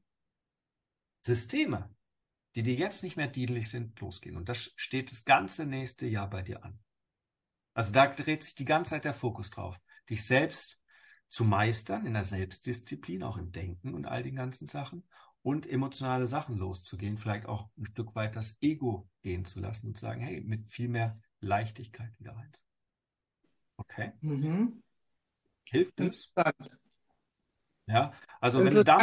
Systeme, 1.24 1.94
die 2.54 2.62
dir 2.62 2.74
jetzt 2.74 3.02
nicht 3.02 3.16
mehr 3.16 3.28
dienlich 3.28 3.70
sind, 3.70 3.98
losgehen. 4.00 4.36
Und 4.36 4.48
das 4.48 4.72
steht 4.76 5.10
das 5.10 5.24
ganze 5.24 5.66
nächste 5.66 6.06
Jahr 6.06 6.28
bei 6.28 6.42
dir 6.42 6.64
an. 6.64 6.78
Also 7.72 7.92
da 7.92 8.06
dreht 8.06 8.44
sich 8.44 8.54
die 8.54 8.64
ganze 8.64 8.90
Zeit 8.90 9.04
der 9.04 9.14
Fokus 9.14 9.50
drauf, 9.50 9.80
dich 10.08 10.24
selbst 10.24 10.82
zu 11.28 11.44
meistern 11.44 12.06
in 12.06 12.14
der 12.14 12.22
Selbstdisziplin, 12.22 13.24
auch 13.24 13.36
im 13.36 13.50
Denken 13.50 13.94
und 13.94 14.06
all 14.06 14.22
den 14.22 14.36
ganzen 14.36 14.68
Sachen 14.68 15.08
und 15.42 15.66
emotionale 15.66 16.28
Sachen 16.28 16.56
loszugehen, 16.56 17.18
vielleicht 17.18 17.46
auch 17.46 17.68
ein 17.76 17.86
Stück 17.86 18.14
weit 18.14 18.36
das 18.36 18.56
Ego 18.62 19.08
gehen 19.22 19.44
zu 19.44 19.60
lassen 19.60 19.88
und 19.88 19.98
zu 19.98 20.02
sagen, 20.02 20.20
hey, 20.20 20.40
mit 20.42 20.70
viel 20.70 20.88
mehr 20.88 21.20
Leichtigkeit 21.40 22.12
wieder 22.18 22.36
rein. 22.36 22.52
Okay. 23.76 24.12
Mhm. 24.20 24.82
Hilft 25.64 26.00
es? 26.00 26.30
Ja, 27.86 28.12
also 28.40 28.64
wenn 28.64 28.74
du 28.74 28.84
da. 28.84 28.98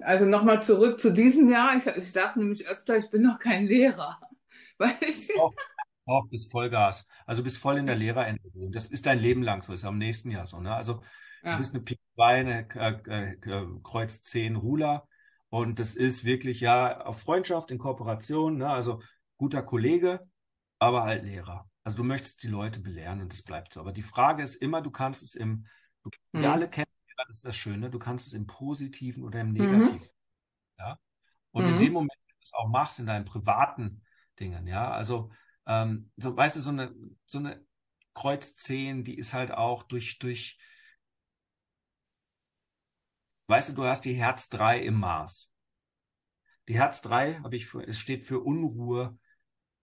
also 0.00 0.24
nochmal 0.24 0.62
zurück 0.62 1.00
zu 1.00 1.12
diesem 1.12 1.50
Jahr. 1.50 1.76
Ich, 1.76 1.86
ich 1.86 2.12
sage 2.12 2.38
nämlich 2.38 2.66
öfter, 2.66 2.96
ich 2.96 3.10
bin 3.10 3.22
noch 3.22 3.38
kein 3.38 3.66
Lehrer. 3.66 4.20
Weil 4.78 4.94
ich 5.00 5.28
auch, 5.38 5.54
auch 6.06 6.26
bis 6.28 6.46
Vollgas. 6.46 7.06
Also 7.26 7.42
bist 7.42 7.58
voll 7.58 7.78
in 7.78 7.86
der 7.86 7.96
Lehrerentwicklung. 7.96 8.72
Das 8.72 8.86
ist 8.86 9.06
dein 9.06 9.18
Leben 9.18 9.42
lang 9.42 9.62
so, 9.62 9.72
ist 9.72 9.84
am 9.84 9.98
nächsten 9.98 10.30
Jahr 10.30 10.46
so. 10.46 10.60
Ne? 10.60 10.74
Also 10.74 11.02
ja. 11.42 11.52
du 11.52 11.58
bist 11.58 11.74
eine 11.74 11.82
Pik 11.82 12.00
2, 12.14 12.24
eine 12.26 12.68
äh, 12.74 13.32
äh, 13.32 13.66
Kreuz 13.82 14.22
10 14.22 14.56
Ruler. 14.56 15.06
Und 15.50 15.78
das 15.78 15.94
ist 15.94 16.24
wirklich 16.24 16.60
ja 16.60 17.02
auf 17.02 17.20
Freundschaft, 17.20 17.70
in 17.70 17.78
Kooperation, 17.78 18.56
ne? 18.56 18.70
also 18.70 19.02
guter 19.36 19.62
Kollege, 19.62 20.20
aber 20.78 21.02
halt 21.02 21.24
Lehrer. 21.24 21.68
Also 21.84 21.98
du 21.98 22.04
möchtest 22.04 22.42
die 22.42 22.48
Leute 22.48 22.80
belehren 22.80 23.20
und 23.20 23.32
es 23.32 23.42
bleibt 23.42 23.72
so. 23.72 23.80
Aber 23.80 23.92
die 23.92 24.02
Frage 24.02 24.42
ist 24.42 24.54
immer, 24.54 24.80
du 24.80 24.90
kannst 24.90 25.22
es 25.22 25.34
im, 25.34 25.66
du, 26.02 26.10
mhm. 26.32 26.40
wir 26.40 26.52
alle 26.52 26.68
kennen, 26.70 26.91
das 27.26 27.38
ist 27.38 27.44
das 27.44 27.56
Schöne, 27.56 27.90
du 27.90 27.98
kannst 27.98 28.26
es 28.26 28.32
im 28.32 28.46
Positiven 28.46 29.24
oder 29.24 29.40
im 29.40 29.48
mhm. 29.48 29.54
Negativen. 29.54 30.00
Mhm. 30.00 30.78
Ja? 30.78 30.98
Und 31.50 31.66
mhm. 31.66 31.72
in 31.74 31.80
dem 31.80 31.92
Moment, 31.92 32.18
wenn 32.26 32.36
du 32.38 32.44
es 32.44 32.54
auch 32.54 32.68
machst, 32.68 32.98
in 32.98 33.06
deinen 33.06 33.24
privaten 33.24 34.02
Dingen, 34.38 34.66
ja, 34.66 34.90
also 34.90 35.30
ähm, 35.66 36.10
so, 36.16 36.36
weißt 36.36 36.56
du, 36.56 36.60
so 36.60 36.70
eine, 36.70 36.94
so 37.26 37.38
eine 37.38 37.64
Kreuz 38.14 38.54
10, 38.54 39.04
die 39.04 39.16
ist 39.16 39.32
halt 39.32 39.52
auch 39.52 39.82
durch, 39.84 40.18
durch, 40.18 40.58
weißt 43.46 43.70
du, 43.70 43.72
du 43.74 43.84
hast 43.84 44.04
die 44.04 44.14
Herz 44.14 44.48
3 44.48 44.80
im 44.80 44.94
Mars. 44.94 45.50
Die 46.68 46.74
Herz 46.74 47.00
3, 47.02 47.40
habe 47.40 47.56
ich, 47.56 47.72
es 47.74 47.98
steht 47.98 48.24
für 48.24 48.40
Unruhe 48.40 49.18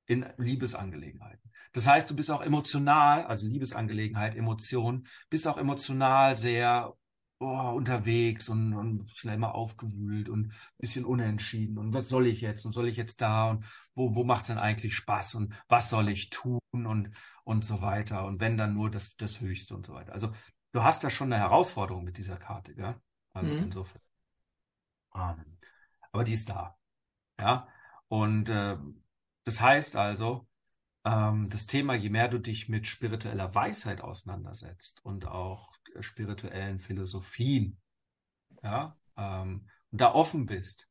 in 0.05 0.25
Liebesangelegenheiten. 0.37 1.51
Das 1.71 1.87
heißt, 1.87 2.09
du 2.09 2.15
bist 2.15 2.31
auch 2.31 2.41
emotional, 2.41 3.25
also 3.25 3.45
Liebesangelegenheit, 3.45 4.35
Emotion, 4.35 5.07
bist 5.29 5.47
auch 5.47 5.57
emotional 5.57 6.35
sehr 6.35 6.95
oh, 7.39 7.71
unterwegs 7.75 8.49
und, 8.49 8.73
und 8.73 9.09
schnell 9.15 9.37
mal 9.37 9.51
aufgewühlt 9.51 10.29
und 10.29 10.53
bisschen 10.77 11.05
unentschieden. 11.05 11.77
Und 11.77 11.93
was 11.93 12.09
soll 12.09 12.27
ich 12.27 12.41
jetzt? 12.41 12.65
Und 12.65 12.73
soll 12.73 12.87
ich 12.87 12.97
jetzt 12.97 13.21
da? 13.21 13.51
Und 13.51 13.65
wo, 13.95 14.15
wo 14.15 14.23
macht 14.23 14.41
es 14.41 14.47
denn 14.47 14.57
eigentlich 14.57 14.95
Spaß? 14.95 15.35
Und 15.35 15.55
was 15.67 15.89
soll 15.89 16.09
ich 16.09 16.29
tun? 16.29 16.59
Und, 16.71 17.11
und 17.43 17.65
so 17.65 17.81
weiter. 17.81 18.25
Und 18.25 18.39
wenn 18.41 18.57
dann 18.57 18.73
nur 18.73 18.91
das, 18.91 19.15
das 19.15 19.41
Höchste 19.41 19.75
und 19.75 19.85
so 19.85 19.93
weiter. 19.93 20.13
Also 20.13 20.31
du 20.73 20.83
hast 20.83 21.03
da 21.03 21.09
schon 21.09 21.33
eine 21.33 21.41
Herausforderung 21.41 22.03
mit 22.03 22.17
dieser 22.17 22.37
Karte, 22.37 22.73
ja? 22.73 23.01
Also 23.33 23.51
mhm. 23.51 23.63
insofern. 23.63 24.01
Um, 25.11 25.57
aber 26.11 26.23
die 26.23 26.33
ist 26.33 26.49
da. 26.49 26.77
Ja. 27.39 27.67
Und 28.07 28.49
äh, 28.49 28.77
das 29.45 29.61
heißt 29.61 29.95
also, 29.95 30.47
ähm, 31.05 31.49
das 31.49 31.67
Thema, 31.67 31.95
je 31.95 32.09
mehr 32.09 32.27
du 32.27 32.39
dich 32.39 32.69
mit 32.69 32.85
spiritueller 32.85 33.55
Weisheit 33.55 34.01
auseinandersetzt 34.01 35.03
und 35.05 35.25
auch 35.25 35.71
spirituellen 36.01 36.79
Philosophien, 36.79 37.79
ja, 38.63 38.97
ähm, 39.17 39.67
und 39.91 40.01
da 40.01 40.13
offen 40.13 40.45
bist, 40.45 40.87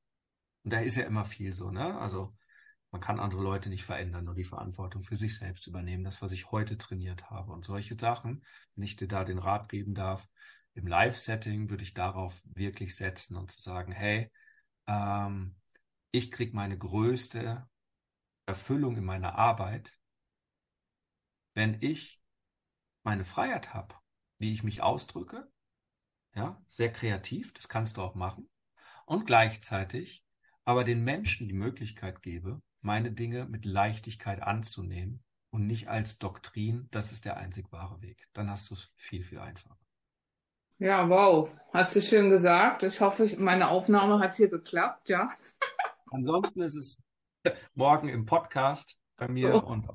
und 0.64 0.72
da 0.72 0.80
ist 0.80 0.96
ja 0.96 1.04
immer 1.04 1.24
viel 1.24 1.54
so, 1.54 1.70
ne? 1.70 1.98
Also 1.98 2.36
man 2.90 3.00
kann 3.00 3.20
andere 3.20 3.42
Leute 3.42 3.68
nicht 3.68 3.84
verändern, 3.84 4.24
nur 4.24 4.34
die 4.34 4.44
Verantwortung 4.44 5.02
für 5.02 5.16
sich 5.16 5.36
selbst 5.36 5.66
übernehmen, 5.66 6.04
das, 6.04 6.22
was 6.22 6.32
ich 6.32 6.50
heute 6.50 6.78
trainiert 6.78 7.30
habe. 7.30 7.52
Und 7.52 7.64
solche 7.64 7.98
Sachen, 7.98 8.44
wenn 8.74 8.84
ich 8.84 8.96
dir 8.96 9.08
da 9.08 9.24
den 9.24 9.38
Rat 9.38 9.68
geben 9.68 9.94
darf, 9.94 10.28
im 10.74 10.86
Live-Setting 10.86 11.70
würde 11.70 11.82
ich 11.82 11.92
darauf 11.92 12.40
wirklich 12.44 12.96
setzen 12.96 13.36
und 13.36 13.50
zu 13.50 13.60
sagen, 13.60 13.92
hey, 13.92 14.30
ähm, 14.86 15.56
ich 16.10 16.30
kriege 16.30 16.56
meine 16.56 16.78
größte 16.78 17.68
Erfüllung 18.46 18.96
in 18.96 19.04
meiner 19.04 19.34
Arbeit, 19.34 19.92
wenn 21.54 21.82
ich 21.82 22.22
meine 23.02 23.24
Freiheit 23.24 23.74
habe, 23.74 23.94
wie 24.38 24.52
ich 24.52 24.62
mich 24.62 24.82
ausdrücke, 24.82 25.50
ja, 26.34 26.62
sehr 26.68 26.92
kreativ, 26.92 27.52
das 27.54 27.68
kannst 27.68 27.96
du 27.96 28.02
auch 28.02 28.14
machen, 28.14 28.48
und 29.06 29.26
gleichzeitig 29.26 30.24
aber 30.64 30.84
den 30.84 31.02
Menschen 31.02 31.48
die 31.48 31.54
Möglichkeit 31.54 32.20
gebe, 32.20 32.60
meine 32.82 33.10
Dinge 33.10 33.46
mit 33.46 33.64
Leichtigkeit 33.64 34.42
anzunehmen 34.42 35.24
und 35.50 35.66
nicht 35.66 35.88
als 35.88 36.18
Doktrin, 36.18 36.88
das 36.90 37.10
ist 37.10 37.24
der 37.24 37.38
einzig 37.38 37.72
wahre 37.72 38.02
Weg. 38.02 38.28
Dann 38.34 38.50
hast 38.50 38.68
du 38.68 38.74
es 38.74 38.92
viel, 38.94 39.24
viel 39.24 39.38
einfacher. 39.38 39.78
Ja, 40.78 41.08
wow. 41.08 41.58
Hast 41.72 41.96
du 41.96 42.02
schön 42.02 42.28
gesagt. 42.28 42.82
Ich 42.82 43.00
hoffe, 43.00 43.28
meine 43.38 43.68
Aufnahme 43.68 44.18
hat 44.18 44.36
hier 44.36 44.48
geklappt, 44.48 45.08
ja. 45.08 45.28
Ansonsten 46.10 46.60
ist 46.60 46.76
es 46.76 46.96
morgen 47.74 48.08
im 48.08 48.26
Podcast 48.26 48.96
bei 49.16 49.26
mir 49.26 49.54
oh. 49.54 49.66
und 49.66 49.88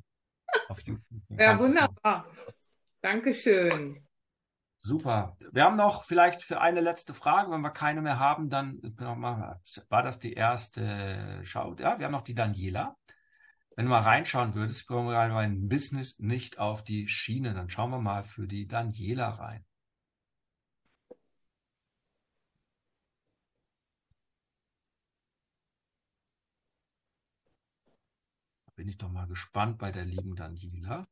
auf 0.68 0.80
YouTube. 0.82 1.24
Ja, 1.30 1.58
wunderbar. 1.60 2.28
Dankeschön. 3.02 4.04
Super. 4.86 5.38
Wir 5.54 5.64
haben 5.64 5.78
noch 5.78 6.04
vielleicht 6.04 6.44
für 6.44 6.60
eine 6.60 6.82
letzte 6.82 7.14
Frage, 7.14 7.50
wenn 7.52 7.62
wir 7.62 7.72
keine 7.72 8.02
mehr 8.02 8.20
haben, 8.20 8.50
dann 8.50 8.82
war 8.98 10.04
das 10.04 10.20
die 10.20 10.34
erste 10.34 11.40
Schau. 11.44 11.74
Ja, 11.76 11.98
wir 12.00 12.06
haben 12.06 12.12
noch 12.12 12.24
die 12.24 12.36
Daniela. 12.36 12.98
Wenn 13.78 13.86
du 13.86 13.92
mal 13.92 14.02
reinschauen 14.02 14.56
würdest, 14.56 14.86
kommen 14.86 15.08
wir 15.08 15.28
mein 15.30 15.70
Business 15.70 16.20
nicht 16.20 16.60
auf 16.60 16.84
die 16.84 17.08
Schiene. 17.08 17.54
Dann 17.54 17.70
schauen 17.70 17.92
wir 17.92 18.02
mal 18.02 18.24
für 18.24 18.46
die 18.46 18.68
Daniela 18.68 19.30
rein. 19.30 19.66
bin 28.76 28.90
ich 28.90 28.98
doch 28.98 29.10
mal 29.10 29.28
gespannt 29.28 29.78
bei 29.78 29.92
der 29.94 30.04
lieben 30.04 30.36
Daniela. 30.36 31.06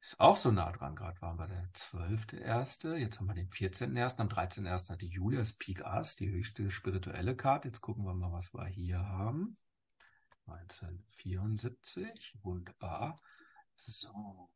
Ist 0.00 0.20
auch 0.20 0.36
so 0.36 0.50
nah 0.50 0.70
dran. 0.72 0.94
Gerade 0.94 1.20
waren 1.20 1.38
wir 1.38 1.48
der 1.48 1.68
12.1. 1.72 2.94
Jetzt 2.94 3.18
haben 3.18 3.26
wir 3.26 3.34
den 3.34 3.48
14.1. 3.48 4.18
Am 4.18 4.28
13.1. 4.28 4.90
hat 4.90 5.00
die 5.00 5.08
Julia 5.08 5.40
das 5.40 5.54
Peak 5.54 5.84
Ass, 5.84 6.16
die 6.16 6.30
höchste 6.30 6.70
spirituelle 6.70 7.36
Karte. 7.36 7.68
Jetzt 7.68 7.80
gucken 7.80 8.04
wir 8.04 8.14
mal, 8.14 8.32
was 8.32 8.54
wir 8.54 8.66
hier 8.66 9.00
haben. 9.00 9.58
1974. 10.46 12.38
Wunderbar. 12.42 13.20
So. 13.76 14.50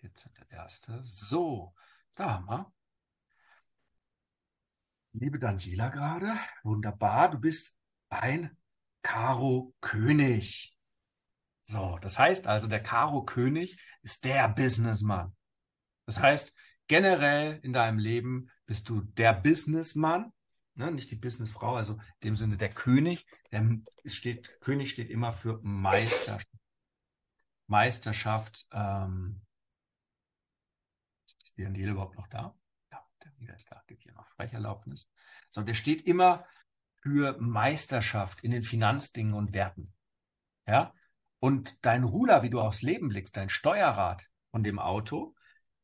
14.1. 0.00 1.00
So. 1.02 1.74
Da 2.14 2.34
haben 2.34 2.46
wir. 2.46 2.72
Liebe 5.12 5.38
Daniela 5.38 5.88
gerade. 5.88 6.38
Wunderbar. 6.62 7.30
Du 7.30 7.38
bist 7.38 7.76
ein 8.08 8.56
Karo 9.02 9.74
König. 9.80 10.76
So, 11.72 11.98
das 12.02 12.18
heißt 12.18 12.48
also, 12.48 12.66
der 12.66 12.82
Karo 12.82 13.24
König 13.24 13.78
ist 14.02 14.26
der 14.26 14.46
Businessmann. 14.46 15.34
Das 16.04 16.20
heißt, 16.20 16.52
generell 16.86 17.60
in 17.62 17.72
deinem 17.72 17.98
Leben 17.98 18.50
bist 18.66 18.90
du 18.90 19.00
der 19.00 19.32
Businessmann, 19.32 20.34
ne, 20.74 20.90
nicht 20.90 21.10
die 21.10 21.16
Businessfrau, 21.16 21.76
also 21.76 21.94
in 21.94 22.24
dem 22.24 22.36
Sinne 22.36 22.58
der 22.58 22.68
König. 22.68 23.26
Der 23.52 23.66
steht, 24.04 24.60
König 24.60 24.90
steht 24.90 25.08
immer 25.08 25.32
für 25.32 25.60
Meisterschaft. 25.62 26.46
Meisterschaft. 27.68 28.66
Ähm, 28.70 29.40
ist 31.42 31.56
die 31.56 31.62
Daniele 31.62 31.92
überhaupt 31.92 32.18
noch 32.18 32.28
da? 32.28 32.54
Ja, 32.90 33.02
der 33.24 33.30
Daniele 33.30 33.56
ist 33.56 33.70
da, 33.70 33.82
gibt 33.86 34.02
hier 34.02 34.12
noch 34.12 34.26
Sprecherlaubnis. 34.26 35.08
So, 35.48 35.62
der 35.62 35.72
steht 35.72 36.02
immer 36.02 36.44
für 37.00 37.40
Meisterschaft 37.40 38.44
in 38.44 38.50
den 38.50 38.62
Finanzdingen 38.62 39.32
und 39.32 39.54
Werten. 39.54 39.94
Ja, 40.66 40.92
und 41.42 41.84
dein 41.84 42.04
Ruder, 42.04 42.44
wie 42.44 42.50
du 42.50 42.60
aufs 42.60 42.82
Leben 42.82 43.08
blickst, 43.08 43.36
dein 43.36 43.48
Steuerrad 43.48 44.30
von 44.52 44.62
dem 44.62 44.78
Auto, 44.78 45.34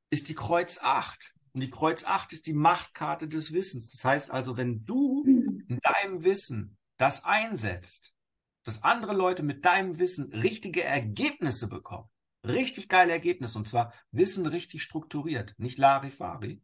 ist 0.09 0.29
die 0.29 0.37
Kreuz 0.37 0.79
8. 0.81 1.35
Und 1.53 1.63
die 1.63 1.71
Kreuz 1.71 2.05
8 2.05 2.33
ist 2.33 2.47
die 2.47 2.53
Machtkarte 2.53 3.27
des 3.27 3.53
Wissens. 3.53 3.91
Das 3.91 4.05
heißt 4.05 4.31
also, 4.31 4.57
wenn 4.57 4.85
du 4.85 5.25
in 5.27 5.81
deinem 5.83 6.23
Wissen 6.23 6.79
das 6.97 7.25
einsetzt, 7.25 8.15
dass 8.63 8.85
andere 8.85 9.15
Leute 9.15 9.43
mit 9.43 9.65
deinem 9.65 9.99
Wissen 9.99 10.33
richtige 10.33 10.85
Ergebnisse 10.85 11.69
bekommen, 11.69 12.09
richtig 12.45 12.89
geile 12.89 13.11
Ergebnisse, 13.11 13.59
und 13.59 13.67
zwar 13.67 13.93
Wissen 14.13 14.47
richtig 14.47 14.85
strukturiert, 14.85 15.57
nicht 15.59 15.77
Larifari, 15.77 16.63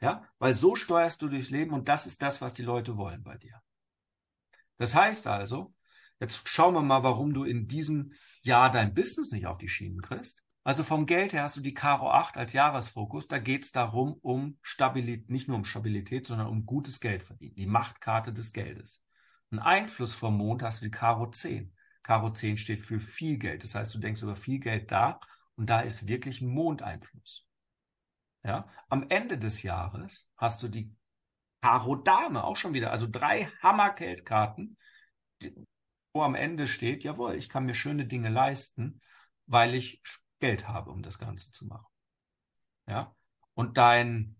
ja, 0.00 0.24
weil 0.40 0.54
so 0.54 0.74
steuerst 0.74 1.22
du 1.22 1.28
durchs 1.28 1.50
Leben 1.50 1.72
und 1.72 1.88
das 1.88 2.04
ist 2.04 2.20
das, 2.20 2.40
was 2.40 2.52
die 2.52 2.64
Leute 2.64 2.96
wollen 2.96 3.22
bei 3.22 3.36
dir. 3.36 3.62
Das 4.76 4.96
heißt 4.96 5.28
also, 5.28 5.72
Jetzt 6.20 6.48
schauen 6.48 6.74
wir 6.74 6.82
mal, 6.82 7.02
warum 7.02 7.32
du 7.32 7.44
in 7.44 7.68
diesem 7.68 8.12
Jahr 8.42 8.70
dein 8.70 8.94
Business 8.94 9.30
nicht 9.30 9.46
auf 9.46 9.58
die 9.58 9.68
Schienen 9.68 10.02
kriegst. 10.02 10.42
Also 10.64 10.84
vom 10.84 11.06
Geld 11.06 11.32
her 11.32 11.44
hast 11.44 11.56
du 11.56 11.60
die 11.60 11.74
Karo 11.74 12.10
8 12.10 12.36
als 12.36 12.52
Jahresfokus. 12.52 13.26
Da 13.26 13.38
geht 13.38 13.64
es 13.64 13.72
darum, 13.72 14.18
um 14.20 14.58
Stabilität, 14.60 15.30
nicht 15.30 15.48
nur 15.48 15.56
um 15.56 15.64
Stabilität, 15.64 16.26
sondern 16.26 16.48
um 16.48 16.66
gutes 16.66 17.00
Geld 17.00 17.22
verdienen. 17.22 17.56
Die 17.56 17.66
Machtkarte 17.66 18.32
des 18.32 18.52
Geldes. 18.52 19.02
Ein 19.50 19.60
Einfluss 19.60 20.14
vom 20.14 20.36
Mond 20.36 20.62
hast 20.62 20.80
du 20.80 20.86
die 20.86 20.90
Karo 20.90 21.30
10. 21.30 21.72
Karo 22.02 22.30
10 22.30 22.58
steht 22.58 22.82
für 22.82 23.00
viel 23.00 23.38
Geld. 23.38 23.64
Das 23.64 23.74
heißt, 23.74 23.94
du 23.94 23.98
denkst 23.98 24.22
über 24.22 24.36
viel 24.36 24.58
Geld 24.58 24.90
da 24.92 25.20
und 25.56 25.70
da 25.70 25.80
ist 25.80 26.06
wirklich 26.06 26.40
ein 26.40 26.48
Mondeinfluss. 26.48 27.46
Ja, 28.44 28.68
am 28.88 29.06
Ende 29.08 29.38
des 29.38 29.62
Jahres 29.62 30.30
hast 30.36 30.62
du 30.62 30.68
die 30.68 30.94
Karo 31.60 31.96
Dame 31.96 32.44
auch 32.44 32.56
schon 32.56 32.72
wieder, 32.72 32.90
also 32.92 33.06
drei 33.10 33.50
Hammergeldkarten, 33.62 34.76
wo 36.18 36.24
am 36.24 36.34
Ende 36.34 36.66
steht, 36.66 37.04
jawohl, 37.04 37.36
ich 37.36 37.48
kann 37.48 37.64
mir 37.64 37.74
schöne 37.74 38.04
Dinge 38.04 38.28
leisten, 38.28 39.00
weil 39.46 39.76
ich 39.76 40.02
Geld 40.40 40.66
habe, 40.66 40.90
um 40.90 41.00
das 41.00 41.20
Ganze 41.20 41.52
zu 41.52 41.64
machen. 41.66 41.86
Ja. 42.88 43.14
Und 43.54 43.78
dein 43.78 44.34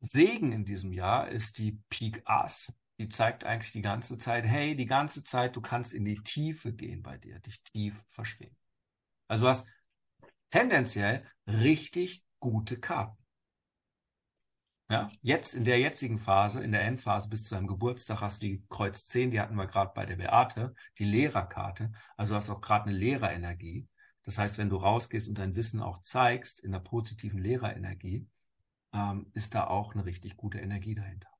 Segen 0.00 0.50
in 0.52 0.64
diesem 0.64 0.94
Jahr 0.94 1.28
ist 1.28 1.58
die 1.58 1.78
Peak 1.90 2.22
Ass. 2.24 2.72
Die 2.98 3.10
zeigt 3.10 3.44
eigentlich 3.44 3.72
die 3.72 3.82
ganze 3.82 4.16
Zeit, 4.16 4.46
hey, 4.46 4.74
die 4.74 4.86
ganze 4.86 5.22
Zeit, 5.22 5.56
du 5.56 5.60
kannst 5.60 5.92
in 5.92 6.06
die 6.06 6.22
Tiefe 6.22 6.72
gehen 6.72 7.02
bei 7.02 7.18
dir, 7.18 7.38
dich 7.40 7.62
tief 7.64 8.02
verstehen. 8.08 8.56
Also 9.28 9.44
du 9.44 9.50
hast 9.50 9.68
tendenziell 10.48 11.26
richtig 11.46 12.24
gute 12.38 12.80
Karten. 12.80 13.19
Ja, 14.90 15.08
jetzt 15.22 15.54
in 15.54 15.64
der 15.64 15.78
jetzigen 15.78 16.18
Phase, 16.18 16.64
in 16.64 16.72
der 16.72 16.82
Endphase 16.82 17.28
bis 17.28 17.44
zu 17.44 17.54
deinem 17.54 17.68
Geburtstag 17.68 18.20
hast 18.20 18.42
du 18.42 18.48
die 18.48 18.64
Kreuz 18.68 19.06
10, 19.06 19.30
die 19.30 19.38
hatten 19.38 19.54
wir 19.54 19.68
gerade 19.68 19.92
bei 19.94 20.04
der 20.04 20.16
Beate, 20.16 20.74
die 20.98 21.04
Lehrerkarte. 21.04 21.92
Also 22.16 22.34
hast 22.34 22.50
auch 22.50 22.60
gerade 22.60 22.88
eine 22.88 22.98
Lehrerenergie. 22.98 23.86
Das 24.24 24.36
heißt, 24.36 24.58
wenn 24.58 24.68
du 24.68 24.74
rausgehst 24.76 25.28
und 25.28 25.38
dein 25.38 25.54
Wissen 25.54 25.80
auch 25.80 26.02
zeigst 26.02 26.58
in 26.64 26.72
der 26.72 26.80
positiven 26.80 27.40
Lehrerenergie, 27.40 28.26
ähm, 28.92 29.30
ist 29.32 29.54
da 29.54 29.68
auch 29.68 29.94
eine 29.94 30.04
richtig 30.04 30.36
gute 30.36 30.58
Energie 30.58 30.96
dahinter. 30.96 31.30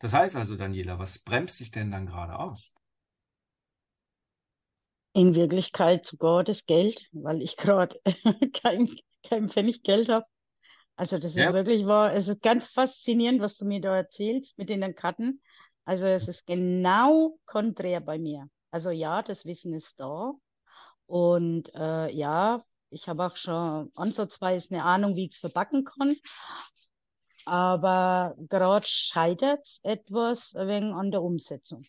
Das 0.00 0.12
heißt 0.12 0.34
also, 0.34 0.56
Daniela, 0.56 0.98
was 0.98 1.20
bremst 1.20 1.58
sich 1.58 1.70
denn 1.70 1.92
dann 1.92 2.06
gerade 2.06 2.36
aus? 2.36 2.72
In 5.12 5.36
Wirklichkeit 5.36 6.04
sogar 6.04 6.42
das 6.42 6.66
Geld, 6.66 7.08
weil 7.12 7.42
ich 7.42 7.56
gerade 7.56 8.00
kein, 8.60 8.88
kein 9.22 9.48
Pfennig 9.48 9.84
Geld 9.84 10.08
habe. 10.08 10.26
Also 10.98 11.16
das 11.16 11.36
ist 11.36 11.52
wirklich 11.52 11.86
wahr. 11.86 12.12
Es 12.12 12.26
ist 12.26 12.42
ganz 12.42 12.66
faszinierend, 12.66 13.40
was 13.40 13.56
du 13.56 13.64
mir 13.64 13.80
da 13.80 13.96
erzählst 13.96 14.58
mit 14.58 14.68
den 14.68 14.96
Karten. 14.96 15.40
Also 15.84 16.06
es 16.06 16.26
ist 16.26 16.44
genau 16.44 17.38
konträr 17.46 18.00
bei 18.00 18.18
mir. 18.18 18.48
Also 18.72 18.90
ja, 18.90 19.22
das 19.22 19.44
Wissen 19.44 19.74
ist 19.74 20.00
da. 20.00 20.32
Und 21.06 21.72
äh, 21.72 22.10
ja, 22.10 22.60
ich 22.90 23.08
habe 23.08 23.26
auch 23.26 23.36
schon 23.36 23.92
ansatzweise 23.94 24.74
eine 24.74 24.82
Ahnung, 24.82 25.14
wie 25.14 25.26
ich 25.26 25.34
es 25.34 25.38
verbacken 25.38 25.84
kann. 25.84 26.16
Aber 27.44 28.34
gerade 28.48 28.86
scheitert 28.88 29.64
es 29.64 29.78
etwas 29.84 30.52
wegen 30.54 30.94
an 30.94 31.12
der 31.12 31.22
Umsetzung. 31.22 31.84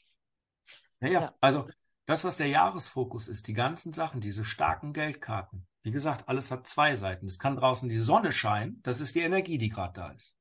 Naja, 1.00 1.22
ja. 1.22 1.36
also 1.42 1.68
das, 2.06 2.24
was 2.24 2.38
der 2.38 2.48
Jahresfokus 2.48 3.28
ist, 3.28 3.48
die 3.48 3.54
ganzen 3.54 3.92
Sachen, 3.92 4.22
diese 4.22 4.46
starken 4.46 4.94
Geldkarten, 4.94 5.68
wie 5.84 5.92
gesagt, 5.92 6.28
alles 6.28 6.52
hat 6.52 6.68
zwei 6.68 6.96
Seiten. 6.96 7.28
Es 7.28 7.40
kann 7.40 7.56
draußen 7.56 7.88
die 7.90 7.98
Sonne 7.98 8.32
scheinen, 8.32 8.82
das 8.84 9.02
ist 9.02 9.16
die 9.16 9.22
Energie, 9.22 9.58
die 9.58 9.70
gerade 9.70 9.94
da 9.94 10.12
ist. 10.12 10.36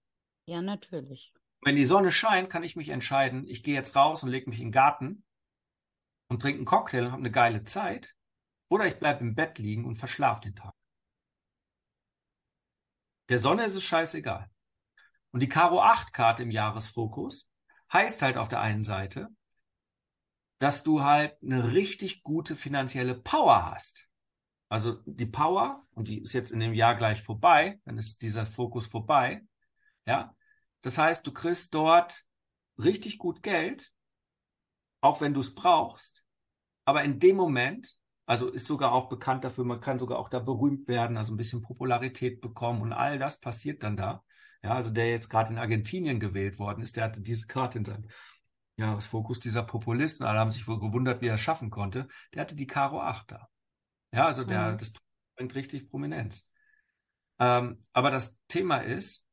Ja, 0.46 0.60
natürlich. 0.60 1.32
Wenn 1.62 1.76
die 1.76 1.84
Sonne 1.84 2.12
scheint, 2.12 2.50
kann 2.50 2.62
ich 2.62 2.76
mich 2.76 2.88
entscheiden, 2.88 3.46
ich 3.46 3.62
gehe 3.62 3.74
jetzt 3.74 3.94
raus 3.96 4.22
und 4.22 4.30
lege 4.30 4.48
mich 4.48 4.60
in 4.60 4.68
den 4.68 4.72
Garten 4.72 5.24
und 6.28 6.40
trinke 6.40 6.58
einen 6.58 6.66
Cocktail 6.66 7.04
und 7.04 7.12
habe 7.12 7.22
eine 7.22 7.30
geile 7.30 7.64
Zeit. 7.64 8.14
Oder 8.68 8.86
ich 8.86 8.98
bleibe 8.98 9.20
im 9.20 9.34
Bett 9.34 9.58
liegen 9.58 9.84
und 9.84 9.96
verschlafe 9.96 10.42
den 10.42 10.54
Tag. 10.54 10.74
Der 13.28 13.38
Sonne 13.38 13.64
ist 13.64 13.74
es 13.74 13.84
scheißegal. 13.84 14.50
Und 15.30 15.40
die 15.40 15.48
Karo 15.48 15.82
8 15.82 16.12
Karte 16.12 16.42
im 16.42 16.50
Jahresfokus 16.50 17.50
heißt 17.92 18.22
halt 18.22 18.36
auf 18.36 18.48
der 18.48 18.60
einen 18.60 18.84
Seite, 18.84 19.28
dass 20.58 20.82
du 20.82 21.02
halt 21.02 21.36
eine 21.42 21.72
richtig 21.72 22.22
gute 22.22 22.56
finanzielle 22.56 23.14
Power 23.14 23.70
hast. 23.70 24.07
Also 24.68 24.98
die 25.06 25.26
Power, 25.26 25.86
und 25.92 26.08
die 26.08 26.22
ist 26.22 26.34
jetzt 26.34 26.52
in 26.52 26.60
dem 26.60 26.74
Jahr 26.74 26.94
gleich 26.94 27.22
vorbei, 27.22 27.80
dann 27.84 27.96
ist 27.96 28.22
dieser 28.22 28.44
Fokus 28.44 28.86
vorbei. 28.86 29.42
Ja, 30.06 30.34
das 30.82 30.98
heißt, 30.98 31.26
du 31.26 31.32
kriegst 31.32 31.74
dort 31.74 32.24
richtig 32.78 33.18
gut 33.18 33.42
Geld, 33.42 33.92
auch 35.00 35.20
wenn 35.20 35.34
du 35.34 35.40
es 35.40 35.54
brauchst. 35.54 36.24
Aber 36.84 37.02
in 37.04 37.18
dem 37.18 37.36
Moment, 37.36 37.96
also 38.26 38.48
ist 38.48 38.66
sogar 38.66 38.92
auch 38.92 39.08
bekannt 39.08 39.44
dafür, 39.44 39.64
man 39.64 39.80
kann 39.80 39.98
sogar 39.98 40.18
auch 40.18 40.28
da 40.28 40.38
berühmt 40.38 40.86
werden, 40.86 41.16
also 41.16 41.32
ein 41.32 41.38
bisschen 41.38 41.62
Popularität 41.62 42.40
bekommen 42.40 42.82
und 42.82 42.92
all 42.92 43.18
das 43.18 43.40
passiert 43.40 43.82
dann 43.82 43.96
da. 43.96 44.22
Ja, 44.62 44.74
also 44.74 44.90
der 44.90 45.10
jetzt 45.10 45.28
gerade 45.28 45.50
in 45.50 45.58
Argentinien 45.58 46.20
gewählt 46.20 46.58
worden 46.58 46.82
ist, 46.82 46.96
der 46.96 47.04
hatte 47.04 47.20
diese 47.20 47.46
Karte 47.46 47.78
in 47.78 47.84
seinem 47.84 48.08
Jahresfokus, 48.76 49.40
dieser 49.40 49.62
Populist, 49.62 50.20
und 50.20 50.26
alle 50.26 50.38
haben 50.38 50.52
sich 50.52 50.68
wohl 50.68 50.78
gewundert, 50.78 51.20
wie 51.20 51.26
er 51.26 51.34
es 51.34 51.40
schaffen 51.40 51.70
konnte. 51.70 52.08
Der 52.34 52.42
hatte 52.42 52.54
die 52.54 52.66
Karo 52.66 53.00
8 53.00 53.32
da. 53.32 53.48
Ja, 54.12 54.26
also 54.26 54.44
der, 54.44 54.72
mhm. 54.72 54.78
das 54.78 54.92
bringt 55.36 55.54
richtig 55.54 55.90
Prominenz. 55.90 56.48
Ähm, 57.38 57.84
aber 57.92 58.10
das 58.10 58.36
Thema 58.48 58.78
ist, 58.78 59.24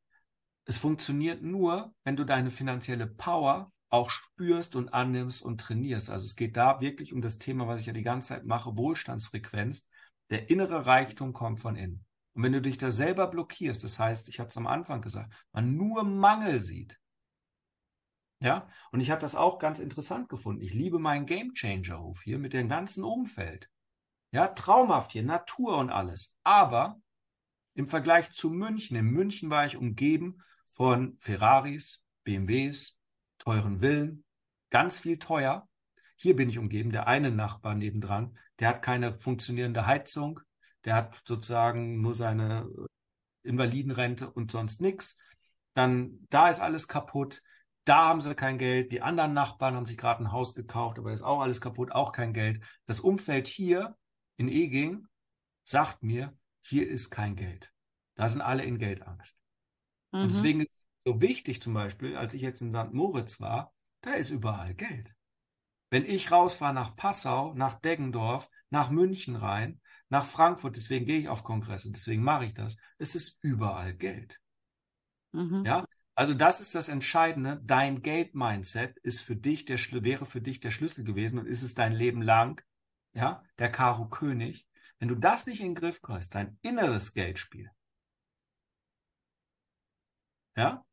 es 0.65 0.77
funktioniert 0.77 1.41
nur, 1.41 1.93
wenn 2.03 2.15
du 2.15 2.23
deine 2.23 2.51
finanzielle 2.51 3.07
Power 3.07 3.71
auch 3.89 4.09
spürst 4.09 4.75
und 4.75 4.93
annimmst 4.93 5.41
und 5.41 5.61
trainierst. 5.61 6.09
Also 6.09 6.25
es 6.25 6.35
geht 6.35 6.57
da 6.57 6.81
wirklich 6.81 7.13
um 7.13 7.21
das 7.21 7.37
Thema, 7.37 7.67
was 7.67 7.81
ich 7.81 7.87
ja 7.87 7.93
die 7.93 8.03
ganze 8.03 8.29
Zeit 8.29 8.45
mache, 8.45 8.77
Wohlstandsfrequenz. 8.77 9.87
Der 10.29 10.49
innere 10.49 10.85
Reichtum 10.85 11.33
kommt 11.33 11.59
von 11.59 11.75
innen. 11.75 12.05
Und 12.33 12.43
wenn 12.43 12.51
du 12.51 12.61
dich 12.61 12.77
da 12.77 12.91
selber 12.91 13.27
blockierst, 13.27 13.83
das 13.83 13.99
heißt, 13.99 14.27
ich 14.27 14.39
hatte 14.39 14.49
es 14.49 14.57
am 14.57 14.67
Anfang 14.67 15.01
gesagt, 15.01 15.33
man 15.53 15.75
nur 15.75 16.03
Mangel 16.03 16.59
sieht. 16.59 16.99
Ja, 18.41 18.67
und 18.91 18.99
ich 18.99 19.11
habe 19.11 19.21
das 19.21 19.35
auch 19.35 19.59
ganz 19.59 19.79
interessant 19.79 20.27
gefunden. 20.27 20.61
Ich 20.61 20.73
liebe 20.73 20.99
meinen 20.99 21.25
Game 21.25 21.53
Changer 21.53 22.01
Hof 22.01 22.21
hier 22.21 22.37
mit 22.37 22.53
dem 22.53 22.67
ganzen 22.67 23.03
Umfeld. 23.03 23.69
Ja, 24.35 24.49
traumhaft 24.49 25.13
hier, 25.13 25.23
Natur 25.23 25.77
und 25.77 25.89
alles. 25.89 26.35
Aber 26.43 26.99
im 27.73 27.87
Vergleich 27.87 28.31
zu 28.31 28.49
München, 28.49 28.97
in 28.97 29.05
München 29.05 29.49
war 29.49 29.65
ich 29.65 29.77
umgeben 29.77 30.43
von 30.71 31.15
Ferraris, 31.21 32.03
BMWs, 32.25 32.99
teuren 33.37 33.79
Villen, 33.79 34.25
ganz 34.71 34.99
viel 34.99 35.19
teuer. 35.19 35.69
Hier 36.17 36.35
bin 36.35 36.49
ich 36.49 36.59
umgeben, 36.59 36.91
der 36.91 37.07
eine 37.07 37.31
Nachbar 37.31 37.75
nebendran, 37.75 38.37
der 38.59 38.67
hat 38.67 38.81
keine 38.81 39.13
funktionierende 39.13 39.85
Heizung, 39.85 40.41
der 40.83 40.95
hat 40.95 41.21
sozusagen 41.23 42.01
nur 42.01 42.13
seine 42.13 42.67
Invalidenrente 43.41 44.29
und 44.29 44.51
sonst 44.51 44.81
nichts. 44.81 45.15
Dann 45.75 46.27
da 46.29 46.49
ist 46.49 46.59
alles 46.59 46.89
kaputt, 46.89 47.41
da 47.85 48.09
haben 48.09 48.19
sie 48.19 48.35
kein 48.35 48.57
Geld. 48.57 48.91
Die 48.91 49.01
anderen 49.01 49.31
Nachbarn 49.31 49.75
haben 49.75 49.85
sich 49.85 49.97
gerade 49.97 50.21
ein 50.21 50.33
Haus 50.33 50.55
gekauft, 50.55 50.99
aber 50.99 51.13
ist 51.13 51.23
auch 51.23 51.39
alles 51.39 51.61
kaputt, 51.61 51.93
auch 51.93 52.11
kein 52.11 52.33
Geld. 52.33 52.61
Das 52.85 52.99
Umfeld 52.99 53.47
hier 53.47 53.95
in 54.37 54.49
Eging 54.49 55.07
sagt 55.63 56.03
mir, 56.03 56.37
hier 56.61 56.87
ist 56.87 57.09
kein 57.09 57.35
Geld. 57.35 57.71
Da 58.15 58.27
sind 58.27 58.41
alle 58.41 58.63
in 58.63 58.77
Geldangst. 58.77 59.37
Mhm. 60.11 60.21
Und 60.21 60.31
deswegen 60.31 60.61
ist 60.61 60.71
es 60.71 60.85
so 61.05 61.21
wichtig 61.21 61.61
zum 61.61 61.73
Beispiel, 61.73 62.15
als 62.15 62.33
ich 62.33 62.41
jetzt 62.41 62.61
in 62.61 62.71
St. 62.71 62.93
Moritz 62.93 63.39
war, 63.39 63.73
da 64.01 64.13
ist 64.13 64.29
überall 64.29 64.73
Geld. 64.73 65.15
Wenn 65.89 66.05
ich 66.05 66.31
rausfahre 66.31 66.73
nach 66.73 66.95
Passau, 66.95 67.53
nach 67.53 67.75
Deggendorf, 67.75 68.49
nach 68.69 68.89
München 68.89 69.35
rein, 69.35 69.81
nach 70.09 70.25
Frankfurt, 70.25 70.75
deswegen 70.75 71.05
gehe 71.05 71.19
ich 71.19 71.29
auf 71.29 71.43
Kongresse, 71.43 71.91
deswegen 71.91 72.23
mache 72.23 72.45
ich 72.45 72.53
das, 72.53 72.77
es 72.97 73.15
ist 73.15 73.37
überall 73.41 73.93
Geld. 73.93 74.39
Mhm. 75.31 75.63
Ja, 75.65 75.85
also 76.15 76.33
das 76.33 76.61
ist 76.61 76.73
das 76.75 76.89
Entscheidende. 76.89 77.61
Dein 77.63 78.01
Geld-Mindset 78.01 78.97
ist 78.99 79.19
für 79.19 79.35
dich 79.35 79.65
der 79.65 79.77
wäre 79.77 80.25
für 80.25 80.41
dich 80.41 80.59
der 80.59 80.71
Schlüssel 80.71 81.03
gewesen 81.03 81.39
und 81.39 81.45
ist 81.45 81.61
es 81.61 81.75
dein 81.75 81.93
Leben 81.93 82.21
lang 82.21 82.63
ja, 83.15 83.43
der 83.57 83.71
Karo 83.71 84.07
König, 84.09 84.67
wenn 84.99 85.07
du 85.07 85.15
das 85.15 85.47
nicht 85.47 85.61
in 85.61 85.67
den 85.69 85.75
Griff 85.75 86.01
kriegst, 86.01 86.35
dein 86.35 86.59
inneres 86.61 87.13
Geldspiel, 87.13 87.71
ja, 90.55 90.85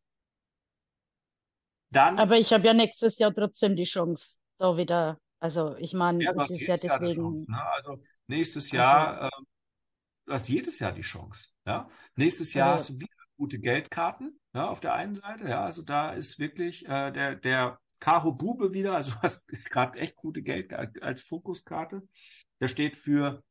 dann. 1.91 2.19
Aber 2.19 2.39
ich 2.39 2.53
habe 2.53 2.67
ja 2.67 2.75
nächstes 2.75 3.19
Jahr 3.19 3.35
trotzdem 3.35 3.77
die 3.77 3.85
Chance, 3.85 4.41
da 4.59 4.77
wieder, 4.77 5.21
also 5.41 5.77
ich 5.77 5.93
meine, 5.93 6.25
ja, 6.25 6.33
es 6.33 6.51
ist 6.51 6.61
ja 6.67 6.77
deswegen. 6.77 7.23
Chance, 7.23 7.51
ne? 7.51 7.71
Also 7.73 8.03
nächstes 8.29 8.71
Jahr, 8.71 9.23
also, 9.23 9.27
äh, 9.27 9.45
du 10.27 10.33
hast 10.33 10.49
jedes 10.49 10.79
Jahr 10.79 10.93
die 10.93 11.03
Chance, 11.03 11.49
ja. 11.67 11.89
Nächstes 12.17 12.55
Jahr 12.55 12.73
also, 12.73 12.85
hast 12.85 12.91
du 12.91 13.01
wieder 13.01 13.15
gute 13.37 13.59
Geldkarten, 13.59 14.41
ja, 14.55 14.69
auf 14.69 14.81
der 14.81 14.95
einen 14.95 15.17
Seite, 15.17 15.49
ja, 15.49 15.65
also 15.65 15.83
da 15.83 16.13
ist 16.13 16.39
wirklich 16.39 16.87
äh, 16.87 17.11
der, 17.11 17.35
der 17.35 17.79
Karo 18.03 18.33
Bube 18.33 18.73
wieder, 18.73 18.97
also 18.97 19.13
du 19.13 19.19
hast 19.21 19.47
gerade 19.71 19.97
echt 20.01 20.17
gute 20.17 20.43
Geld 20.43 20.73
als 20.75 21.23
Fokuskarte. 21.23 22.03
Der 22.61 22.67
steht 22.67 22.97
für 22.97 23.45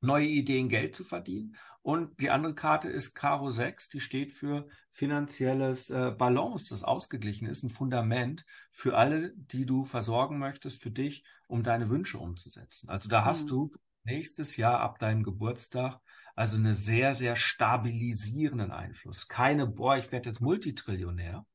neue 0.00 0.26
Ideen, 0.26 0.68
Geld 0.68 0.96
zu 0.96 1.04
verdienen. 1.04 1.56
Und 1.82 2.20
die 2.20 2.30
andere 2.30 2.56
Karte 2.56 2.88
ist 2.88 3.14
Karo 3.14 3.50
6, 3.50 3.90
die 3.90 4.00
steht 4.00 4.32
für 4.32 4.66
finanzielles 4.90 5.90
äh, 5.90 6.10
Balance, 6.10 6.66
das 6.70 6.82
ausgeglichen 6.82 7.46
ist, 7.46 7.62
ein 7.62 7.70
Fundament 7.70 8.44
für 8.72 8.96
alle, 8.96 9.34
die 9.36 9.66
du 9.66 9.84
versorgen 9.84 10.40
möchtest, 10.40 10.82
für 10.82 10.90
dich, 10.90 11.22
um 11.46 11.62
deine 11.62 11.88
Wünsche 11.88 12.18
umzusetzen. 12.18 12.88
Also 12.88 13.08
da 13.08 13.24
hast 13.24 13.44
mhm. 13.44 13.50
du 13.50 13.70
nächstes 14.02 14.56
Jahr 14.56 14.80
ab 14.80 14.98
deinem 14.98 15.22
Geburtstag 15.22 16.00
also 16.34 16.56
einen 16.56 16.74
sehr, 16.74 17.14
sehr 17.14 17.36
stabilisierenden 17.36 18.72
Einfluss. 18.72 19.28
Keine, 19.28 19.68
boah, 19.68 19.96
ich 19.96 20.10
werde 20.10 20.30
jetzt 20.30 20.40
Multitrillionär, 20.40 21.46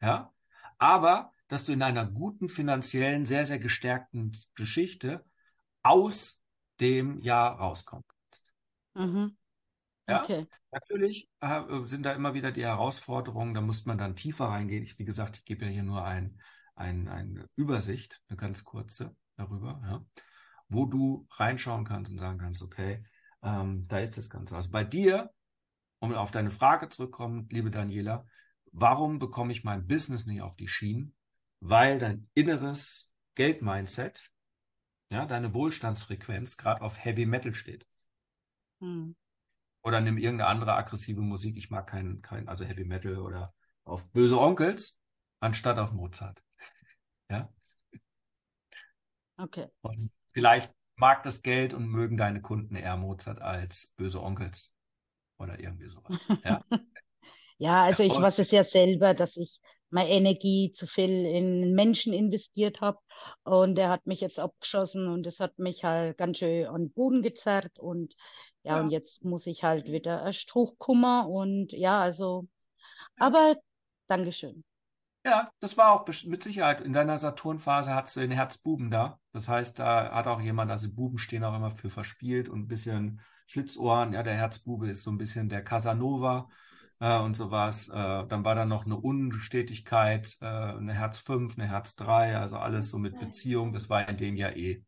ja, 0.00 0.32
aber 0.78 1.32
dass 1.50 1.64
du 1.64 1.72
in 1.72 1.82
einer 1.82 2.06
guten 2.06 2.48
finanziellen, 2.48 3.26
sehr, 3.26 3.44
sehr 3.44 3.58
gestärkten 3.58 4.36
Geschichte 4.54 5.24
aus 5.82 6.40
dem 6.78 7.20
Jahr 7.20 7.58
rauskommen 7.58 8.04
kannst. 8.06 8.54
Mhm. 8.94 9.36
Ja, 10.08 10.22
okay. 10.22 10.46
natürlich 10.70 11.28
äh, 11.40 11.62
sind 11.82 12.06
da 12.06 12.12
immer 12.12 12.34
wieder 12.34 12.52
die 12.52 12.62
Herausforderungen, 12.62 13.52
da 13.52 13.60
muss 13.60 13.84
man 13.84 13.98
dann 13.98 14.14
tiefer 14.14 14.46
reingehen. 14.46 14.84
Ich, 14.84 14.96
wie 15.00 15.04
gesagt, 15.04 15.38
ich 15.38 15.44
gebe 15.44 15.64
ja 15.64 15.72
hier 15.72 15.82
nur 15.82 16.04
ein, 16.04 16.40
ein, 16.76 17.08
eine 17.08 17.48
Übersicht, 17.56 18.20
eine 18.28 18.36
ganz 18.36 18.62
kurze 18.62 19.16
darüber, 19.36 19.80
ja, 19.84 20.04
wo 20.68 20.86
du 20.86 21.26
reinschauen 21.32 21.84
kannst 21.84 22.12
und 22.12 22.18
sagen 22.18 22.38
kannst, 22.38 22.62
okay, 22.62 23.04
ähm, 23.42 23.88
da 23.88 23.98
ist 23.98 24.16
das 24.16 24.30
Ganze. 24.30 24.54
Also 24.54 24.70
bei 24.70 24.84
dir, 24.84 25.32
um 25.98 26.14
auf 26.14 26.30
deine 26.30 26.52
Frage 26.52 26.88
zurückzukommen, 26.90 27.48
liebe 27.50 27.72
Daniela, 27.72 28.24
warum 28.70 29.18
bekomme 29.18 29.52
ich 29.52 29.64
mein 29.64 29.88
Business 29.88 30.26
nicht 30.26 30.42
auf 30.42 30.54
die 30.54 30.68
Schienen? 30.68 31.16
Weil 31.60 31.98
dein 31.98 32.28
inneres 32.34 33.10
Geld-Mindset, 33.34 34.30
ja, 35.10 35.26
deine 35.26 35.54
Wohlstandsfrequenz 35.54 36.56
gerade 36.56 36.82
auf 36.82 37.04
Heavy 37.04 37.26
Metal 37.26 37.54
steht. 37.54 37.86
Hm. 38.80 39.14
Oder 39.82 40.00
nimm 40.00 40.18
irgendeine 40.18 40.50
andere 40.50 40.74
aggressive 40.74 41.20
Musik. 41.20 41.56
Ich 41.56 41.70
mag 41.70 41.86
keinen, 41.86 42.22
kein, 42.22 42.48
also 42.48 42.64
Heavy 42.64 42.84
Metal 42.84 43.18
oder 43.18 43.54
auf 43.84 44.10
böse 44.12 44.38
Onkels 44.38 45.00
anstatt 45.40 45.78
auf 45.78 45.92
Mozart. 45.92 46.42
ja. 47.30 47.52
Okay. 49.36 49.68
Und 49.80 50.10
vielleicht 50.32 50.72
mag 50.96 51.22
das 51.22 51.42
Geld 51.42 51.72
und 51.72 51.88
mögen 51.88 52.16
deine 52.16 52.42
Kunden 52.42 52.76
eher 52.76 52.96
Mozart 52.96 53.40
als 53.40 53.94
böse 53.96 54.22
Onkels 54.22 54.74
oder 55.38 55.58
irgendwie 55.58 55.88
sowas. 55.88 56.18
Ja, 56.44 56.64
ja 57.56 57.84
also 57.84 58.02
ich 58.02 58.12
weiß 58.12 58.38
es 58.38 58.50
ja 58.50 58.64
selber, 58.64 59.14
dass 59.14 59.36
ich 59.36 59.60
meine 59.90 60.10
Energie 60.10 60.72
zu 60.72 60.86
viel 60.86 61.26
in 61.26 61.74
Menschen 61.74 62.12
investiert 62.12 62.80
habe. 62.80 62.98
Und 63.42 63.78
er 63.78 63.90
hat 63.90 64.06
mich 64.06 64.20
jetzt 64.20 64.38
abgeschossen 64.38 65.08
und 65.08 65.26
es 65.26 65.40
hat 65.40 65.58
mich 65.58 65.84
halt 65.84 66.16
ganz 66.16 66.38
schön 66.38 66.66
an 66.66 66.82
den 66.82 66.92
Boden 66.92 67.22
gezerrt. 67.22 67.78
Und 67.78 68.14
ja, 68.62 68.76
ja. 68.76 68.80
und 68.80 68.90
jetzt 68.90 69.24
muss 69.24 69.46
ich 69.46 69.62
halt 69.62 69.86
wieder 69.86 70.24
erst 70.24 70.54
hochkommen. 70.54 71.26
Und 71.26 71.72
ja, 71.72 72.00
also, 72.00 72.48
aber 73.16 73.56
Dankeschön. 74.08 74.64
Ja, 75.24 75.50
das 75.60 75.76
war 75.76 75.92
auch 75.92 76.06
mit 76.24 76.42
Sicherheit. 76.42 76.80
In 76.80 76.94
deiner 76.94 77.18
Saturnphase 77.18 77.94
hattest 77.94 78.16
du 78.16 78.20
den 78.20 78.30
Herzbuben 78.30 78.90
da. 78.90 79.20
Das 79.32 79.48
heißt, 79.48 79.78
da 79.78 80.12
hat 80.12 80.26
auch 80.26 80.40
jemand, 80.40 80.70
also 80.70 80.90
Buben 80.90 81.18
stehen 81.18 81.44
auch 81.44 81.54
immer 81.54 81.70
für 81.70 81.90
verspielt 81.90 82.48
und 82.48 82.60
ein 82.60 82.68
bisschen 82.68 83.20
Schlitzohren. 83.46 84.14
Ja, 84.14 84.22
der 84.22 84.34
Herzbube 84.34 84.88
ist 84.88 85.02
so 85.02 85.10
ein 85.10 85.18
bisschen 85.18 85.50
der 85.50 85.62
Casanova 85.62 86.48
äh, 87.00 87.18
und 87.18 87.36
sowas. 87.36 87.88
Äh, 87.88 87.92
dann 88.26 88.44
war 88.44 88.54
da 88.54 88.64
noch 88.64 88.84
eine 88.84 88.96
Unstetigkeit, 88.96 90.36
äh, 90.40 90.46
eine 90.46 90.94
Herz 90.94 91.18
5, 91.18 91.58
eine 91.58 91.68
Herz 91.68 91.96
3, 91.96 92.36
also 92.36 92.56
alles 92.56 92.90
so 92.90 92.98
mit 92.98 93.18
Beziehung. 93.18 93.72
Das 93.72 93.88
war 93.88 94.08
in 94.08 94.16
dem 94.16 94.36
Jahr 94.36 94.54
eh, 94.54 94.84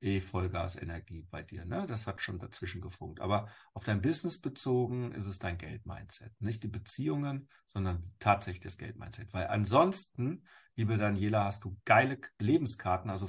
eh 0.00 0.20
Vollgasenergie 0.20 1.26
bei 1.30 1.42
dir. 1.42 1.64
Ne? 1.64 1.86
Das 1.86 2.06
hat 2.06 2.20
schon 2.20 2.38
dazwischen 2.38 2.80
gefunkt. 2.80 3.20
Aber 3.20 3.48
auf 3.72 3.84
dein 3.84 4.02
Business 4.02 4.40
bezogen 4.40 5.12
ist 5.12 5.26
es 5.26 5.38
dein 5.38 5.56
Geldmindset. 5.56 6.32
Nicht 6.40 6.62
die 6.62 6.68
Beziehungen, 6.68 7.48
sondern 7.66 8.12
tatsächlich 8.18 8.62
das 8.62 8.76
Geldmindset. 8.76 9.32
Weil 9.32 9.46
ansonsten, 9.46 10.44
liebe 10.74 10.98
Daniela, 10.98 11.44
hast 11.44 11.64
du 11.64 11.76
geile 11.84 12.18
Lebenskarten, 12.38 13.10
also 13.10 13.28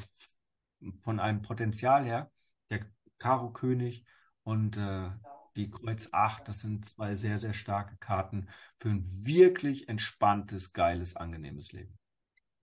von 1.01 1.19
einem 1.19 1.41
Potenzial 1.41 2.03
her, 2.03 2.31
der 2.69 2.85
Karo 3.19 3.51
König 3.51 4.05
und 4.43 4.76
äh, 4.76 5.11
die 5.55 5.69
Kreuz 5.69 6.09
8, 6.11 6.47
das 6.47 6.61
sind 6.61 6.85
zwei 6.85 7.15
sehr, 7.15 7.38
sehr 7.38 7.53
starke 7.53 7.95
Karten 7.97 8.47
für 8.77 8.89
ein 8.89 9.03
wirklich 9.25 9.88
entspanntes, 9.89 10.73
geiles, 10.73 11.15
angenehmes 11.15 11.71
Leben. 11.71 11.97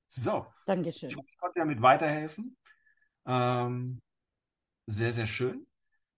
So. 0.09 0.47
Dankeschön. 0.67 1.11
Ich 1.11 1.17
hoffe, 1.17 1.29
ich 1.31 1.39
konnte 1.39 1.61
damit 1.61 1.83
weiterhelfen. 1.83 2.57
Ähm, 3.27 4.01
sehr, 4.87 5.13
sehr 5.13 5.27
schön. 5.27 5.67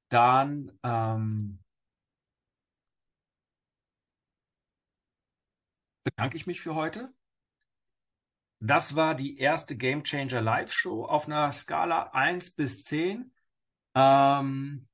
dann 0.09 0.78
ähm, 0.82 1.59
bedanke 6.05 6.36
ich 6.36 6.47
mich 6.47 6.61
für 6.61 6.74
heute. 6.74 7.12
Das 8.61 8.94
war 8.94 9.15
die 9.15 9.39
erste 9.39 9.77
Game 9.77 10.05
Changer 10.05 10.40
Live 10.40 10.73
Show 10.73 11.05
auf 11.05 11.27
einer 11.27 11.53
Skala 11.53 12.11
1 12.12 12.53
bis 12.53 12.85
10. 12.85 13.35
Ähm, 13.94 14.89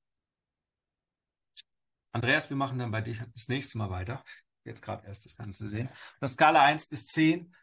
Andreas, 2.12 2.48
wir 2.51 2.56
machen 2.56 2.78
dann 2.78 2.90
bei 2.90 3.01
dir 3.01 3.26
das 3.35 3.48
nächste 3.48 3.78
Mal 3.78 3.90
weiter. 3.90 4.24
Jetzt 4.64 4.82
gerade 4.82 5.06
erst 5.06 5.24
das 5.24 5.36
Ganze 5.36 5.68
sehen. 5.68 5.90
Eine 6.20 6.28
Skala 6.28 6.62
1 6.62 6.86
bis 6.89 7.06
10. 7.09 7.55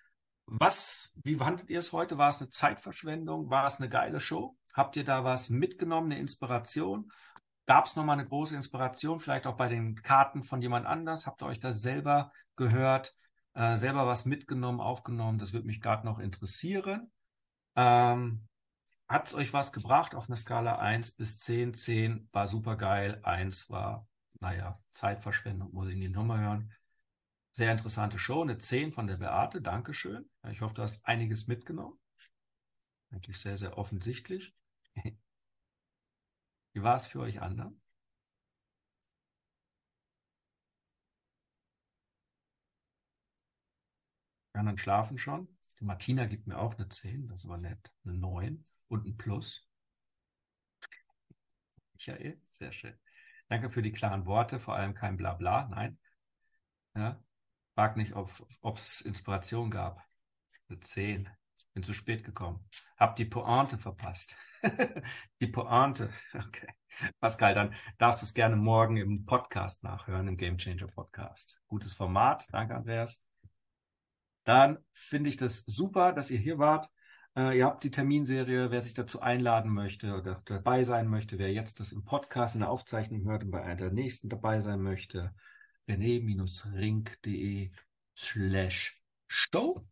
Was, 0.48 1.12
wie 1.24 1.36
fandet 1.36 1.70
ihr 1.70 1.80
es 1.80 1.92
heute? 1.92 2.18
War 2.18 2.30
es 2.30 2.40
eine 2.40 2.50
Zeitverschwendung? 2.50 3.50
War 3.50 3.66
es 3.66 3.78
eine 3.78 3.90
geile 3.90 4.20
Show? 4.20 4.58
Habt 4.74 4.96
ihr 4.96 5.04
da 5.04 5.24
was 5.24 5.50
mitgenommen, 5.50 6.12
eine 6.12 6.20
Inspiration? 6.20 7.12
Gab 7.66 7.86
es 7.86 7.96
nochmal 7.96 8.20
eine 8.20 8.28
große 8.28 8.56
Inspiration, 8.56 9.20
vielleicht 9.20 9.48
auch 9.48 9.58
bei 9.58 9.68
den 9.68 10.02
Karten 10.04 10.44
von 10.44 10.62
jemand 10.62 10.86
anders? 10.86 11.26
Habt 11.26 11.42
ihr 11.42 11.48
euch 11.48 11.60
das 11.60 11.82
selber 11.82 12.32
gehört, 12.56 13.16
äh, 13.54 13.76
selber 13.78 14.06
was 14.06 14.26
mitgenommen, 14.26 14.80
aufgenommen? 14.82 15.40
Das 15.40 15.54
würde 15.54 15.66
mich 15.66 15.82
gerade 15.82 16.06
noch 16.06 16.20
interessieren. 16.20 17.12
Ähm, 17.76 18.48
Hat 19.08 19.28
es 19.28 19.36
euch 19.36 19.54
was 19.54 19.74
gebracht 19.74 20.16
auf 20.16 20.28
einer 20.30 20.38
Skala 20.38 20.78
1 20.80 21.12
bis 21.14 21.38
10? 21.40 21.74
10 21.74 22.30
war 22.32 22.48
super 22.48 22.76
geil, 22.76 23.20
1 23.24 23.70
war, 23.70 24.08
naja, 24.46 24.80
Zeitverschwendung, 24.94 25.74
muss 25.74 25.90
ich 25.90 25.96
nicht 25.96 26.14
nochmal 26.14 26.40
hören. 26.40 26.72
Sehr 27.54 27.72
interessante 27.72 28.20
Show, 28.20 28.44
eine 28.44 28.60
10 28.60 28.94
von 28.94 29.08
der 29.08 29.18
Beate, 29.18 29.60
Dankeschön. 29.62 30.30
Ich 30.52 30.62
hoffe, 30.62 30.76
du 30.76 30.84
hast 30.84 31.04
einiges 31.06 31.48
mitgenommen. 31.48 32.00
Eigentlich 33.10 33.40
sehr, 33.40 33.58
sehr 33.58 33.78
offensichtlich. 33.80 34.56
Wie 36.74 36.84
war 36.84 36.96
es 36.96 37.08
für 37.08 37.22
euch 37.22 37.42
anderen? 37.42 37.82
Die 44.54 44.60
anderen 44.60 44.78
schlafen 44.78 45.18
schon. 45.18 45.48
Die 45.80 45.86
Martina 45.86 46.26
gibt 46.28 46.46
mir 46.46 46.60
auch 46.60 46.76
eine 46.76 46.88
10, 46.88 47.28
das 47.30 47.48
war 47.48 47.58
nett. 47.58 47.92
Eine 48.04 48.14
9 48.14 48.64
und 48.90 49.08
ein 49.08 49.18
Plus. 49.18 49.68
Michael, 51.94 52.40
sehr 52.52 52.72
schön. 52.72 53.05
Danke 53.48 53.70
für 53.70 53.82
die 53.82 53.92
klaren 53.92 54.26
Worte, 54.26 54.60
vor 54.60 54.76
allem 54.76 54.94
kein 54.94 55.18
Blabla, 55.18 55.68
nein. 55.70 55.98
Ja, 56.96 57.22
frag 57.76 57.98
nicht, 57.98 58.14
ob 58.16 58.78
es 58.78 59.02
Inspiration 59.02 59.70
gab. 59.70 60.02
Eine 60.70 60.80
10. 60.80 61.30
Bin 61.74 61.84
zu 61.84 61.94
spät 61.94 62.24
gekommen. 62.24 62.66
Hab 62.98 63.18
die 63.18 63.26
Pointe 63.26 63.78
verpasst. 63.78 64.38
die 65.42 65.48
Pointe. 65.48 66.10
Okay. 66.34 66.70
Pascal, 67.20 67.54
dann 67.54 67.76
darfst 67.98 68.22
du 68.22 68.26
es 68.26 68.34
gerne 68.34 68.56
morgen 68.56 68.96
im 68.96 69.26
Podcast 69.26 69.84
nachhören, 69.84 70.30
im 70.30 70.38
Game 70.38 70.58
Changer 70.58 70.88
Podcast. 70.88 71.62
Gutes 71.68 71.94
Format. 71.94 72.48
Danke, 72.52 72.76
Andreas. 72.76 73.22
Dann 74.46 74.78
finde 74.94 75.30
ich 75.30 75.36
das 75.36 75.66
super, 75.66 76.14
dass 76.14 76.32
ihr 76.32 76.40
hier 76.40 76.58
wart. 76.60 76.90
Äh, 77.36 77.58
ihr 77.58 77.66
habt 77.66 77.84
die 77.84 77.92
Terminserie, 77.92 78.72
wer 78.72 78.82
sich 78.82 78.94
dazu 78.94 79.22
einladen 79.22 79.72
möchte 79.72 80.16
oder 80.16 80.42
dabei 80.46 80.84
sein 80.84 81.08
möchte, 81.08 81.38
wer 81.38 81.52
jetzt 81.52 81.80
das 81.80 81.92
im 81.92 82.06
Podcast 82.06 82.56
in 82.56 82.62
der 82.62 82.70
Aufzeichnung 82.70 83.26
hört 83.26 83.44
und 83.44 83.52
bei 83.52 83.62
einer 83.62 83.76
der 83.76 83.92
nächsten 83.92 84.30
dabei 84.30 84.62
sein 84.62 84.82
möchte, 84.82 85.36
rené-rink.de 85.88 87.72
slash 88.16 89.02
show. 89.28 89.86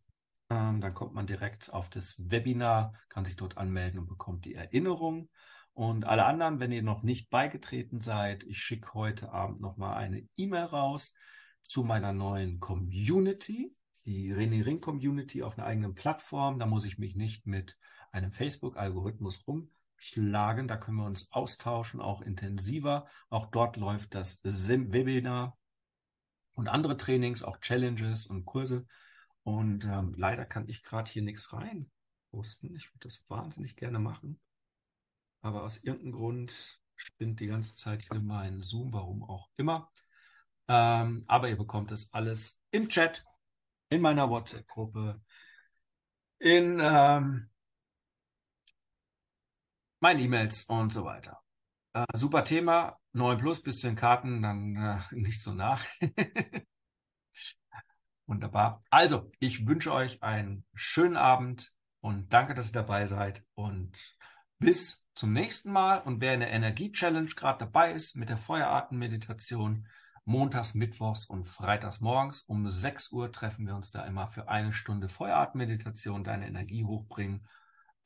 Ähm, 0.50 0.80
dann 0.80 0.94
kommt 0.94 1.14
man 1.14 1.26
direkt 1.26 1.72
auf 1.72 1.90
das 1.90 2.14
Webinar, 2.18 2.94
kann 3.08 3.24
sich 3.26 3.36
dort 3.36 3.58
anmelden 3.58 4.00
und 4.00 4.06
bekommt 4.06 4.44
die 4.46 4.54
Erinnerung. 4.54 5.28
Und 5.74 6.04
alle 6.06 6.24
anderen, 6.24 6.60
wenn 6.60 6.72
ihr 6.72 6.82
noch 6.82 7.02
nicht 7.02 7.30
beigetreten 7.30 8.00
seid, 8.00 8.44
ich 8.44 8.58
schicke 8.58 8.94
heute 8.94 9.32
Abend 9.32 9.60
nochmal 9.60 9.96
eine 9.96 10.26
E-Mail 10.36 10.64
raus 10.64 11.12
zu 11.62 11.82
meiner 11.82 12.12
neuen 12.12 12.60
Community, 12.60 13.74
die 14.06 14.32
René 14.32 14.64
Ring 14.64 14.80
Community 14.80 15.42
auf 15.42 15.58
einer 15.58 15.66
eigenen 15.66 15.94
Plattform. 15.94 16.58
Da 16.58 16.66
muss 16.66 16.84
ich 16.84 16.98
mich 16.98 17.16
nicht 17.16 17.46
mit 17.46 17.78
einem 18.12 18.32
Facebook-Algorithmus 18.32 19.46
rumschlagen. 19.46 20.68
Da 20.68 20.76
können 20.76 20.98
wir 20.98 21.06
uns 21.06 21.32
austauschen, 21.32 22.00
auch 22.00 22.20
intensiver. 22.20 23.06
Auch 23.30 23.46
dort 23.46 23.76
läuft 23.76 24.14
das 24.14 24.40
Webinar 24.44 25.58
und 26.54 26.68
andere 26.68 26.96
Trainings, 26.96 27.42
auch 27.42 27.58
Challenges 27.58 28.26
und 28.26 28.44
Kurse. 28.44 28.86
Und 29.42 29.84
ähm, 29.84 30.14
leider 30.16 30.44
kann 30.44 30.68
ich 30.68 30.82
gerade 30.82 31.10
hier 31.10 31.22
nichts 31.22 31.52
rein 31.52 31.90
posten. 32.30 32.74
Ich 32.76 32.88
würde 32.90 33.08
das 33.08 33.22
wahnsinnig 33.28 33.76
gerne 33.76 33.98
machen. 33.98 34.40
Aber 35.42 35.62
aus 35.62 35.78
irgendeinem 35.78 36.12
Grund 36.12 36.80
spinnt 36.96 37.40
die 37.40 37.46
ganze 37.46 37.76
Zeit 37.76 38.02
hier 38.02 38.20
mein 38.20 38.60
Zoom, 38.60 38.92
warum 38.92 39.22
auch 39.22 39.50
immer. 39.56 39.90
Ähm, 40.68 41.24
aber 41.26 41.48
ihr 41.48 41.56
bekommt 41.56 41.92
es 41.92 42.12
alles 42.12 42.60
im 42.70 42.88
Chat, 42.88 43.24
in 43.94 44.00
meiner 44.00 44.28
WhatsApp-Gruppe, 44.28 45.20
in 46.38 46.80
ähm, 46.82 47.48
meinen 50.00 50.20
E-Mails 50.20 50.64
und 50.64 50.92
so 50.92 51.04
weiter. 51.04 51.40
Äh, 51.94 52.04
super 52.14 52.44
Thema, 52.44 52.98
9 53.12 53.38
Plus 53.38 53.62
bis 53.62 53.80
zu 53.80 53.86
den 53.86 53.96
Karten, 53.96 54.42
dann 54.42 54.76
äh, 54.76 54.98
nicht 55.14 55.40
so 55.40 55.54
nach. 55.54 55.84
Wunderbar. 58.26 58.82
Also, 58.90 59.30
ich 59.38 59.66
wünsche 59.66 59.92
euch 59.92 60.22
einen 60.22 60.66
schönen 60.74 61.16
Abend 61.16 61.72
und 62.00 62.32
danke, 62.32 62.54
dass 62.54 62.70
ihr 62.70 62.72
dabei 62.72 63.06
seid 63.06 63.44
und 63.54 63.92
bis 64.58 65.06
zum 65.14 65.32
nächsten 65.32 65.70
Mal. 65.70 65.98
Und 65.98 66.20
wer 66.20 66.34
in 66.34 66.40
der 66.40 66.50
Energie-Challenge 66.50 67.30
gerade 67.36 67.60
dabei 67.60 67.92
ist 67.92 68.16
mit 68.16 68.28
der 68.28 68.38
Feueratem-Meditation, 68.38 69.86
montags, 70.24 70.74
mittwochs 70.74 71.26
und 71.26 71.46
freitags 71.46 72.00
morgens 72.00 72.42
um 72.42 72.68
6 72.68 73.12
Uhr 73.12 73.30
treffen 73.30 73.66
wir 73.66 73.74
uns 73.74 73.90
da 73.90 74.04
immer 74.04 74.28
für 74.28 74.48
eine 74.48 74.72
Stunde 74.72 75.08
Feueratem-Meditation, 75.08 76.24
deine 76.24 76.46
Energie 76.46 76.84
hochbringen, 76.84 77.46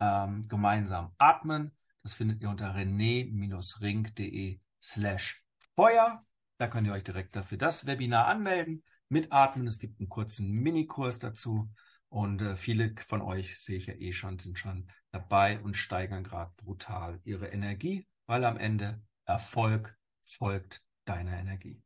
ähm, 0.00 0.48
gemeinsam 0.48 1.14
atmen. 1.18 1.76
Das 2.02 2.14
findet 2.14 2.42
ihr 2.42 2.50
unter 2.50 2.74
rené-ring.de 2.74 4.60
slash 4.82 5.44
Feuer. 5.76 6.24
Da 6.58 6.66
könnt 6.66 6.86
ihr 6.86 6.92
euch 6.92 7.04
direkt 7.04 7.36
dafür 7.36 7.58
das 7.58 7.86
Webinar 7.86 8.26
anmelden 8.26 8.82
mitatmen. 9.08 9.66
Es 9.66 9.78
gibt 9.78 10.00
einen 10.00 10.08
kurzen 10.08 10.50
Minikurs 10.50 11.18
dazu. 11.18 11.70
Und 12.08 12.40
äh, 12.40 12.56
viele 12.56 12.94
von 13.06 13.20
euch, 13.20 13.62
sehe 13.62 13.76
ich 13.76 13.86
ja 13.86 13.94
eh 13.94 14.12
schon, 14.12 14.38
sind 14.38 14.58
schon 14.58 14.88
dabei 15.10 15.60
und 15.60 15.76
steigern 15.76 16.24
gerade 16.24 16.52
brutal 16.56 17.20
ihre 17.24 17.48
Energie, 17.48 18.06
weil 18.26 18.44
am 18.44 18.56
Ende 18.56 19.02
Erfolg 19.24 19.96
folgt 20.24 20.82
deiner 21.04 21.38
Energie. 21.38 21.82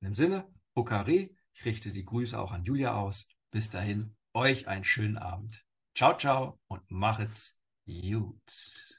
In 0.00 0.08
dem 0.08 0.14
Sinne, 0.14 0.48
Bukari, 0.74 1.36
ich 1.52 1.64
richte 1.64 1.90
die 1.90 2.04
Grüße 2.04 2.38
auch 2.38 2.52
an 2.52 2.64
Julia 2.64 2.94
aus. 2.94 3.28
Bis 3.50 3.70
dahin, 3.70 4.14
euch 4.32 4.68
einen 4.68 4.84
schönen 4.84 5.18
Abend. 5.18 5.64
Ciao, 5.94 6.16
ciao 6.16 6.60
und 6.68 6.88
machet's 6.90 7.58
gut. 7.84 8.97